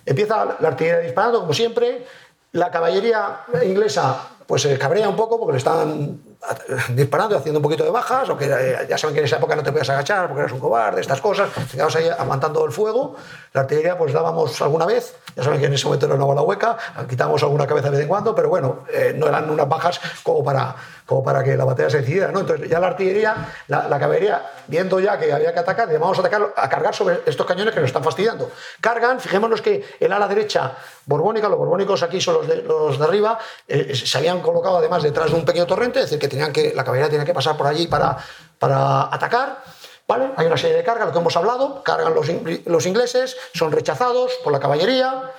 Empieza 0.05 0.57
la 0.59 0.67
artillería 0.67 0.99
disparando, 0.99 1.41
como 1.41 1.53
siempre. 1.53 2.05
La 2.53 2.69
caballería 2.69 3.41
inglesa 3.63 4.27
pues 4.45 4.63
se 4.63 4.77
cabrea 4.77 5.07
un 5.07 5.15
poco 5.15 5.39
porque 5.39 5.53
le 5.53 5.57
están 5.57 6.19
disparando 6.89 7.37
haciendo 7.37 7.59
un 7.59 7.63
poquito 7.63 7.83
de 7.83 7.91
bajas, 7.91 8.29
o 8.29 8.37
que 8.37 8.45
eh, 8.45 8.87
ya 8.89 8.97
saben 8.97 9.13
que 9.13 9.19
en 9.19 9.25
esa 9.25 9.37
época 9.37 9.55
no 9.55 9.63
te 9.63 9.71
podías 9.71 9.89
agachar 9.89 10.27
porque 10.27 10.41
eras 10.41 10.53
un 10.53 10.59
cobarde, 10.59 11.01
estas 11.01 11.21
cosas, 11.21 11.49
quedabas 11.71 11.95
ahí 11.95 12.09
aguantando 12.09 12.65
el 12.65 12.71
fuego. 12.71 13.15
La 13.53 13.61
artillería 13.61 13.97
pues 13.97 14.13
dábamos 14.13 14.59
alguna 14.61 14.85
vez, 14.85 15.15
ya 15.35 15.43
saben 15.43 15.59
que 15.59 15.67
en 15.67 15.73
ese 15.73 15.85
momento 15.85 16.05
era 16.05 16.15
una 16.15 16.25
bola 16.25 16.41
hueca, 16.41 16.77
quitábamos 17.07 17.43
alguna 17.43 17.67
cabeza 17.67 17.89
de 17.89 17.97
vez 17.97 18.01
en 18.01 18.07
cuando, 18.07 18.33
pero 18.33 18.49
bueno, 18.49 18.85
eh, 18.91 19.13
no 19.15 19.27
eran 19.27 19.49
unas 19.49 19.67
bajas 19.67 19.99
como 20.23 20.43
para, 20.43 20.75
como 21.05 21.23
para 21.23 21.43
que 21.43 21.55
la 21.55 21.65
batalla 21.65 21.89
se 21.89 21.99
decidiera, 21.99 22.31
¿no? 22.31 22.39
Entonces 22.39 22.69
ya 22.69 22.79
la 22.79 22.87
artillería, 22.87 23.35
la, 23.67 23.87
la 23.87 23.99
caballería, 23.99 24.41
viendo 24.67 24.99
ya 24.99 25.19
que 25.19 25.31
había 25.31 25.53
que 25.53 25.59
atacar, 25.59 25.89
le 25.89 25.97
vamos 25.97 26.17
a 26.17 26.21
atacar, 26.21 26.53
a 26.55 26.69
cargar 26.69 26.95
sobre 26.95 27.21
estos 27.25 27.45
cañones 27.45 27.73
que 27.73 27.81
nos 27.81 27.87
están 27.87 28.03
fastidiando. 28.03 28.49
Cargan, 28.79 29.19
fijémonos 29.19 29.61
que 29.61 29.83
el 29.99 30.11
ala 30.11 30.27
derecha 30.27 30.73
borbónica, 31.05 31.49
los 31.49 31.59
borbónicos 31.59 32.01
aquí 32.03 32.21
son 32.21 32.35
los 32.35 32.47
de, 32.47 32.63
los 32.63 32.97
de 32.97 33.03
arriba, 33.03 33.37
eh, 33.67 33.93
se 33.93 34.17
habían 34.17 34.41
colocado 34.41 34.77
además 34.77 35.03
detrás 35.03 35.29
de 35.29 35.35
un 35.35 35.45
pequeño 35.45 35.67
torrente, 35.67 35.99
es 35.99 36.05
decir, 36.05 36.19
que 36.19 36.30
tenían 36.31 36.53
que, 36.53 36.73
la 36.73 36.83
caballería 36.85 37.09
tenía 37.09 37.25
que 37.25 37.33
pasar 37.33 37.57
por 37.57 37.67
allí 37.67 37.87
para, 37.87 38.17
para 38.57 39.13
atacar. 39.13 39.63
¿Vale? 40.07 40.31
Hay 40.35 40.47
una 40.47 40.57
serie 40.57 40.77
de 40.77 40.83
cargas, 40.83 41.07
lo 41.07 41.13
que 41.13 41.19
hemos 41.19 41.37
hablado, 41.37 41.83
cargan 41.83 42.13
los, 42.13 42.27
los 42.65 42.85
ingleses, 42.85 43.37
son 43.53 43.71
rechazados 43.71 44.31
por 44.43 44.51
la 44.51 44.59
caballería. 44.59 45.31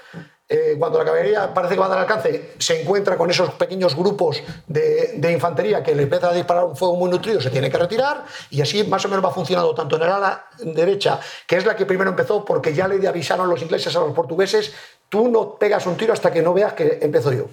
Eh, 0.49 0.77
cuando 0.79 0.99
la 0.99 1.05
caballería 1.05 1.53
parece 1.53 1.75
que 1.75 1.81
va 1.81 1.87
a 1.87 1.89
dar 1.91 1.99
alcance, 1.99 2.55
se 2.59 2.83
encuentra 2.83 3.17
con 3.17 3.31
esos 3.31 3.53
pequeños 3.55 3.97
grupos 3.97 4.43
de, 4.67 5.33
infantería 5.33 5.83
que 5.83 5.95
le 5.95 6.05
empiezan 6.05 6.31
a 6.31 6.35
disparar 6.35 6.65
un 6.65 6.77
fuego 6.77 6.97
muy 6.97 7.11
nutrido, 7.11 7.41
se 7.41 7.51
tiene 7.51 7.71
que 7.71 7.79
retirar, 7.79 8.25
y 8.51 8.61
así 8.61 8.85
más 8.85 9.05
o 9.05 9.09
menos 9.09 9.25
va 9.25 9.31
funcionando 9.31 9.75
tanto 9.75 9.97
en 9.97 10.03
el 10.03 10.11
ala 10.11 10.47
derecha, 10.59 11.21
que 11.47 11.57
es 11.57 11.65
la 11.65 11.75
que 11.75 11.87
primero 11.87 12.11
empezó 12.11 12.45
porque 12.45 12.75
ya 12.75 12.87
le 12.87 13.07
avisaron 13.07 13.49
los 13.49 13.63
ingleses 13.63 13.95
a 13.97 14.01
los 14.01 14.13
portugueses, 14.13 14.73
tú 15.09 15.29
no 15.29 15.55
pegas 15.57 15.87
un 15.87 15.97
tiro 15.97 16.13
hasta 16.13 16.31
que 16.31 16.43
no 16.43 16.53
veas 16.53 16.75
que 16.75 16.99
empezó 17.01 17.33
yo 17.33 17.47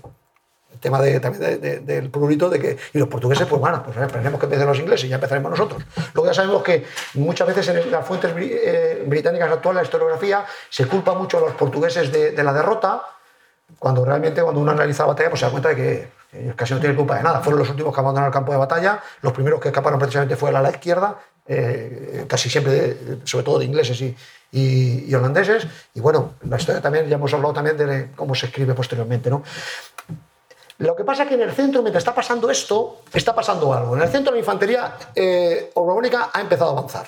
tema 0.80 1.02
de, 1.02 1.20
también 1.20 1.42
de- 1.44 1.58
de- 1.58 1.80
del 1.82 2.10
prurito 2.10 2.50
de 2.50 2.60
que 2.60 2.78
y 2.94 2.98
los 3.00 3.08
portugueses 3.08 3.46
pues 3.48 3.60
bueno 3.60 3.84
pues 3.84 3.96
esperemos 3.98 4.40
que 4.40 4.46
empiecen 4.46 4.68
los 4.68 4.80
ingleses 4.80 5.06
y 5.06 5.10
ya 5.10 5.16
empezaremos 5.16 5.52
nosotros. 5.52 5.84
Luego 6.14 6.28
ya 6.30 6.34
sabemos 6.34 6.64
que 6.64 6.86
muchas 7.16 7.48
veces 7.48 7.68
en 7.70 7.92
las 7.92 8.06
fuentes 8.06 8.32
eh, 8.38 9.04
británicas 9.08 9.52
actuales 9.52 9.76
la 9.78 9.84
historiografía 9.84 10.46
se 10.70 10.86
culpa 10.88 11.14
mucho 11.14 11.38
a 11.38 11.42
los 11.42 11.52
portugueses 11.54 12.12
de, 12.12 12.32
de 12.32 12.44
la 12.44 12.54
derrota 12.54 13.02
cuando 13.78 14.04
realmente 14.04 14.42
cuando 14.42 14.62
uno 14.62 14.72
analiza 14.72 15.04
la 15.04 15.10
batalla 15.10 15.30
pues 15.30 15.40
se 15.42 15.46
da 15.46 15.52
cuenta 15.52 15.70
de 15.70 15.76
que, 15.76 16.20
ellos 16.32 16.54
casi 16.56 16.74
no 16.76 16.80
tienen 16.80 16.96
culpa 16.96 17.16
de 17.18 17.24
nada. 17.24 17.40
Fueron 17.42 17.60
los 17.60 17.70
últimos 17.72 17.92
que 17.94 18.00
abandonaron 18.02 18.28
el 18.28 18.34
campo 18.34 18.52
de 18.52 18.58
batalla 18.60 19.00
los 19.22 19.34
primeros 19.34 19.60
que 19.60 19.70
escaparon 19.70 19.98
precisamente 20.00 20.36
fue 20.36 20.50
el 20.52 20.56
ala 20.56 20.70
izquierda 20.70 21.18
eh, 21.48 22.26
casi 22.28 22.50
siempre 22.52 22.72
de- 22.72 23.18
sobre 23.24 23.44
todo 23.44 23.58
de 23.58 23.66
ingleses 23.66 24.00
y, 24.02 24.16
y- 24.52 25.06
y 25.10 25.16
holandeses. 25.16 25.66
Y 25.96 26.00
bueno 26.00 26.36
la 26.48 26.58
historia 26.58 26.82
también 26.82 27.08
ya 27.08 27.16
hemos 27.16 27.34
hablado 27.34 27.54
también 27.54 27.76
de 27.78 28.10
cómo 28.16 28.36
se 28.36 28.46
escribe 28.46 28.76
posteriormente 28.76 29.30
¿no? 29.32 29.42
Lo 30.80 30.96
que 30.96 31.04
pasa 31.04 31.24
es 31.24 31.30
que 31.30 31.36
en 31.36 31.42
el 31.42 31.52
centro, 31.52 31.82
mientras 31.82 32.02
está 32.02 32.16
pasando 32.16 32.50
esto, 32.50 33.02
está 33.14 33.36
pasando 33.36 33.74
algo. 33.74 33.96
En 33.96 34.02
el 34.02 34.10
centro 34.10 34.32
la 34.34 34.40
infantería 34.40 34.96
eh, 35.14 35.72
ha 35.76 36.42
empezado 36.42 36.72
a 36.72 36.74
avanzar. 36.74 37.08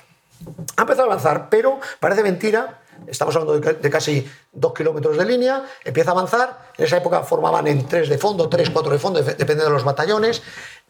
Ha 0.76 0.82
empezado 0.82 1.04
a 1.10 1.14
avanzar, 1.14 1.50
pero 1.50 1.80
parece 2.00 2.22
mentira. 2.22 2.82
Estamos 3.08 3.36
hablando 3.36 3.60
de, 3.60 3.74
de 3.76 3.90
casi 3.90 4.30
dos 4.52 4.74
kilómetros 4.74 5.18
de 5.18 5.26
línea. 5.26 5.64
Empieza 5.86 6.12
a 6.12 6.14
avanzar. 6.14 6.72
En 6.78 6.86
esa 6.86 6.98
época 6.98 7.24
formaban 7.24 7.66
en 7.68 7.88
tres 7.88 8.10
de 8.10 8.18
fondo, 8.18 8.50
tres, 8.50 8.70
cuatro 8.70 8.92
de 8.92 9.00
fondo, 9.00 9.20
dep- 9.22 9.38
depende 9.38 9.64
de 9.64 9.70
los 9.70 9.84
batallones. 9.84 10.42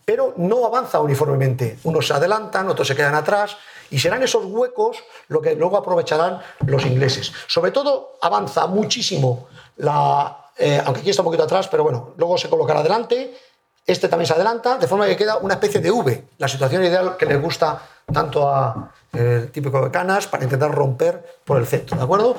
Pero 0.03 0.33
no 0.37 0.65
avanza 0.65 0.99
uniformemente. 0.99 1.77
Unos 1.83 2.07
se 2.07 2.13
adelantan, 2.13 2.67
otros 2.67 2.87
se 2.87 2.95
quedan 2.95 3.13
atrás. 3.13 3.57
Y 3.91 3.99
serán 3.99 4.23
esos 4.23 4.43
huecos 4.45 4.97
lo 5.27 5.39
que 5.41 5.53
luego 5.55 5.77
aprovecharán 5.77 6.41
los 6.65 6.83
ingleses. 6.85 7.31
Sobre 7.45 7.69
todo 7.71 8.17
avanza 8.21 8.65
muchísimo 8.65 9.47
la, 9.77 10.40
eh, 10.57 10.81
aunque 10.85 11.01
aquí 11.01 11.09
está 11.09 11.21
un 11.21 11.25
poquito 11.25 11.43
atrás, 11.43 11.67
pero 11.67 11.83
bueno, 11.83 12.13
luego 12.17 12.37
se 12.37 12.49
colocará 12.49 12.79
adelante, 12.79 13.35
este 13.85 14.07
también 14.07 14.27
se 14.27 14.33
adelanta, 14.33 14.77
de 14.77 14.87
forma 14.87 15.07
que 15.07 15.15
queda 15.15 15.37
una 15.37 15.55
especie 15.55 15.81
de 15.81 15.91
V, 15.91 16.23
la 16.37 16.47
situación 16.47 16.83
ideal 16.83 17.17
que 17.17 17.25
les 17.25 17.41
gusta 17.41 17.81
tanto 18.11 18.47
a 18.47 18.91
eh, 19.13 19.41
el 19.43 19.51
típico 19.51 19.83
de 19.83 19.91
canas 19.91 20.27
para 20.27 20.43
intentar 20.43 20.71
romper 20.71 21.39
por 21.43 21.57
el 21.57 21.65
centro, 21.65 21.97
¿de 21.97 22.03
acuerdo? 22.03 22.35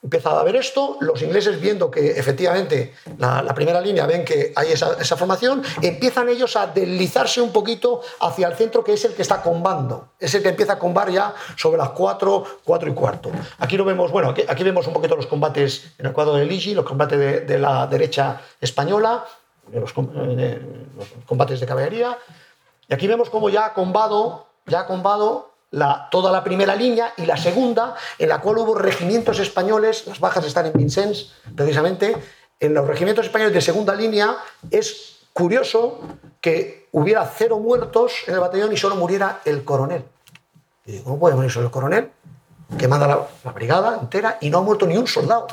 Empieza 0.00 0.38
a 0.38 0.44
ver 0.44 0.54
esto, 0.54 0.96
los 1.00 1.20
ingleses 1.22 1.60
viendo 1.60 1.90
que 1.90 2.12
efectivamente 2.12 2.94
la, 3.18 3.42
la 3.42 3.52
primera 3.52 3.80
línea 3.80 4.06
ven 4.06 4.24
que 4.24 4.52
hay 4.54 4.70
esa, 4.70 4.92
esa 5.00 5.16
formación, 5.16 5.60
empiezan 5.82 6.28
ellos 6.28 6.54
a 6.54 6.68
deslizarse 6.68 7.40
un 7.40 7.50
poquito 7.52 8.00
hacia 8.20 8.46
el 8.46 8.54
centro 8.54 8.84
que 8.84 8.92
es 8.92 9.04
el 9.04 9.14
que 9.14 9.22
está 9.22 9.42
combando, 9.42 10.10
es 10.20 10.32
el 10.36 10.42
que 10.44 10.50
empieza 10.50 10.74
a 10.74 10.78
combar 10.78 11.10
ya 11.10 11.34
sobre 11.56 11.78
las 11.78 11.90
4, 11.90 12.44
4 12.62 12.88
y 12.90 12.94
cuarto. 12.94 13.30
Aquí 13.58 13.76
lo 13.76 13.84
vemos, 13.84 14.12
bueno, 14.12 14.28
aquí, 14.30 14.44
aquí 14.48 14.62
vemos 14.62 14.86
un 14.86 14.92
poquito 14.92 15.16
los 15.16 15.26
combates 15.26 15.90
en 15.98 16.06
el 16.06 16.12
cuadro 16.12 16.34
de 16.34 16.44
Ligi, 16.44 16.74
los 16.74 16.84
combates 16.84 17.18
de, 17.18 17.40
de 17.40 17.58
la 17.58 17.88
derecha 17.88 18.40
española, 18.60 19.24
de 19.66 19.80
los, 19.80 19.92
com- 19.92 20.10
eh, 20.14 20.36
de 20.36 20.60
los 20.96 21.08
combates 21.26 21.58
de 21.58 21.66
caballería, 21.66 22.16
y 22.88 22.94
aquí 22.94 23.08
vemos 23.08 23.30
cómo 23.30 23.50
ya 23.50 23.66
ha 23.66 23.74
combado, 23.74 24.46
ya 24.66 24.80
ha 24.80 24.86
combado 24.86 25.50
la, 25.70 26.08
toda 26.10 26.32
la 26.32 26.42
primera 26.42 26.74
línea 26.74 27.12
y 27.16 27.26
la 27.26 27.36
segunda, 27.36 27.94
en 28.18 28.28
la 28.28 28.40
cual 28.40 28.58
hubo 28.58 28.74
regimientos 28.74 29.38
españoles, 29.38 30.06
las 30.06 30.20
bajas 30.20 30.44
están 30.44 30.66
en 30.66 30.72
Vincennes, 30.72 31.32
precisamente, 31.54 32.16
en 32.60 32.74
los 32.74 32.86
regimientos 32.86 33.26
españoles 33.26 33.54
de 33.54 33.60
segunda 33.60 33.94
línea 33.94 34.36
es 34.70 35.18
curioso 35.32 36.00
que 36.40 36.88
hubiera 36.92 37.24
cero 37.26 37.58
muertos 37.58 38.12
en 38.26 38.34
el 38.34 38.40
batallón 38.40 38.72
y 38.72 38.76
solo 38.76 38.96
muriera 38.96 39.40
el 39.44 39.64
coronel. 39.64 40.04
Y 40.84 40.92
digo, 40.92 41.04
¿cómo 41.04 41.18
puede 41.20 41.36
morir 41.36 41.50
solo 41.50 41.66
el 41.66 41.72
coronel? 41.72 42.10
Que 42.76 42.88
manda 42.88 43.06
la, 43.06 43.28
la 43.44 43.52
brigada 43.52 43.98
entera 44.00 44.38
y 44.40 44.50
no 44.50 44.58
ha 44.58 44.62
muerto 44.62 44.86
ni 44.86 44.96
un 44.96 45.06
soldado. 45.06 45.46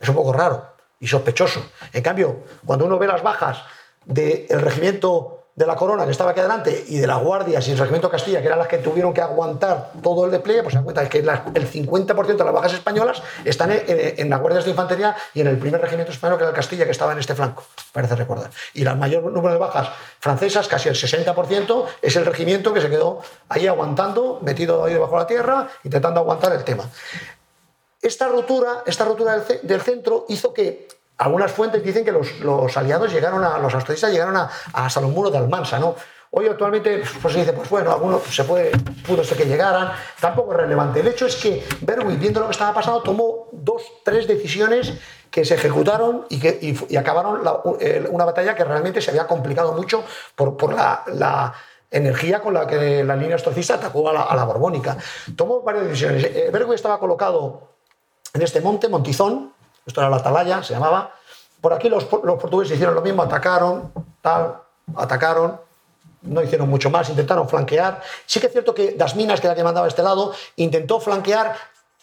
Es 0.00 0.08
un 0.08 0.14
poco 0.14 0.32
raro 0.32 0.66
y 1.00 1.06
sospechoso. 1.06 1.62
En 1.92 2.02
cambio, 2.02 2.44
cuando 2.64 2.86
uno 2.86 2.98
ve 2.98 3.06
las 3.06 3.22
bajas 3.22 3.58
del 4.04 4.60
regimiento 4.60 5.37
de 5.58 5.66
la 5.66 5.74
corona 5.74 6.04
que 6.04 6.12
estaba 6.12 6.30
aquí 6.30 6.38
adelante 6.38 6.84
y 6.86 6.98
de 6.98 7.06
las 7.08 7.20
guardias 7.20 7.66
y 7.66 7.72
el 7.72 7.78
regimiento 7.78 8.08
Castilla, 8.08 8.40
que 8.40 8.46
eran 8.46 8.60
las 8.60 8.68
que 8.68 8.78
tuvieron 8.78 9.12
que 9.12 9.20
aguantar 9.20 9.90
todo 10.00 10.24
el 10.24 10.30
despliegue, 10.30 10.62
pues 10.62 10.72
se 10.72 10.76
dan 10.76 10.84
cuenta 10.84 11.08
que 11.08 11.18
el 11.18 11.26
50% 11.26 12.36
de 12.36 12.44
las 12.44 12.54
bajas 12.54 12.74
españolas 12.74 13.20
están 13.44 13.72
en, 13.72 14.30
las 14.30 14.40
guardias 14.40 14.64
de 14.64 14.70
infantería 14.70 15.16
y 15.34 15.40
en 15.40 15.48
el 15.48 15.58
primer 15.58 15.80
regimiento 15.80 16.12
español, 16.12 16.38
que 16.38 16.44
era 16.44 16.50
el 16.50 16.54
Castilla, 16.54 16.84
que 16.84 16.92
estaba 16.92 17.10
en 17.10 17.18
este 17.18 17.34
flanco, 17.34 17.64
parece 17.90 18.14
recordar. 18.14 18.50
Y 18.72 18.86
el 18.86 18.96
mayor 18.96 19.24
número 19.24 19.54
de 19.54 19.58
bajas 19.58 19.88
francesas, 20.20 20.68
casi 20.68 20.90
el 20.90 20.94
60%, 20.94 21.86
es 22.02 22.14
el 22.14 22.24
regimiento 22.24 22.72
que 22.72 22.80
se 22.80 22.88
quedó 22.88 23.20
ahí 23.48 23.66
aguantando, 23.66 24.38
metido 24.42 24.84
ahí 24.84 24.92
debajo 24.92 25.14
de 25.14 25.18
la 25.18 25.26
tierra, 25.26 25.68
intentando 25.82 26.20
aguantar 26.20 26.52
el 26.52 26.62
tema. 26.62 26.84
Esta 28.00 28.28
rotura, 28.28 28.84
esta 28.86 29.04
rotura 29.04 29.42
del 29.62 29.80
centro 29.80 30.24
hizo 30.28 30.54
que 30.54 30.86
algunas 31.18 31.50
fuentes 31.52 31.82
dicen 31.82 32.04
que 32.04 32.12
los, 32.12 32.40
los 32.40 32.76
aliados 32.76 33.12
llegaron 33.12 33.44
a, 33.44 33.58
los 33.58 33.74
austracistas 33.74 34.12
llegaron 34.12 34.36
a, 34.36 34.48
hasta 34.72 35.00
los 35.00 35.10
muros 35.10 35.32
de 35.32 35.38
Almansa, 35.38 35.78
¿no? 35.78 35.94
Hoy 36.30 36.46
actualmente 36.46 37.02
pues 37.22 37.32
se 37.32 37.40
dice, 37.40 37.54
pues 37.54 37.70
bueno, 37.70 37.90
algunos 37.90 38.22
se 38.22 38.44
puede, 38.44 38.70
pudo 39.06 39.24
ser 39.24 39.38
que 39.38 39.46
llegaran, 39.46 39.90
tampoco 40.20 40.52
es 40.52 40.58
relevante. 40.58 41.00
El 41.00 41.06
hecho 41.08 41.24
es 41.24 41.36
que 41.36 41.66
Berwick, 41.80 42.18
viendo 42.20 42.40
lo 42.40 42.46
que 42.46 42.52
estaba 42.52 42.74
pasando, 42.74 43.02
tomó 43.02 43.48
dos, 43.52 43.82
tres 44.04 44.28
decisiones 44.28 44.92
que 45.30 45.46
se 45.46 45.54
ejecutaron 45.54 46.26
y 46.28 46.38
que 46.38 46.58
y, 46.60 46.78
y 46.92 46.96
acabaron 46.96 47.42
la- 47.42 47.60
una 48.10 48.26
batalla 48.26 48.54
que 48.54 48.62
realmente 48.62 49.00
se 49.00 49.10
había 49.10 49.26
complicado 49.26 49.72
mucho 49.72 50.04
por, 50.36 50.56
por 50.58 50.74
la, 50.74 51.02
la 51.14 51.54
energía 51.90 52.40
con 52.42 52.52
la 52.52 52.66
que 52.66 53.02
la 53.04 53.16
línea 53.16 53.36
austracista 53.36 53.74
atacó 53.76 54.10
a 54.10 54.12
la, 54.12 54.22
a 54.24 54.36
la 54.36 54.44
borbónica. 54.44 54.98
Tomó 55.34 55.62
varias 55.62 55.86
decisiones. 55.86 56.24
Eh, 56.24 56.50
Berwick 56.52 56.74
estaba 56.74 56.98
colocado 57.00 57.70
en 58.34 58.42
este 58.42 58.60
monte, 58.60 58.88
Montizón, 58.90 59.54
esto 59.88 60.00
era 60.00 60.08
la 60.10 60.16
atalaya, 60.16 60.62
se 60.62 60.74
llamaba. 60.74 61.12
Por 61.60 61.72
aquí 61.72 61.88
los, 61.88 62.06
los 62.22 62.38
portugueses 62.40 62.74
hicieron 62.74 62.94
lo 62.94 63.00
mismo, 63.02 63.22
atacaron, 63.22 63.92
tal, 64.22 64.58
atacaron, 64.96 65.60
no 66.22 66.42
hicieron 66.42 66.68
mucho 66.68 66.90
más, 66.90 67.08
intentaron 67.10 67.48
flanquear. 67.48 68.00
Sí 68.26 68.38
que 68.40 68.46
es 68.46 68.52
cierto 68.52 68.74
que 68.74 68.92
Das 68.92 69.16
Minas, 69.16 69.40
que 69.40 69.46
era 69.48 69.54
la 69.54 69.56
que 69.56 69.64
mandaba 69.64 69.86
a 69.86 69.88
este 69.88 70.02
lado, 70.02 70.32
intentó 70.56 71.00
flanquear 71.00 71.54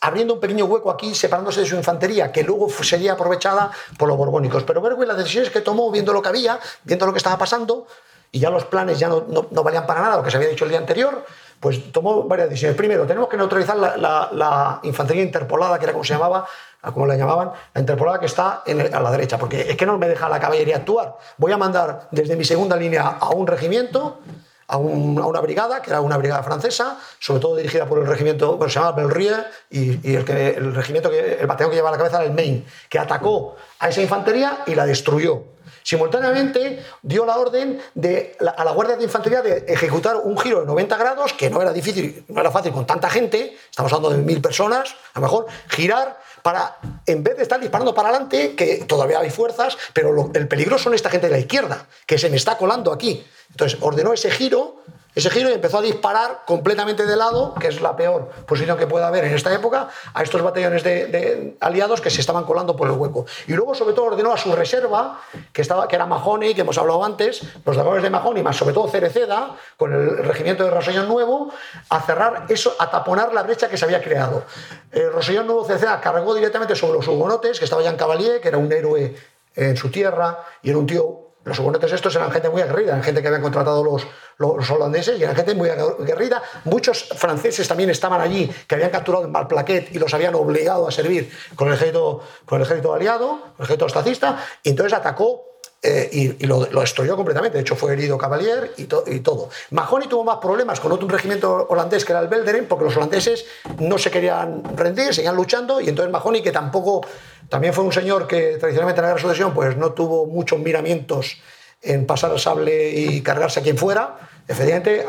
abriendo 0.02 0.34
un 0.36 0.40
pequeño 0.40 0.66
hueco 0.66 0.92
aquí, 0.92 1.16
separándose 1.16 1.62
de 1.62 1.66
su 1.66 1.76
infantería, 1.76 2.32
que 2.32 2.44
luego 2.44 2.70
sería 2.70 3.14
aprovechada 3.14 3.72
por 3.98 4.08
los 4.10 4.18
borbónicos. 4.18 4.64
Pero 4.64 4.82
Berwick 4.82 5.08
las 5.08 5.18
decisiones 5.18 5.50
que 5.50 5.62
tomó, 5.62 5.90
viendo 5.90 6.12
lo 6.14 6.22
que 6.22 6.30
había, 6.30 6.60
viendo 6.84 7.06
lo 7.06 7.12
que 7.14 7.18
estaba 7.18 7.38
pasando, 7.38 7.88
y 8.32 8.40
ya 8.40 8.50
los 8.50 8.66
planes 8.66 9.00
ya 9.00 9.08
no, 9.08 9.24
no- 9.28 9.48
no 9.50 9.64
valían 9.64 9.86
para 9.88 10.02
nada, 10.02 10.18
lo 10.18 10.24
que 10.24 10.30
se 10.32 10.38
había 10.38 10.50
dicho 10.50 10.66
el 10.66 10.70
día 10.72 10.80
anterior, 10.80 11.26
pues 11.60 11.92
tomó 11.92 12.24
varias 12.24 12.50
decisiones. 12.50 12.76
Primero, 12.78 13.08
tenemos 13.08 13.30
que 13.30 13.38
neutralizar 13.38 13.78
la 13.78 14.80
infantería 14.84 15.24
interpolada, 15.24 15.80
que 15.80 15.86
era 15.86 15.94
como 15.94 16.04
se 16.04 16.14
llamaba, 16.14 16.46
como 16.94 17.06
la 17.06 17.16
llamaban, 17.16 17.52
la 17.74 17.80
interpolada 17.82 18.20
que 18.20 18.26
está 18.28 18.64
en 18.66 18.82
el- 18.82 18.94
a 18.94 19.00
la 19.00 19.12
derecha, 19.12 19.38
porque 19.38 19.62
es 19.70 19.76
que 19.78 19.86
no 19.86 19.98
me 19.98 20.08
deja 20.08 20.28
la 20.30 20.40
caballería 20.40 20.78
actuar. 20.78 21.16
Voy 21.38 21.52
a 21.52 21.58
mandar 21.58 22.08
desde 22.12 22.36
mi 22.36 22.44
segunda 22.46 22.76
línea 22.76 23.18
a 23.20 23.30
un 23.30 23.48
regimiento, 23.48 24.20
a, 24.68 24.78
un- 24.78 25.20
a 25.22 25.26
una 25.28 25.42
brigada, 25.42 25.82
que 25.82 25.92
era 25.92 26.02
una 26.02 26.18
brigada 26.18 26.42
francesa, 26.44 26.98
sobre 27.20 27.40
todo 27.40 27.56
dirigida 27.56 27.86
por 27.86 28.00
el 28.00 28.08
regimiento, 28.08 28.58
bueno, 28.58 28.72
se 28.72 28.80
llamaba 28.80 28.98
Belrier, 29.04 29.46
y, 29.70 30.10
y 30.12 30.16
el, 30.16 30.26
que, 30.26 30.50
el 30.50 30.74
regimiento, 30.74 31.10
que, 31.10 31.38
el 31.40 31.46
batallón 31.48 31.70
que 31.72 31.76
llevaba 31.78 31.92
la 31.96 31.98
cabeza 32.00 32.18
era 32.18 32.26
el 32.26 32.34
Maine, 32.34 32.66
que 32.90 32.98
atacó 32.98 33.56
a 33.80 33.90
esa 33.90 34.02
infantería 34.02 34.64
y 34.66 34.74
la 34.76 34.86
destruyó. 34.86 35.44
Simultáneamente 35.84 36.84
dio 37.04 37.26
la 37.28 37.38
orden 37.38 37.80
de, 37.94 38.36
a 38.58 38.64
la 38.66 38.72
Guardia 38.72 38.96
de 38.98 39.04
Infantería 39.04 39.42
de 39.44 39.66
ejecutar 39.68 40.16
un 40.18 40.36
giro 40.38 40.62
de 40.62 40.66
90 40.66 40.98
grados, 40.98 41.34
que 41.34 41.50
no 41.50 41.62
era 41.62 41.72
difícil, 41.72 42.26
no 42.28 42.42
era 42.42 42.50
fácil 42.52 42.72
con 42.74 42.86
tanta 42.88 43.08
gente, 43.10 43.56
estamos 43.70 43.94
hablando 43.94 44.18
de 44.18 44.24
mil 44.24 44.42
personas, 44.42 44.96
a 45.14 45.20
lo 45.20 45.22
mejor, 45.28 45.46
girar 45.70 46.20
para, 46.46 46.78
en 47.08 47.24
vez 47.24 47.38
de 47.38 47.42
estar 47.42 47.60
disparando 47.60 47.96
para 47.96 48.10
adelante, 48.10 48.54
que 48.54 48.86
todavía 48.86 49.18
hay 49.18 49.32
fuerzas, 49.32 49.76
pero 49.94 50.30
el 50.32 50.48
peligro 50.48 50.78
son 50.78 50.94
esta 50.94 51.10
gente 51.10 51.26
de 51.26 51.32
la 51.32 51.40
izquierda, 51.40 51.88
que 52.06 52.20
se 52.20 52.30
me 52.30 52.38
está 52.38 52.56
colando 52.56 52.94
aquí. 52.94 53.26
Entonces 53.50 53.80
ordenó 53.82 54.14
ese 54.14 54.30
giro, 54.30 54.84
ese 55.16 55.30
giro 55.30 55.50
empezó 55.50 55.78
a 55.78 55.82
disparar 55.82 56.42
completamente 56.46 57.06
de 57.06 57.16
lado, 57.16 57.56
que 57.56 57.70
es 57.70 57.80
la 57.80 57.96
peor 57.96 58.30
posición 58.46 58.78
que 58.78 58.86
puede 58.86 59.06
haber 59.06 59.24
en 59.24 59.34
esta 59.34 59.54
época, 59.54 59.88
a 60.14 60.22
estos 60.22 60.42
batallones 60.42 60.84
de, 60.84 61.56
aliados 61.62 62.02
que 62.02 62.10
se 62.10 62.20
estaban 62.20 62.44
colando 62.44 62.76
por 62.76 62.90
el 62.90 62.96
hueco. 62.96 63.26
Y 63.48 63.54
luego, 63.54 63.74
sobre 63.74 63.94
todo, 63.94 64.08
ordenó 64.08 64.34
a 64.34 64.38
su 64.38 64.54
reserva, 64.54 65.22
que, 65.54 65.62
estaba, 65.62 65.88
que 65.88 65.96
era 65.96 66.06
Mahoney, 66.06 66.54
que 66.54 66.62
hemos 66.62 66.78
hablado 66.78 67.04
antes, 67.04 67.42
los 67.66 67.76
dragones 67.78 68.04
de 68.04 68.10
Mahoney, 68.10 68.44
más 68.44 68.58
sobre 68.58 68.74
todo 68.74 68.90
Cereceda, 68.90 69.56
con 69.78 69.94
el 69.94 70.18
regimiento 70.18 70.66
de 70.66 70.72
Rosellón 70.72 71.08
Nuevo, 71.08 71.54
a 71.90 72.02
cerrar 72.02 72.46
eso, 72.50 72.76
a 72.78 72.92
taponar 72.92 73.34
la 73.34 73.44
brecha 73.44 73.70
que 73.70 73.78
se 73.78 73.86
había 73.86 74.02
creado. 74.04 74.44
Eh, 74.92 75.10
Rosellón 75.10 75.48
Nuevo 75.48 75.64
Cereceda 75.64 76.02
cargó 76.02 76.36
directamente 76.36 76.76
sobre 76.76 76.94
los 76.94 77.08
hugonotes, 77.08 77.58
que 77.58 77.64
estaba 77.64 77.82
Jean 77.82 77.96
Cavalier, 77.96 78.42
que 78.42 78.50
era 78.50 78.58
un 78.58 78.70
héroe 78.70 79.16
en 79.56 79.78
su 79.78 79.90
tierra 79.90 80.40
y 80.62 80.70
era 80.70 80.78
un 80.78 80.86
tío 80.86 81.25
los 81.46 81.60
hugonotes 81.60 81.92
estos 81.94 82.16
eran 82.16 82.32
gente 82.32 82.50
muy 82.50 82.62
aguerrida, 82.62 82.90
eran 82.90 83.04
gente 83.04 83.22
que 83.22 83.28
habían 83.28 83.44
contratado 83.44 83.84
los, 83.84 84.06
los 84.40 84.72
holandeses 84.72 85.20
y 85.20 85.24
eran 85.24 85.36
gente 85.36 85.54
muy 85.54 85.70
aguerrida. 85.70 86.42
Muchos 86.64 87.08
franceses 87.16 87.68
también 87.68 87.92
estaban 87.92 88.20
allí, 88.20 88.52
que 88.68 88.76
habían 88.76 88.90
capturado 88.90 89.26
en 89.26 89.32
Malplaquet 89.32 89.96
y 89.96 90.00
los 90.00 90.14
habían 90.16 90.34
obligado 90.34 90.88
a 90.88 90.92
servir 90.92 91.32
con 91.56 91.68
el 91.68 91.76
ejército, 91.76 92.22
con 92.46 92.60
el 92.60 92.66
ejército 92.66 92.94
aliado, 92.94 93.40
el 93.60 93.64
ejército 93.64 93.86
ostacista, 93.86 94.44
y 94.64 94.70
entonces 94.70 94.94
atacó 94.94 95.55
eh, 95.88 96.10
y, 96.12 96.44
y 96.44 96.48
lo, 96.48 96.66
lo 96.72 96.82
destruyó 96.82 97.16
completamente. 97.16 97.58
De 97.58 97.62
hecho, 97.62 97.76
fue 97.76 97.94
herido 97.94 98.18
Cavalier 98.18 98.74
y, 98.78 98.86
to- 98.86 99.04
y 99.06 99.20
todo. 99.20 99.50
Mahoney 99.70 100.08
tuvo 100.10 100.24
más 100.24 100.38
problemas 100.38 100.80
con 100.80 100.92
otro 100.92 101.08
regimiento 101.08 101.68
holandés 101.70 102.04
que 102.04 102.12
era 102.14 102.22
el 102.22 102.28
Belderen, 102.28 102.68
porque 102.68 102.86
los 102.86 102.98
holandeses 102.98 103.46
no 103.80 103.98
se 103.98 104.10
querían 104.10 104.64
rendir, 104.76 105.14
seguían 105.14 105.36
luchando, 105.36 105.80
y 105.80 105.90
entonces 105.90 106.12
Mahoney, 106.12 106.42
que 106.42 106.52
tampoco, 106.52 107.06
también 107.50 107.74
fue 107.74 107.84
un 107.84 107.92
señor 107.92 108.26
que 108.28 108.58
tradicionalmente 108.58 109.00
en 109.00 109.04
la 109.04 109.08
guerra 109.10 109.22
de 109.22 109.28
sucesión, 109.28 109.54
pues 109.54 109.78
no 109.78 109.92
tuvo 109.94 110.26
muchos 110.26 110.58
miramientos 110.60 111.38
en 111.82 112.08
pasar 112.08 112.32
el 112.32 112.40
sable 112.40 112.90
y 112.90 113.22
cargarse 113.22 113.60
a 113.60 113.64
quien 113.64 113.78
fuera. 113.78 114.18
Efectivamente, 114.48 115.06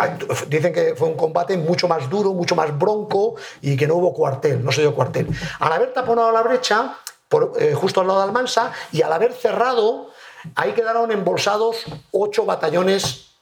dicen 0.49 0.73
que 0.75 0.95
fue 0.95 1.09
un 1.09 1.17
combate 1.17 1.57
mucho 1.57 1.89
más 1.89 2.11
duro, 2.11 2.35
mucho 2.35 2.55
más 2.55 2.77
bronco 2.79 3.37
y 3.63 3.77
que 3.77 3.87
no 3.87 3.95
hubo 3.95 4.13
cuartel, 4.13 4.63
no 4.63 4.73
se 4.73 4.83
dio 4.83 4.95
cuartel. 4.95 5.27
Al 5.61 5.73
haber 5.73 5.95
taponado 5.95 6.31
la 6.33 6.43
brecha, 6.43 6.99
por, 7.29 7.53
eh, 7.59 7.73
justo 7.75 8.01
al 8.03 8.07
lado 8.09 8.21
de 8.21 8.27
Almansa, 8.27 8.73
y 8.93 9.01
al 9.03 9.13
haber 9.13 9.33
cerrado, 9.33 10.11
ahí 10.55 10.73
quedaron 10.73 11.11
embolsados 11.11 11.85
ocho 12.13 12.45
batallones, 12.45 13.33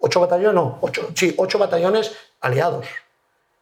ocho 0.00 0.20
batallones, 0.20 0.54
no, 0.54 0.78
ocho, 0.80 1.08
sí, 1.14 1.34
ocho 1.36 1.58
batallones 1.58 2.12
aliados. 2.40 2.86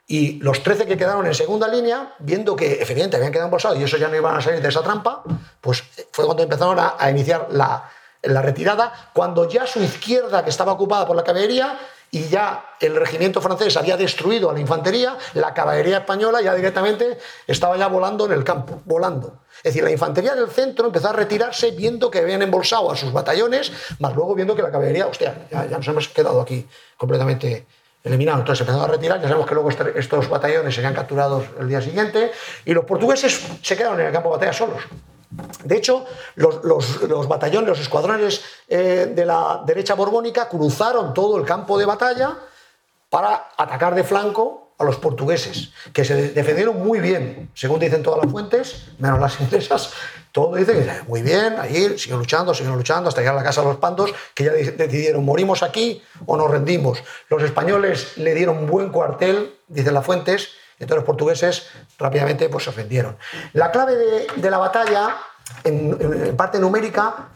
Y 0.08 0.38
los 0.38 0.62
13 0.62 0.86
que 0.86 0.96
quedaron 0.96 1.26
en 1.26 1.34
segunda 1.34 1.66
línea, 1.66 2.14
viendo 2.20 2.54
que 2.54 2.74
efectivamente 2.74 3.16
habían 3.16 3.32
quedado 3.32 3.46
embolsados 3.46 3.78
y 3.78 3.82
eso 3.82 3.96
ya 3.96 4.08
no 4.08 4.16
iban 4.16 4.36
a 4.36 4.40
salir 4.40 4.62
de 4.62 4.68
esa 4.68 4.82
trampa, 4.82 5.22
pues 5.60 5.82
fue 6.12 6.24
cuando 6.24 6.44
empezaron 6.44 6.78
a, 6.78 6.94
a 6.96 7.10
iniciar 7.10 7.48
la, 7.50 7.90
la 8.22 8.42
retirada, 8.42 9.10
cuando 9.12 9.48
ya 9.48 9.66
su 9.66 9.82
izquierda, 9.82 10.44
que 10.44 10.50
estaba 10.50 10.72
ocupada 10.72 11.06
por 11.06 11.16
la 11.16 11.24
caballería, 11.24 11.78
y 12.10 12.28
ya 12.28 12.76
el 12.80 12.96
regimiento 12.96 13.40
francés 13.40 13.76
había 13.76 13.96
destruido 13.96 14.50
a 14.50 14.52
la 14.52 14.60
infantería, 14.60 15.16
la 15.34 15.52
caballería 15.52 15.98
española 15.98 16.40
ya 16.40 16.54
directamente 16.54 17.18
estaba 17.46 17.76
ya 17.76 17.88
volando 17.88 18.26
en 18.26 18.32
el 18.32 18.44
campo, 18.44 18.80
volando. 18.84 19.40
Es 19.58 19.64
decir, 19.64 19.84
la 19.84 19.90
infantería 19.90 20.34
del 20.34 20.48
centro 20.48 20.86
empezó 20.86 21.08
a 21.08 21.12
retirarse 21.12 21.72
viendo 21.72 22.10
que 22.10 22.20
habían 22.20 22.42
embolsado 22.42 22.90
a 22.90 22.96
sus 22.96 23.12
batallones, 23.12 23.72
más 23.98 24.14
luego 24.14 24.34
viendo 24.34 24.54
que 24.54 24.62
la 24.62 24.70
caballería, 24.70 25.06
hostia, 25.06 25.46
ya, 25.50 25.66
ya 25.66 25.76
nos 25.76 25.88
hemos 25.88 26.08
quedado 26.08 26.40
aquí 26.40 26.66
completamente 26.96 27.66
eliminados. 28.04 28.40
Entonces 28.40 28.60
empezaron 28.60 28.88
a 28.88 28.92
retirar, 28.92 29.20
ya 29.20 29.28
sabemos 29.28 29.48
que 29.48 29.54
luego 29.54 29.70
estos 29.70 30.28
batallones 30.28 30.74
serían 30.74 30.94
capturados 30.94 31.44
el 31.58 31.68
día 31.68 31.80
siguiente, 31.80 32.30
y 32.64 32.72
los 32.72 32.84
portugueses 32.84 33.40
se 33.62 33.76
quedaron 33.76 34.00
en 34.00 34.06
el 34.06 34.12
campo 34.12 34.30
de 34.30 34.36
batalla 34.36 34.52
solos. 34.52 34.82
De 35.64 35.76
hecho, 35.76 36.04
los, 36.36 37.28
batallones, 37.28 37.68
los 37.68 37.80
escuadrones 37.80 38.42
eh, 38.68 39.12
de 39.14 39.24
la 39.26 39.62
derecha 39.66 39.94
borbónica 39.94 40.48
cruzaron 40.48 41.12
todo 41.14 41.36
el 41.36 41.44
campo 41.44 41.76
de 41.78 41.84
batalla 41.84 42.36
para 43.10 43.48
atacar 43.56 43.94
de 43.94 44.04
flanco 44.04 44.72
a 44.78 44.84
los 44.84 44.96
portugueses, 44.96 45.70
que 45.92 46.04
se 46.04 46.14
de- 46.14 46.28
defendieron 46.30 46.84
muy 46.86 47.00
bien, 47.00 47.50
según 47.54 47.80
dicen 47.80 48.02
todas 48.02 48.22
las 48.22 48.30
fuentes, 48.30 48.88
menos 48.98 49.18
las 49.18 49.40
inglesas, 49.40 49.90
todo 50.32 50.54
dice 50.56 50.72
que 50.74 50.90
muy 51.08 51.22
bien, 51.22 51.56
ahí 51.58 51.98
siguen 51.98 52.18
luchando, 52.18 52.52
siguen 52.52 52.74
luchando 52.76 53.08
hasta 53.08 53.22
llegar 53.22 53.34
a 53.34 53.38
la 53.38 53.44
casa 53.44 53.62
de 53.62 53.68
los 53.68 53.78
pandos, 53.78 54.12
que 54.34 54.44
ya 54.44 54.52
de- 54.52 54.72
decidieron, 54.72 55.24
morimos 55.24 55.62
aquí 55.62 56.02
o 56.26 56.36
nos 56.36 56.50
rendimos. 56.50 57.02
Los 57.30 57.42
españoles 57.42 58.18
le 58.18 58.34
dieron 58.34 58.66
buen 58.66 58.90
cuartel, 58.90 59.54
dicen 59.66 59.94
las 59.94 60.04
fuentes, 60.04 60.50
entonces 60.78 60.96
los 60.96 61.04
portugueses 61.04 61.68
rápidamente 61.98 62.48
pues, 62.48 62.64
se 62.64 62.70
ofendieron. 62.70 63.16
La 63.52 63.70
clave 63.70 64.26
de, 64.36 64.50
la 64.50 64.58
batalla, 64.58 65.16
en, 65.64 65.96
en 66.00 66.36
parte 66.36 66.58
numérica, 66.58 67.28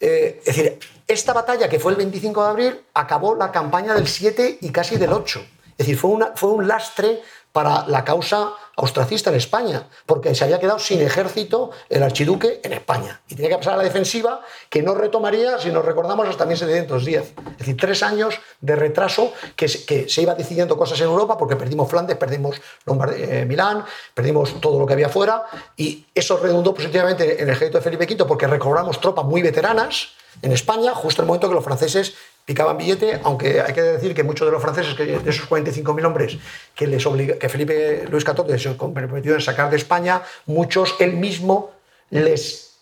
eh, 0.00 0.40
es 0.44 0.56
decir, 0.56 0.78
esta 1.06 1.32
batalla 1.32 1.68
que 1.68 1.80
fue 1.80 1.92
el 1.92 1.98
25 1.98 2.44
de 2.44 2.50
abril 2.50 2.80
acabó 2.94 3.34
la 3.34 3.50
campaña 3.50 3.94
del 3.94 4.06
7 4.06 4.58
y 4.60 4.70
casi 4.70 4.96
del 4.96 5.12
8. 5.12 5.40
Es 5.78 5.86
decir, 5.86 5.96
fue, 5.96 6.10
una, 6.10 6.32
fue 6.34 6.50
un 6.50 6.66
lastre 6.66 7.22
para 7.52 7.86
la 7.88 8.04
causa 8.04 8.52
austracista 8.76 9.30
en 9.30 9.36
España, 9.36 9.88
porque 10.06 10.32
se 10.36 10.44
había 10.44 10.60
quedado 10.60 10.78
sin 10.78 11.00
ejército 11.02 11.70
el 11.88 12.02
archiduque 12.04 12.60
en 12.62 12.72
España. 12.74 13.20
Y 13.28 13.34
tenía 13.34 13.50
que 13.50 13.56
pasar 13.58 13.74
a 13.74 13.78
la 13.78 13.82
defensiva, 13.82 14.40
que 14.70 14.82
no 14.82 14.94
retomaría, 14.94 15.58
si 15.58 15.70
nos 15.72 15.84
recordamos, 15.84 16.28
hasta 16.28 16.46
1710. 16.46 17.34
Es 17.52 17.58
decir, 17.58 17.76
tres 17.76 18.02
años 18.04 18.38
de 18.60 18.76
retraso 18.76 19.32
que, 19.56 19.66
se- 19.68 19.84
que 19.84 20.06
iba 20.18 20.34
decidiendo 20.36 20.76
cosas 20.76 21.00
en 21.00 21.06
Europa, 21.06 21.36
porque 21.36 21.56
perdimos 21.56 21.88
Flandes, 21.90 22.16
perdimos 22.16 22.60
Lombard- 22.86 23.14
eh, 23.16 23.44
Milán, 23.46 23.84
perdimos 24.14 24.60
todo 24.60 24.78
lo 24.78 24.86
que 24.86 24.92
había 24.92 25.08
fuera, 25.08 25.42
y 25.76 26.06
eso 26.14 26.36
redundó 26.36 26.72
positivamente 26.72 27.34
en 27.42 27.48
el 27.48 27.54
ejército 27.54 27.78
de 27.78 27.82
Felipe 27.84 28.04
V, 28.04 28.24
porque 28.26 28.46
recobramos 28.46 29.00
tropas 29.00 29.24
muy 29.24 29.42
veteranas 29.42 30.10
en 30.40 30.52
España, 30.52 30.94
justo 30.94 31.22
en 31.22 31.24
el 31.24 31.28
momento 31.28 31.48
que 31.48 31.54
los 31.56 31.64
franceses 31.64 32.14
picaban 32.48 32.78
billete, 32.78 33.20
aunque 33.24 33.60
hay 33.60 33.74
que 33.74 33.82
decir 33.82 34.14
que 34.14 34.24
muchos 34.24 34.46
de 34.46 34.52
los 34.52 34.62
franceses, 34.62 34.94
que 34.94 35.04
de 35.04 35.30
esos 35.30 35.46
45.000 35.50 36.06
hombres 36.06 36.38
que, 36.74 36.86
les 36.86 37.04
obliga, 37.04 37.36
que 37.36 37.46
Felipe 37.50 38.06
Luis 38.10 38.24
XIV 38.24 38.58
se 38.58 38.74
comprometió 38.74 39.34
en 39.34 39.42
sacar 39.42 39.68
de 39.68 39.76
España, 39.76 40.22
muchos 40.46 40.96
él 40.98 41.12
mismo 41.12 41.72
les 42.08 42.78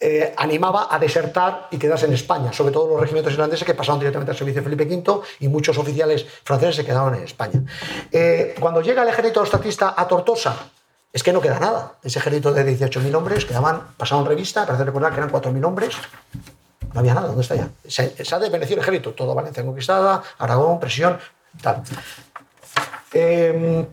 eh, 0.00 0.34
animaba 0.36 0.88
a 0.90 0.98
desertar 0.98 1.68
y 1.70 1.78
quedarse 1.78 2.04
en 2.04 2.12
España, 2.12 2.52
sobre 2.52 2.72
todo 2.72 2.90
los 2.90 3.00
regimientos 3.00 3.32
irlandeses 3.32 3.64
que 3.64 3.72
pasaron 3.72 4.00
directamente 4.00 4.32
al 4.32 4.36
servicio 4.36 4.60
de 4.60 4.68
Felipe 4.68 4.84
V 4.84 5.22
y 5.40 5.48
muchos 5.48 5.78
oficiales 5.78 6.26
franceses 6.44 6.76
se 6.76 6.84
quedaban 6.84 7.14
en 7.14 7.22
España. 7.22 7.62
Eh, 8.12 8.54
cuando 8.60 8.82
llega 8.82 9.02
el 9.02 9.08
ejército 9.08 9.42
estatista 9.42 9.94
a 9.96 10.06
Tortosa, 10.06 10.68
es 11.10 11.22
que 11.22 11.32
no 11.32 11.40
queda 11.40 11.58
nada. 11.58 11.94
Ese 12.04 12.18
ejército 12.18 12.52
de 12.52 12.78
18.000 12.78 13.14
hombres 13.14 13.46
quedaban, 13.46 13.80
pasaron 13.96 14.26
revista, 14.26 14.66
parece 14.66 14.84
recordar 14.84 15.12
que 15.12 15.20
eran 15.20 15.32
4.000 15.32 15.64
hombres, 15.64 15.94
no 16.92 17.00
había 17.00 17.14
nada, 17.14 17.28
¿dónde 17.28 17.42
está 17.42 17.54
ya? 17.54 17.68
Se, 17.86 18.24
se 18.24 18.34
ha 18.34 18.38
desvanecido 18.38 18.76
el 18.76 18.82
ejército, 18.82 19.12
toda 19.12 19.34
Valencia 19.34 19.64
conquistada, 19.64 20.22
Aragón, 20.38 20.80
presión, 20.80 21.18
tal. 21.62 21.82
Eh, 23.12 23.86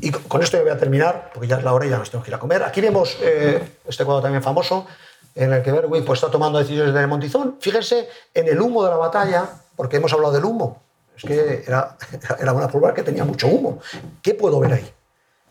y 0.00 0.10
con 0.10 0.42
esto 0.42 0.56
ya 0.56 0.62
voy 0.62 0.72
a 0.72 0.78
terminar, 0.78 1.30
porque 1.32 1.48
ya 1.48 1.56
es 1.56 1.64
la 1.64 1.72
hora 1.72 1.86
y 1.86 1.90
ya 1.90 1.98
nos 1.98 2.10
tenemos 2.10 2.24
que 2.24 2.30
ir 2.30 2.34
a 2.34 2.38
comer. 2.38 2.62
Aquí 2.62 2.80
vemos 2.80 3.16
eh, 3.20 3.78
este 3.86 4.04
cuadro 4.04 4.22
también 4.22 4.42
famoso, 4.42 4.86
en 5.34 5.52
el 5.52 5.62
que 5.62 5.72
Berwick 5.72 6.04
pues, 6.04 6.18
está 6.18 6.30
tomando 6.30 6.58
decisiones 6.58 6.92
de 6.92 7.06
Montizón. 7.06 7.56
Fíjense 7.60 8.08
en 8.34 8.48
el 8.48 8.60
humo 8.60 8.84
de 8.84 8.90
la 8.90 8.96
batalla, 8.96 9.48
porque 9.74 9.96
hemos 9.96 10.12
hablado 10.12 10.32
del 10.32 10.44
humo. 10.44 10.82
Es 11.16 11.22
que 11.22 11.64
era, 11.66 11.96
era 12.38 12.52
una 12.52 12.68
prueba 12.68 12.92
que 12.92 13.02
tenía 13.02 13.24
mucho 13.24 13.46
humo. 13.46 13.80
¿Qué 14.22 14.34
puedo 14.34 14.60
ver 14.60 14.74
ahí? 14.74 14.92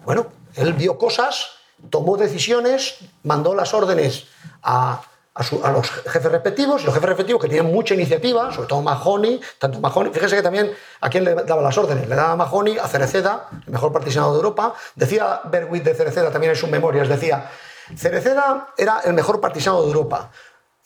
Bueno, 0.05 0.27
él 0.55 0.73
vio 0.73 0.97
cosas, 0.97 1.47
tomó 1.89 2.17
decisiones, 2.17 2.97
mandó 3.23 3.55
las 3.55 3.73
órdenes 3.73 4.27
a, 4.61 5.01
a, 5.35 5.71
los 5.71 5.89
jefes 5.89 6.31
respectivos, 6.31 6.81
y 6.81 6.85
los 6.85 6.93
jefes 6.93 7.09
respectivos 7.09 7.41
que 7.41 7.49
tenían 7.49 7.65
mucha 7.65 7.93
iniciativa, 7.93 8.53
sobre 8.53 8.69
todo 8.69 8.81
Mahoney, 8.81 9.41
tanto 9.59 9.81
Mahoney, 9.81 10.13
fíjese 10.13 10.37
que 10.37 10.41
también 10.41 10.71
a 11.01 11.09
quién 11.09 11.25
le 11.25 11.35
daba 11.35 11.61
las 11.61 11.77
órdenes, 11.77 12.07
le 12.07 12.15
daba 12.15 12.31
a 12.31 12.35
Mahoney, 12.37 12.77
a 12.77 12.87
Cereceda, 12.87 13.49
el 13.65 13.73
mejor 13.73 13.91
partisanado 13.91 14.31
de 14.31 14.37
Europa, 14.37 14.73
decía 14.95 15.41
Berwick 15.43 15.83
de 15.83 15.93
Cereceda 15.93 16.31
también 16.31 16.51
en 16.51 16.57
sus 16.57 16.69
memorias, 16.69 17.09
decía, 17.09 17.49
Cereceda 17.97 18.69
era 18.77 19.01
el 19.03 19.13
mejor 19.13 19.41
partisanado 19.41 19.83
de 19.83 19.89
Europa, 19.89 20.31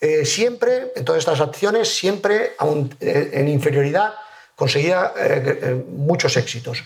eh, 0.00 0.24
siempre, 0.24 0.92
en 0.96 1.04
todas 1.04 1.20
estas 1.20 1.40
acciones, 1.40 1.94
siempre 1.94 2.54
eh, 3.00 3.30
en 3.32 3.48
inferioridad, 3.48 4.14
conseguía 4.56 5.12
eh, 5.16 5.84
muchos 5.88 6.36
éxitos 6.36 6.82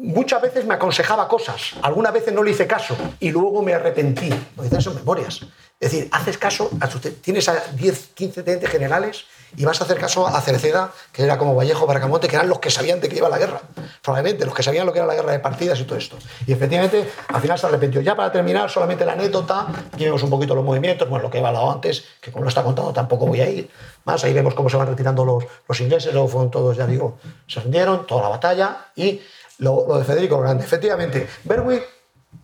muchas 0.00 0.40
veces 0.40 0.64
me 0.64 0.74
aconsejaba 0.74 1.28
cosas, 1.28 1.74
algunas 1.82 2.12
veces 2.12 2.32
no 2.32 2.42
le 2.42 2.52
hice 2.52 2.66
caso 2.66 2.96
y 3.20 3.30
luego 3.30 3.62
me 3.62 3.74
arrepentí. 3.74 4.30
Lo 4.56 4.62
dicen 4.62 4.80
son 4.80 4.94
memorias. 4.94 5.42
Es 5.78 5.92
decir, 5.92 6.08
haces 6.12 6.36
caso, 6.36 6.70
a 6.80 6.88
tienes 6.88 7.48
a 7.48 7.58
10, 7.72 8.10
15 8.14 8.42
tenientes 8.42 8.68
generales 8.68 9.24
y 9.56 9.64
vas 9.64 9.80
a 9.80 9.84
hacer 9.84 9.96
caso 9.96 10.26
a 10.26 10.38
Cerceda, 10.42 10.92
que 11.10 11.22
era 11.24 11.38
como 11.38 11.54
Vallejo, 11.54 11.86
Baracamonte, 11.86 12.28
que 12.28 12.36
eran 12.36 12.50
los 12.50 12.58
que 12.58 12.70
sabían 12.70 13.00
de 13.00 13.08
qué 13.08 13.16
iba 13.16 13.30
la 13.30 13.38
guerra. 13.38 13.62
Probablemente, 14.02 14.44
los 14.44 14.54
que 14.54 14.62
sabían 14.62 14.84
lo 14.84 14.92
que 14.92 14.98
era 14.98 15.06
la 15.06 15.14
guerra 15.14 15.32
de 15.32 15.38
partidas 15.40 15.80
y 15.80 15.84
todo 15.84 15.96
esto. 15.96 16.18
Y 16.46 16.52
efectivamente, 16.52 17.10
al 17.28 17.40
final 17.40 17.58
se 17.58 17.66
arrepintió. 17.66 18.02
Ya 18.02 18.14
para 18.14 18.30
terminar, 18.30 18.68
solamente 18.68 19.06
la 19.06 19.12
anécdota, 19.12 19.68
aquí 19.92 20.04
vemos 20.04 20.22
un 20.22 20.28
poquito 20.28 20.54
los 20.54 20.64
movimientos, 20.64 21.08
bueno, 21.08 21.22
lo 21.22 21.30
que 21.30 21.38
he 21.38 21.44
hablado 21.44 21.72
antes, 21.72 22.04
que 22.20 22.30
como 22.30 22.44
lo 22.44 22.50
está 22.50 22.62
contando 22.62 22.92
tampoco 22.92 23.26
voy 23.26 23.40
a 23.40 23.48
ir. 23.48 23.70
Más, 24.04 24.22
ahí 24.22 24.34
vemos 24.34 24.54
cómo 24.54 24.68
se 24.68 24.76
van 24.76 24.86
retirando 24.86 25.24
los, 25.24 25.44
los 25.66 25.80
ingleses, 25.80 26.12
luego 26.12 26.28
fueron 26.28 26.50
todos, 26.50 26.76
ya 26.76 26.86
digo, 26.86 27.18
se 27.46 27.60
rindieron, 27.60 28.06
toda 28.06 28.22
la 28.22 28.28
batalla 28.28 28.86
y 28.94 29.20
lo, 29.60 29.98
de 29.98 30.04
Federico 30.04 30.40
Grande. 30.40 30.64
Efectivamente, 30.64 31.26
Berwick 31.44 31.84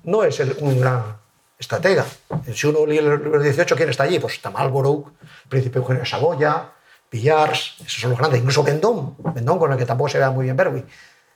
no 0.04 0.22
es 0.22 0.38
un 0.60 0.80
gran 0.80 1.02
estratega. 1.58 2.04
Si 2.52 2.66
uno 2.66 2.86
lee 2.86 2.98
el 2.98 3.10
libro 3.10 3.42
18, 3.42 3.76
¿quién 3.76 3.88
está 3.88 4.04
allí? 4.04 4.18
Pues 4.18 4.34
está 4.34 4.50
Marlborough, 4.50 5.12
Príncipe 5.48 5.78
Eugenio 5.78 6.00
de 6.00 6.06
Saboya, 6.06 6.70
Villars, 7.10 7.76
esos 7.80 8.00
son 8.00 8.10
los 8.10 8.18
grandes. 8.18 8.40
Incluso 8.40 8.62
Vendón, 8.62 9.16
Vendón 9.34 9.58
con 9.58 9.72
el 9.72 9.78
que 9.78 9.86
tampoco 9.86 10.08
se 10.08 10.18
vea 10.18 10.30
muy 10.30 10.44
bien 10.44 10.56
Berwick. 10.56 10.86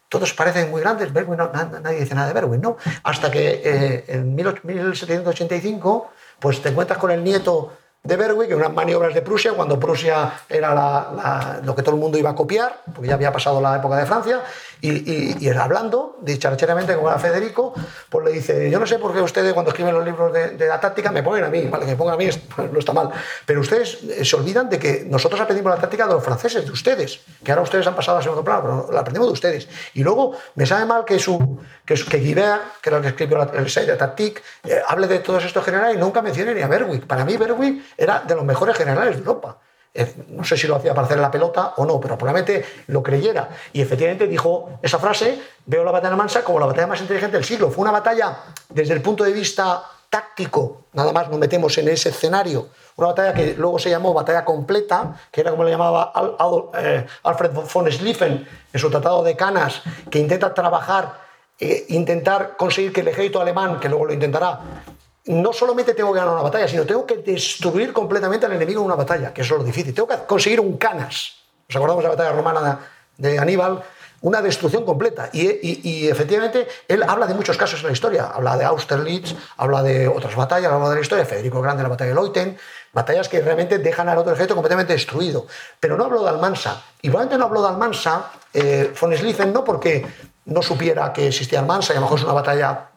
Todos 0.09 0.33
parecen 0.35 0.71
muy 0.71 0.81
grandes, 0.81 1.13
Berwick 1.13 1.39
no, 1.39 1.51
nadie 1.53 2.01
dice 2.01 2.15
nada 2.17 2.27
de 2.27 2.35
Berwick, 2.35 2.61
¿no? 2.61 2.77
Hasta 3.05 3.31
que 3.31 3.63
eh, 3.65 4.05
en 4.09 4.35
1785 4.35 6.11
pues 6.41 6.61
te 6.61 6.71
encuentras 6.71 6.99
con 6.99 7.13
el 7.13 7.23
nieto 7.23 7.73
de 8.03 8.17
Berwick, 8.17 8.51
en 8.51 8.57
unas 8.57 8.73
maniobras 8.73 9.15
de 9.15 9.21
Prusia, 9.23 9.53
cuando 9.53 9.79
Prusia 9.79 10.33
era 10.49 11.61
lo 11.63 11.77
que 11.77 11.83
todo 11.83 11.95
el 11.95 12.01
mundo 12.01 12.19
iba 12.19 12.31
a 12.31 12.35
copiar, 12.35 12.81
porque 12.95 13.09
ya 13.09 13.15
había 13.15 13.31
pasado 13.31 13.61
la 13.61 13.77
época 13.77 13.97
de 13.99 14.07
Francia, 14.07 14.43
y, 14.81 14.91
y, 14.91 15.37
y 15.41 15.49
hablando, 15.51 16.19
dicharachamente 16.23 16.97
con 16.97 17.21
Federico, 17.21 17.75
pues 18.09 18.27
le 18.27 18.33
dice, 18.33 18.71
yo 18.71 18.79
no 18.79 18.87
sé 18.87 18.99
por 18.99 19.13
qué 19.13 19.21
ustedes 19.21 19.53
cuando 19.53 19.71
escriben 19.71 19.95
los 19.95 20.05
libros 20.05 20.33
de, 20.33 20.51
de 20.51 20.67
la 20.67 20.81
táctica 20.81 21.11
me 21.13 21.23
ponen 21.23 21.45
a 21.45 21.49
mí, 21.49 21.67
vale, 21.67 21.85
que 21.85 21.93
me 21.93 21.97
pongan 21.97 22.15
a 22.15 22.19
mí 22.19 22.29
no 22.73 22.79
está 22.79 22.93
mal, 22.93 23.11
pero 23.45 23.61
ustedes 23.61 23.99
eh, 24.05 24.25
se 24.25 24.37
olvidan 24.37 24.69
de 24.69 24.79
que 24.79 25.05
nosotros 25.07 25.41
aprendimos 25.41 25.75
la 25.75 25.81
táctica 25.81 26.07
de 26.07 26.15
los 26.15 26.25
franceses, 26.25 26.65
de 26.65 26.71
ustedes, 26.71 27.21
que 27.43 27.53
ahora 27.53 27.63
ustedes 27.63 27.87
han 27.87 27.95
pasado 27.95 28.19
a 28.19 28.23
segundo 28.23 28.45
plano, 28.45 28.63
pero 28.63 28.93
la 28.93 29.01
aprendimos 29.01 29.29
de 29.29 29.33
ustedes. 29.33 29.69
Y 29.95 30.03
luego 30.03 30.37
me 30.55 30.67
sabe 30.67 30.85
mal 30.87 31.05
que 31.05 31.19
su 31.19 31.59
que, 31.85 31.95
que 31.95 32.19
Guibert, 32.19 32.81
que 32.81 32.91
era 32.91 32.99
el 32.99 33.03
que 33.03 33.09
escribió 33.09 33.53
el 33.53 33.71
Sey 33.71 33.87
de 33.87 33.97
Tactique, 33.97 34.43
eh, 34.65 34.81
hable 34.87 35.07
de 35.07 35.19
todos 35.21 35.45
estos 35.45 35.65
generales 35.65 35.97
y 35.97 36.01
nunca 36.01 36.23
mencione 36.23 36.55
ni 36.55 36.63
a 36.63 36.69
Berwick. 36.69 37.07
Para 37.07 37.25
mí 37.25 37.37
Berwick 37.37 37.83
era 37.97 38.21
de 38.21 38.35
los 38.35 38.45
mejores 38.45 38.77
generales 38.77 39.15
de 39.15 39.19
Europa. 39.21 39.59
Eh, 39.93 40.15
no 40.29 40.45
sé 40.45 40.57
si 40.57 40.69
lo 40.69 40.77
hacía 40.77 40.95
para 40.95 41.07
hacer 41.07 41.19
la 41.19 41.31
pelota 41.31 41.75
o 41.77 41.85
no, 41.85 41.99
pero 41.99 42.17
probablemente 42.17 42.65
lo 42.89 43.03
creyera. 43.03 43.49
Y 43.73 43.81
efectivamente 43.81 44.29
dijo 44.29 44.79
esa 44.83 44.99
frase, 44.99 45.41
veo 45.67 45.85
la 45.85 45.91
batalla 45.91 46.15
Mansa 46.15 46.45
como 46.45 46.61
la 46.61 46.67
batalla 46.67 46.87
más 46.87 47.01
inteligente 47.01 47.37
del 47.37 47.45
siglo. 47.45 47.71
Fue 47.71 47.83
una 47.83 47.91
batalla 47.91 48.39
desde 48.69 48.95
el 48.95 49.03
punto 49.03 49.25
de 49.25 49.33
vista 49.33 49.83
táctico, 50.11 50.87
nada 50.93 51.13
más 51.13 51.29
nos 51.29 51.39
metemos 51.39 51.79
en 51.79 51.89
ese 51.89 52.09
escenario, 52.09 52.69
una 52.97 53.09
batalla 53.09 53.33
que 53.33 53.55
luego 53.55 53.79
se 53.79 53.91
llamó 53.91 54.13
batalla 54.13 54.45
completa, 54.45 55.15
que 55.31 55.41
era 55.41 55.53
como 55.53 55.63
le 55.63 55.71
llamaba 55.71 56.13
eh, 56.77 57.07
Alfred 57.23 57.53
von 57.53 57.91
Schlieffen 57.91 58.47
en 58.73 58.81
su 58.81 58.91
tratado 58.91 59.23
de 59.23 59.37
Canas, 59.37 59.83
que 60.11 60.19
intenta 60.19 60.53
trabajar, 60.53 61.15
eh, 61.61 61.87
intentar 61.91 62.57
conseguir 62.57 62.93
que 62.93 63.03
el 63.03 63.09
ejército 63.09 63.41
alemán, 63.41 63.79
que 63.79 63.89
luego 63.89 64.07
lo 64.07 64.13
intentará, 64.13 64.61
no 65.31 65.53
solamente 65.53 65.95
tengo 65.95 66.13
que 66.13 66.19
ganar 66.19 66.35
una 66.35 66.43
batalla, 66.43 66.67
sino 66.67 66.85
tengo 66.85 67.07
que 67.07 67.19
destruir 67.19 67.93
completamente 67.93 68.47
al 68.47 68.53
enemigo 68.53 68.81
en 68.81 68.87
una 68.87 68.97
batalla, 68.97 69.33
que 69.33 69.43
eso 69.43 69.55
es 69.55 69.61
lo 69.61 69.65
difícil. 69.65 69.95
Tengo 69.95 70.09
que 70.09 70.17
conseguir 70.27 70.61
un 70.61 70.77
canas. 70.77 71.37
¿Os 71.69 71.77
acordamos 71.77 72.03
de 72.03 72.09
la 72.09 72.17
batalla 72.17 72.33
romana 72.33 72.81
de, 73.17 73.39
Aníbal? 73.39 73.81
Una 74.23 74.43
destrucción 74.43 74.85
completa. 74.85 75.31
Y, 75.33 76.09
efectivamente, 76.09 76.67
él 76.89 77.05
habla 77.07 77.27
de 77.27 77.35
muchos 77.35 77.57
casos 77.57 77.81
en 77.81 77.87
la 77.87 77.93
historia. 77.93 78.27
Habla 78.27 78.57
de 78.57 78.65
Austerlitz, 78.65 79.35
habla 79.57 79.83
de 79.83 80.09
otras 80.09 80.35
batallas, 80.35 80.71
habla 80.71 80.89
de 80.91 80.97
la 80.97 81.01
historia, 81.01 81.25
Federico 81.25 81.59
el 81.59 81.63
Grande, 81.63 81.85
la 81.85 81.89
batalla 81.89 82.09
de 82.11 82.15
Leuten, 82.17 82.59
batallas 82.93 83.29
que 83.29 83.41
realmente 83.41 83.79
dejan 83.79 84.09
al 84.09 84.19
otro 84.19 84.33
ejército 84.33 84.55
completamente 84.55 84.93
destruido. 84.93 85.47
Pero 85.79 85.97
no 85.97 86.05
habló 86.05 86.25
de 86.25 86.29
Almansa. 86.29 86.83
Y 87.01 87.09
probablemente 87.09 87.39
no 87.39 87.47
habló 87.47 87.63
de 87.63 87.69
Almansa, 87.69 88.33
eh, 88.53 88.93
von 89.01 89.17
Schlieffen, 89.17 89.53
no 89.53 89.63
porque 89.63 90.05
no 90.47 90.61
supiera 90.61 91.13
que 91.13 91.29
existía 91.29 91.61
Almansa, 91.61 91.95
y 91.95 91.97
a 91.97 92.01
lo 92.01 92.07
mejor 92.07 92.19
es 92.19 92.25
una 92.25 92.35
batalla, 92.35 92.89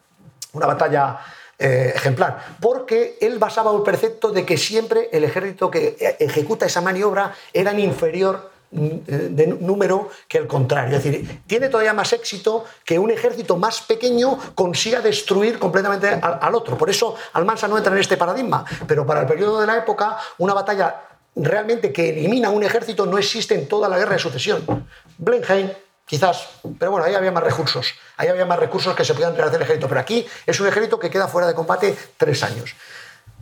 una 0.51 0.65
batalla 0.65 1.19
eh, 1.60 1.94
ejemplar, 1.96 2.58
porque 2.60 3.18
él 3.22 3.38
basaba 3.38 3.76
el 3.76 3.84
precepto 3.84 4.32
de 4.32 4.46
que 4.46 4.58
siempre 4.58 5.10
el 5.12 5.24
ejército 5.24 5.70
que 5.70 5.96
ejecuta 6.20 6.66
esa 6.66 6.82
maniobra 6.82 7.34
era 7.54 7.78
inferior 7.80 8.52
mm, 8.72 8.88
de 9.08 9.48
número 9.48 10.10
que 10.28 10.40
el 10.40 10.48
contrario. 10.48 10.98
Es 10.98 11.04
decir, 11.04 11.42
tiene 11.46 11.70
todavía 11.70 11.94
más 11.94 12.12
éxito 12.12 12.66
que 12.84 12.98
un 12.98 13.12
ejército 13.12 13.56
más 13.56 13.82
pequeño 13.82 14.38
consiga 14.56 15.00
destruir 15.00 15.60
completamente 15.60 16.08
al, 16.08 16.40
al 16.42 16.56
otro. 16.56 16.78
Por 16.78 16.90
eso 16.90 17.16
Almansa 17.34 17.68
no 17.68 17.78
entra 17.78 17.94
en 17.94 18.00
este 18.00 18.18
paradigma, 18.18 18.66
pero 18.88 19.06
para 19.06 19.22
el 19.22 19.28
periodo 19.28 19.62
de 19.62 19.68
la 19.68 19.78
época, 19.78 20.18
una 20.40 20.54
batalla 20.54 21.02
realmente 21.36 21.92
que 21.92 22.10
elimina 22.10 22.50
un 22.50 22.64
ejército 22.64 23.06
no 23.06 23.18
existe 23.18 23.56
en 23.56 23.68
toda 23.68 23.90
la 23.90 23.98
guerra 23.98 24.14
de 24.14 24.20
sucesión. 24.20 24.88
Blenheim 25.18 25.70
Quizás, 26.06 26.50
pero 26.78 26.92
bueno, 26.92 27.06
ahí 27.06 27.16
había 27.16 27.32
más 27.32 27.44
recursos. 27.44 27.94
Ahí 28.18 28.28
había 28.28 28.46
más 28.46 28.60
recursos 28.60 28.96
que 28.96 29.06
se 29.06 29.14
podían 29.14 29.36
realizar 29.36 29.56
el 29.56 29.64
ejército. 29.64 29.88
Pero 29.88 30.02
aquí 30.02 30.28
es 30.46 30.60
un 30.60 30.68
ejército 30.68 31.00
que 31.00 31.10
queda 31.10 31.28
fuera 31.28 31.48
de 31.48 31.56
combate 31.56 31.98
tres 32.18 32.44
años. 32.44 32.76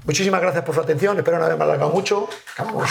Muchísimas 0.05 0.41
gracias 0.41 0.63
por 0.63 0.75
su 0.75 0.81
atención. 0.81 1.17
Espero 1.17 1.37
no 1.37 1.45
haberme 1.45 1.63
alargado 1.63 1.91
mucho. 1.91 2.29
Acabamos. 2.53 2.89